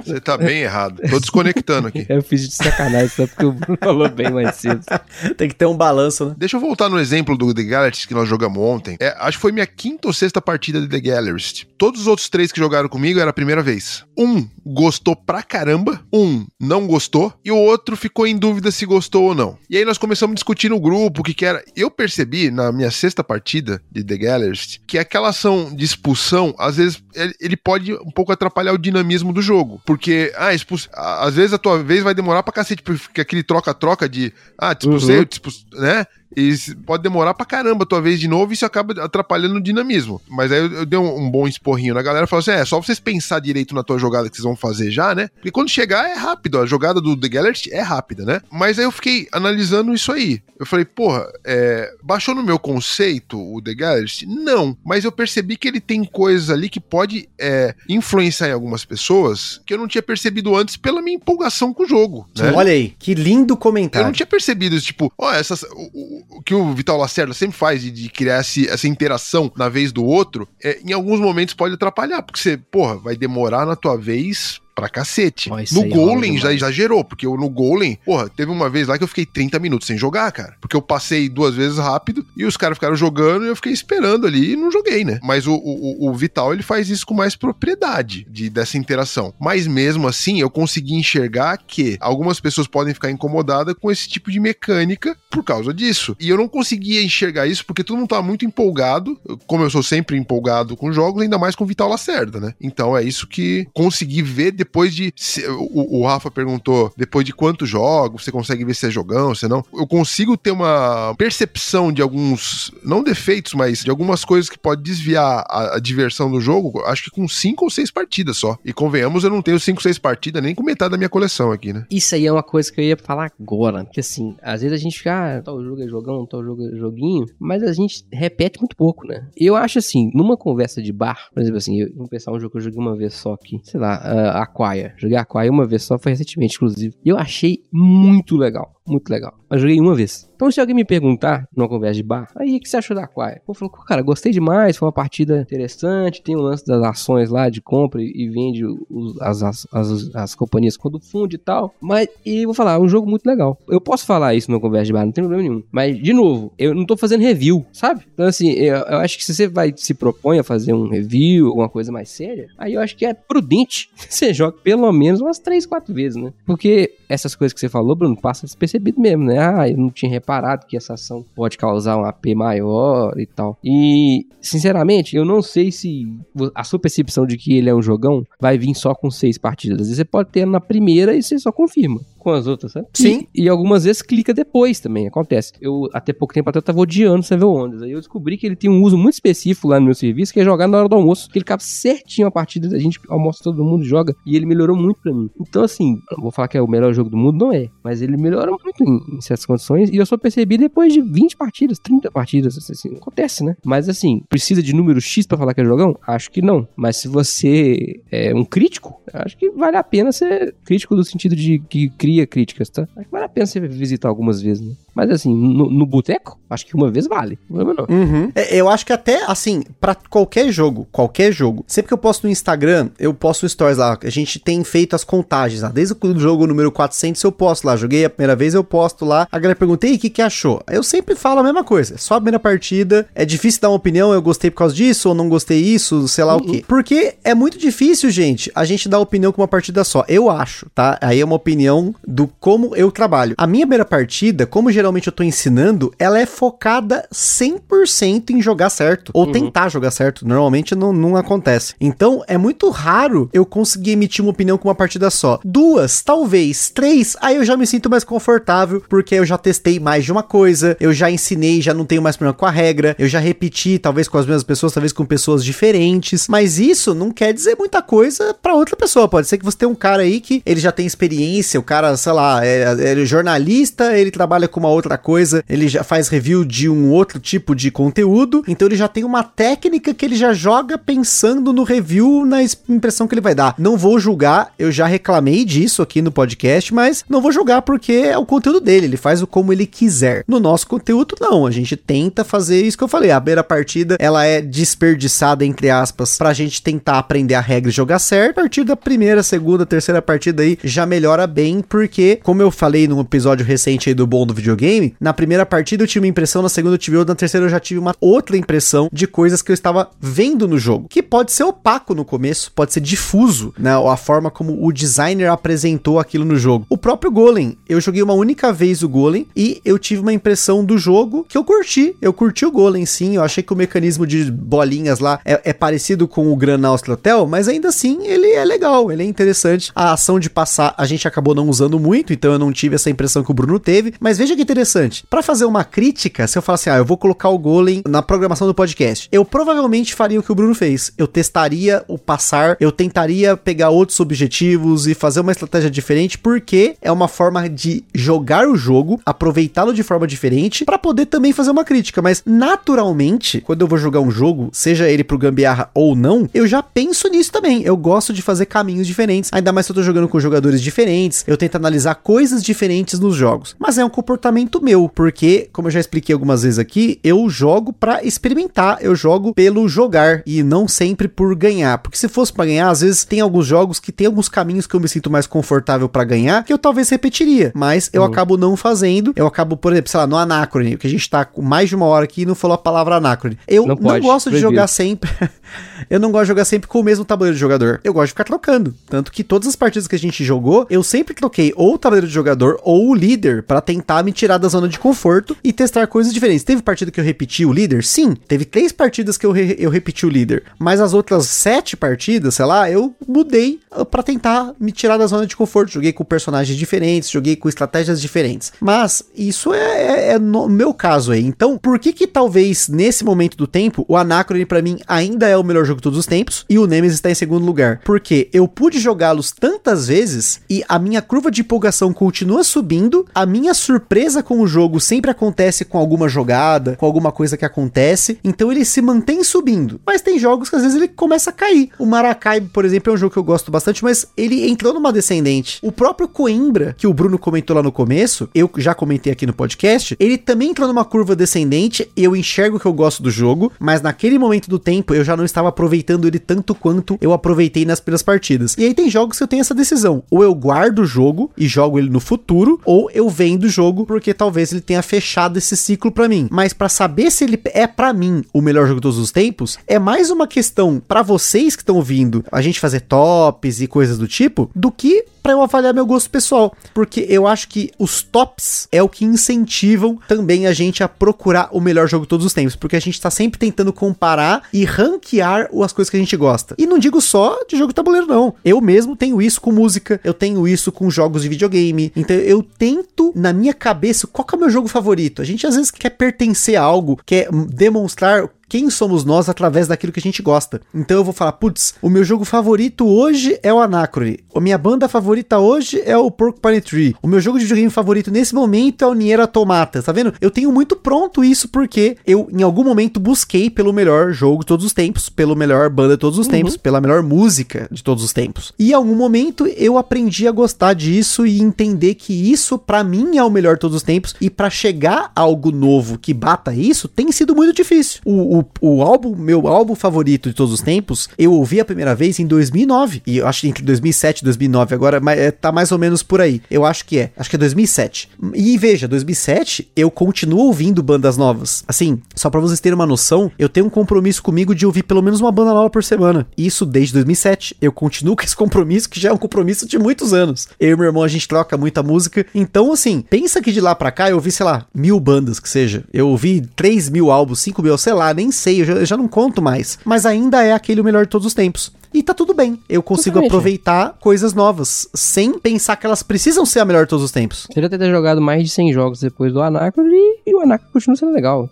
Você 0.05 0.21
tá 0.21 0.39
bem 0.39 0.59
errado. 0.61 1.03
Tô 1.11 1.19
desconectando 1.19 1.89
aqui. 1.89 2.07
Eu 2.09 2.23
fiz 2.23 2.49
de 2.49 2.55
sacanagem, 2.55 3.09
só 3.09 3.27
porque 3.27 3.45
o 3.45 3.53
Bruno 3.53 3.79
falou 3.83 4.09
bem 4.09 4.31
mais 4.31 4.57
cedo. 4.57 4.85
Tem 5.37 5.49
que 5.49 5.55
ter 5.55 5.67
um 5.67 5.77
balanço, 5.77 6.27
né? 6.27 6.35
Deixa 6.39 6.57
eu 6.57 6.61
voltar 6.61 6.89
no 6.89 6.99
exemplo 6.99 7.37
do 7.37 7.53
The 7.53 7.63
Gallerist 7.63 8.07
que 8.07 8.15
nós 8.15 8.29
jogamos 8.29 8.59
ontem. 8.59 8.97
É, 9.01 9.15
acho 9.19 9.39
que 9.39 9.43
foi 9.43 9.53
minha 9.53 9.67
quinta 9.67 10.09
ou 10.09 10.15
sexta 10.15 10.41
partida 10.41 10.81
de 10.81 10.89
The 10.89 11.01
Gallerist. 11.01 11.67
Todos 11.77 12.03
os 12.03 12.07
outros 12.07 12.29
três 12.29 12.53
que 12.53 12.61
jogaram 12.61 12.89
comigo 12.89 13.19
era 13.19 13.31
a 13.31 13.35
primeira 13.35 13.63
vez. 13.63 14.05
Um 14.17 14.47
gostou 14.65 15.17
pra 15.17 15.43
caramba, 15.43 16.01
um 16.13 16.47
não 16.61 16.87
gostou, 16.87 17.33
e 17.45 17.51
o 17.51 17.57
outro 17.57 17.97
ficou 17.97 18.27
em 18.27 18.37
dúvida 18.37 18.71
se 18.71 18.87
gostou 18.87 19.25
ou 19.25 19.35
não. 19.35 19.59
E 19.69 19.77
aí 19.77 19.85
nós 19.85 19.99
começamos 19.99 20.12
a 20.15 20.35
discutir 20.35 20.69
no 20.69 20.81
grupo 20.81 21.21
o 21.21 21.25
que, 21.25 21.35
que 21.35 21.45
era. 21.45 21.63
Eu 21.77 21.91
percebi 21.91 22.51
na 22.51 22.71
minha 22.73 22.91
sexta 22.91 23.23
partida 23.25 23.83
de 23.91 24.03
The 24.05 24.17
Gallerist 24.17 24.81
que 24.87 24.99
aquela 24.99 25.29
ação 25.31 25.75
de 25.75 25.85
expulsão, 25.85 26.55
às 26.59 26.77
vezes, 26.77 27.03
ele, 27.15 27.35
ele 27.41 27.57
pode 27.57 27.93
um 27.95 28.11
pouco 28.11 28.33
atrapalhar 28.33 28.73
o 28.73 28.79
dinamismo 28.79 29.33
do 29.33 29.43
jogo. 29.43 29.81
Porque, 29.87 30.33
ah, 30.37 30.53
expulsa, 30.55 30.89
a- 30.93 31.25
às 31.27 31.35
vezes 31.35 31.53
a 31.53 31.59
tua 31.59 31.83
vez 31.83 32.03
vai 32.03 32.15
demorar 32.15 32.43
pra 32.43 32.53
cacete, 32.53 32.83
porque 32.83 33.21
aquele 33.21 33.43
troca-troca 33.43 34.09
de, 34.09 34.33
ah, 34.59 34.75
te 34.75 34.83
expulsei, 34.87 35.19
Uhum. 35.19 35.25
te 35.25 35.33
expus- 35.33 35.67
né? 35.73 36.05
E 36.37 36.55
pode 36.87 37.03
demorar 37.03 37.35
pra 37.35 37.45
caramba 37.47 37.85
a 37.85 37.87
tua 37.87 38.01
vez 38.01 38.19
de 38.19 38.29
novo 38.29 38.53
e 38.53 38.55
isso 38.55 38.67
acaba 38.67 39.03
atrapalhando 39.05 39.57
o 39.57 39.63
dinamismo. 39.63 40.21
Mas 40.29 40.51
aí 40.53 40.59
eu, 40.59 40.73
eu 40.73 40.87
dei 40.87 40.99
um, 40.99 41.27
um 41.27 41.31
bom 41.31 41.47
esporrinho 41.47 41.95
na 41.95 42.03
galera 42.03 42.25
e 42.25 42.29
falei 42.29 42.41
assim: 42.41 42.61
é, 42.61 42.65
só 42.65 42.81
vocês 42.81 43.01
pensar 43.01 43.41
direito 43.41 43.75
na 43.75 43.83
tua 43.83 43.99
jogada 43.99 44.29
que 44.29 44.37
vocês 44.37 44.45
vão 44.45 44.57
fazer 44.57 44.91
já, 44.91 45.15
né? 45.15 45.29
Porque 45.35 45.51
quando 45.51 45.69
chegar 45.69 46.09
é 46.09 46.15
rápido, 46.15 46.59
a 46.59 46.67
jogada 46.67 47.01
do 47.01 47.17
The 47.17 47.29
Gellert 47.31 47.67
é 47.71 47.81
rápida, 47.81 48.25
né? 48.25 48.41
Mas 48.51 48.79
aí 48.79 48.85
eu 48.85 48.93
fiquei 48.93 49.27
analisando 49.33 49.93
isso 49.95 50.13
aí. 50.13 50.41
Eu 50.59 50.67
falei, 50.67 50.85
porra, 50.85 51.27
é, 51.45 51.93
baixou 52.03 52.35
no 52.35 52.43
meu 52.43 52.59
conceito 52.59 53.39
o 53.39 53.61
The 53.61 53.73
Gellert? 53.73 54.23
Não, 54.27 54.77
mas 54.85 55.05
eu 55.05 55.13
percebi 55.13 55.57
que 55.57 55.67
ele 55.67 55.81
tem 55.81 56.05
coisas 56.05 56.51
ali 56.51 56.69
que 56.69 56.81
pode 56.81 57.29
é, 57.39 57.75
influenciar 57.89 58.49
em 58.49 58.53
algumas 58.53 58.85
pessoas 58.85 59.61
que 59.67 59.75
eu 59.75 59.79
não 59.79 59.89
tinha 59.89 60.03
percebido 60.03 60.55
antes 60.57 60.77
pela 60.77 61.03
minha 61.03 61.17
empolgação 61.17 61.73
com 61.75 61.83
o 61.83 61.89
jogo, 61.89 62.29
né? 62.37 62.53
Olha 62.55 62.73
aí, 62.73 62.95
que 62.99 63.15
lindo 63.15 63.55
Eu 63.55 63.57
comentário. 63.57 64.07
não 64.07 64.13
tinha 64.13 64.27
percebido 64.27 64.77
isso, 64.77 64.87
tipo, 64.87 65.13
ó, 65.19 65.33
essas, 65.33 65.63
o 65.63 66.22
que 66.45 66.55
o 66.55 66.73
Vital 66.75 66.97
Lacerda 66.99 67.35
sempre 67.35 67.57
faz 67.57 67.81
de, 67.83 67.91
de 67.91 68.09
criar 68.09 68.41
esse- 68.41 68.69
essa 68.69 68.87
interação 68.89 69.51
na 69.57 69.69
vez 69.69 69.93
do 69.93 70.05
outro, 70.05 70.49
é, 70.63 70.81
em 70.85 70.93
alguns 70.93 71.21
momentos 71.21 71.55
pode 71.55 71.75
atrapalhar, 71.75 72.23
porque 72.23 72.41
você, 72.41 72.57
porra, 72.57 72.97
vai 72.97 73.17
demorar 73.17 73.67
na 73.67 73.77
tua 73.77 73.97
vez 73.97 74.61
pra 74.83 74.89
cacete. 74.89 75.49
Isso 75.63 75.75
no 75.75 75.89
Golem 75.89 76.37
já 76.37 76.53
exagerou, 76.53 77.05
porque 77.05 77.25
eu, 77.25 77.37
no 77.37 77.49
Golem, 77.49 77.97
porra, 78.05 78.29
teve 78.29 78.51
uma 78.51 78.69
vez 78.69 78.89
lá 78.89 78.99
que 78.99 79.05
eu 79.05 79.09
fiquei 79.09 79.25
30 79.25 79.61
minutos 79.61 79.87
sem 79.87 79.97
jogar, 79.97 80.33
cara. 80.33 80.57
Porque 80.61 80.75
eu 80.75 80.83
passei 80.83 81.29
duas 81.29 81.55
vezes 81.55 81.79
rápido 81.79 82.27
e 82.37 82.45
os 82.45 82.57
caras 82.57 82.77
ficaram 82.77 82.97
jogando 82.97 83.45
e 83.45 83.49
eu 83.49 83.55
fiquei 83.55 83.73
esperando 83.73 84.27
ali 84.27 84.55
e 84.55 84.57
não 84.57 84.73
joguei, 84.73 85.05
né? 85.05 85.21
Mas 85.23 85.47
o, 85.47 85.55
o, 85.55 86.09
o 86.09 86.15
Vital, 86.15 86.53
ele 86.53 86.65
faz 86.65 86.91
isso 86.91 87.07
com 87.07 87.15
mais 87.15 87.37
propriedade 87.37 88.27
de, 88.29 88.51
dessa 88.51 88.77
interação. 88.77 89.33
Mas 89.41 89.69
mesmo 89.69 90.09
assim, 90.09 90.41
eu 90.41 90.51
consegui 90.51 90.95
enxergar 90.95 91.59
que 91.59 91.97
algumas 92.01 92.41
pessoas 92.41 92.67
podem 92.67 92.93
ficar 92.93 93.11
incomodadas 93.11 93.77
com 93.81 93.89
esse 93.89 94.09
tipo 94.09 94.33
de 94.33 94.41
mecânica 94.41 95.17
por 95.31 95.45
causa 95.45 95.73
disso. 95.73 96.17
E 96.19 96.29
eu 96.29 96.37
não 96.37 96.49
conseguia 96.49 97.05
enxergar 97.05 97.47
isso 97.47 97.65
porque 97.65 97.85
todo 97.85 97.99
mundo 97.99 98.09
tava 98.09 98.23
muito 98.23 98.45
empolgado, 98.45 99.17
como 99.47 99.63
eu 99.63 99.71
sou 99.71 99.83
sempre 99.83 100.17
empolgado 100.17 100.77
com 100.77 100.93
jogos, 100.93 101.23
ainda 101.23 101.39
mais 101.39 101.55
com 101.55 101.65
Vital 101.65 101.89
Lacerda, 101.89 102.41
né? 102.41 102.55
Então 102.61 102.97
é 102.97 103.05
isso 103.05 103.29
que 103.29 103.69
consegui 103.73 104.23
ver 104.23 104.51
depois 104.51 104.72
de. 104.91 105.13
se- 105.17 105.47
o, 105.47 106.01
o 106.01 106.07
Rafa 106.07 106.31
perguntou 106.31 106.93
depois 106.97 107.25
de 107.25 107.33
quantos 107.33 107.69
jogos 107.69 108.25
você 108.25 108.33
consegue 108.33 108.65
ver 108.65 108.75
se 108.75 108.87
é 108.87 108.91
jogão, 108.91 109.35
se 109.35 109.47
não. 109.49 109.65
Eu 109.73 109.87
consigo 109.87 110.37
ter 110.37 110.51
uma 110.51 111.15
percepção 111.17 111.93
de 111.93 112.03
alguns, 112.03 112.71
não 112.85 113.03
defeitos, 113.03 113.55
mas 113.55 113.81
de 113.85 113.91
algumas 113.91 114.25
coisas 114.25 114.49
que 114.51 114.59
pode 114.59 114.83
desviar 114.83 115.45
a, 115.49 115.77
a 115.77 115.81
diversão 115.81 116.31
do 116.31 116.41
jogo, 116.41 116.81
acho 116.85 117.05
que 117.05 117.11
com 117.11 117.27
cinco 117.29 117.65
ou 117.65 117.71
seis 117.71 117.91
partidas 117.91 118.37
só. 118.37 118.57
E 118.65 118.73
convenhamos, 118.73 119.25
eu 119.25 119.31
não 119.31 119.43
tenho 119.43 119.59
cinco, 119.59 119.83
seis 119.83 119.99
partidas 119.99 120.43
nem 120.43 120.55
com 120.55 120.63
metade 120.63 120.91
da 120.93 120.97
minha 120.97 121.09
coleção 121.09 121.53
aqui, 121.53 121.73
né? 121.73 121.87
Isso 121.91 122.15
aí 122.15 122.27
é 122.27 122.33
uma 122.33 122.43
coisa 122.43 122.73
que 122.73 122.81
eu 122.81 122.85
ia 122.85 122.97
falar 122.97 123.31
agora. 123.41 123.85
Porque 123.85 124.01
assim, 124.01 124.37
às 124.43 124.63
vezes 124.63 124.79
a 124.79 124.83
gente 124.83 124.99
fica, 124.99 125.39
ah, 125.39 125.43
tal 125.43 125.63
jogo 125.63 125.83
é 125.83 125.89
jogão, 125.89 126.27
tal 126.27 126.45
jogo 126.45 126.67
é 126.69 126.77
joguinho, 126.77 127.27
mas 127.39 127.63
a 127.63 127.73
gente 127.73 128.05
repete 128.13 128.59
muito 128.59 128.77
pouco, 128.77 129.07
né? 129.07 129.27
Eu 129.37 129.57
acho 129.57 129.79
assim, 129.79 130.11
numa 130.15 130.37
conversa 130.37 130.83
de 130.83 130.93
bar, 130.93 131.29
por 131.33 131.41
exemplo 131.41 131.59
assim, 131.59 131.81
eu, 131.81 131.91
vamos 131.95 132.09
pensar 132.11 132.33
um 132.33 132.39
jogo 132.41 132.53
que 132.53 132.59
eu 132.59 132.63
joguei 132.63 132.79
uma 132.79 132.97
vez 132.97 133.15
só 133.15 133.33
aqui, 133.35 133.61
sei 133.65 133.81
lá, 133.81 134.01
uh, 134.05 134.43
Aquaia. 134.53 134.95
Joguei 134.97 135.17
Aquaia 135.17 135.51
uma 135.51 135.67
vez 135.67 135.83
só, 135.83 135.99
foi 135.99 136.13
recentemente, 136.13 136.57
inclusive. 136.57 136.95
E 137.05 137.09
eu 137.09 137.19
achei 137.19 137.65
muito 137.73 138.37
legal, 138.37 138.75
muito 138.87 139.09
legal. 139.11 139.35
Mas 139.49 139.61
joguei 139.61 139.79
uma 139.81 139.95
vez. 139.95 140.29
Então 140.35 140.51
se 140.51 140.61
alguém 140.61 140.75
me 140.75 140.85
perguntar, 140.85 141.47
numa 141.57 141.69
conversa 141.69 141.95
de 141.95 142.03
bar, 142.03 142.29
aí, 142.35 142.57
o 142.57 142.61
que 142.61 142.69
você 142.69 142.77
achou 142.77 142.97
da 142.97 143.05
Aquaia? 143.05 143.41
Eu 143.47 143.55
falo, 143.55 143.71
cara, 143.71 144.03
gostei 144.03 144.33
demais, 144.33 144.77
foi 144.77 144.87
uma 144.87 144.93
partida 144.93 145.41
interessante, 145.41 146.21
tem 146.23 146.35
o 146.35 146.41
lance 146.41 146.67
das 146.67 146.83
ações 146.83 147.31
lá 147.31 147.49
de 147.49 147.61
compra 147.61 148.03
e 148.03 148.29
vende 148.29 148.65
os- 148.65 149.21
as, 149.21 149.43
as, 149.43 149.67
as, 149.73 150.15
as 150.15 150.35
companhias 150.35 150.77
quando 150.77 150.99
funde 150.99 151.37
e 151.37 151.39
tal. 151.39 151.73
Mas, 151.81 152.09
e 152.27 152.45
vou 152.45 152.55
falar, 152.55 152.73
é 152.75 152.79
um 152.79 152.89
jogo 152.89 153.09
muito 153.09 153.25
legal. 153.25 153.57
Eu 153.69 153.81
posso 153.81 154.05
falar 154.05 154.35
isso 154.35 154.51
numa 154.51 154.61
conversa 154.61 154.87
de 154.87 154.93
bar, 154.93 155.05
não 155.05 155.13
tem 155.13 155.23
problema 155.23 155.49
nenhum. 155.49 155.63
Mas, 155.71 155.97
de 156.03 156.13
novo, 156.13 156.53
eu 156.59 156.75
não 156.75 156.85
tô 156.85 156.97
fazendo 156.97 157.21
review, 157.21 157.65
sabe? 157.73 158.03
Então, 158.13 158.27
assim, 158.27 158.51
eu, 158.53 158.77
eu 158.79 158.99
acho 158.99 159.17
que 159.17 159.25
se 159.25 159.33
você 159.35 159.47
vai 159.47 159.73
se 159.77 159.95
propõe 159.95 160.39
a 160.41 160.45
fazer 160.45 160.73
um 160.73 160.89
review, 160.89 161.47
alguma 161.49 161.69
coisa 161.69 161.93
mais 161.93 162.09
séria, 162.09 162.49
aí 162.59 162.75
eu 162.75 162.81
acho 162.81 162.97
que 162.97 163.07
é 163.07 163.15
prudente 163.15 163.91
você 164.09 164.35
jogue 164.35 164.59
pelo 164.63 164.91
menos 164.93 165.21
umas 165.21 165.39
3, 165.39 165.67
4 165.67 165.95
vezes, 165.95 166.21
né? 166.21 166.33
Porque 166.45 166.95
essas 167.13 167.35
coisas 167.35 167.53
que 167.53 167.61
você 167.61 167.69
falou, 167.69 167.95
Bruno, 167.95 168.17
passa 168.17 168.47
despercebido 168.47 168.99
mesmo, 168.99 169.25
né? 169.25 169.39
Ah, 169.39 169.69
eu 169.69 169.77
não 169.77 169.91
tinha 169.91 170.11
reparado 170.11 170.67
que 170.67 170.77
essa 170.77 170.95
ação 170.95 171.23
pode 171.35 171.59
causar 171.59 171.99
um 171.99 172.05
AP 172.05 172.29
maior 172.35 173.19
e 173.19 173.27
tal. 173.27 173.59
E, 173.63 174.27
sinceramente, 174.41 175.15
eu 175.15 175.25
não 175.25 175.43
sei 175.43 175.71
se 175.71 176.09
a 176.55 176.65
sua 176.65 176.79
percepção 176.79 177.27
de 177.27 177.37
que 177.37 177.55
ele 177.55 177.69
é 177.69 177.75
um 177.75 177.83
jogão 177.83 178.25
vai 178.41 178.57
vir 178.57 178.75
só 178.75 178.95
com 178.95 179.11
seis 179.11 179.37
partidas. 179.37 179.83
Às 179.83 179.87
vezes 179.89 179.97
você 179.97 180.05
pode 180.05 180.31
ter 180.31 180.47
na 180.47 180.61
primeira 180.61 181.15
e 181.15 181.23
você 181.23 181.39
só 181.39 181.53
confirma 181.53 182.01
com 182.23 182.31
as 182.31 182.47
outras, 182.47 182.73
sabe? 182.73 182.87
Sim. 182.95 183.27
E, 183.35 183.45
e 183.45 183.49
algumas 183.49 183.85
vezes 183.85 184.01
clica 184.01 184.33
depois 184.33 184.79
também, 184.81 185.07
acontece. 185.07 185.53
Eu, 185.61 185.89
até 185.93 186.13
pouco 186.13 186.33
tempo 186.33 186.49
atrás, 186.49 186.63
eu 186.63 186.67
tava 186.67 186.81
odiando 186.81 187.23
Seven 187.23 187.45
Wonders. 187.45 187.83
Aí 187.83 187.91
eu 187.91 187.99
descobri 187.99 188.37
que 188.37 188.47
ele 188.47 188.57
tem 188.57 188.71
um 188.71 188.83
uso 188.83 188.97
muito 188.97 189.15
específico 189.15 189.69
lá 189.69 189.81
no 189.81 189.87
meu 189.87 189.95
serviço, 189.95 190.33
que 190.33 190.41
é 190.41 190.45
jogar 190.45 190.69
na 190.69 190.79
hora 190.79 190.89
do 190.89 190.95
almoço. 190.95 191.29
Que 191.29 191.39
ele 191.39 191.45
cabe 191.45 191.65
certinho 191.65 192.29
a 192.29 192.31
partida, 192.31 192.75
a 192.75 192.79
gente 192.79 193.01
almoça 193.09 193.43
todo 193.43 193.65
mundo, 193.65 193.85
joga, 193.85 194.15
e 194.25 194.37
ele 194.37 194.47
melhorou 194.47 194.77
muito 194.77 195.01
pra 195.01 195.13
mim. 195.13 195.29
Então, 195.41 195.65
assim, 195.65 195.99
vou 196.19 196.31
falar 196.31 196.49
que 196.49 196.57
é 196.57 196.63
o 196.63 196.69
melhor 196.69 196.93
jogo 196.93 197.11
do 197.11 197.17
mundo, 197.17 197.45
não 197.45 197.53
é. 197.53 197.69
Mas 197.83 198.03
ele 198.03 198.17
melhora 198.17 198.51
muito 198.51 198.85
em, 198.85 199.17
em 199.17 199.21
certas 199.21 199.45
condições, 199.45 199.91
e 199.91 199.97
eu 199.97 200.07
só 200.07 200.17
percebi 200.17 200.57
depois 200.57 200.93
de 200.93 201.01
20 201.01 201.37
partidas, 201.37 201.79
30 201.79 202.11
partidas, 202.11 202.57
assim, 202.57 202.73
assim, 202.73 202.97
acontece, 202.97 203.45
né? 203.45 203.57
Mas, 203.65 203.89
assim, 203.89 204.23
precisa 204.29 204.63
de 204.63 204.73
número 204.75 205.01
X 205.01 205.27
pra 205.27 205.39
falar 205.39 205.55
que 205.55 205.61
é 205.61 205.65
jogão? 205.65 205.97
Acho 206.07 206.31
que 206.31 206.41
não. 206.41 206.69
Mas 206.77 206.97
se 206.97 207.09
você 207.09 208.01
é 208.11 208.35
um 208.35 208.45
crítico, 208.45 209.01
acho 209.13 209.37
que 209.37 209.51
vale 209.51 209.77
a 209.77 209.83
pena 209.83 210.13
ser 210.13 210.55
crítico 210.65 210.95
no 210.95 211.05
sentido 211.05 211.35
de 211.35 211.59
que 211.69 211.91
críticas, 212.27 212.69
tá? 212.69 212.83
Acho 212.97 213.07
que 213.07 213.13
vale 213.13 213.25
a 213.25 213.29
pena 213.29 213.47
você 213.47 213.61
visitar 213.61 214.09
algumas 214.09 214.41
vezes, 214.41 214.67
né? 214.67 214.75
Mas 214.95 215.11
assim, 215.11 215.35
no, 215.35 215.71
no 215.71 215.87
boteco, 215.87 216.39
acho 216.51 216.67
que 216.67 216.75
uma 216.75 216.91
vez 216.91 217.07
vale. 217.07 217.39
Não 217.49 217.61
é. 217.61 217.93
Uhum. 217.93 218.33
É, 218.35 218.55
eu 218.55 218.69
acho 218.69 218.85
que 218.85 218.93
até, 218.93 219.25
assim, 219.27 219.63
pra 219.81 219.95
qualquer 219.95 220.51
jogo, 220.53 220.87
qualquer 220.93 221.33
jogo, 221.33 221.65
sempre 221.67 221.89
que 221.89 221.95
eu 221.95 221.99
posto 221.99 222.25
no 222.25 222.31
Instagram, 222.31 222.91
eu 222.99 223.15
posto 223.15 223.49
stories 223.49 223.79
lá, 223.79 223.99
a 224.03 224.11
gente 224.11 224.39
tem 224.39 224.63
feito 224.63 224.95
as 224.95 225.05
contagens 225.05 225.63
lá, 225.63 225.69
desde 225.69 225.95
o 225.95 226.19
jogo 226.19 226.47
número 226.47 226.71
400 226.71 227.23
eu 227.23 227.33
posto 227.33 227.65
lá, 227.65 227.77
joguei 227.77 228.05
a 228.05 228.11
primeira 228.11 228.37
vez, 228.37 228.55
eu 228.55 228.63
posto 228.63 229.05
lá, 229.05 229.27
a 229.31 229.39
galera 229.39 229.57
pergunta, 229.57 229.87
e 229.87 229.97
o 229.97 229.99
que 229.99 230.11
que 230.11 230.23
achou? 230.23 230.63
Eu 230.71 230.83
sempre 230.83 231.15
falo 231.15 231.41
a 231.41 231.43
mesma 231.43 231.65
coisa, 231.65 231.97
só 231.97 232.15
a 232.15 232.19
primeira 232.19 232.39
partida, 232.39 233.09
é 233.15 233.25
difícil 233.25 233.61
dar 233.61 233.71
uma 233.71 233.77
opinião, 233.77 234.13
eu 234.13 234.21
gostei 234.21 234.51
por 234.51 234.59
causa 234.59 234.75
disso, 234.75 235.09
ou 235.09 235.15
não 235.15 235.29
gostei 235.29 235.61
isso, 235.61 236.07
sei 236.09 236.25
lá 236.25 236.37
o 236.37 236.43
quê. 236.43 236.65
Porque 236.67 237.15
é 237.25 237.35
muito 237.35 237.59
difícil, 237.59 238.11
gente, 238.11 238.51
a 238.55 238.65
gente 238.65 238.89
dar 238.89 238.99
opinião 238.99 239.33
com 239.33 239.41
uma 239.41 239.49
partida 239.49 239.85
só, 239.85 240.05
eu 240.09 240.31
acho, 240.31 240.69
tá? 240.75 240.99
Aí 241.01 241.21
é 241.21 241.25
uma 241.25 241.37
opinião 241.37 241.95
do 242.07 242.29
como 242.41 242.75
eu 242.77 242.91
trabalho. 242.91 243.35
A 243.37 243.47
minha 243.47 243.67
primeira 243.67 243.85
partida, 243.85 244.47
como 244.47 244.71
geralmente 244.71 245.07
eu 245.07 245.13
tô 245.13 245.23
ensinando, 245.23 245.93
ela 245.99 246.19
é 246.19 246.27
focada 246.27 247.09
100% 247.13 248.31
em 248.31 248.43
jogar 248.43 248.71
certo. 248.71 249.11
Ou 249.15 249.33
tentar 249.33 249.69
jogar 249.69 249.91
certo. 249.91 250.27
Normalmente 250.27 250.75
não, 250.75 250.93
não 250.93 251.17
acontece. 251.17 251.75
Então 251.81 252.23
é 252.27 252.37
muito 252.37 252.69
raro 252.69 253.31
eu 253.33 253.47
conseguir 253.47 253.93
emitir 253.93 254.23
uma 254.23 254.31
opinião 254.31 254.59
com 254.59 254.69
uma 254.69 254.75
partida 254.75 255.11
só. 255.11 255.41
Duas, 255.45 256.03
talvez, 256.03 256.69
três, 256.69 257.17
aí 257.21 257.37
eu 257.37 257.45
já 257.45 257.57
me 257.57 257.67
sinto 257.67 257.89
mais 257.89 258.05
confortável, 258.05 258.83
porque 258.89 259.15
eu 259.15 259.25
já 259.25 259.39
testei 259.39 259.81
mais 259.81 260.05
de 260.05 260.13
uma 260.13 260.23
coisa, 260.23 260.77
eu 260.79 260.93
já 260.93 261.11
ensinei, 261.11 261.63
já 261.63 261.73
não 261.73 261.87
tenho 261.87 262.03
mais 262.03 262.17
problema 262.17 262.37
com 262.37 262.47
a 262.47 262.51
regra, 262.51 262.95
eu 262.99 263.09
já 263.09 263.19
repeti, 263.19 263.79
talvez 263.79 264.09
com 264.09 264.19
as 264.19 264.27
mesmas 264.27 264.45
pessoas, 264.45 264.73
talvez 264.73 264.93
com 264.93 265.05
pessoas 265.05 265.45
diferentes. 265.45 266.29
Mas 266.29 266.59
isso 266.59 266.95
não 266.95 267.11
quer 267.11 267.33
dizer 267.33 267.57
muita 267.59 267.81
coisa 267.81 268.35
pra 268.35 268.55
outra 268.55 268.77
pessoa. 268.77 269.09
Pode 269.09 269.29
ser 269.29 269.39
que 269.39 269.45
você 269.45 269.57
tenha 269.57 269.71
um 269.71 269.75
cara 269.75 270.03
aí 270.03 270.21
que 270.21 270.43
ele 270.45 270.61
já 270.61 270.73
tem 270.73 270.87
experiência, 270.87 271.59
o 271.59 271.63
cara, 271.63 271.92
sei 271.97 272.13
lá, 272.13 272.45
é, 272.45 272.63
é 272.93 273.05
jornalista, 273.05 273.97
ele 273.97 274.11
trabalha 274.11 274.49
com 274.49 274.61
uma 274.61 274.69
outra 274.69 274.97
coisa, 274.99 275.43
ele 275.49 275.69
já 275.69 275.83
faz 275.85 276.09
review 276.09 276.45
de 276.45 276.69
um 276.69 276.91
outro 276.91 277.19
tipo 277.19 277.55
de 277.55 277.71
conteúdo, 277.71 278.43
então 278.47 278.69
ele 278.69 278.77
já 278.77 278.89
tem 278.89 279.05
uma 279.05 279.23
técnica 279.23 279.95
que 279.95 280.05
ele 280.05 280.17
já 280.17 280.33
joga 280.33 280.77
pensando 280.79 281.53
no 281.53 281.63
review, 281.63 282.25
na 282.25 282.43
es- 282.43 282.57
impressão 282.69 283.07
que 283.07 283.15
ele 283.15 283.21
vai 283.21 283.35
dar. 283.35 283.55
Não 283.59 283.77
vou 283.77 283.99
julgar, 283.99 284.53
eu 284.59 284.71
já 284.71 284.87
reclamei 284.87 285.45
disso 285.45 285.83
aqui 285.83 286.01
no 286.03 286.13
podcast, 286.13 286.73
mas 286.75 287.05
não 287.09 287.21
vou 287.21 287.33
julgar 287.33 287.63
porque 287.63 287.93
é 287.93 288.19
o 288.19 288.27
conteúdo 288.27 288.61
dele, 288.61 288.87
ele 288.87 288.97
faz 288.97 289.23
o 289.23 289.27
como 289.27 289.53
ele 289.53 289.67
quiser. 289.67 290.25
No 290.27 290.39
nosso 290.41 290.67
conteúdo, 290.67 291.17
não, 291.21 291.47
a 291.47 291.51
gente 291.51 291.77
tenta 291.77 292.25
fazer 292.25 292.63
isso 292.63 292.77
que 292.79 292.85
eu 292.85 292.89
falei, 292.89 293.11
a 293.11 293.21
beira 293.21 293.43
partida, 293.45 293.97
ela 293.99 294.25
é 294.25 294.41
desperdiçada, 294.41 295.45
entre 295.45 295.71
aspas, 295.71 296.17
pra 296.19 296.33
gente 296.33 296.63
tentar 296.63 296.99
aprender 296.99 297.35
a 297.35 297.41
regra 297.41 297.71
e 297.71 297.75
jogar 297.75 297.99
certo. 297.99 298.39
A 298.39 298.43
partir 298.43 298.65
da 298.65 298.77
primeira, 298.77 299.23
segunda, 299.23 299.65
terceira 299.67 300.01
partida 300.03 300.43
aí, 300.43 300.59
já 300.65 300.87
melhora 300.87 301.27
bem, 301.27 301.61
porque, 301.61 301.82
como 302.23 302.43
eu 302.43 302.51
falei 302.51 302.87
num 302.87 303.01
episódio 303.01 303.45
recente 303.45 303.89
aí 303.89 303.95
do 303.95 304.07
Bom 304.07 304.27
do 304.27 304.35
Videogame, 304.35 304.95
na 305.01 305.13
primeira 305.13 305.45
partida 305.47 305.83
eu 305.83 305.87
tive 305.87 306.05
uma 306.05 306.11
impressão, 306.11 306.43
na 306.43 306.49
segunda 306.49 306.75
eu 306.75 306.79
tive 306.79 306.97
outra, 306.97 307.13
na 307.13 307.17
terceira 307.17 307.47
eu 307.47 307.51
já 307.51 307.61
tive 307.61 307.81
uma 307.81 307.95
outra 308.01 308.37
impressão 308.37 308.89
de 308.93 309.07
coisas 309.07 309.43
que 309.43 309.51
eu 309.51 309.55
estava 309.55 309.91
vendo 310.01 310.47
no 310.47 310.59
jogo, 310.59 310.89
que 310.89 311.03
pode 311.03 311.33
ser 311.33 311.45
opaco 311.45 311.95
no 311.95 312.05
começo, 312.05 312.53
pode 312.55 312.73
ser 312.73 312.81
difuso, 312.81 313.55
né, 313.59 313.73
a 313.73 313.97
forma 313.97 314.31
como 314.31 314.65
o 314.65 314.73
designer 314.73 315.31
apresentou 315.31 315.99
aquilo 315.99 316.25
no 316.25 316.37
jogo. 316.37 316.67
O 316.69 316.79
próprio 316.79 317.11
Golem, 317.11 317.57
eu 317.69 317.81
joguei 317.81 318.03
uma 318.03 318.15
única 318.15 318.53
vez 318.53 318.83
o 318.83 318.89
Golem 318.89 319.27
e 319.37 319.61
eu 319.65 319.79
tive 319.79 320.03
uma 320.03 320.13
impressão 320.13 320.65
do 320.65 320.79
jogo 320.79 321.27
que 321.29 321.37
eu 321.37 321.45
curti, 321.45 321.97
eu 322.01 322.13
curti 322.13 322.45
o 322.45 322.51
Golem 322.51 322.87
sim, 322.87 323.17
eu 323.17 323.23
achei 323.23 323.43
que 323.43 323.53
o 323.53 323.57
mecanismo 323.57 324.07
de 324.07 324.31
bolinhas 324.31 324.99
lá 324.99 325.21
é, 325.25 325.41
é 325.45 325.53
parecido 325.53 326.07
com 326.09 326.33
o 326.33 326.37
Gran 326.37 326.67
Austria 326.67 326.95
Hotel, 326.95 327.27
mas 327.27 327.49
ainda 327.49 327.69
assim 327.69 328.07
ele 328.07 328.29
é 328.33 328.45
legal, 328.45 328.91
ele 328.91 329.03
é 329.03 329.07
interessante. 329.07 329.73
A 329.75 329.93
ação 329.93 330.19
de 330.19 330.31
passar 330.31 330.75
a 330.77 330.87
gente 330.87 331.07
acabou 331.07 331.35
não 331.35 331.49
usando 331.49 331.72
muito, 331.79 332.13
então 332.13 332.33
eu 332.33 332.39
não 332.39 332.53
tive 332.53 332.75
essa 332.75 332.91
impressão 332.91 333.23
que 333.23 333.31
o 333.31 333.35
Bruno 333.35 333.59
teve, 333.59 333.95
mas 334.01 334.19
veja 334.19 334.35
que 334.37 334.43
interessante. 334.43 335.05
Pra 335.09 335.23
fazer 335.23 335.45
uma 335.45 335.65
crítica, 335.65 336.27
se 336.27 336.37
eu 336.37 336.43
falar 336.43 336.55
assim, 336.55 336.71
ah, 336.71 336.77
eu 336.77 336.85
vou 336.85 336.97
colocar 336.97 337.29
o 337.29 337.39
Golem 337.39 337.83
na 337.89 338.03
programação 338.03 338.47
do 338.47 338.55
podcast, 338.55 339.09
eu 339.11 339.25
provavelmente 339.25 339.95
faria 339.95 340.19
o 340.19 340.23
que 340.23 340.33
o 340.33 340.35
Bruno 340.35 340.55
fez. 340.55 340.93
Eu 340.97 341.07
testaria 341.07 341.85
o 341.89 341.99
passar, 341.99 342.57
eu 342.61 342.71
tentaria 342.71 343.37
pegar 343.37 343.71
outros 343.71 343.99
objetivos 344.01 344.87
e 344.87 344.95
fazer 344.95 345.21
uma 345.21 345.33
estratégia 345.33 345.71
diferente, 345.71 346.19
porque 346.19 346.77
é 346.81 346.91
uma 346.91 347.09
forma 347.09 347.49
de 347.49 347.85
jogar 347.95 348.47
o 348.47 348.57
jogo, 348.57 349.01
aproveitá-lo 349.05 349.73
de 349.73 349.83
forma 349.83 350.07
diferente, 350.07 350.65
pra 350.65 350.79
poder 350.79 351.07
também 351.07 351.33
fazer 351.33 351.51
uma 351.51 351.65
crítica. 351.65 352.03
Mas 352.03 352.23
naturalmente, 352.27 353.41
quando 353.41 353.63
eu 353.63 353.69
vou 353.69 353.79
jogar 353.79 354.01
um 354.01 354.11
jogo, 354.11 354.51
seja 354.53 354.89
ele 354.89 355.05
pro 355.05 355.19
gambiarra 355.19 355.71
ou 355.75 355.95
não, 355.95 356.29
eu 356.35 356.47
já 356.47 356.63
penso 356.63 357.09
nisso 357.09 357.33
também. 357.33 357.63
Eu 357.63 357.77
gosto 357.77 358.13
de 358.13 358.23
fazer 358.23 358.47
caminhos 358.47 358.87
diferentes, 358.87 359.31
ainda 359.33 359.53
mais 359.53 359.67
se 359.67 359.73
eu 359.73 359.77
tô 359.77 359.83
jogando 359.83 360.09
com 360.09 360.21
jogadores 360.21 360.61
diferentes. 360.61 361.25
Eu 361.27 361.37
tento 361.37 361.52
tenta 361.53 361.59
analisar 361.59 361.95
coisas 361.97 362.43
diferentes 362.43 362.99
nos 362.99 363.15
jogos. 363.15 363.55
Mas 363.59 363.77
é 363.77 363.85
um 363.85 363.91
comportamento 363.91 364.63
meu, 364.63 364.89
porque, 364.89 365.49
como 365.53 365.69
eu 365.69 365.73
já 365.73 365.81
expliquei 365.81 366.13
algumas 366.13 366.43
vezes 366.43 366.59
aqui, 366.59 366.99
eu 367.05 367.29
jogo 367.29 367.73
para 367.73 368.03
experimentar, 368.03 368.79
eu 368.81 368.95
jogo 368.95 369.35
pelo 369.35 369.69
jogar 369.69 370.23
e 370.27 370.43
não 370.43 370.67
sempre 370.67 371.09
por 371.09 371.35
ganhar. 371.35 371.79
Porque 371.79 371.99
se 371.99 372.09
fosse 372.09 372.33
para 372.33 372.47
ganhar, 372.47 372.71
às 372.71 372.81
vezes 372.81 373.05
tem 373.05 373.21
alguns 373.21 373.47
jogos 373.47 373.79
que 373.79 373.93
tem 373.93 374.07
alguns 374.07 374.29
caminhos 374.29 374.67
que 374.67 374.75
eu 374.75 374.81
me 374.81 374.89
sinto 374.89 375.11
mais 375.11 375.27
confortável 375.27 375.89
para 375.89 376.05
ganhar, 376.05 376.45
que 376.45 376.53
eu 376.53 376.59
talvez 376.59 376.89
repetiria, 376.89 377.53
mas 377.55 377.91
eu 377.93 378.03
uhum. 378.03 378.09
acabo 378.09 378.37
não 378.37 378.57
fazendo. 378.57 379.13
Eu 379.15 379.27
acabo, 379.27 379.57
por 379.57 379.73
exemplo, 379.73 379.91
sei 379.91 380.01
lá, 380.01 380.07
no 380.07 380.17
Anacrone, 380.17 380.77
que 380.77 380.87
a 380.87 380.91
gente 380.91 381.09
tá 381.09 381.25
com 381.25 381.43
mais 381.43 381.69
de 381.69 381.77
uma 381.77 381.87
hora 381.87 382.05
aqui 382.05 382.23
e 382.23 382.27
não 382.27 382.35
falou 382.35 382.55
a 382.55 382.59
palavra 382.59 382.97
Anacrone. 382.97 383.39
Eu 383.47 383.67
não, 383.67 383.75
não 383.75 384.01
gosto 384.01 384.31
de 384.31 384.39
jogar 384.39 384.67
sempre. 384.67 385.11
eu 385.91 386.01
não 386.01 386.11
gosto 386.11 386.25
de 386.25 386.29
jogar 386.29 386.45
sempre 386.45 386.69
com 386.69 386.81
o 386.81 386.83
mesmo 386.83 387.05
tabuleiro 387.05 387.35
de 387.35 387.41
jogador. 387.41 387.81
Eu 387.85 387.93
gosto 387.93 388.07
de 388.07 388.13
ficar 388.13 388.25
trocando. 388.25 388.75
Tanto 388.89 389.13
que 389.13 389.23
todas 389.23 389.49
as 389.49 389.57
partidas 389.57 389.87
que 389.87 389.97
a 389.97 389.99
gente 389.99 390.25
jogou, 390.25 390.67
eu 390.71 390.83
sempre 390.83 391.15
troquei 391.15 391.42
ou 391.57 391.75
o 391.75 391.79
tabuleiro 391.79 392.07
de 392.07 392.13
jogador 392.13 392.61
ou 392.63 392.91
o 392.91 392.95
líder 392.95 393.43
para 393.43 393.61
tentar 393.61 394.03
me 394.05 394.13
tirar 394.13 394.39
da 394.39 394.49
zona 394.49 394.69
de 394.69 394.79
conforto 394.79 395.37
e 395.43 395.53
testar 395.53 395.87
coisas 395.87 396.13
diferentes. 396.13 396.45
Teve 396.45 396.63
partida 396.63 396.91
que 396.91 397.01
eu 397.01 397.05
repeti 397.05 397.45
o 397.45 397.53
líder? 397.53 397.83
Sim. 397.83 398.15
Teve 398.15 398.45
três 398.45 398.71
partidas 398.71 399.17
que 399.17 399.27
eu, 399.27 399.33
re 399.33 399.57
eu 399.59 399.71
repeti 399.71 400.07
o 400.07 400.09
líder. 400.11 400.45
Mas 400.59 400.81
as 400.81 400.93
outras 400.93 401.27
sete 401.27 401.77
partidas, 401.77 402.35
sei 402.35 402.45
lá, 402.45 402.71
eu 402.71 402.95
mudei 403.07 403.61
ah, 403.71 403.85
para 403.85 404.03
tentar 404.03 404.55
me 404.61 404.71
tirar 404.71 404.97
da 404.97 405.07
zona 405.07 405.27
de 405.27 405.37
conforto. 405.37 405.73
Joguei 405.73 405.93
com 405.93 406.05
personagens 406.05 406.57
diferentes, 406.57 407.11
joguei 407.11 407.35
com 407.35 407.49
estratégias 407.49 408.01
diferentes. 408.01 408.53
Mas 408.61 409.03
isso 409.17 409.53
é, 409.55 409.83
é, 409.83 410.13
é 410.13 410.19
no 410.19 410.49
meu 410.49 410.75
caso 410.75 411.13
aí. 411.13 411.25
Então, 411.25 411.59
por 411.59 411.79
que 411.79 411.93
que 411.93 412.07
talvez 412.07 412.69
nesse 412.69 413.05
momento 413.05 413.37
do 413.37 413.47
tempo 413.47 413.85
o 413.89 413.97
Anacrone 413.97 414.45
para 414.45 414.63
mim 414.63 414.79
ainda 414.87 415.27
é 415.27 415.37
o 415.37 415.43
melhor 415.43 415.65
jogo 415.65 415.81
de 415.81 415.85
todos 415.85 415.99
os 415.99 416.07
tempos 416.07 416.45
e 416.49 416.59
o 416.59 416.67
Nemesis 416.67 416.99
está 416.99 417.11
em 417.11 417.15
segundo 417.15 417.45
lugar? 417.45 417.81
Porque 417.85 418.29
eu 418.33 418.47
pude 418.47 418.79
jogá-los 418.79 419.33
tantas 419.33 419.89
vezes 419.89 420.41
e 420.49 420.63
a 420.69 420.79
minha 420.79 421.01
curva 421.01 421.31
de 421.33 421.41
empolgação 421.41 421.93
continua 421.93 422.45
subindo, 422.45 423.07
a 423.15 423.27
minha 423.27 423.55
surpresa 423.55 424.23
com 424.23 424.41
o 424.41 424.47
jogo 424.47 424.81
sempre 424.81 425.11
acontece 425.11 425.65
com 425.65 425.79
alguma 425.79 426.09
jogada, 426.09 426.77
com 426.77 426.87
alguma 426.87 427.11
coisa 427.11 427.37
que 427.37 427.45
acontece, 427.45 428.19
então 428.23 428.53
ele 428.53 428.65
se 428.65 428.81
mantém 428.81 429.25
subindo. 429.25 429.81
Mas 429.85 430.03
tem 430.03 430.19
jogos 430.19 430.49
que 430.49 430.57
às 430.57 430.63
vezes 430.63 430.77
ele 430.77 430.89
começa 430.89 431.31
a 431.31 431.33
cair. 431.33 431.71
O 431.79 431.87
Maracaibo, 431.87 432.51
por 432.51 432.65
exemplo, 432.65 432.93
é 432.93 432.95
um 432.95 432.99
jogo 432.99 433.13
que 433.13 433.19
eu 433.19 433.25
gosto 433.25 433.51
bastante, 433.51 433.83
mas 433.83 434.07
ele 434.17 434.49
entrou 434.49 434.73
numa 434.73 434.93
descendente. 434.93 435.59
O 435.63 435.73
próprio 435.73 436.07
Coimbra, 436.09 436.75
que 436.77 436.87
o 436.87 436.95
Bruno 436.95 437.19
comentou 437.19 437.57
lá 437.57 437.63
no 437.63 437.73
começo, 437.73 438.29
eu 438.35 438.51
já 438.59 438.75
comentei 438.75 439.13
aqui 439.13 439.27
no 439.27 439.33
podcast, 439.33 439.97
ele 439.99 440.19
também 440.19 440.51
entrou 440.51 440.69
numa 440.69 440.85
curva 440.85 441.17
descendente, 441.17 441.91
eu 441.97 442.15
enxergo 442.15 442.61
que 442.61 442.67
eu 442.67 442.73
gosto 442.73 443.03
do 443.03 443.11
jogo, 443.11 443.53
mas 443.59 443.81
naquele 443.81 444.19
momento 444.19 444.49
do 444.49 444.59
tempo 444.59 444.95
eu 444.95 445.05
já 445.05 445.17
não 445.17 445.25
estava 445.25 445.49
aproveitando 445.49 446.07
ele 446.07 446.19
tanto 446.19 446.55
quanto 446.55 446.99
eu 447.01 447.13
aproveitei 447.13 447.65
nas 447.65 447.81
primeiras 447.81 448.03
partidas. 448.03 448.55
E 448.59 448.65
aí 448.65 448.75
tem 448.75 448.91
jogos 448.91 449.17
que 449.17 449.23
eu 449.23 449.29
tenho 449.29 449.41
essa 449.41 449.55
decisão, 449.55 450.03
ou 450.11 450.23
eu 450.23 450.35
guardo 450.35 450.81
o 450.81 450.87
jogo 450.87 451.22
e 451.37 451.47
jogo 451.47 451.79
ele 451.79 451.91
no 451.91 452.01
futuro, 452.01 452.61
ou 452.65 452.91
eu 452.91 453.09
vendo 453.09 453.45
o 453.45 453.49
jogo 453.49 453.85
porque 453.87 454.15
talvez 454.15 454.53
ele 454.53 454.61
tenha 454.61 454.83
fechado 454.83 455.39
esse 455.39 455.57
ciclo 455.57 455.91
para 455.91 456.09
mim. 456.09 456.29
Mas 456.31 456.53
para 456.53 456.69
saber 456.69 457.11
se 457.11 457.25
ele 457.25 457.41
é 457.47 457.67
para 457.67 457.93
mim 457.93 458.25
o 458.33 458.41
melhor 458.41 458.67
jogo 458.67 458.81
de 458.81 458.83
todos 458.83 458.99
os 458.99 459.11
tempos, 459.11 459.59
é 459.67 459.79
mais 459.79 460.11
uma 460.11 460.27
questão 460.27 460.81
para 460.87 461.03
vocês 461.03 461.57
que 461.57 461.63
estão 461.63 461.77
ouvindo 461.77 462.25
a 462.31 462.41
gente 462.41 462.61
fazer 462.61 462.81
tops 462.81 463.61
e 463.61 463.67
coisas 463.67 463.99
do 463.99 464.09
tipo, 464.09 464.51
do 464.55 464.71
que 464.71 465.05
para 465.23 465.33
eu 465.33 465.43
avaliar 465.43 465.73
meu 465.73 465.87
gosto 465.87 466.11
pessoal, 466.11 466.55
porque 466.75 467.07
eu 467.09 467.27
acho 467.27 467.49
que 467.49 467.71
os 467.79 468.03
tops 468.03 468.67
é 468.73 468.83
o 468.83 468.89
que 468.89 469.05
incentivam 469.05 469.99
também 470.09 470.47
a 470.47 470.53
gente 470.53 470.83
a 470.83 470.89
procurar 470.89 471.49
o 471.53 471.61
melhor 471.61 471.87
jogo 471.87 472.07
todos 472.07 472.27
os 472.27 472.33
tempos, 472.33 472.57
porque 472.57 472.77
a 472.77 472.81
gente 472.81 473.01
tá 473.01 473.11
sempre 473.11 473.39
tentando 473.39 473.73
comparar 473.73 474.43
e 474.53 474.65
ranquear 474.65 475.49
as 475.63 475.73
coisas 475.73 475.91
que 475.91 475.97
a 475.97 476.01
gente 476.01 476.17
gosta. 476.17 476.55
E 476.59 476.67
não 476.67 476.79
digo 476.79 477.01
só 477.01 477.39
de 477.49 477.57
jogo 477.57 477.73
tabuleiro 477.73 478.07
não. 478.07 478.35
Eu 478.45 478.61
mesmo 478.61 478.97
tenho 478.97 479.23
isso 479.23 479.41
com 479.41 479.53
música, 479.53 480.01
eu 480.03 480.15
tenho 480.15 480.47
isso 480.49 480.73
com 480.73 480.91
jogos 480.91 481.23
de 481.23 481.29
videogame. 481.29 481.93
Então 481.95 482.17
eu 482.17 482.43
tento 482.43 483.13
na 483.15 483.33
minha 483.33 483.55
cabeça 483.55 484.07
qual 484.07 484.27
é 484.33 484.37
o 484.37 484.41
meu 484.41 484.51
jogo 484.51 484.69
favorito. 484.69 485.23
A 485.23 485.25
gente 485.25 485.47
às 485.47 485.55
vezes 485.55 485.71
quer 485.71 485.91
pertencer 485.91 486.57
a 486.57 486.63
algo, 486.63 486.99
quer 487.05 487.29
demonstrar 487.31 488.29
quem 488.53 488.69
somos 488.69 489.03
nós 489.03 489.31
através 489.31 489.67
daquilo 489.67 489.95
que 489.95 489.99
a 489.99 490.03
gente 490.03 490.21
gosta. 490.21 490.61
Então 490.75 490.99
eu 490.99 491.05
vou 491.05 491.15
falar, 491.15 491.33
putz, 491.33 491.73
o 491.81 491.89
meu 491.89 492.05
jogo 492.05 492.23
favorito 492.23 492.87
hoje 492.87 493.39
é 493.43 493.51
o 493.51 493.59
Anacrone. 493.59 494.19
A 494.35 494.41
minha 494.41 494.59
banda 494.59 494.87
favorita 494.91 495.39
hoje 495.39 495.81
é 495.87 495.97
o 495.97 496.11
Porcupine 496.11 496.61
Tree. 496.61 496.95
O 497.01 497.09
meu 497.09 497.19
jogo 497.19 497.39
de 497.39 497.45
videogame 497.45 497.71
favorito 497.71 498.11
nesse 498.11 498.35
momento 498.35 498.85
é 498.85 498.87
o 498.87 498.93
Nier 498.93 499.21
Automata. 499.21 499.83
Tá 499.83 499.91
vendo? 499.91 500.13
Eu 500.21 500.31
tenho 500.31 500.53
muito 500.53 500.77
pronto 500.77 501.25
isso 501.25 501.49
porque 501.49 501.97
eu 502.07 502.29
em 502.31 502.43
algum 502.43 502.63
momento 502.63 503.01
busquei 503.01 503.49
pelo 503.49 503.73
melhor 503.73 504.13
jogo 504.13 504.41
de 504.41 504.49
todos 504.49 504.67
os 504.67 504.75
tempos, 504.75 505.09
pelo 505.09 505.35
melhor 505.35 505.71
banda 505.71 505.95
de 505.95 506.01
todos 506.01 506.19
os 506.19 506.27
uhum. 506.27 506.33
tempos, 506.33 506.55
pela 506.55 506.79
melhor 506.79 507.03
música 507.03 507.67
de 507.73 507.83
todos 507.83 508.05
os 508.05 508.13
tempos. 508.13 508.53
E 508.59 508.73
em 508.73 508.75
algum 508.75 508.95
momento 508.95 509.47
eu 509.47 509.79
aprendi 509.79 510.29
a 510.29 510.31
gostar 510.31 510.75
disso 510.75 511.27
e 511.27 511.41
entender 511.41 511.95
que 511.95 512.31
isso 512.31 512.59
para 512.59 512.85
mim 512.85 513.17
é 513.17 513.25
o 513.25 513.31
melhor 513.31 513.55
de 513.55 513.61
todos 513.61 513.79
os 513.79 513.83
tempos 513.83 514.15
e 514.21 514.29
para 514.29 514.51
chegar 514.51 515.11
a 515.17 515.23
algo 515.23 515.51
novo 515.51 515.97
que 515.97 516.13
bata 516.13 516.55
isso 516.55 516.87
tem 516.87 517.11
sido 517.11 517.35
muito 517.35 517.57
difícil. 517.57 518.03
O, 518.05 518.41
o 518.41 518.42
o, 518.61 518.83
álbum, 518.83 519.15
meu 519.17 519.47
álbum 519.47 519.75
favorito 519.75 520.29
de 520.29 520.35
todos 520.35 520.53
os 520.53 520.61
tempos, 520.61 521.09
eu 521.19 521.33
ouvi 521.33 521.61
a 521.61 521.65
primeira 521.65 521.95
vez 521.95 522.19
em 522.19 522.27
2009. 522.27 523.03
E 523.07 523.19
eu 523.19 523.27
acho 523.27 523.43
que 523.43 523.49
entre 523.49 523.63
2007 523.65 524.21
e 524.21 524.25
2009 524.25 524.75
agora, 524.75 525.01
é, 525.13 525.31
tá 525.31 525.53
mais 525.53 525.73
ou 525.73 525.79
menos 525.79 526.03
por 526.03 526.21
aí. 526.21 526.41
Eu 526.51 526.65
acho 526.65 526.85
que 526.85 526.99
é. 526.99 527.11
Acho 527.17 527.31
que 527.31 527.37
é 527.37 527.39
2007. 527.39 528.11
E 528.35 528.57
veja, 528.59 528.89
2007 528.89 529.71
eu 529.77 529.91
continuo 529.91 530.47
ouvindo 530.47 530.83
bandas 530.83 531.17
novas. 531.17 531.65
Assim, 531.67 532.01
só 532.15 532.31
para 532.31 532.41
vocês 532.41 532.61
terem 532.61 532.75
uma 532.75 532.87
noção, 532.87 533.31
eu 533.39 533.49
tenho 533.49 533.67
um 533.67 533.71
compromisso 533.71 534.23
comigo 534.23 534.55
de 534.55 534.67
ouvir 534.67 534.83
pelo 534.83 535.03
menos 535.03 535.21
uma 535.21 535.33
banda 535.33 535.53
nova 535.53 535.71
por 535.71 535.85
semana. 535.85 536.27
Isso 536.37 536.67
desde 536.67 536.95
2007. 536.95 537.57
Eu 537.61 537.73
continuo 537.73 538.15
com 538.17 538.23
esse 538.23 538.37
compromisso 538.37 538.89
que 538.89 539.01
já 539.01 539.11
é 539.11 539.13
um 539.13 539.19
compromisso 539.19 539.67
de 539.67 539.79
muitos 539.79 540.13
anos. 540.13 540.49
Eu 540.59 540.73
e 540.73 540.77
meu 540.77 540.87
irmão 540.87 541.03
a 541.03 541.09
gente 541.09 541.29
troca 541.29 541.57
muita 541.57 541.83
música. 541.83 542.27
Então, 542.35 542.73
assim, 542.73 543.05
pensa 543.09 543.41
que 543.41 543.53
de 543.53 543.61
lá 543.61 543.75
para 543.75 543.93
cá 543.93 544.11
eu 544.11 544.17
ouvi, 544.17 544.33
sei 544.33 544.45
lá, 544.45 544.67
mil 544.75 544.99
bandas 544.99 545.39
que 545.39 545.49
seja. 545.49 545.85
Eu 545.93 546.09
ouvi 546.09 546.41
3 546.57 546.89
mil 546.89 547.11
álbuns, 547.11 547.41
5 547.41 547.63
mil, 547.63 547.77
sei 547.79 547.93
lá, 547.93 548.13
nem 548.13 548.32
sei, 548.33 548.61
eu 548.61 548.65
já, 548.65 548.73
eu 548.73 548.87
já 548.87 548.97
não 548.97 549.07
conto 549.07 549.41
mais. 549.41 549.79
Mas 549.85 550.07
ainda 550.07 550.43
é 550.43 550.53
aquele 550.53 550.81
o 550.81 550.85
melhor 550.85 551.05
de 551.05 551.11
todos 551.11 551.27
os 551.27 551.35
tempos. 551.35 551.73
E 551.95 552.03
tá 552.03 552.15
tudo 552.15 552.35
bem. 552.35 552.59
Eu 552.69 552.83
consigo 552.83 553.15
Totalmente. 553.15 553.31
aproveitar 553.31 553.97
coisas 554.01 554.33
novas, 554.35 554.89
sem 554.95 555.39
pensar 555.39 555.77
que 555.77 555.87
elas 555.87 556.03
precisam 556.03 556.47
ser 556.47 556.61
a 556.61 556.65
melhor 556.65 556.85
de 556.85 556.91
todos 556.91 557.05
os 557.05 557.11
tempos. 557.11 557.47
Você 557.53 557.61
já 557.61 557.69
ter 557.69 557.91
jogado 557.91 558.21
mais 558.21 558.43
de 558.45 558.49
100 558.49 558.73
jogos 558.73 559.01
depois 559.01 559.33
do 559.33 559.41
Anacro 559.41 559.85
e 560.27 560.35
o 560.35 560.41
Anacro 560.41 560.69
continua 560.73 560.97
sendo 560.97 561.13
legal. 561.13 561.49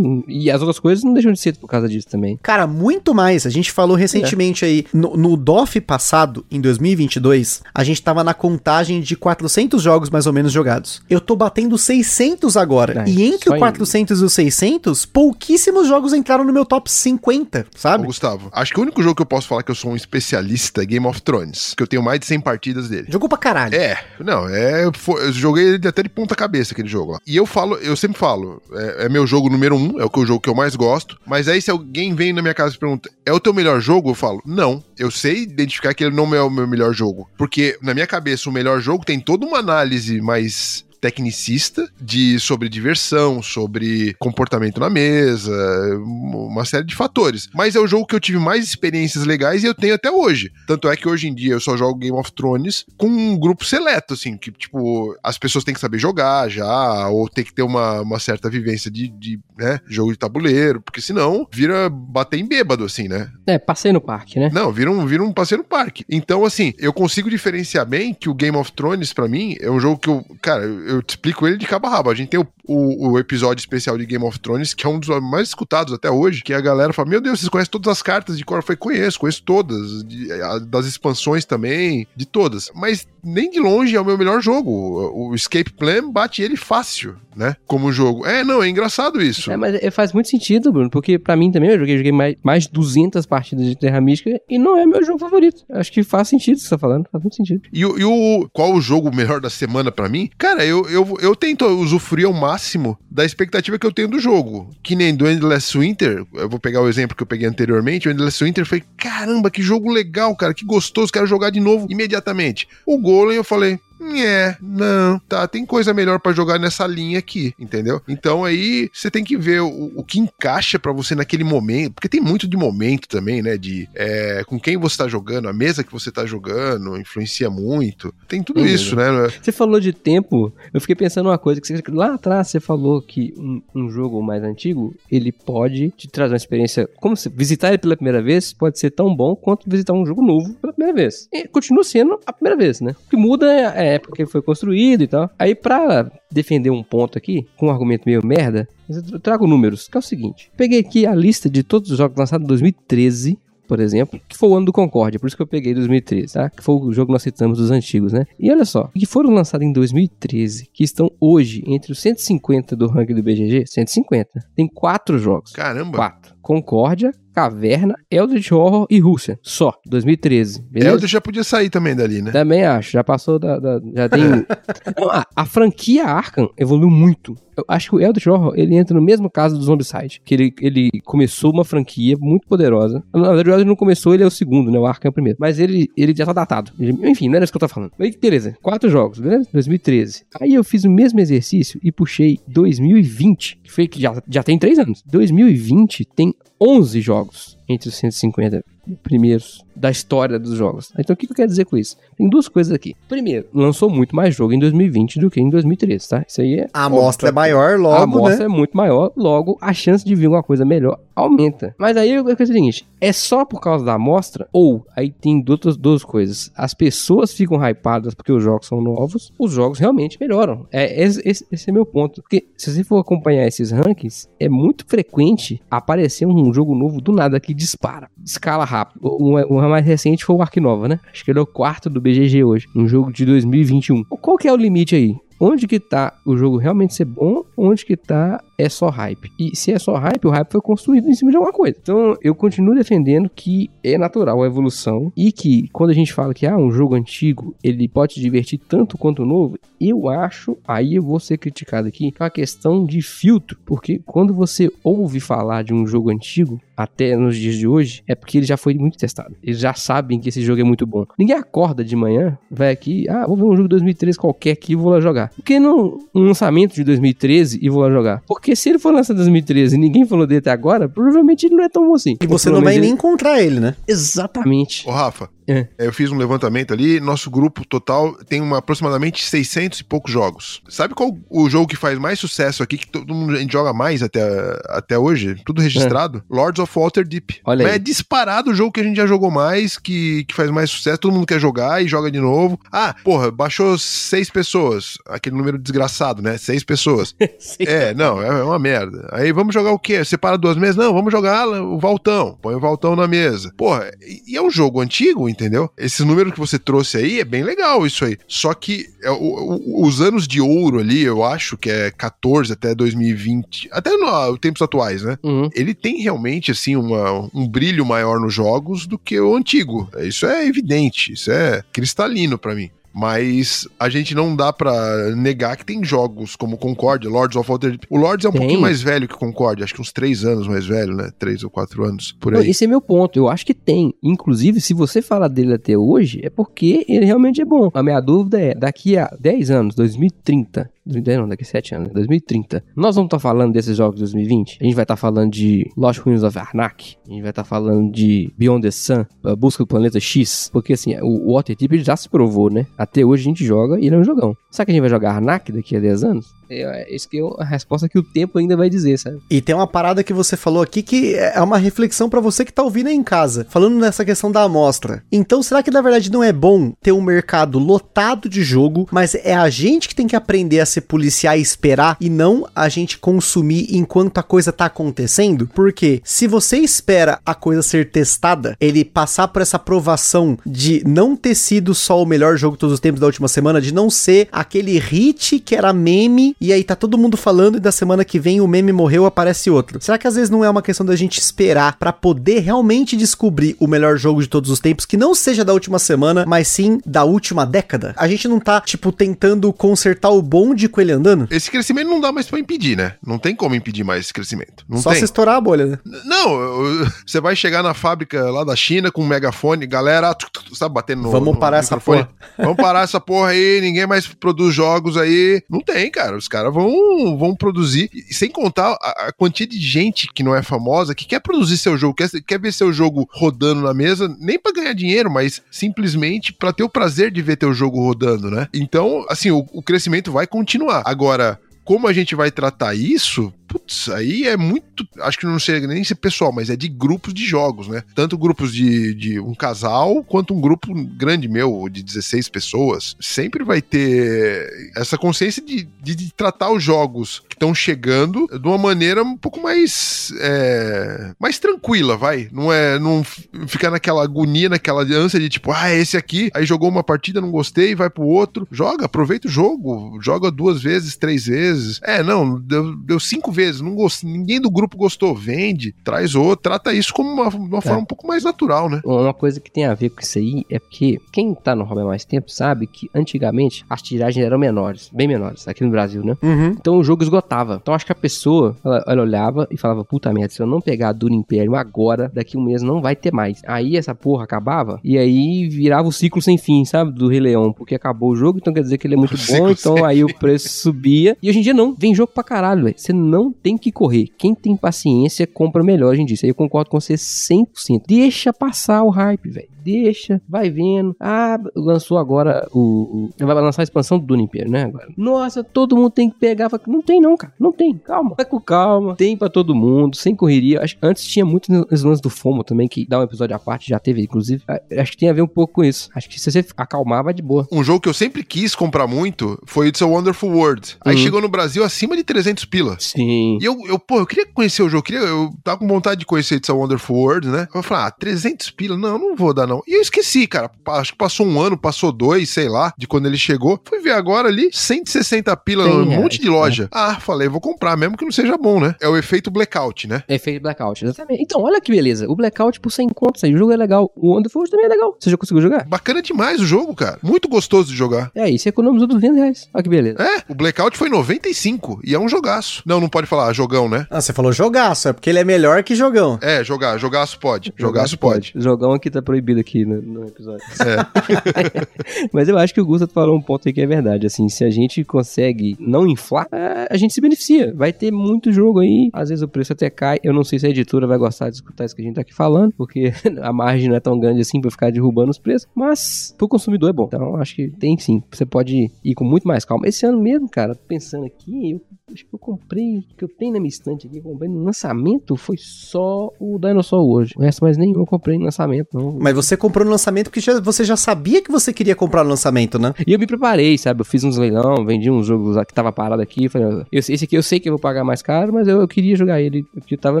E 0.28 0.50
as 0.50 0.60
outras 0.60 0.78
coisas 0.78 1.04
não 1.04 1.12
deixam 1.12 1.32
de 1.32 1.38
ser 1.38 1.56
por 1.56 1.68
causa 1.68 1.88
disso 1.88 2.06
também. 2.08 2.38
Cara, 2.42 2.66
muito 2.66 3.14
mais. 3.14 3.46
A 3.46 3.50
gente 3.50 3.72
falou 3.72 3.96
recentemente 3.96 4.64
é. 4.64 4.68
aí, 4.68 4.86
no, 4.92 5.16
no 5.16 5.36
DOF 5.36 5.80
passado, 5.80 6.44
em 6.50 6.60
2022, 6.60 7.62
a 7.74 7.84
gente 7.84 8.02
tava 8.02 8.22
na 8.22 8.34
contagem 8.34 9.00
de 9.00 9.16
400 9.16 9.82
jogos 9.82 10.10
mais 10.10 10.26
ou 10.26 10.32
menos 10.32 10.52
jogados. 10.52 11.02
Eu 11.08 11.20
tô 11.20 11.34
batendo 11.34 11.76
600 11.76 12.56
agora. 12.56 13.04
É, 13.06 13.08
e 13.08 13.22
entre 13.22 13.50
o 13.50 13.58
400 13.58 14.20
e 14.20 14.24
os 14.24 14.32
600, 14.32 15.06
pouquíssimos 15.06 15.88
jogos 15.88 16.12
entraram 16.12 16.44
no 16.44 16.52
meu 16.52 16.64
top 16.64 16.90
50, 16.90 17.66
sabe? 17.74 18.04
Ô, 18.04 18.06
Gustavo, 18.06 18.48
acho 18.52 18.72
que 18.72 18.78
o 18.78 18.82
único 18.82 19.02
jogo 19.02 19.16
que 19.16 19.22
eu 19.22 19.26
posso 19.26 19.48
falar 19.48 19.62
que 19.62 19.70
eu 19.70 19.74
sou 19.74 19.92
um 19.92 19.96
especialista 20.04 20.84
Game 20.84 21.06
of 21.06 21.20
Thrones, 21.22 21.74
que 21.76 21.82
eu 21.82 21.86
tenho 21.86 22.02
mais 22.02 22.20
de 22.20 22.26
100 22.26 22.40
partidas 22.40 22.88
dele. 22.88 23.06
Jogou 23.08 23.28
pra 23.28 23.38
caralho. 23.38 23.74
É, 23.74 23.98
não, 24.20 24.48
é. 24.48 24.90
Foi, 24.94 25.26
eu 25.26 25.32
joguei 25.32 25.74
ele 25.74 25.88
até 25.88 26.02
de 26.02 26.08
ponta 26.08 26.34
cabeça 26.34 26.72
aquele 26.72 26.88
jogo 26.88 27.12
lá. 27.12 27.18
E 27.26 27.36
eu 27.36 27.46
falo, 27.46 27.76
eu 27.76 27.96
sempre 27.96 28.18
falo, 28.18 28.62
é, 28.72 29.06
é, 29.06 29.08
meu 29.08 29.26
jogo 29.26 29.48
número 29.48 29.76
um, 29.76 30.00
é 30.00 30.04
o 30.04 30.26
jogo 30.26 30.40
que 30.40 30.48
eu 30.48 30.54
mais 30.54 30.76
gosto. 30.76 31.18
Mas 31.26 31.48
aí 31.48 31.60
se 31.60 31.70
alguém 31.70 32.14
vem 32.14 32.32
na 32.32 32.42
minha 32.42 32.54
casa 32.54 32.74
e 32.74 32.78
pergunta, 32.78 33.10
é 33.26 33.32
o 33.32 33.40
teu 33.40 33.52
melhor 33.52 33.80
jogo? 33.80 34.10
Eu 34.10 34.14
falo, 34.14 34.42
não. 34.44 34.82
Eu 34.98 35.10
sei 35.10 35.42
identificar 35.42 35.94
que 35.94 36.04
ele 36.04 36.14
não 36.14 36.32
é 36.34 36.42
o 36.42 36.50
meu 36.50 36.66
melhor 36.66 36.92
jogo. 36.92 37.28
Porque 37.36 37.78
na 37.82 37.94
minha 37.94 38.06
cabeça, 38.06 38.48
o 38.48 38.52
melhor 38.52 38.80
jogo 38.80 39.04
tem 39.04 39.18
toda 39.18 39.46
uma 39.46 39.58
análise 39.58 40.20
mais 40.20 40.84
tecnicista 41.04 41.86
de 42.00 42.40
sobre 42.40 42.66
diversão, 42.66 43.42
sobre 43.42 44.14
comportamento 44.18 44.80
na 44.80 44.88
mesa, 44.88 45.52
uma 45.98 46.64
série 46.64 46.86
de 46.86 46.94
fatores. 46.94 47.46
Mas 47.52 47.76
é 47.76 47.78
o 47.78 47.86
jogo 47.86 48.06
que 48.06 48.14
eu 48.14 48.20
tive 48.20 48.38
mais 48.38 48.64
experiências 48.64 49.26
legais 49.26 49.62
e 49.62 49.66
eu 49.66 49.74
tenho 49.74 49.94
até 49.94 50.10
hoje. 50.10 50.50
Tanto 50.66 50.88
é 50.88 50.96
que 50.96 51.06
hoje 51.06 51.28
em 51.28 51.34
dia 51.34 51.52
eu 51.52 51.60
só 51.60 51.76
jogo 51.76 51.98
Game 51.98 52.16
of 52.16 52.32
Thrones 52.32 52.86
com 52.96 53.06
um 53.06 53.38
grupo 53.38 53.66
seleto, 53.66 54.14
assim, 54.14 54.38
que 54.38 54.50
tipo, 54.50 55.14
as 55.22 55.36
pessoas 55.36 55.62
têm 55.62 55.74
que 55.74 55.80
saber 55.80 55.98
jogar 55.98 56.48
já, 56.48 57.06
ou 57.08 57.28
tem 57.28 57.44
que 57.44 57.52
ter 57.52 57.62
uma, 57.62 58.00
uma 58.00 58.18
certa 58.18 58.48
vivência 58.48 58.90
de, 58.90 59.08
de 59.08 59.38
né, 59.58 59.80
jogo 59.86 60.10
de 60.10 60.18
tabuleiro, 60.18 60.80
porque 60.80 61.02
senão 61.02 61.46
vira 61.52 61.90
bater 61.90 62.40
em 62.40 62.48
bêbado, 62.48 62.82
assim, 62.82 63.08
né? 63.08 63.30
É, 63.46 63.58
passeio 63.58 63.92
no 63.92 64.00
parque, 64.00 64.40
né? 64.40 64.48
Não, 64.54 64.72
vira 64.72 64.90
um, 64.90 65.04
vira 65.04 65.22
um 65.22 65.34
passeio 65.34 65.58
no 65.58 65.64
parque. 65.64 66.02
Então, 66.08 66.46
assim, 66.46 66.72
eu 66.78 66.94
consigo 66.94 67.28
diferenciar 67.28 67.84
bem 67.84 68.14
que 68.14 68.30
o 68.30 68.34
Game 68.34 68.56
of 68.56 68.72
Thrones, 68.72 69.12
para 69.12 69.28
mim, 69.28 69.54
é 69.60 69.70
um 69.70 69.78
jogo 69.78 69.98
que 69.98 70.08
eu, 70.08 70.24
cara, 70.40 70.64
eu 70.64 70.93
eu 70.94 71.02
te 71.02 71.10
explico 71.10 71.46
ele 71.46 71.56
de 71.56 71.66
cabo 71.66 71.86
a 71.86 71.90
rabo. 71.90 72.10
A 72.10 72.14
gente 72.14 72.28
tem 72.30 72.40
o, 72.40 72.46
o, 72.66 73.10
o 73.12 73.18
episódio 73.18 73.60
especial 73.60 73.98
de 73.98 74.06
Game 74.06 74.24
of 74.24 74.38
Thrones, 74.40 74.72
que 74.74 74.86
é 74.86 74.88
um 74.88 74.98
dos 74.98 75.08
mais 75.20 75.48
escutados 75.48 75.92
até 75.92 76.10
hoje, 76.10 76.42
que 76.42 76.52
a 76.54 76.60
galera 76.60 76.92
fala: 76.92 77.08
Meu 77.08 77.20
Deus, 77.20 77.40
vocês 77.40 77.48
conhecem 77.48 77.70
todas 77.70 77.90
as 77.90 78.02
cartas 78.02 78.36
de 78.38 78.44
cor? 78.44 78.58
Eu 78.58 78.62
falei, 78.62 78.76
conheço, 78.76 79.18
conheço 79.20 79.42
todas. 79.42 80.02
de- 80.04 80.30
a- 80.32 80.58
das 80.58 80.86
expansões 80.86 81.44
também, 81.44 82.06
de 82.16 82.24
todas. 82.26 82.70
Mas 82.74 83.06
nem 83.24 83.50
de 83.50 83.58
longe 83.60 83.96
é 83.96 84.00
o 84.00 84.04
meu 84.04 84.16
melhor 84.18 84.40
jogo. 84.42 84.70
O, 85.14 85.34
Escape 85.34 85.72
Plan 85.72 86.10
bate 86.10 86.42
ele 86.42 86.56
fácil, 86.56 87.16
né? 87.36 87.56
Como 87.66 87.90
jogo. 87.92 88.26
É, 88.26 88.44
não, 88.44 88.62
é 88.62 88.68
engraçado 88.68 89.20
isso. 89.22 89.50
É, 89.50 89.56
mas 89.56 89.74
é, 89.74 89.90
faz 89.90 90.12
muito 90.12 90.28
sentido, 90.28 90.72
Bruno, 90.72 90.90
porque 90.90 91.18
pra 91.18 91.36
mim 91.36 91.50
também 91.50 91.70
eu 91.70 91.78
joguei, 91.78 91.96
joguei 91.96 92.12
mais, 92.12 92.36
mais 92.42 92.64
de 92.64 92.72
200 92.72 93.26
partidas 93.26 93.66
de 93.66 93.76
Terra 93.76 94.00
Mística 94.00 94.40
e 94.48 94.58
não 94.58 94.76
é 94.78 94.86
meu 94.86 95.04
jogo 95.04 95.18
favorito. 95.18 95.62
Acho 95.70 95.90
que 95.92 96.02
faz 96.02 96.28
sentido 96.28 96.54
o 96.54 96.58
que 96.58 96.62
você 96.64 96.70
tá 96.70 96.78
falando, 96.78 97.06
faz 97.10 97.22
muito 97.22 97.36
sentido. 97.36 97.62
E, 97.72 97.84
o- 97.84 97.98
e 97.98 98.04
o 98.04 98.48
qual 98.52 98.72
o 98.72 98.80
jogo 98.80 99.14
melhor 99.14 99.40
da 99.40 99.50
semana 99.50 99.90
pra 99.90 100.08
mim? 100.08 100.30
Cara, 100.38 100.64
eu, 100.64 100.88
eu, 100.88 101.16
eu 101.20 101.34
tento 101.36 101.64
usufruir 101.66 102.26
ao 102.26 102.32
máximo 102.32 102.96
da 103.10 103.24
expectativa 103.24 103.78
que 103.78 103.86
eu 103.86 103.92
tenho 103.92 104.08
do 104.08 104.18
jogo. 104.18 104.70
Que 104.82 104.94
nem 104.94 105.14
do 105.14 105.28
Endless 105.28 105.76
Winter, 105.76 106.24
eu 106.34 106.48
vou 106.48 106.58
pegar 106.60 106.80
o 106.82 106.88
exemplo 106.88 107.16
que 107.16 107.22
eu 107.22 107.26
peguei 107.26 107.48
anteriormente, 107.48 108.08
o 108.08 108.10
Endless 108.10 108.42
Winter 108.44 108.64
foi, 108.66 108.82
caramba, 108.96 109.50
que 109.50 109.62
jogo 109.62 109.90
legal, 109.90 110.34
cara, 110.36 110.54
que 110.54 110.64
gostoso, 110.64 111.12
quero 111.12 111.26
jogar 111.26 111.50
de 111.50 111.60
novo 111.60 111.86
imediatamente. 111.90 112.68
O 112.86 112.98
Golem 113.14 113.36
eu 113.36 113.44
falei, 113.44 113.78
é, 114.00 114.56
não, 114.60 115.18
tá, 115.28 115.46
tem 115.48 115.64
coisa 115.64 115.92
melhor 115.94 116.18
pra 116.20 116.32
jogar 116.32 116.58
nessa 116.58 116.86
linha 116.86 117.18
aqui, 117.18 117.52
entendeu? 117.58 118.00
Então 118.08 118.44
aí 118.44 118.90
você 118.92 119.10
tem 119.10 119.24
que 119.24 119.36
ver 119.36 119.60
o, 119.62 119.92
o 119.96 120.04
que 120.04 120.18
encaixa 120.18 120.78
pra 120.78 120.92
você 120.92 121.14
naquele 121.14 121.44
momento, 121.44 121.94
porque 121.94 122.08
tem 122.08 122.20
muito 122.20 122.46
de 122.48 122.56
momento 122.56 123.08
também, 123.08 123.42
né? 123.42 123.56
De 123.56 123.88
é, 123.94 124.42
com 124.46 124.58
quem 124.58 124.76
você 124.76 124.96
tá 124.98 125.08
jogando, 125.08 125.48
a 125.48 125.52
mesa 125.52 125.84
que 125.84 125.92
você 125.92 126.10
tá 126.10 126.26
jogando, 126.26 126.96
influencia 126.98 127.48
muito. 127.50 128.12
Tem 128.28 128.42
tudo 128.42 128.60
Uhum. 128.60 128.66
isso, 128.66 128.96
né? 128.96 129.04
Você 129.42 129.52
falou 129.52 129.80
de 129.80 129.92
tempo, 129.92 130.52
eu 130.72 130.80
fiquei 130.80 130.96
pensando 130.96 131.28
uma 131.28 131.38
coisa, 131.38 131.60
que 131.60 131.66
você- 131.66 131.82
lá 131.88 132.14
atrás 132.14 132.48
você 132.48 132.60
falou 132.60 133.00
que 133.02 133.32
um, 133.36 133.62
um 133.74 133.90
jogo 133.90 134.22
mais 134.22 134.42
antigo, 134.42 134.94
ele 135.10 135.30
pode 135.32 135.90
te 135.96 136.08
trazer 136.08 136.32
uma 136.32 136.36
experiência, 136.36 136.88
como 137.00 137.16
se 137.16 137.28
visitar 137.28 137.68
ele 137.68 137.78
pela 137.78 137.96
primeira 137.96 138.22
vez, 138.22 138.52
pode 138.52 138.78
ser 138.78 138.90
tão 138.90 139.14
bom 139.14 139.34
quanto 139.36 139.68
visitar 139.68 139.92
um 139.92 140.06
jogo 140.06 140.22
novo 140.22 140.54
pela 140.54 140.72
primeira 140.72 140.96
vez. 140.96 141.28
E 141.32 141.46
continua 141.48 141.84
sendo 141.84 142.18
a 142.26 142.32
primeira 142.32 142.56
vez, 142.58 142.80
né? 142.80 142.94
O 143.06 143.10
que 143.10 143.16
muda 143.16 143.52
é 143.52 143.66
a 143.66 143.83
época 143.84 144.14
que 144.14 144.22
ele 144.22 144.30
foi 144.30 144.42
construído 144.42 145.02
e 145.02 145.06
tal. 145.06 145.30
Aí 145.38 145.54
pra 145.54 146.10
defender 146.30 146.70
um 146.70 146.82
ponto 146.82 147.16
aqui, 147.16 147.46
com 147.56 147.66
um 147.66 147.70
argumento 147.70 148.04
meio 148.06 148.24
merda, 148.24 148.68
eu 148.88 149.20
trago 149.20 149.46
números, 149.46 149.88
que 149.88 149.96
é 149.96 150.00
o 150.00 150.02
seguinte. 150.02 150.50
Peguei 150.56 150.80
aqui 150.80 151.06
a 151.06 151.14
lista 151.14 151.48
de 151.48 151.62
todos 151.62 151.90
os 151.90 151.98
jogos 151.98 152.18
lançados 152.18 152.44
em 152.44 152.48
2013, 152.48 153.38
por 153.66 153.80
exemplo, 153.80 154.20
que 154.28 154.36
foi 154.36 154.48
o 154.50 154.56
ano 154.56 154.66
do 154.66 154.72
Concórdia, 154.72 155.18
por 155.18 155.26
isso 155.26 155.36
que 155.36 155.42
eu 155.42 155.46
peguei 155.46 155.74
2013, 155.74 156.34
tá? 156.34 156.50
Que 156.50 156.62
foi 156.62 156.74
o 156.74 156.92
jogo 156.92 157.06
que 157.06 157.12
nós 157.12 157.22
citamos 157.22 157.58
dos 157.58 157.70
antigos, 157.70 158.12
né? 158.12 158.26
E 158.38 158.50
olha 158.50 158.64
só, 158.64 158.90
que 158.94 159.06
foram 159.06 159.30
lançados 159.30 159.66
em 159.66 159.72
2013, 159.72 160.68
que 160.72 160.84
estão 160.84 161.10
hoje 161.18 161.62
entre 161.66 161.92
os 161.92 162.00
150 162.00 162.76
do 162.76 162.86
ranking 162.88 163.14
do 163.14 163.22
BGG, 163.22 163.66
150. 163.66 164.44
Tem 164.54 164.68
quatro 164.68 165.18
jogos. 165.18 165.52
Caramba. 165.52 165.96
Quatro. 165.96 166.33
Concórdia, 166.44 167.10
Caverna, 167.34 167.96
Eldritch 168.08 168.52
Horror 168.52 168.86
e 168.88 169.00
Rússia. 169.00 169.38
Só, 169.42 169.72
2013. 169.86 170.62
Beleza? 170.70 170.92
Elder 170.94 171.08
já 171.08 171.20
podia 171.20 171.42
sair 171.42 171.68
também 171.68 171.96
dali, 171.96 172.22
né? 172.22 172.30
Também 172.30 172.64
acho, 172.64 172.92
já 172.92 173.02
passou 173.02 173.38
da. 173.40 173.58
da- 173.58 173.80
já 173.92 174.08
tem. 174.08 174.22
Não, 174.96 175.10
a, 175.10 175.24
a 175.34 175.44
franquia 175.44 176.04
Arkham 176.04 176.48
evoluiu 176.56 176.90
muito. 176.90 177.34
Eu 177.56 177.64
acho 177.68 177.90
que 177.90 177.96
o 177.96 178.00
Eldritch 178.00 178.26
Horror 178.26 178.52
ele 178.56 178.74
entra 178.76 178.96
no 178.96 179.02
mesmo 179.04 179.28
caso 179.30 179.56
do 179.56 179.62
Zombicide. 179.64 180.20
Que 180.24 180.34
ele, 180.34 180.54
ele 180.60 180.90
começou 181.04 181.52
uma 181.52 181.64
franquia 181.64 182.16
muito 182.20 182.46
poderosa. 182.46 183.02
Na 183.12 183.32
verdade, 183.32 183.60
ele 183.62 183.68
não 183.68 183.76
começou, 183.76 184.12
ele 184.14 184.22
é 184.24 184.26
o 184.26 184.30
segundo, 184.30 184.70
né? 184.70 184.78
O 184.78 184.86
Arkham 184.86 185.08
é 185.08 185.10
o 185.10 185.12
primeiro. 185.12 185.38
Mas 185.40 185.58
ele, 185.58 185.88
ele 185.96 186.14
já 186.14 186.26
tá 186.26 186.32
datado. 186.32 186.72
Ele- 186.78 186.96
enfim, 187.08 187.28
não 187.28 187.36
era 187.36 187.44
isso 187.44 187.52
que 187.52 187.56
eu 187.56 187.60
tô 187.60 187.68
falando. 187.68 187.92
Mas 187.98 188.14
beleza, 188.16 188.56
quatro 188.62 188.88
jogos, 188.90 189.18
beleza? 189.18 189.48
2013. 189.52 190.24
Aí 190.40 190.54
eu 190.54 190.62
fiz 190.64 190.84
o 190.84 190.90
mesmo 190.90 191.18
exercício 191.20 191.80
e 191.82 191.90
puxei 191.90 192.38
2020, 192.48 193.60
que 193.62 193.70
foi 193.72 193.86
que 193.88 194.00
já, 194.00 194.20
já 194.28 194.42
tem 194.42 194.58
três 194.58 194.78
anos. 194.78 195.02
2020 195.06 196.04
tem 196.04 196.33
11 196.60 197.00
jogos 197.00 197.58
entre 197.68 197.88
os 197.88 197.94
150 197.96 198.62
primeiros 199.02 199.64
da 199.74 199.90
história 199.90 200.38
dos 200.38 200.54
jogos. 200.54 200.92
Então 200.98 201.14
o 201.14 201.16
que 201.16 201.26
eu 201.30 201.34
quero 201.34 201.48
dizer 201.48 201.64
com 201.64 201.76
isso? 201.76 201.96
Tem 202.16 202.28
duas 202.28 202.48
coisas 202.48 202.72
aqui. 202.72 202.94
Primeiro, 203.08 203.46
lançou 203.52 203.88
muito 203.90 204.14
mais 204.14 204.34
jogo 204.34 204.52
em 204.52 204.58
2020 204.58 205.18
do 205.18 205.30
que 205.30 205.40
em 205.40 205.48
2013, 205.48 206.08
tá? 206.08 206.24
Isso 206.28 206.40
aí 206.42 206.60
é 206.60 206.68
A 206.72 206.84
amostra 206.84 207.30
é 207.30 207.32
maior, 207.32 207.78
logo, 207.78 207.94
a 207.96 208.02
amostra 208.02 208.38
né? 208.40 208.44
é 208.44 208.48
muito 208.48 208.76
maior, 208.76 209.10
logo 209.16 209.56
a 209.60 209.72
chance 209.72 210.04
de 210.04 210.14
vir 210.14 210.26
alguma 210.26 210.42
coisa 210.42 210.64
melhor 210.64 211.00
aumenta. 211.16 211.74
Mas 211.78 211.96
aí 211.96 212.10
eu 212.12 212.24
penso 212.24 212.42
o 212.52 212.54
seguinte: 212.54 212.86
é 213.00 213.12
só 213.12 213.44
por 213.44 213.60
causa 213.60 213.84
da 213.84 213.94
amostra? 213.94 214.46
Ou 214.52 214.84
aí 214.96 215.10
tem 215.10 215.40
duas, 215.40 215.76
duas 215.76 216.04
coisas. 216.04 216.52
As 216.56 216.74
pessoas 216.74 217.32
ficam 217.32 217.58
hypadas 217.66 218.14
porque 218.14 218.32
os 218.32 218.42
jogos 218.42 218.66
são 218.66 218.80
novos, 218.80 219.32
os 219.38 219.50
jogos 219.52 219.78
realmente 219.78 220.18
melhoram. 220.20 220.66
É, 220.70 221.02
esse, 221.02 221.22
esse- 221.28 221.46
esse 221.50 221.70
é 221.70 221.72
meu 221.72 221.86
ponto. 221.86 222.20
Porque 222.22 222.46
se 222.56 222.70
você 222.72 222.84
for 222.84 222.98
acompanhar 222.98 223.46
esses 223.46 223.70
rankings, 223.70 224.28
é 224.38 224.48
muito 224.48 224.84
frequente 224.86 225.60
aparecer 225.70 226.26
um 226.26 226.52
jogo 226.52 226.74
novo 226.74 227.00
do 227.00 227.12
nada 227.12 227.40
que 227.40 227.53
dispara, 227.54 228.10
escala 228.24 228.64
rápido. 228.64 229.00
O 229.02 229.60
mais 229.68 229.86
recente 229.86 230.24
foi 230.24 230.36
o 230.36 230.42
Ark 230.42 230.58
Nova, 230.60 230.88
né? 230.88 231.00
Acho 231.12 231.24
que 231.24 231.30
ele 231.30 231.38
é 231.38 231.42
o 231.42 231.46
quarto 231.46 231.88
do 231.88 232.00
BGG 232.00 232.44
hoje, 232.44 232.66
um 232.74 232.86
jogo 232.86 233.12
de 233.12 233.24
2021. 233.24 234.04
Qual 234.04 234.36
que 234.36 234.48
é 234.48 234.52
o 234.52 234.56
limite 234.56 234.94
aí? 234.94 235.16
Onde 235.46 235.66
que 235.66 235.78
tá 235.78 236.14
o 236.24 236.38
jogo 236.38 236.56
realmente 236.56 236.94
ser 236.94 237.04
bom? 237.04 237.44
Onde 237.54 237.84
que 237.84 237.98
tá 237.98 238.42
é 238.56 238.66
só 238.66 238.88
hype? 238.88 239.30
E 239.38 239.54
se 239.54 239.72
é 239.72 239.78
só 239.78 239.94
hype, 239.96 240.26
o 240.26 240.30
hype 240.30 240.50
foi 240.50 240.60
construído 240.62 241.06
em 241.06 241.14
cima 241.14 241.30
de 241.30 241.36
alguma 241.36 241.52
coisa. 241.52 241.76
Então 241.82 242.16
eu 242.22 242.34
continuo 242.34 242.74
defendendo 242.74 243.28
que 243.28 243.68
é 243.82 243.98
natural 243.98 244.42
a 244.42 244.46
evolução 244.46 245.12
e 245.14 245.30
que 245.30 245.68
quando 245.70 245.90
a 245.90 245.94
gente 245.94 246.14
fala 246.14 246.32
que 246.32 246.46
ah, 246.46 246.56
um 246.56 246.70
jogo 246.70 246.94
antigo 246.94 247.54
ele 247.62 247.86
pode 247.86 248.14
te 248.14 248.22
divertir 248.22 248.58
tanto 248.58 248.96
quanto 248.96 249.22
o 249.22 249.26
novo, 249.26 249.58
eu 249.78 250.08
acho, 250.08 250.56
aí 250.66 250.94
eu 250.94 251.02
vou 251.02 251.20
ser 251.20 251.36
criticado 251.36 251.88
aqui, 251.88 252.06
é 252.18 252.22
uma 252.22 252.30
questão 252.30 252.82
de 252.82 253.02
filtro, 253.02 253.58
porque 253.66 254.00
quando 254.06 254.32
você 254.32 254.70
ouve 254.82 255.20
falar 255.20 255.62
de 255.62 255.74
um 255.74 255.86
jogo 255.86 256.10
antigo, 256.10 256.58
até 256.76 257.16
nos 257.16 257.36
dias 257.36 257.56
de 257.56 257.68
hoje, 257.68 258.02
é 258.08 258.14
porque 258.14 258.38
ele 258.38 258.46
já 258.46 258.56
foi 258.56 258.74
muito 258.74 258.98
testado. 258.98 259.36
Eles 259.42 259.58
já 259.58 259.74
sabem 259.74 260.18
que 260.18 260.28
esse 260.28 260.42
jogo 260.42 260.60
é 260.60 260.64
muito 260.64 260.86
bom. 260.86 261.04
Ninguém 261.18 261.36
acorda 261.36 261.84
de 261.84 261.94
manhã, 261.94 262.38
vai 262.50 262.70
aqui, 262.70 263.08
ah, 263.08 263.26
vou 263.26 263.36
ver 263.36 263.44
um 263.44 263.56
jogo 263.56 263.64
de 263.64 263.68
2013 263.68 264.18
qualquer 264.18 264.52
aqui 264.52 264.72
e 264.72 264.76
vou 264.76 264.90
lá 264.90 265.00
jogar. 265.00 265.30
Por 265.36 265.44
que 265.44 265.58
não 265.58 265.98
um 266.14 266.22
lançamento 266.22 266.74
de 266.74 266.84
2013 266.84 267.58
e 267.60 267.68
vou 267.68 267.82
lá 267.82 267.90
jogar? 267.90 268.22
Porque 268.26 268.54
se 268.54 268.68
ele 268.68 268.78
for 268.78 268.92
lançado 268.94 269.16
em 269.16 269.18
2013 269.18 269.76
e 269.76 269.78
ninguém 269.78 270.06
falou 270.06 270.26
dele 270.26 270.38
até 270.38 270.50
agora, 270.50 270.88
provavelmente 270.88 271.46
ele 271.46 271.56
não 271.56 271.64
é 271.64 271.68
tão 271.68 271.86
bom 271.86 271.94
assim. 271.94 272.16
E 272.22 272.26
você 272.26 272.50
não 272.50 272.62
vai 272.62 272.78
nem 272.78 272.90
encontrar 272.90 273.40
ele, 273.42 273.60
né? 273.60 273.74
Exatamente. 273.86 274.88
Ô, 274.88 274.92
Rafa, 274.92 275.28
É. 275.46 275.66
eu 275.78 275.92
fiz 275.92 276.10
um 276.10 276.16
levantamento 276.16 276.72
ali, 276.72 277.00
nosso 277.00 277.30
grupo 277.30 277.66
total 277.66 278.14
tem 278.28 278.40
uma, 278.40 278.58
aproximadamente 278.58 279.24
600 279.24 279.80
e 279.80 279.84
poucos 279.84 280.10
jogos. 280.12 280.62
Sabe 280.68 280.94
qual 280.94 281.16
o 281.28 281.50
jogo 281.50 281.66
que 281.66 281.76
faz 281.76 281.98
mais 281.98 282.18
sucesso 282.18 282.62
aqui, 282.62 282.78
que 282.78 282.86
todo 282.90 283.12
mundo 283.14 283.34
a 283.34 283.38
gente 283.40 283.52
joga 283.52 283.72
mais 283.72 284.02
até, 284.02 284.22
até 284.68 284.98
hoje? 284.98 285.36
Tudo 285.44 285.60
registrado? 285.60 286.22
Lords 286.30 286.60
of 286.62 286.72
Waterdeep. 286.78 287.34
É. 287.38 287.40
Olha 287.44 287.66
aí. 287.66 287.74
é 287.74 287.78
disparado 287.78 288.50
o 288.50 288.54
jogo 288.54 288.72
que 288.72 288.80
a 288.80 288.84
gente 288.84 288.96
já 288.96 289.06
jogou 289.06 289.30
mais, 289.30 289.76
que, 289.78 290.24
que 290.24 290.34
faz 290.34 290.50
mais 290.50 290.70
sucesso, 290.70 290.98
todo 290.98 291.12
mundo 291.12 291.26
quer 291.26 291.40
jogar 291.40 291.82
e 291.82 291.88
joga 291.88 292.10
de 292.10 292.20
novo. 292.20 292.58
Ah, 292.72 292.94
porra, 293.04 293.30
baixou 293.30 293.76
seis 293.76 294.30
pessoas, 294.30 294.96
aquele 295.14 295.36
número 295.36 295.58
desgraçado, 295.58 296.20
né? 296.22 296.36
Seis 296.38 296.62
pessoas. 296.64 297.14
É, 297.60 297.94
não, 297.94 298.20
é 298.22 298.42
uma 298.42 298.58
merda. 298.58 299.08
Aí 299.12 299.32
vamos 299.32 299.54
jogar 299.54 299.70
o 299.72 299.78
quê? 299.78 300.04
Separa 300.04 300.36
duas 300.36 300.56
mesas? 300.56 300.76
Não, 300.76 300.92
vamos 300.92 301.12
jogar 301.12 301.46
o 301.48 301.78
Valtão. 301.78 302.38
Põe 302.42 302.54
o 302.54 302.60
Valtão 302.60 302.94
na 302.96 303.06
mesa. 303.06 303.52
Porra, 303.56 303.90
e 304.26 304.36
é 304.36 304.42
um 304.42 304.50
jogo 304.50 304.80
antigo, 304.80 305.28
entendeu? 305.28 305.70
Esses 305.78 306.04
números 306.04 306.32
que 306.32 306.38
você 306.40 306.58
trouxe 306.58 306.96
aí 306.96 307.20
é 307.20 307.24
bem 307.24 307.42
legal 307.42 307.86
isso 307.86 308.04
aí. 308.04 308.16
Só 308.26 308.52
que 308.54 308.86
é, 309.02 309.10
o- 309.10 309.14
o- 309.16 309.86
os 309.86 310.00
anos 310.00 310.26
de 310.26 310.40
ouro 310.40 310.78
ali, 310.80 311.02
eu 311.02 311.22
acho 311.24 311.56
que 311.56 311.70
é 311.70 311.90
14 311.90 312.52
até 312.52 312.74
2020, 312.74 313.68
até 313.72 313.90
no, 313.96 314.06
ah, 314.06 314.36
tempos 314.40 314.62
atuais, 314.62 315.02
né? 315.02 315.16
Uhum. 315.22 315.48
Ele 315.54 315.74
tem 315.74 315.98
realmente, 316.00 316.50
assim, 316.50 316.76
uma- 316.76 317.28
um 317.34 317.46
brilho 317.48 317.84
maior 317.84 318.18
nos 318.20 318.32
jogos 318.34 318.86
do 318.86 318.98
que 318.98 319.18
o 319.20 319.36
antigo. 319.36 319.88
Isso 319.98 320.26
é 320.26 320.46
evidente, 320.46 321.12
isso 321.12 321.30
é 321.30 321.62
cristalino 321.72 322.38
pra 322.38 322.54
mim. 322.54 322.70
Mas 322.94 323.66
a 323.78 323.88
gente 323.88 324.14
não 324.14 324.36
dá 324.36 324.52
pra 324.52 325.10
negar 325.16 325.56
que 325.56 325.64
tem 325.64 325.82
jogos 325.82 326.36
como 326.36 326.56
Concórdia, 326.56 327.10
Lords 327.10 327.36
of 327.36 327.50
Waterdeep. 327.50 327.86
O 327.90 327.96
Lords 327.96 328.24
é 328.24 328.28
um 328.28 328.32
Tem. 328.32 328.40
pouquinho 328.42 328.60
mais 328.60 328.80
velho 328.80 329.08
que 329.08 329.14
o 329.14 329.18
Concórdia, 329.18 329.64
acho 329.64 329.74
que 329.74 329.80
uns 329.80 329.92
três 329.92 330.24
anos 330.24 330.46
mais 330.46 330.64
velho, 330.64 330.94
né? 330.94 331.10
Três 331.18 331.42
ou 331.42 331.50
quatro 331.50 331.84
anos, 331.84 332.12
por 332.12 332.36
aí. 332.36 332.48
esse 332.48 332.64
é 332.64 332.68
meu 332.68 332.80
ponto. 332.80 333.18
Eu 333.18 333.28
acho 333.28 333.44
que 333.44 333.52
tem. 333.54 333.92
Inclusive, 334.02 334.60
se 334.60 334.72
você 334.72 335.02
falar 335.02 335.26
dele 335.28 335.54
até 335.54 335.76
hoje, 335.76 336.20
é 336.22 336.30
porque 336.30 336.84
ele 336.88 337.04
realmente 337.04 337.40
é 337.40 337.44
bom. 337.44 337.68
A 337.74 337.82
minha 337.82 338.00
dúvida 338.00 338.40
é, 338.40 338.54
daqui 338.54 338.96
a 338.96 339.10
10 339.18 339.50
anos, 339.50 339.74
2030, 339.74 340.70
2010 340.86 341.18
não, 341.18 341.28
daqui 341.28 341.42
a 341.42 341.46
7 341.46 341.74
anos, 341.74 341.92
2030, 341.92 342.64
nós 342.76 342.94
vamos 342.96 343.06
estar 343.08 343.18
falando 343.18 343.52
desses 343.52 343.76
jogos 343.76 343.96
de 343.96 344.02
2020? 344.02 344.58
A 344.60 344.64
gente 344.64 344.74
vai 344.74 344.84
estar 344.84 344.96
falando 344.96 345.30
de 345.30 345.70
Lost 345.76 346.00
Ruins 346.00 346.22
of 346.22 346.38
Arnak? 346.38 346.96
A 347.06 347.10
gente 347.10 347.22
vai 347.22 347.30
estar 347.30 347.44
falando 347.44 347.90
de 347.90 348.32
Beyond 348.36 348.62
the 348.62 348.70
Sun, 348.70 349.04
a 349.24 349.34
Busca 349.34 349.64
do 349.64 349.66
Planeta 349.66 349.98
X? 349.98 350.50
Porque 350.52 350.74
assim, 350.74 350.94
o 351.02 351.40
ele 351.60 351.84
já 351.84 351.96
se 351.96 352.08
provou, 352.08 352.50
né? 352.50 352.66
Até 352.78 353.04
hoje 353.04 353.22
a 353.22 353.24
gente 353.24 353.44
joga 353.44 353.78
e 353.78 353.86
ele 353.86 353.96
é 353.96 353.98
um 353.98 354.04
jogão. 354.04 354.34
Será 354.50 354.64
que 354.64 354.72
a 354.72 354.74
gente 354.74 354.80
vai 354.82 354.90
jogar 354.90 355.12
Arnak 355.12 355.50
daqui 355.52 355.76
a 355.76 355.80
10 355.80 356.04
anos? 356.04 356.26
É, 356.48 356.82
é 356.82 356.94
isso 356.94 357.08
que 357.08 357.18
é 357.18 357.22
a 357.38 357.44
resposta 357.44 357.88
que 357.88 357.98
o 357.98 358.02
tempo 358.02 358.38
ainda 358.38 358.56
vai 358.56 358.68
dizer, 358.68 358.98
sabe? 358.98 359.20
E 359.30 359.40
tem 359.40 359.54
uma 359.54 359.66
parada 359.66 360.04
que 360.04 360.12
você 360.12 360.36
falou 360.36 360.62
aqui 360.62 360.82
que 360.82 361.14
é 361.14 361.40
uma 361.40 361.58
reflexão 361.58 362.08
pra 362.08 362.20
você 362.20 362.44
que 362.44 362.52
tá 362.52 362.62
ouvindo 362.62 362.88
aí 362.88 362.94
em 362.94 363.02
casa, 363.02 363.46
falando 363.48 363.78
nessa 363.78 364.04
questão 364.04 364.30
da 364.30 364.42
amostra. 364.42 365.02
Então, 365.10 365.42
será 365.42 365.62
que 365.62 365.70
na 365.70 365.80
verdade 365.80 366.10
não 366.10 366.22
é 366.22 366.32
bom 366.32 366.72
ter 366.82 366.92
um 366.92 367.02
mercado 367.02 367.58
lotado 367.58 368.28
de 368.28 368.42
jogo, 368.42 368.88
mas 368.90 369.14
é 369.14 369.34
a 369.34 369.48
gente 369.48 369.88
que 369.88 369.94
tem 369.94 370.06
que 370.06 370.16
aprender 370.16 370.60
a 370.60 370.66
se 370.66 370.80
policiar 370.80 371.38
e 371.38 371.42
esperar 371.42 371.96
e 372.00 372.08
não 372.08 372.46
a 372.54 372.68
gente 372.68 372.98
consumir 372.98 373.68
enquanto 373.70 374.18
a 374.18 374.22
coisa 374.22 374.52
tá 374.52 374.66
acontecendo? 374.66 375.48
Porque 375.54 376.00
se 376.04 376.26
você 376.26 376.58
espera 376.58 377.18
a 377.24 377.34
coisa 377.34 377.62
ser 377.62 377.90
testada, 377.90 378.56
ele 378.60 378.84
passar 378.84 379.28
por 379.28 379.42
essa 379.42 379.56
aprovação 379.56 380.38
de 380.44 380.82
não 380.86 381.16
ter 381.16 381.34
sido 381.34 381.74
só 381.74 382.02
o 382.02 382.06
melhor 382.06 382.36
jogo 382.36 382.56
todos 382.56 382.74
os 382.74 382.80
tempos 382.80 383.00
da 383.00 383.06
última 383.06 383.28
semana, 383.28 383.60
de 383.60 383.72
não 383.72 383.88
ser 383.90 384.28
aquele 384.30 384.78
hit 384.78 385.38
que 385.40 385.54
era 385.54 385.72
meme 385.72 386.33
e 386.40 386.52
aí 386.52 386.62
tá 386.62 386.74
todo 386.74 386.98
mundo 386.98 387.16
falando 387.16 387.56
e 387.56 387.60
da 387.60 387.72
semana 387.72 388.04
que 388.04 388.18
vem 388.18 388.40
o 388.40 388.48
meme 388.48 388.72
morreu, 388.72 389.06
aparece 389.06 389.50
outro. 389.50 389.78
Será 389.80 389.98
que 389.98 390.06
às 390.06 390.14
vezes 390.14 390.30
não 390.30 390.44
é 390.44 390.50
uma 390.50 390.62
questão 390.62 390.84
da 390.84 390.96
gente 390.96 391.18
esperar 391.18 391.76
pra 391.78 391.92
poder 391.92 392.40
realmente 392.40 392.96
descobrir 392.96 393.56
o 393.60 393.66
melhor 393.66 393.96
jogo 393.96 394.22
de 394.22 394.28
todos 394.28 394.50
os 394.50 394.60
tempos, 394.60 394.84
que 394.86 394.96
não 394.96 395.14
seja 395.14 395.44
da 395.44 395.52
última 395.52 395.78
semana, 395.78 396.24
mas 396.26 396.48
sim 396.48 396.80
da 396.84 397.04
última 397.04 397.46
década? 397.46 397.94
A 397.96 398.08
gente 398.08 398.28
não 398.28 398.40
tá, 398.40 398.60
tipo, 398.60 398.92
tentando 398.92 399.52
consertar 399.52 400.10
o 400.10 400.22
bonde 400.22 400.68
com 400.68 400.80
ele 400.80 400.92
andando? 400.92 401.28
Esse 401.30 401.50
crescimento 401.50 401.88
não 401.88 402.00
dá 402.00 402.12
mais 402.12 402.26
pra 402.26 402.38
impedir, 402.38 402.76
né? 402.76 402.94
Não 403.04 403.18
tem 403.18 403.34
como 403.34 403.54
impedir 403.54 403.84
mais 403.84 404.00
esse 404.00 404.12
crescimento. 404.12 404.64
Não 404.68 404.78
Só 404.78 404.90
tem. 404.90 404.98
se 404.98 405.04
estourar 405.04 405.36
a 405.36 405.40
bolha, 405.40 405.66
né? 405.66 405.78
Não, 406.04 406.86
você 407.06 407.20
vai 407.20 407.36
chegar 407.36 407.62
na 407.62 407.74
fábrica 407.74 408.30
lá 408.30 408.44
da 408.44 408.56
China 408.56 408.90
com 408.90 409.02
um 409.02 409.06
megafone, 409.06 409.66
galera, 409.66 410.14
tu, 410.14 410.26
tu, 410.32 410.44
tu, 410.44 410.56
sabe, 410.56 410.74
batendo 410.74 411.02
no. 411.02 411.10
Vamos 411.10 411.34
no 411.34 411.40
parar 411.40 411.58
essa 411.58 411.76
microfone. 411.76 412.06
Vamos 412.38 412.56
parar 412.56 412.82
essa 412.82 413.00
porra 413.00 413.30
aí, 413.30 413.60
ninguém 413.60 413.86
mais 413.86 414.06
produz 414.06 414.54
jogos 414.54 414.96
aí. 414.96 415.42
Não 415.48 415.60
tem, 415.60 415.90
cara. 415.90 416.16
Os 416.24 416.28
caras 416.28 416.52
vão, 416.52 417.18
vão 417.18 417.36
produzir. 417.36 417.90
Sem 418.10 418.30
contar 418.30 418.78
a, 418.80 419.08
a 419.08 419.12
quantia 419.12 419.46
de 419.46 419.60
gente 419.60 420.08
que 420.12 420.22
não 420.22 420.34
é 420.34 420.42
famosa, 420.42 420.94
que 420.94 421.04
quer 421.04 421.20
produzir 421.20 421.58
seu 421.58 421.76
jogo, 421.76 421.94
quer, 421.94 422.08
quer 422.26 422.40
ver 422.40 422.50
seu 422.50 422.72
jogo 422.72 423.06
rodando 423.12 423.60
na 423.60 423.74
mesa, 423.74 424.08
nem 424.18 424.38
pra 424.38 424.52
ganhar 424.52 424.72
dinheiro, 424.72 425.10
mas 425.10 425.42
simplesmente 425.50 426.32
pra 426.32 426.52
ter 426.52 426.62
o 426.62 426.68
prazer 426.68 427.10
de 427.10 427.20
ver 427.20 427.36
teu 427.36 427.52
jogo 427.52 427.78
rodando, 427.78 428.30
né? 428.30 428.48
Então, 428.54 429.04
assim, 429.10 429.30
o, 429.30 429.44
o 429.52 429.62
crescimento 429.62 430.10
vai 430.10 430.26
continuar. 430.26 430.82
Agora, 430.86 431.38
como 431.64 431.88
a 431.88 431.92
gente 431.92 432.14
vai 432.14 432.30
tratar 432.30 432.74
isso, 432.74 433.32
putz, 433.54 433.88
aí 433.88 434.24
é 434.24 434.36
muito. 434.36 434.86
Acho 435.00 435.18
que 435.18 435.26
não 435.26 435.38
chega 435.38 435.66
nem 435.66 435.84
ser 435.84 435.94
pessoal, 435.94 436.32
mas 436.32 436.50
é 436.50 436.56
de 436.56 436.68
grupos 436.68 437.14
de 437.14 437.24
jogos, 437.24 437.68
né? 437.68 437.82
Tanto 437.94 438.18
grupos 438.18 438.52
de, 438.52 438.94
de 438.94 439.20
um 439.20 439.34
casal, 439.34 440.02
quanto 440.02 440.34
um 440.34 440.40
grupo 440.40 440.74
grande 440.96 441.28
meu, 441.28 441.68
de 441.70 441.82
16 441.82 442.28
pessoas. 442.28 442.96
Sempre 443.00 443.44
vai 443.44 443.62
ter 443.62 444.72
essa 444.76 444.98
consciência 444.98 445.42
de, 445.42 445.68
de, 445.80 445.94
de 445.94 446.12
tratar 446.12 446.50
os 446.50 446.62
jogos 446.62 447.22
que 447.28 447.36
estão 447.36 447.54
chegando 447.54 448.26
de 448.26 448.46
uma 448.46 448.58
maneira 448.58 449.02
um 449.02 449.16
pouco 449.16 449.40
mais. 449.40 450.12
é, 450.20 451.12
mais 451.18 451.38
tranquila, 451.38 451.96
vai. 451.96 452.28
Não 452.32 452.52
é. 452.52 452.78
Não 452.78 453.04
ficar 453.46 453.70
naquela 453.70 454.02
agonia, 454.02 454.48
naquela 454.48 454.82
ânsia 454.82 455.20
de 455.20 455.28
tipo, 455.28 455.52
ah, 455.52 455.72
esse 455.72 455.96
aqui, 455.96 456.30
aí 456.34 456.44
jogou 456.44 456.68
uma 456.68 456.82
partida, 456.82 457.20
não 457.20 457.30
gostei, 457.30 457.74
vai 457.74 457.88
pro 457.88 458.02
outro. 458.02 458.48
Joga, 458.50 458.86
aproveita 458.86 459.28
o 459.28 459.30
jogo. 459.30 459.98
Joga 460.02 460.30
duas 460.30 460.60
vezes, 460.62 460.96
três 460.96 461.26
vezes. 461.26 461.53
É, 461.82 462.02
não, 462.02 462.38
deu, 462.40 462.76
deu 462.76 463.00
cinco 463.00 463.30
vezes, 463.32 463.60
não 463.60 463.74
gost... 463.74 464.04
ninguém 464.04 464.40
do 464.40 464.50
grupo 464.50 464.76
gostou, 464.76 465.14
vende, 465.14 465.74
traz 465.84 466.14
outro, 466.14 466.42
trata 466.42 466.72
isso 466.72 466.92
como 466.92 467.10
uma, 467.10 467.28
uma 467.28 467.60
forma 467.60 467.80
um 467.80 467.84
pouco 467.84 468.06
mais 468.06 468.24
natural, 468.24 468.68
né? 468.68 468.80
Uma 468.84 469.14
coisa 469.14 469.40
que 469.40 469.50
tem 469.50 469.64
a 469.64 469.74
ver 469.74 469.90
com 469.90 470.00
isso 470.00 470.18
aí 470.18 470.44
é 470.50 470.58
porque 470.58 471.00
quem 471.12 471.34
tá 471.34 471.54
no 471.54 471.64
hobby 471.64 471.82
há 471.82 471.84
mais 471.84 472.04
tempo 472.04 472.30
sabe 472.30 472.66
que 472.66 472.88
antigamente 472.94 473.64
as 473.68 473.82
tiragens 473.82 474.24
eram 474.24 474.38
menores, 474.38 474.90
bem 474.92 475.08
menores, 475.08 475.46
aqui 475.48 475.64
no 475.64 475.70
Brasil, 475.70 476.04
né? 476.04 476.16
Uhum. 476.22 476.48
Então 476.48 476.78
o 476.78 476.84
jogo 476.84 477.02
esgotava. 477.02 477.58
Então 477.60 477.74
acho 477.74 477.86
que 477.86 477.92
a 477.92 477.96
pessoa, 477.96 478.56
ela, 478.64 478.84
ela 478.86 479.02
olhava 479.02 479.46
e 479.50 479.56
falava, 479.56 479.84
puta 479.84 480.12
merda, 480.12 480.32
se 480.32 480.40
eu 480.40 480.46
não 480.46 480.60
pegar 480.60 480.90
a 480.90 480.92
Duna 480.92 481.16
Imperium 481.16 481.54
agora, 481.54 482.10
daqui 482.12 482.36
um 482.36 482.44
mês 482.44 482.62
não 482.62 482.80
vai 482.80 482.96
ter 482.96 483.12
mais. 483.12 483.42
Aí 483.46 483.76
essa 483.76 483.94
porra 483.94 484.24
acabava 484.24 484.80
e 484.82 484.98
aí 484.98 485.48
virava 485.48 485.88
o 485.88 485.92
ciclo 485.92 486.20
sem 486.20 486.36
fim, 486.38 486.64
sabe? 486.64 486.92
Do 486.92 487.08
Rei 487.08 487.20
Leão, 487.20 487.52
porque 487.52 487.74
acabou 487.74 488.10
o 488.10 488.16
jogo, 488.16 488.38
então 488.38 488.52
quer 488.52 488.62
dizer 488.62 488.78
que 488.78 488.86
ele 488.86 488.94
é 488.94 488.98
muito 488.98 489.14
O 489.24 489.38
bom, 489.38 489.50
então 489.50 489.84
aí 489.84 490.04
o 490.04 490.18
preço 490.18 490.48
subia. 490.48 491.16
E 491.22 491.28
hoje 491.28 491.38
em 491.38 491.42
dia 491.44 491.54
não, 491.54 491.74
vem 491.74 491.94
jogo 491.94 492.12
pra 492.12 492.24
caralho, 492.24 492.64
velho. 492.64 492.74
Você 492.76 492.92
não 492.92 493.32
tem 493.32 493.56
que 493.56 493.70
correr. 493.70 494.08
Quem 494.18 494.34
tem 494.34 494.56
paciência 494.56 495.26
compra 495.26 495.62
melhor 495.62 495.92
hoje 495.92 496.02
em 496.02 496.04
dia. 496.04 496.14
Isso 496.14 496.26
aí 496.26 496.30
eu 496.30 496.34
concordo 496.34 496.70
com 496.70 496.80
você 496.80 496.94
100%. 496.94 497.82
Deixa 497.86 498.32
passar 498.32 498.82
o 498.82 498.90
hype, 498.90 499.30
velho. 499.30 499.53
Deixa, 499.64 500.20
vai 500.28 500.50
vendo. 500.50 500.94
Ah, 501.00 501.38
lançou 501.56 501.96
agora 501.98 502.46
o. 502.52 503.08
o 503.20 503.26
vai 503.26 503.34
lançar 503.34 503.62
a 503.62 503.64
expansão 503.64 503.98
do 503.98 504.06
Duna 504.06 504.22
Imperium, 504.22 504.50
né? 504.50 504.64
Agora. 504.64 504.88
Nossa, 504.96 505.42
todo 505.42 505.74
mundo 505.76 505.90
tem 505.90 506.10
que 506.10 506.18
pegar. 506.18 506.50
Não 506.66 506.82
tem, 506.82 507.00
não, 507.00 507.16
cara. 507.16 507.32
Não 507.40 507.52
tem. 507.52 507.74
Calma. 507.78 508.14
Vai 508.16 508.26
com 508.26 508.40
calma. 508.40 508.94
Tem 508.96 509.16
pra 509.16 509.28
todo 509.28 509.54
mundo, 509.54 509.96
sem 509.96 510.14
correria. 510.14 510.60
Acho, 510.62 510.76
antes 510.82 511.04
tinha 511.04 511.24
muito 511.24 511.50
esse 511.70 511.84
lance 511.86 512.02
do 512.02 512.10
FOMO 512.10 512.44
também, 512.44 512.68
que 512.68 512.86
dá 512.86 513.00
um 513.00 513.02
episódio 513.02 513.34
à 513.34 513.38
parte, 513.38 513.68
já 513.70 513.78
teve, 513.78 514.02
inclusive. 514.02 514.42
Ah, 514.48 514.60
Acho 514.78 514.92
que 514.92 514.98
tem 514.98 515.08
a 515.08 515.12
ver 515.12 515.22
um 515.22 515.26
pouco 515.26 515.54
com 515.54 515.64
isso. 515.64 515.88
Acho 515.94 516.08
que 516.08 516.20
se 516.20 516.30
você 516.30 516.44
acalmar, 516.56 517.02
vai 517.04 517.14
de 517.14 517.22
boa. 517.22 517.46
Um 517.50 517.64
jogo 517.64 517.80
que 517.80 517.88
eu 517.88 517.94
sempre 517.94 518.22
quis 518.24 518.54
comprar 518.54 518.86
muito 518.86 519.38
foi 519.46 519.68
It's 519.68 519.80
a 519.82 519.86
Wonderful 519.86 520.30
World. 520.30 520.76
Aí 520.84 520.94
Uhum. 520.96 521.02
chegou 521.02 521.20
no 521.20 521.28
Brasil 521.28 521.64
acima 521.64 521.96
de 521.96 522.04
300 522.04 522.44
pila. 522.44 522.76
Sim. 522.78 523.38
E 523.40 523.44
eu, 523.44 523.56
eu, 523.66 523.78
pô, 523.78 523.98
eu 523.98 524.06
queria 524.06 524.26
conhecer 524.26 524.62
o 524.62 524.68
jogo, 524.68 524.78
eu, 524.78 524.82
queria, 524.82 525.00
eu 525.00 525.30
tava 525.42 525.58
com 525.58 525.66
vontade 525.68 526.00
de 526.00 526.06
conhecer 526.06 526.36
It's 526.36 526.50
a 526.50 526.54
Wonderful 526.54 526.96
World, 526.96 527.28
né? 527.28 527.48
Eu 527.54 527.62
falei, 527.62 527.84
ah, 527.84 527.90
300 527.90 528.50
pila? 528.50 528.76
Não, 528.76 528.98
não 528.98 529.16
vou 529.16 529.32
dar 529.32 529.46
não. 529.46 529.53
E 529.66 529.76
eu 529.76 529.80
esqueci, 529.80 530.26
cara. 530.26 530.50
Acho 530.66 530.92
que 530.92 530.98
passou 530.98 531.26
um 531.26 531.40
ano, 531.40 531.56
passou 531.56 531.92
dois, 531.92 532.30
sei 532.30 532.48
lá, 532.48 532.72
de 532.76 532.86
quando 532.86 533.06
ele 533.06 533.16
chegou. 533.16 533.60
Fui 533.64 533.80
ver 533.80 533.92
agora 533.92 534.28
ali, 534.28 534.50
160 534.52 535.36
pila, 535.38 535.64
um 535.66 535.84
reais, 535.84 536.02
monte 536.02 536.20
de 536.20 536.28
loja. 536.28 536.68
Ah, 536.72 536.98
falei, 537.00 537.28
vou 537.28 537.40
comprar, 537.40 537.76
mesmo 537.76 537.96
que 537.96 538.04
não 538.04 538.12
seja 538.12 538.36
bom, 538.36 538.60
né? 538.60 538.74
É 538.80 538.88
o 538.88 538.96
efeito 538.96 539.30
blackout, 539.30 539.86
né? 539.86 540.02
Efeito 540.08 540.42
Blackout, 540.42 540.84
exatamente. 540.84 541.22
Então, 541.22 541.42
olha 541.42 541.60
que 541.60 541.72
beleza. 541.72 542.06
O 542.08 542.14
Blackout 542.14 542.60
por 542.60 542.70
100 542.70 542.88
contos 542.90 543.24
aí. 543.24 543.34
O 543.34 543.38
jogo 543.38 543.52
é 543.52 543.56
legal. 543.56 543.90
O 543.96 544.14
Wonderful 544.14 544.44
também 544.48 544.66
é 544.66 544.68
legal. 544.68 544.96
Você 544.98 545.10
já 545.10 545.16
conseguiu 545.16 545.42
jogar? 545.42 545.64
Bacana 545.64 546.02
demais 546.02 546.40
o 546.40 546.46
jogo, 546.46 546.74
cara. 546.74 546.98
Muito 547.02 547.28
gostoso 547.28 547.70
de 547.70 547.76
jogar. 547.76 548.10
É, 548.14 548.30
e 548.30 548.38
você 548.38 548.48
economizou 548.50 548.86
200 548.86 549.16
reais. 549.16 549.48
Olha 549.52 549.62
que 549.62 549.68
beleza. 549.68 550.02
É, 550.02 550.22
o 550.28 550.34
Blackout 550.34 550.76
foi 550.76 550.88
95 550.88 551.80
e 551.84 551.94
é 551.94 551.98
um 551.98 552.08
jogaço. 552.08 552.62
Não, 552.66 552.80
não 552.80 552.88
pode 552.88 553.06
falar 553.06 553.32
jogão, 553.32 553.68
né? 553.68 553.86
Ah, 553.90 554.00
você 554.00 554.12
falou 554.12 554.32
jogaço, 554.32 554.88
é 554.88 554.92
porque 554.92 555.10
ele 555.10 555.18
é 555.18 555.24
melhor 555.24 555.62
que 555.62 555.74
jogão. 555.74 556.18
É, 556.20 556.44
jogar, 556.44 556.78
jogaço 556.78 557.18
pode. 557.18 557.52
Jogaço 557.56 557.98
pode. 557.98 558.32
Jogão 558.36 558.72
aqui 558.72 558.90
tá 558.90 559.00
proibido 559.02 559.40
aqui 559.44 559.64
no, 559.64 559.80
no 559.80 560.06
episódio. 560.06 560.44
É. 560.60 562.08
Mas 562.12 562.28
eu 562.28 562.38
acho 562.38 562.54
que 562.54 562.60
o 562.60 562.66
Gusta 562.66 562.86
falou 562.86 563.16
um 563.16 563.20
ponto 563.20 563.46
aí 563.46 563.52
que 563.52 563.60
é 563.60 563.66
verdade. 563.66 564.06
Assim, 564.06 564.28
se 564.28 564.44
a 564.44 564.50
gente 564.50 564.82
consegue 564.84 565.56
não 565.60 565.86
inflar, 565.86 566.26
é, 566.32 566.66
a 566.70 566.76
gente 566.76 566.94
se 566.94 567.00
beneficia. 567.00 567.52
Vai 567.54 567.72
ter 567.72 567.92
muito 567.92 568.32
jogo 568.32 568.60
aí. 568.60 568.88
Às 568.92 569.10
vezes 569.10 569.22
o 569.22 569.28
preço 569.28 569.52
até 569.52 569.68
cai. 569.68 569.98
Eu 570.02 570.12
não 570.12 570.24
sei 570.24 570.38
se 570.38 570.46
a 570.46 570.50
editora 570.50 570.86
vai 570.86 570.98
gostar 570.98 571.28
de 571.28 571.36
escutar 571.36 571.64
isso 571.64 571.76
que 571.76 571.82
a 571.82 571.84
gente 571.84 571.94
tá 571.94 572.00
aqui 572.00 572.14
falando, 572.14 572.52
porque 572.56 572.92
a 573.22 573.32
margem 573.32 573.68
não 573.68 573.76
é 573.76 573.80
tão 573.80 573.98
grande 573.98 574.20
assim 574.20 574.40
pra 574.40 574.50
ficar 574.50 574.70
derrubando 574.70 575.10
os 575.10 575.18
preços. 575.18 575.48
Mas 575.54 576.14
pro 576.16 576.28
consumidor 576.28 576.70
é 576.70 576.72
bom. 576.72 576.86
Então 576.86 577.16
acho 577.16 577.36
que 577.36 577.50
tem 577.50 577.76
sim. 577.78 578.02
Você 578.10 578.24
pode 578.24 578.70
ir 578.82 578.94
com 578.94 579.04
muito 579.04 579.28
mais 579.28 579.44
calma. 579.44 579.68
Esse 579.68 579.84
ano 579.84 580.00
mesmo, 580.00 580.28
cara, 580.28 580.54
pensando 580.54 581.04
aqui, 581.04 581.52
eu 581.52 581.60
acho 581.92 582.04
que 582.06 582.14
eu 582.14 582.18
comprei, 582.18 582.82
que 582.96 583.04
eu 583.04 583.08
tenho 583.08 583.34
na 583.34 583.38
minha 583.38 583.48
estante 583.48 583.86
aqui, 583.86 584.00
comprei 584.00 584.28
no 584.28 584.42
lançamento, 584.42 585.16
foi 585.16 585.36
só 585.38 586.10
o 586.18 586.38
Dinosaur 586.38 586.82
hoje. 586.88 587.12
O 587.16 587.20
resto 587.20 587.44
mais 587.44 587.56
nenhum 587.58 587.80
eu 587.80 587.86
comprei 587.86 588.16
no 588.16 588.24
lançamento, 588.24 588.68
não. 588.72 588.92
Mas 588.98 589.14
você 589.14 589.36
comprou 589.36 589.64
no 589.66 589.70
lançamento 589.70 590.06
porque 590.06 590.20
já- 590.20 590.40
você 590.40 590.64
já 590.64 590.76
sabia 590.76 591.20
que 591.20 591.30
você 591.30 591.52
queria 591.52 591.76
comprar 591.76 592.02
no 592.02 592.10
lançamento, 592.10 592.58
né? 592.58 592.72
E 592.86 592.92
eu 592.92 592.98
me 592.98 593.06
preparei, 593.06 593.58
sabe? 593.58 593.82
Eu 593.82 593.84
fiz 593.84 594.02
uns 594.02 594.16
leilão, 594.16 594.64
vendi 594.64 594.90
uns 594.90 595.06
jogos 595.06 595.36
que 595.46 595.52
tava 595.52 595.70
parado 595.72 596.00
aqui. 596.00 596.28
Falei, 596.28 596.64
esse 596.72 597.04
aqui 597.04 597.16
eu 597.16 597.22
sei 597.22 597.38
que 597.38 597.48
eu 597.48 597.52
vou 597.52 597.60
pagar 597.60 597.84
mais 597.84 598.00
caro, 598.00 598.32
mas 598.32 598.48
eu, 598.48 598.60
eu 598.60 598.68
queria 598.68 598.96
jogar 598.96 599.20
ele, 599.20 599.42
porque 599.52 599.74
eu 599.74 599.78
tava 599.78 600.00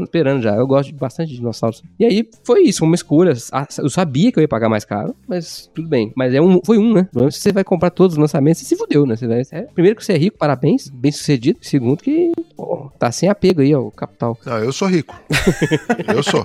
esperando 0.00 0.40
já. 0.42 0.56
Eu 0.56 0.66
gosto 0.66 0.94
bastante 0.94 1.30
de 1.30 1.36
dinossauros. 1.36 1.82
E 1.98 2.04
aí 2.04 2.28
foi 2.44 2.62
isso, 2.62 2.82
uma 2.84 2.94
escolha. 2.94 3.34
Ah, 3.52 3.66
Eu 3.78 3.90
sabia 3.90 4.32
que 4.32 4.38
eu 4.38 4.42
ia 4.42 4.48
pagar 4.48 4.68
mais 4.70 4.84
caro, 4.86 5.14
mas 5.28 5.70
tudo 5.74 5.88
bem. 5.88 6.12
Mas 6.16 6.32
é 6.32 6.40
um, 6.40 6.60
foi 6.64 6.78
um, 6.78 6.94
né? 6.94 7.08
Se 7.30 7.40
você 7.40 7.52
vai 7.52 7.62
comprar 7.64 7.90
todos 7.90 8.14
os 8.14 8.18
lançamentos, 8.18 8.62
você 8.62 8.68
se 8.68 8.76
fudeu, 8.76 9.04
né? 9.04 9.16
Você 9.16 9.26
é, 9.52 9.62
primeiro 9.62 9.96
que 9.96 10.04
você 10.04 10.12
é 10.14 10.16
rico, 10.16 10.38
parabéns, 10.38 10.88
bem 10.88 11.12
sucedido. 11.12 11.58
Segundo 11.74 12.04
que 12.04 12.30
tá 13.00 13.10
sem 13.10 13.28
apego 13.28 13.60
aí, 13.60 13.74
ó, 13.74 13.80
o 13.80 13.90
capital. 13.90 14.38
Não, 14.46 14.58
eu 14.58 14.72
sou 14.72 14.86
rico. 14.86 15.20
eu 16.06 16.22
sou. 16.22 16.40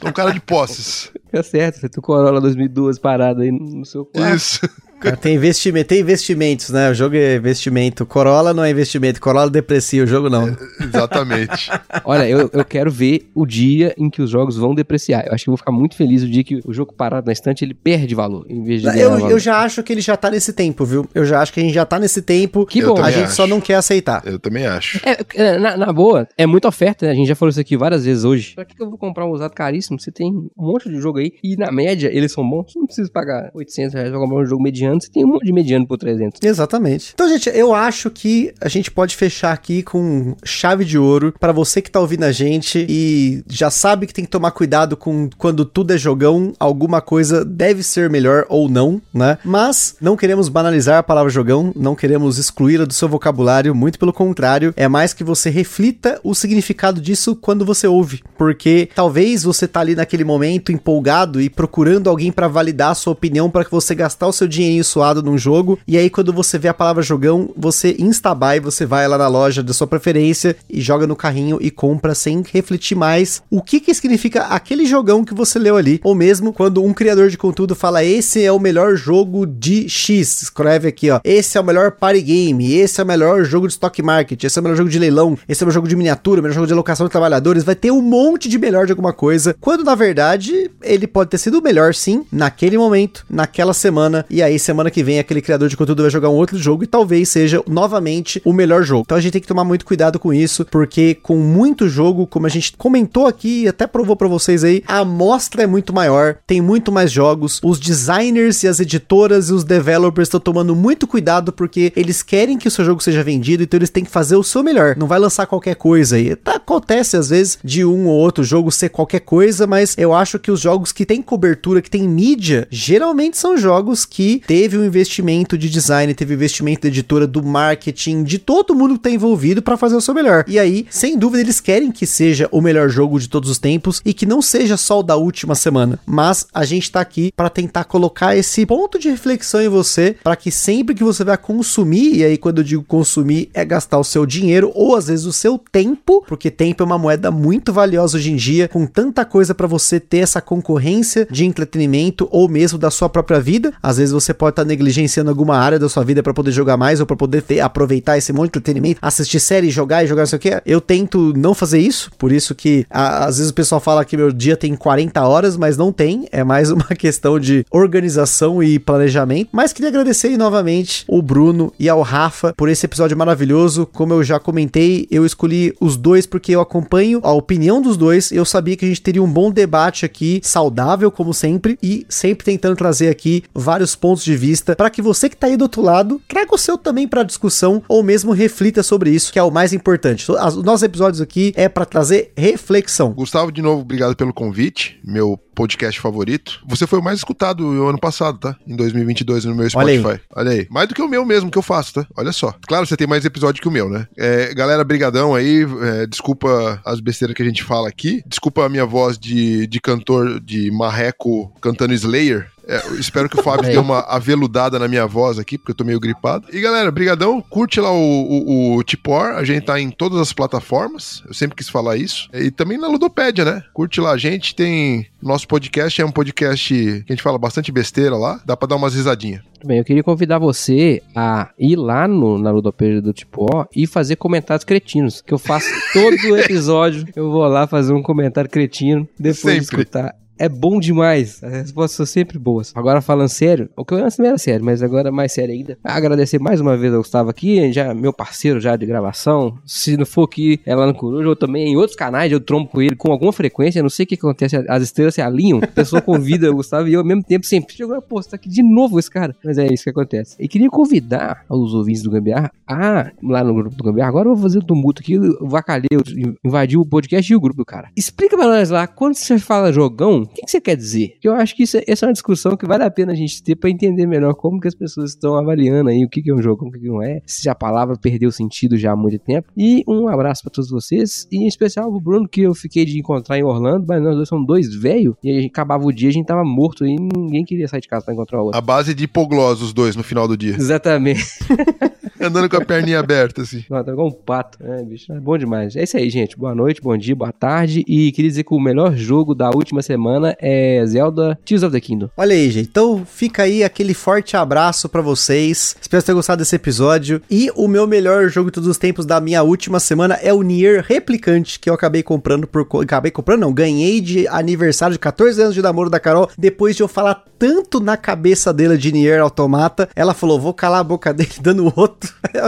Sou 0.00 0.08
um 0.08 0.12
cara 0.12 0.30
de 0.32 0.40
posses. 0.40 1.12
Tá 1.30 1.42
certo, 1.42 1.80
você 1.80 1.88
tem 1.90 1.98
o 1.98 2.02
Corolla 2.02 2.40
2012 2.40 2.98
parado 2.98 3.42
aí 3.42 3.52
no 3.52 3.84
seu 3.84 4.06
quarto. 4.06 4.34
Isso. 4.36 4.60
Cara, 5.04 5.16
tem 5.18 5.34
investimento, 5.34 5.88
tem 5.88 6.00
investimentos, 6.00 6.70
né? 6.70 6.90
O 6.90 6.94
jogo 6.94 7.14
é 7.14 7.36
investimento. 7.36 8.06
Corolla 8.06 8.54
não 8.54 8.64
é 8.64 8.70
investimento, 8.70 9.20
Corolla 9.20 9.50
deprecia, 9.50 10.02
o 10.02 10.06
jogo 10.06 10.30
não. 10.30 10.56
Exatamente. 10.80 11.70
Olha, 12.04 12.26
eu, 12.26 12.50
eu 12.52 12.64
quero 12.64 12.90
ver 12.90 13.28
o 13.34 13.44
dia 13.44 13.94
em 13.98 14.08
que 14.08 14.22
os 14.22 14.30
jogos 14.30 14.56
vão 14.56 14.74
depreciar. 14.74 15.26
Eu 15.26 15.34
acho 15.34 15.44
que 15.44 15.50
eu 15.50 15.52
vou 15.52 15.58
ficar 15.58 15.72
muito 15.72 15.94
feliz 15.94 16.22
o 16.22 16.28
dia 16.28 16.42
que 16.42 16.60
o 16.64 16.72
jogo 16.72 16.94
parado 16.94 17.26
na 17.26 17.32
estante 17.32 17.64
ele 17.64 17.74
perde 17.74 18.14
valor 18.14 18.46
em 18.48 18.62
vez 18.62 18.80
de 18.80 18.88
Eu, 18.98 19.10
valor. 19.10 19.30
eu 19.30 19.38
já 19.38 19.58
acho 19.58 19.82
que 19.82 19.92
ele 19.92 20.00
já 20.00 20.16
tá 20.16 20.30
nesse 20.30 20.52
tempo, 20.52 20.84
viu? 20.84 21.06
Eu 21.14 21.24
já 21.24 21.40
acho 21.40 21.52
que 21.52 21.60
a 21.60 21.62
gente 21.62 21.74
já 21.74 21.84
tá 21.84 21.98
nesse 21.98 22.22
tempo. 22.22 22.64
Que 22.64 22.82
bom. 22.82 22.96
A 23.02 23.10
gente 23.10 23.26
acho. 23.26 23.36
só 23.36 23.46
não 23.46 23.60
quer 23.60 23.74
aceitar. 23.74 24.22
Eu 24.24 24.38
também 24.38 24.64
acho. 24.66 25.00
É, 25.06 25.18
é, 25.34 25.58
na, 25.58 25.76
na 25.76 25.92
boa, 25.92 26.26
é 26.38 26.46
muita 26.46 26.68
oferta, 26.68 27.04
né? 27.06 27.12
A 27.12 27.14
gente 27.14 27.28
já 27.28 27.34
falou 27.34 27.50
isso 27.50 27.60
aqui 27.60 27.76
várias 27.76 28.04
vezes 28.06 28.24
hoje. 28.24 28.54
Pra 28.54 28.64
que, 28.64 28.74
que 28.74 28.82
eu 28.82 28.88
vou 28.88 28.98
comprar 28.98 29.26
um 29.26 29.30
usado 29.30 29.52
caríssimo? 29.52 30.00
Você 30.00 30.10
tem 30.10 30.32
um 30.32 30.48
monte 30.56 30.88
de 30.88 30.96
jogo 30.98 31.18
aí 31.18 31.32
e 31.42 31.56
na 31.56 31.70
média 31.70 32.08
eles 32.12 32.32
são 32.32 32.48
bons. 32.48 32.72
Você 32.72 32.78
não 32.78 32.86
precisa 32.86 33.10
pagar 33.12 33.50
800 33.54 33.94
reais 33.94 34.10
pra 34.10 34.18
comprar 34.18 34.38
um 34.38 34.46
jogo 34.46 34.62
mediano 34.62 34.93
300 34.94 35.06
e 35.06 35.10
tem 35.10 35.24
um 35.24 35.28
monte 35.28 35.44
de 35.44 35.52
mediano 35.52 35.86
por 35.86 35.98
300. 35.98 36.40
Exatamente. 36.42 37.12
Então, 37.14 37.28
gente, 37.28 37.50
eu 37.50 37.74
acho 37.74 38.10
que 38.10 38.54
a 38.60 38.68
gente 38.68 38.90
pode 38.90 39.16
fechar 39.16 39.52
aqui 39.52 39.82
com 39.82 40.36
chave 40.44 40.84
de 40.84 40.98
ouro 40.98 41.34
para 41.38 41.52
você 41.52 41.82
que 41.82 41.90
tá 41.90 42.00
ouvindo 42.00 42.24
a 42.24 42.32
gente 42.32 42.86
e 42.88 43.42
já 43.48 43.70
sabe 43.70 44.06
que 44.06 44.14
tem 44.14 44.24
que 44.24 44.30
tomar 44.30 44.50
cuidado 44.52 44.96
com 44.96 45.28
quando 45.36 45.64
tudo 45.64 45.92
é 45.92 45.98
jogão, 45.98 46.52
alguma 46.58 47.00
coisa 47.00 47.44
deve 47.44 47.82
ser 47.82 48.08
melhor 48.08 48.46
ou 48.48 48.68
não, 48.68 49.00
né? 49.12 49.38
Mas 49.44 49.96
não 50.00 50.16
queremos 50.16 50.48
banalizar 50.48 50.98
a 50.98 51.02
palavra 51.02 51.30
jogão, 51.30 51.72
não 51.74 51.94
queremos 51.94 52.38
excluí-la 52.38 52.84
do 52.84 52.94
seu 52.94 53.08
vocabulário, 53.08 53.74
muito 53.74 53.98
pelo 53.98 54.12
contrário, 54.12 54.72
é 54.76 54.88
mais 54.88 55.12
que 55.12 55.24
você 55.24 55.50
reflita 55.50 56.20
o 56.22 56.34
significado 56.34 57.00
disso 57.00 57.36
quando 57.36 57.64
você 57.64 57.86
ouve, 57.86 58.22
porque 58.36 58.88
talvez 58.94 59.42
você 59.42 59.66
tá 59.66 59.80
ali 59.80 59.94
naquele 59.94 60.24
momento 60.24 60.72
empolgado 60.72 61.40
e 61.40 61.48
procurando 61.48 62.08
alguém 62.08 62.30
para 62.30 62.48
validar 62.48 62.90
a 62.90 62.94
sua 62.94 63.12
opinião 63.12 63.50
para 63.50 63.64
que 63.64 63.70
você 63.70 63.94
gastar 63.94 64.26
o 64.26 64.32
seu 64.32 64.46
dinheirinho 64.46 64.83
suado 64.84 65.22
num 65.22 65.38
jogo, 65.38 65.78
e 65.86 65.96
aí 65.96 66.08
quando 66.08 66.32
você 66.32 66.58
vê 66.58 66.68
a 66.68 66.74
palavra 66.74 67.02
jogão, 67.02 67.50
você 67.56 67.96
instabai, 67.98 68.60
você 68.60 68.86
vai 68.86 69.08
lá 69.08 69.18
na 69.18 69.28
loja 69.28 69.62
da 69.62 69.72
sua 69.72 69.86
preferência 69.86 70.56
e 70.68 70.80
joga 70.80 71.06
no 71.06 71.16
carrinho 71.16 71.58
e 71.60 71.70
compra 71.70 72.14
sem 72.14 72.42
refletir 72.52 72.96
mais 72.96 73.42
o 73.50 73.62
que 73.62 73.80
que 73.80 73.94
significa 73.94 74.42
aquele 74.44 74.86
jogão 74.86 75.24
que 75.24 75.34
você 75.34 75.58
leu 75.58 75.76
ali, 75.76 76.00
ou 76.04 76.14
mesmo 76.14 76.52
quando 76.52 76.82
um 76.82 76.92
criador 76.92 77.28
de 77.28 77.38
conteúdo 77.38 77.74
fala 77.74 78.04
esse 78.04 78.42
é 78.44 78.52
o 78.52 78.58
melhor 78.58 78.96
jogo 78.96 79.46
de 79.46 79.88
X, 79.88 80.42
escreve 80.42 80.88
aqui, 80.88 81.10
ó, 81.10 81.20
esse 81.24 81.56
é 81.56 81.60
o 81.60 81.64
melhor 81.64 81.92
party 81.92 82.20
game, 82.20 82.74
esse 82.74 83.00
é 83.00 83.04
o 83.04 83.06
melhor 83.06 83.44
jogo 83.44 83.66
de 83.66 83.72
stock 83.72 84.02
market, 84.02 84.42
esse 84.42 84.58
é 84.58 84.60
o 84.60 84.62
melhor 84.62 84.76
jogo 84.76 84.90
de 84.90 84.98
leilão, 84.98 85.38
esse 85.48 85.62
é 85.62 85.64
o 85.64 85.66
melhor 85.66 85.74
jogo 85.74 85.88
de 85.88 85.96
miniatura, 85.96 86.42
melhor 86.42 86.54
jogo 86.54 86.66
de 86.66 86.72
alocação 86.72 87.06
de 87.06 87.12
trabalhadores, 87.12 87.64
vai 87.64 87.74
ter 87.74 87.90
um 87.90 88.02
monte 88.02 88.48
de 88.48 88.58
melhor 88.58 88.86
de 88.86 88.92
alguma 88.92 89.12
coisa, 89.12 89.56
quando 89.60 89.84
na 89.84 89.94
verdade 89.94 90.70
ele 90.82 91.06
pode 91.06 91.30
ter 91.30 91.38
sido 91.38 91.58
o 91.58 91.62
melhor 91.62 91.94
sim, 91.94 92.24
naquele 92.30 92.76
momento, 92.76 93.24
naquela 93.28 93.72
semana, 93.72 94.24
e 94.28 94.42
aí 94.42 94.58
semana 94.64 94.90
que 94.90 95.02
vem 95.02 95.18
aquele 95.18 95.42
criador 95.42 95.68
de 95.68 95.76
conteúdo 95.76 96.02
vai 96.02 96.10
jogar 96.10 96.30
um 96.30 96.34
outro 96.34 96.58
jogo 96.58 96.84
e 96.84 96.86
talvez 96.86 97.28
seja 97.28 97.62
novamente 97.66 98.40
o 98.44 98.52
melhor 98.52 98.82
jogo. 98.82 99.02
Então 99.04 99.18
a 99.18 99.20
gente 99.20 99.32
tem 99.32 99.42
que 99.42 99.48
tomar 99.48 99.64
muito 99.64 99.84
cuidado 99.84 100.18
com 100.18 100.32
isso, 100.32 100.64
porque 100.64 101.14
com 101.22 101.36
muito 101.36 101.88
jogo, 101.88 102.26
como 102.26 102.46
a 102.46 102.50
gente 102.50 102.74
comentou 102.76 103.26
aqui 103.26 103.62
e 103.62 103.68
até 103.68 103.86
provou 103.86 104.16
para 104.16 104.28
vocês 104.28 104.64
aí, 104.64 104.82
a 104.86 104.98
amostra 104.98 105.62
é 105.62 105.66
muito 105.66 105.92
maior, 105.92 106.36
tem 106.46 106.60
muito 106.60 106.90
mais 106.90 107.10
jogos, 107.10 107.60
os 107.62 107.78
designers 107.78 108.62
e 108.62 108.68
as 108.68 108.80
editoras 108.80 109.48
e 109.48 109.52
os 109.52 109.64
developers 109.64 110.28
estão 110.28 110.40
tomando 110.40 110.74
muito 110.74 111.06
cuidado 111.06 111.52
porque 111.52 111.92
eles 111.96 112.22
querem 112.22 112.58
que 112.58 112.68
o 112.68 112.70
seu 112.70 112.84
jogo 112.84 113.02
seja 113.02 113.22
vendido, 113.22 113.62
então 113.62 113.78
eles 113.78 113.90
têm 113.90 114.04
que 114.04 114.10
fazer 114.10 114.36
o 114.36 114.42
seu 114.42 114.62
melhor, 114.62 114.96
não 114.96 115.06
vai 115.06 115.18
lançar 115.18 115.46
qualquer 115.46 115.76
coisa 115.76 116.16
aí. 116.16 116.34
Tá, 116.36 116.56
acontece 116.56 117.16
às 117.16 117.28
vezes 117.28 117.58
de 117.62 117.84
um 117.84 118.06
ou 118.06 118.14
outro 118.14 118.42
jogo 118.42 118.70
ser 118.70 118.88
qualquer 118.88 119.20
coisa, 119.20 119.66
mas 119.66 119.94
eu 119.98 120.14
acho 120.14 120.38
que 120.38 120.50
os 120.50 120.60
jogos 120.60 120.92
que 120.92 121.06
têm 121.06 121.22
cobertura, 121.22 121.82
que 121.82 121.90
têm 121.90 122.08
mídia, 122.08 122.66
geralmente 122.70 123.36
são 123.36 123.56
jogos 123.56 124.04
que 124.04 124.42
teve 124.54 124.78
um 124.78 124.84
investimento 124.84 125.58
de 125.58 125.68
design, 125.68 126.14
teve 126.14 126.32
investimento 126.32 126.82
da 126.82 126.88
editora, 126.88 127.26
do 127.26 127.42
marketing, 127.42 128.22
de 128.22 128.38
todo 128.38 128.72
mundo 128.72 128.94
que 128.94 129.00
tá 129.00 129.10
envolvido 129.10 129.60
para 129.60 129.76
fazer 129.76 129.96
o 129.96 130.00
seu 130.00 130.14
melhor. 130.14 130.44
E 130.46 130.60
aí, 130.60 130.86
sem 130.88 131.18
dúvida, 131.18 131.40
eles 131.40 131.58
querem 131.58 131.90
que 131.90 132.06
seja 132.06 132.48
o 132.52 132.60
melhor 132.60 132.88
jogo 132.88 133.18
de 133.18 133.28
todos 133.28 133.50
os 133.50 133.58
tempos 133.58 134.00
e 134.04 134.14
que 134.14 134.24
não 134.24 134.40
seja 134.40 134.76
só 134.76 135.00
o 135.00 135.02
da 135.02 135.16
última 135.16 135.56
semana. 135.56 135.98
Mas 136.06 136.46
a 136.54 136.64
gente 136.64 136.88
tá 136.88 137.00
aqui 137.00 137.32
para 137.36 137.50
tentar 137.50 137.82
colocar 137.82 138.36
esse 138.36 138.64
ponto 138.64 138.96
de 138.96 139.10
reflexão 139.10 139.60
em 139.60 139.68
você, 139.68 140.14
para 140.22 140.36
que 140.36 140.52
sempre 140.52 140.94
que 140.94 141.02
você 141.02 141.24
vai 141.24 141.36
consumir, 141.36 142.18
e 142.18 142.24
aí 142.24 142.38
quando 142.38 142.58
eu 142.58 142.64
digo 142.64 142.84
consumir 142.84 143.50
é 143.52 143.64
gastar 143.64 143.98
o 143.98 144.04
seu 144.04 144.24
dinheiro 144.24 144.70
ou 144.72 144.94
às 144.94 145.08
vezes 145.08 145.26
o 145.26 145.32
seu 145.32 145.58
tempo, 145.58 146.24
porque 146.28 146.48
tempo 146.48 146.80
é 146.80 146.86
uma 146.86 146.96
moeda 146.96 147.28
muito 147.28 147.72
valiosa 147.72 148.18
hoje 148.18 148.30
em 148.30 148.36
dia, 148.36 148.68
com 148.68 148.86
tanta 148.86 149.24
coisa 149.24 149.52
para 149.52 149.66
você 149.66 149.98
ter 149.98 150.18
essa 150.18 150.40
concorrência 150.40 151.26
de 151.28 151.44
entretenimento 151.44 152.28
ou 152.30 152.48
mesmo 152.48 152.78
da 152.78 152.88
sua 152.88 153.08
própria 153.08 153.40
vida. 153.40 153.74
Às 153.82 153.96
vezes 153.96 154.12
você 154.12 154.32
pode 154.32 154.43
estar 154.50 154.62
tá 154.62 154.68
negligenciando 154.68 155.30
alguma 155.30 155.56
área 155.56 155.78
da 155.78 155.88
sua 155.88 156.04
vida 156.04 156.22
para 156.22 156.34
poder 156.34 156.52
jogar 156.52 156.76
mais 156.76 157.00
ou 157.00 157.06
para 157.06 157.16
poder 157.16 157.42
ter, 157.42 157.60
aproveitar 157.60 158.18
esse 158.18 158.32
monte 158.32 158.44
de 158.44 158.58
entretenimento, 158.58 158.98
assistir 159.02 159.40
série, 159.40 159.70
jogar 159.70 160.04
e 160.04 160.06
jogar 160.06 160.22
não 160.22 160.26
sei 160.26 160.36
o 160.36 160.40
que. 160.40 160.62
Eu 160.66 160.80
tento 160.80 161.32
não 161.36 161.54
fazer 161.54 161.78
isso, 161.78 162.10
por 162.18 162.32
isso 162.32 162.54
que 162.54 162.86
a, 162.90 163.26
às 163.26 163.36
vezes 163.38 163.50
o 163.50 163.54
pessoal 163.54 163.80
fala 163.80 164.04
que 164.04 164.16
meu 164.16 164.32
dia 164.32 164.56
tem 164.56 164.74
40 164.74 165.26
horas, 165.26 165.56
mas 165.56 165.76
não 165.76 165.92
tem. 165.92 166.26
É 166.32 166.42
mais 166.42 166.70
uma 166.70 166.86
questão 166.96 167.38
de 167.38 167.64
organização 167.70 168.62
e 168.62 168.78
planejamento. 168.78 169.50
Mas 169.52 169.72
queria 169.72 169.88
agradecer 169.88 170.36
novamente 170.36 171.04
o 171.08 171.20
Bruno 171.20 171.72
e 171.78 171.88
ao 171.88 172.02
Rafa 172.02 172.52
por 172.56 172.68
esse 172.68 172.86
episódio 172.86 173.16
maravilhoso. 173.16 173.86
Como 173.92 174.12
eu 174.12 174.22
já 174.22 174.38
comentei, 174.38 175.06
eu 175.10 175.24
escolhi 175.24 175.74
os 175.80 175.96
dois 175.96 176.26
porque 176.26 176.54
eu 176.54 176.60
acompanho 176.60 177.20
a 177.22 177.32
opinião 177.32 177.80
dos 177.80 177.96
dois. 177.96 178.32
Eu 178.32 178.44
sabia 178.44 178.76
que 178.76 178.84
a 178.84 178.88
gente 178.88 179.02
teria 179.02 179.22
um 179.22 179.30
bom 179.30 179.50
debate 179.50 180.04
aqui, 180.04 180.40
saudável 180.42 181.10
como 181.10 181.32
sempre, 181.32 181.78
e 181.82 182.06
sempre 182.08 182.44
tentando 182.44 182.76
trazer 182.76 183.08
aqui 183.08 183.44
vários 183.54 183.94
pontos 183.94 184.24
de 184.24 184.33
vista 184.36 184.76
para 184.76 184.90
que 184.90 185.02
você 185.02 185.28
que 185.28 185.36
tá 185.36 185.46
aí 185.46 185.56
do 185.56 185.62
outro 185.62 185.82
lado 185.82 186.20
traga 186.28 186.54
o 186.54 186.58
seu 186.58 186.76
também 186.76 187.06
para 187.06 187.22
discussão 187.22 187.82
ou 187.88 188.02
mesmo 188.02 188.32
reflita 188.32 188.82
sobre 188.82 189.10
isso, 189.10 189.32
que 189.32 189.38
é 189.38 189.42
o 189.42 189.50
mais 189.50 189.72
importante. 189.72 190.30
Os 190.30 190.62
nossos 190.62 190.82
episódios 190.82 191.20
aqui 191.20 191.52
é 191.56 191.68
para 191.68 191.84
trazer 191.84 192.32
reflexão. 192.36 193.12
Gustavo, 193.12 193.50
de 193.50 193.62
novo, 193.62 193.82
obrigado 193.82 194.16
pelo 194.16 194.32
convite. 194.32 195.00
Meu 195.04 195.38
podcast 195.54 196.00
favorito. 196.00 196.60
Você 196.66 196.86
foi 196.86 196.98
o 196.98 197.02
mais 197.02 197.18
escutado 197.18 197.64
o 197.64 197.88
ano 197.88 197.98
passado, 197.98 198.38
tá? 198.38 198.56
Em 198.66 198.76
2022 198.76 199.44
no 199.44 199.54
meu 199.54 199.70
Spotify. 199.70 200.04
Olha 200.04 200.12
aí. 200.12 200.20
Olha 200.34 200.50
aí. 200.50 200.66
Mais 200.70 200.88
do 200.88 200.94
que 200.94 201.02
o 201.02 201.08
meu 201.08 201.24
mesmo 201.24 201.50
que 201.50 201.56
eu 201.56 201.62
faço, 201.62 201.94
tá? 201.94 202.06
Olha 202.16 202.32
só. 202.32 202.52
Claro, 202.66 202.86
você 202.86 202.96
tem 202.96 203.06
mais 203.06 203.24
episódio 203.24 203.62
que 203.62 203.68
o 203.68 203.72
meu, 203.72 203.88
né? 203.88 204.06
É, 204.16 204.52
galera, 204.52 204.84
brigadão 204.84 205.34
aí. 205.34 205.64
É, 205.82 206.06
desculpa 206.06 206.80
as 206.84 207.00
besteiras 207.00 207.34
que 207.36 207.42
a 207.42 207.46
gente 207.46 207.62
fala 207.62 207.88
aqui. 207.88 208.22
Desculpa 208.26 208.64
a 208.64 208.68
minha 208.68 208.84
voz 208.84 209.18
de, 209.18 209.66
de 209.66 209.80
cantor 209.80 210.40
de 210.40 210.70
marreco 210.70 211.52
cantando 211.60 211.94
Slayer. 211.94 212.53
É, 212.66 212.80
espero 212.98 213.28
que 213.28 213.38
o 213.38 213.42
Fábio 213.42 213.68
dê 213.70 213.78
uma 213.78 214.00
aveludada 214.00 214.78
na 214.78 214.88
minha 214.88 215.06
voz 215.06 215.38
aqui, 215.38 215.58
porque 215.58 215.72
eu 215.72 215.76
tô 215.76 215.84
meio 215.84 216.00
gripado. 216.00 216.46
E 216.52 216.60
galera, 216.60 216.90
brigadão, 216.90 217.40
curte 217.40 217.80
lá 217.80 217.90
o, 217.90 217.96
o, 217.96 218.76
o 218.76 218.82
Tipor, 218.82 219.32
a 219.34 219.44
gente 219.44 219.64
tá 219.64 219.80
em 219.80 219.90
todas 219.90 220.18
as 220.18 220.32
plataformas, 220.32 221.22
eu 221.26 221.34
sempre 221.34 221.56
quis 221.56 221.68
falar 221.68 221.96
isso. 221.96 222.28
E 222.32 222.50
também 222.50 222.78
na 222.78 222.88
Ludopédia, 222.88 223.44
né? 223.44 223.62
Curte 223.72 224.00
lá 224.00 224.12
a 224.12 224.18
gente, 224.18 224.54
tem... 224.54 225.06
Nosso 225.22 225.48
podcast 225.48 226.00
é 226.02 226.04
um 226.04 226.12
podcast 226.12 226.74
que 226.74 227.04
a 227.08 227.12
gente 227.12 227.22
fala 227.22 227.38
bastante 227.38 227.72
besteira 227.72 228.14
lá, 228.14 228.40
dá 228.44 228.54
pra 228.54 228.68
dar 228.68 228.76
umas 228.76 228.94
risadinhas. 228.94 229.40
Bem, 229.64 229.78
eu 229.78 229.84
queria 229.84 230.02
convidar 230.02 230.38
você 230.38 231.02
a 231.16 231.50
ir 231.58 231.76
lá 231.76 232.06
no, 232.06 232.38
na 232.38 232.50
Ludopédia 232.50 233.00
do 233.00 233.14
Tipo 233.14 233.46
O 233.46 233.66
e 233.74 233.86
fazer 233.86 234.16
comentários 234.16 234.64
cretinos, 234.64 235.22
que 235.22 235.32
eu 235.32 235.38
faço 235.38 235.66
todo 235.94 236.36
episódio, 236.36 237.06
eu 237.16 237.30
vou 237.30 237.46
lá 237.46 237.66
fazer 237.66 237.94
um 237.94 238.02
comentário 238.02 238.50
cretino, 238.50 239.08
depois 239.18 239.38
sempre. 239.38 239.58
de 239.60 239.64
escutar 239.64 240.14
é 240.38 240.48
bom 240.48 240.80
demais. 240.80 241.42
As 241.42 241.52
respostas 241.52 241.96
são 241.96 242.06
sempre 242.06 242.38
boas. 242.38 242.72
Agora 242.74 243.00
falando 243.00 243.28
sério, 243.28 243.68
o 243.76 243.84
que 243.84 243.94
eu 243.94 244.04
antes 244.04 244.18
não 244.18 244.26
era 244.26 244.38
sério, 244.38 244.64
mas 244.64 244.82
agora 244.82 245.08
é 245.08 245.12
mais 245.12 245.32
sério 245.32 245.54
ainda. 245.54 245.78
Agradecer 245.82 246.38
mais 246.38 246.60
uma 246.60 246.76
vez 246.76 246.92
ao 246.92 247.00
Gustavo 247.00 247.30
aqui, 247.30 247.72
já 247.72 247.94
meu 247.94 248.12
parceiro 248.12 248.60
já 248.60 248.76
de 248.76 248.86
gravação. 248.86 249.58
Se 249.64 249.96
não 249.96 250.06
for 250.06 250.24
aqui, 250.24 250.60
é 250.64 250.74
lá 250.74 250.86
no 250.86 250.94
Coruja, 250.94 251.28
ou 251.28 251.36
também 251.36 251.72
em 251.72 251.76
outros 251.76 251.96
canais, 251.96 252.32
eu 252.32 252.40
trombo 252.40 252.68
com 252.68 252.82
ele 252.82 252.96
com 252.96 253.10
alguma 253.10 253.32
frequência. 253.32 253.82
Não 253.82 253.90
sei 253.90 254.04
o 254.04 254.06
que 254.06 254.14
acontece, 254.14 254.56
as 254.68 254.82
estrelas 254.82 255.14
se 255.14 255.22
alinham, 255.22 255.60
a 255.62 255.66
pessoa 255.66 256.00
convida 256.02 256.50
o 256.50 256.56
Gustavo 256.56 256.88
e 256.88 256.94
eu 256.94 257.00
ao 257.00 257.06
mesmo 257.06 257.22
tempo 257.22 257.46
sempre 257.46 257.74
chego, 257.74 258.00
pô, 258.02 258.20
tá 258.22 258.36
aqui 258.36 258.48
de 258.48 258.62
novo 258.62 258.98
esse 258.98 259.10
cara. 259.10 259.34
Mas 259.44 259.58
é 259.58 259.72
isso 259.72 259.84
que 259.84 259.90
acontece. 259.90 260.36
E 260.38 260.48
queria 260.48 260.70
convidar 260.70 261.44
os 261.48 261.74
ouvintes 261.74 262.02
do 262.02 262.10
Gambiarra 262.10 262.50
a, 262.66 263.10
lá 263.22 263.44
no 263.44 263.54
grupo 263.54 263.76
do 263.76 263.84
Gambiarra, 263.84 264.08
agora 264.08 264.28
eu 264.28 264.34
vou 264.34 264.42
fazer 264.42 264.58
um 264.58 264.62
tumulto 264.62 265.02
aqui, 265.02 265.18
o 265.18 265.48
Vacalheu 265.48 266.02
invadiu 266.44 266.80
o 266.80 266.86
podcast 266.86 267.32
e 267.32 267.36
o 267.36 267.40
grupo 267.40 267.58
do 267.58 267.64
cara. 267.64 267.88
Explica 267.96 268.36
pra 268.36 268.46
nós 268.46 268.70
lá, 268.70 268.86
quando 268.86 269.14
você 269.14 269.38
fala 269.38 269.72
jogão, 269.72 270.23
o 270.24 270.34
que, 270.34 270.42
que, 270.42 270.50
você 270.50 270.60
quer 270.60 270.76
dizer? 270.76 271.16
Eu 271.22 271.34
acho 271.34 271.54
que 271.54 271.62
isso, 271.62 271.76
é, 271.76 271.84
essa 271.86 272.06
é 272.06 272.08
uma 272.08 272.12
discussão 272.12 272.56
que 272.56 272.66
vale 272.66 272.84
a 272.84 272.90
pena 272.90 273.12
a 273.12 273.14
gente 273.14 273.42
ter 273.42 273.56
para 273.56 273.70
entender 273.70 274.06
melhor 274.06 274.34
como 274.34 274.60
que 274.60 274.68
as 274.68 274.74
pessoas 274.74 275.10
estão 275.10 275.36
avaliando 275.36 275.90
aí 275.90 276.04
o 276.04 276.08
que, 276.08 276.22
que 276.22 276.30
é 276.30 276.34
um 276.34 276.42
jogo, 276.42 276.66
o 276.66 276.70
que, 276.70 276.78
não 276.86 277.02
é, 277.02 277.20
se 277.26 277.48
a 277.48 277.54
palavra 277.54 277.96
perdeu 277.96 278.30
sentido 278.30 278.76
já 278.76 278.92
há 278.92 278.96
muito 278.96 279.18
tempo. 279.18 279.48
E 279.56 279.84
um 279.86 280.08
abraço 280.08 280.42
para 280.42 280.52
todos 280.52 280.70
vocês, 280.70 281.26
e 281.30 281.44
em 281.44 281.46
especial 281.46 281.92
o 281.92 282.00
Bruno, 282.00 282.28
que 282.28 282.42
eu 282.42 282.54
fiquei 282.54 282.84
de 282.84 282.98
encontrar 282.98 283.38
em 283.38 283.44
Orlando, 283.44 283.86
mas 283.88 284.02
nós 284.02 284.16
dois 284.16 284.28
somos 284.28 284.46
dois 284.46 284.74
velhos, 284.74 285.14
e 285.22 285.30
aí 285.30 285.46
acabava 285.46 285.84
o 285.84 285.92
dia, 285.92 286.08
a 286.08 286.12
gente 286.12 286.26
tava 286.26 286.44
morto 286.44 286.86
e 286.86 286.96
ninguém 286.96 287.44
queria 287.44 287.68
sair 287.68 287.80
de 287.80 287.88
casa 287.88 288.04
para 288.04 288.14
encontrar 288.14 288.40
o 288.40 288.46
outro. 288.46 288.58
A 288.58 288.60
base 288.60 288.94
de 288.94 289.04
hipoglós, 289.04 289.62
os 289.62 289.72
dois, 289.72 289.96
no 289.96 290.02
final 290.02 290.26
do 290.26 290.36
dia. 290.36 290.54
Exatamente. 290.54 291.24
Andando 292.20 292.48
com 292.48 292.56
a 292.56 292.64
perninha 292.64 293.00
aberta, 293.00 293.42
assim. 293.42 293.64
Não, 293.68 293.82
tá 293.82 293.92
igual 293.92 294.08
um 294.08 294.12
pato, 294.12 294.58
é, 294.62 294.82
bicho. 294.82 295.12
É 295.12 295.20
bom 295.20 295.36
demais. 295.36 295.74
É 295.76 295.82
isso 295.82 295.96
aí, 295.96 296.08
gente. 296.08 296.36
Boa 296.36 296.54
noite, 296.54 296.80
bom 296.80 296.96
dia, 296.96 297.14
boa 297.14 297.32
tarde. 297.32 297.84
E 297.86 298.12
queria 298.12 298.30
dizer 298.30 298.44
que 298.44 298.54
o 298.54 298.60
melhor 298.60 298.94
jogo 298.94 299.34
da 299.34 299.50
última 299.50 299.82
semana 299.82 300.36
é 300.40 300.84
Zelda 300.86 301.38
Tears 301.44 301.62
of 301.62 301.72
the 301.72 301.80
Kingdom. 301.80 302.08
Olha 302.16 302.34
aí, 302.34 302.50
gente. 302.50 302.68
Então 302.68 303.04
fica 303.04 303.42
aí 303.42 303.64
aquele 303.64 303.94
forte 303.94 304.36
abraço 304.36 304.88
para 304.88 305.00
vocês. 305.00 305.76
Espero 305.80 306.02
ter 306.02 306.14
gostado 306.14 306.38
desse 306.38 306.56
episódio. 306.56 307.20
E 307.30 307.50
o 307.54 307.66
meu 307.66 307.86
melhor 307.86 308.28
jogo 308.28 308.50
de 308.50 308.54
todos 308.54 308.68
os 308.68 308.78
tempos 308.78 309.04
da 309.04 309.20
minha 309.20 309.42
última 309.42 309.80
semana 309.80 310.14
é 310.14 310.32
o 310.32 310.42
Nier 310.42 310.84
Replicante, 310.86 311.58
que 311.58 311.68
eu 311.68 311.74
acabei 311.74 312.02
comprando 312.02 312.46
por. 312.46 312.66
Acabei 312.82 313.10
comprando, 313.10 313.40
não. 313.40 313.52
Ganhei 313.52 314.00
de 314.00 314.28
aniversário 314.28 314.94
de 314.94 314.98
14 314.98 315.40
anos 315.40 315.54
de 315.54 315.62
namoro 315.62 315.90
da 315.90 316.00
Carol. 316.00 316.28
Depois 316.38 316.76
de 316.76 316.82
eu 316.82 316.88
falar 316.88 317.24
tanto 317.38 317.80
na 317.80 317.96
cabeça 317.96 318.52
dela 318.52 318.76
de 318.78 318.92
Nier 318.92 319.20
Automata, 319.20 319.88
ela 319.94 320.14
falou: 320.14 320.40
vou 320.40 320.54
calar 320.54 320.80
a 320.80 320.84
boca 320.84 321.12
dele 321.12 321.30
dando 321.40 321.72
outro. 321.76 322.03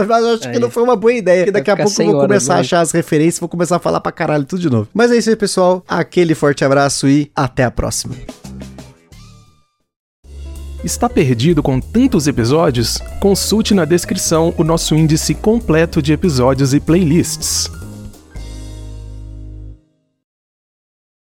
Mas 0.07 0.23
eu 0.23 0.33
acho 0.35 0.47
aí. 0.47 0.53
que 0.53 0.59
não 0.59 0.69
foi 0.69 0.83
uma 0.83 0.95
boa 0.95 1.13
ideia. 1.13 1.45
Porque 1.45 1.51
daqui 1.51 1.71
a 1.71 1.77
pouco 1.77 2.01
eu 2.01 2.11
vou 2.11 2.21
começar 2.21 2.55
a 2.55 2.59
achar 2.59 2.81
as 2.81 2.91
referências, 2.91 3.39
vou 3.39 3.49
começar 3.49 3.77
a 3.77 3.79
falar 3.79 3.99
pra 3.99 4.11
caralho 4.11 4.45
tudo 4.45 4.61
de 4.61 4.69
novo. 4.69 4.87
Mas 4.93 5.11
é 5.11 5.17
isso 5.17 5.29
aí, 5.29 5.35
pessoal. 5.35 5.83
Aquele 5.87 6.35
forte 6.35 6.63
abraço 6.63 7.07
e 7.07 7.31
até 7.35 7.63
a 7.63 7.71
próxima. 7.71 8.15
Está 10.83 11.09
perdido 11.09 11.63
com 11.63 11.79
tantos 11.79 12.27
episódios? 12.27 12.99
Consulte 13.19 13.73
na 13.73 13.83
descrição 13.83 14.53
o 14.57 14.63
nosso 14.63 14.95
índice 14.95 15.33
completo 15.33 16.01
de 16.01 16.13
episódios 16.13 16.73
e 16.73 16.79
playlists. 16.79 17.69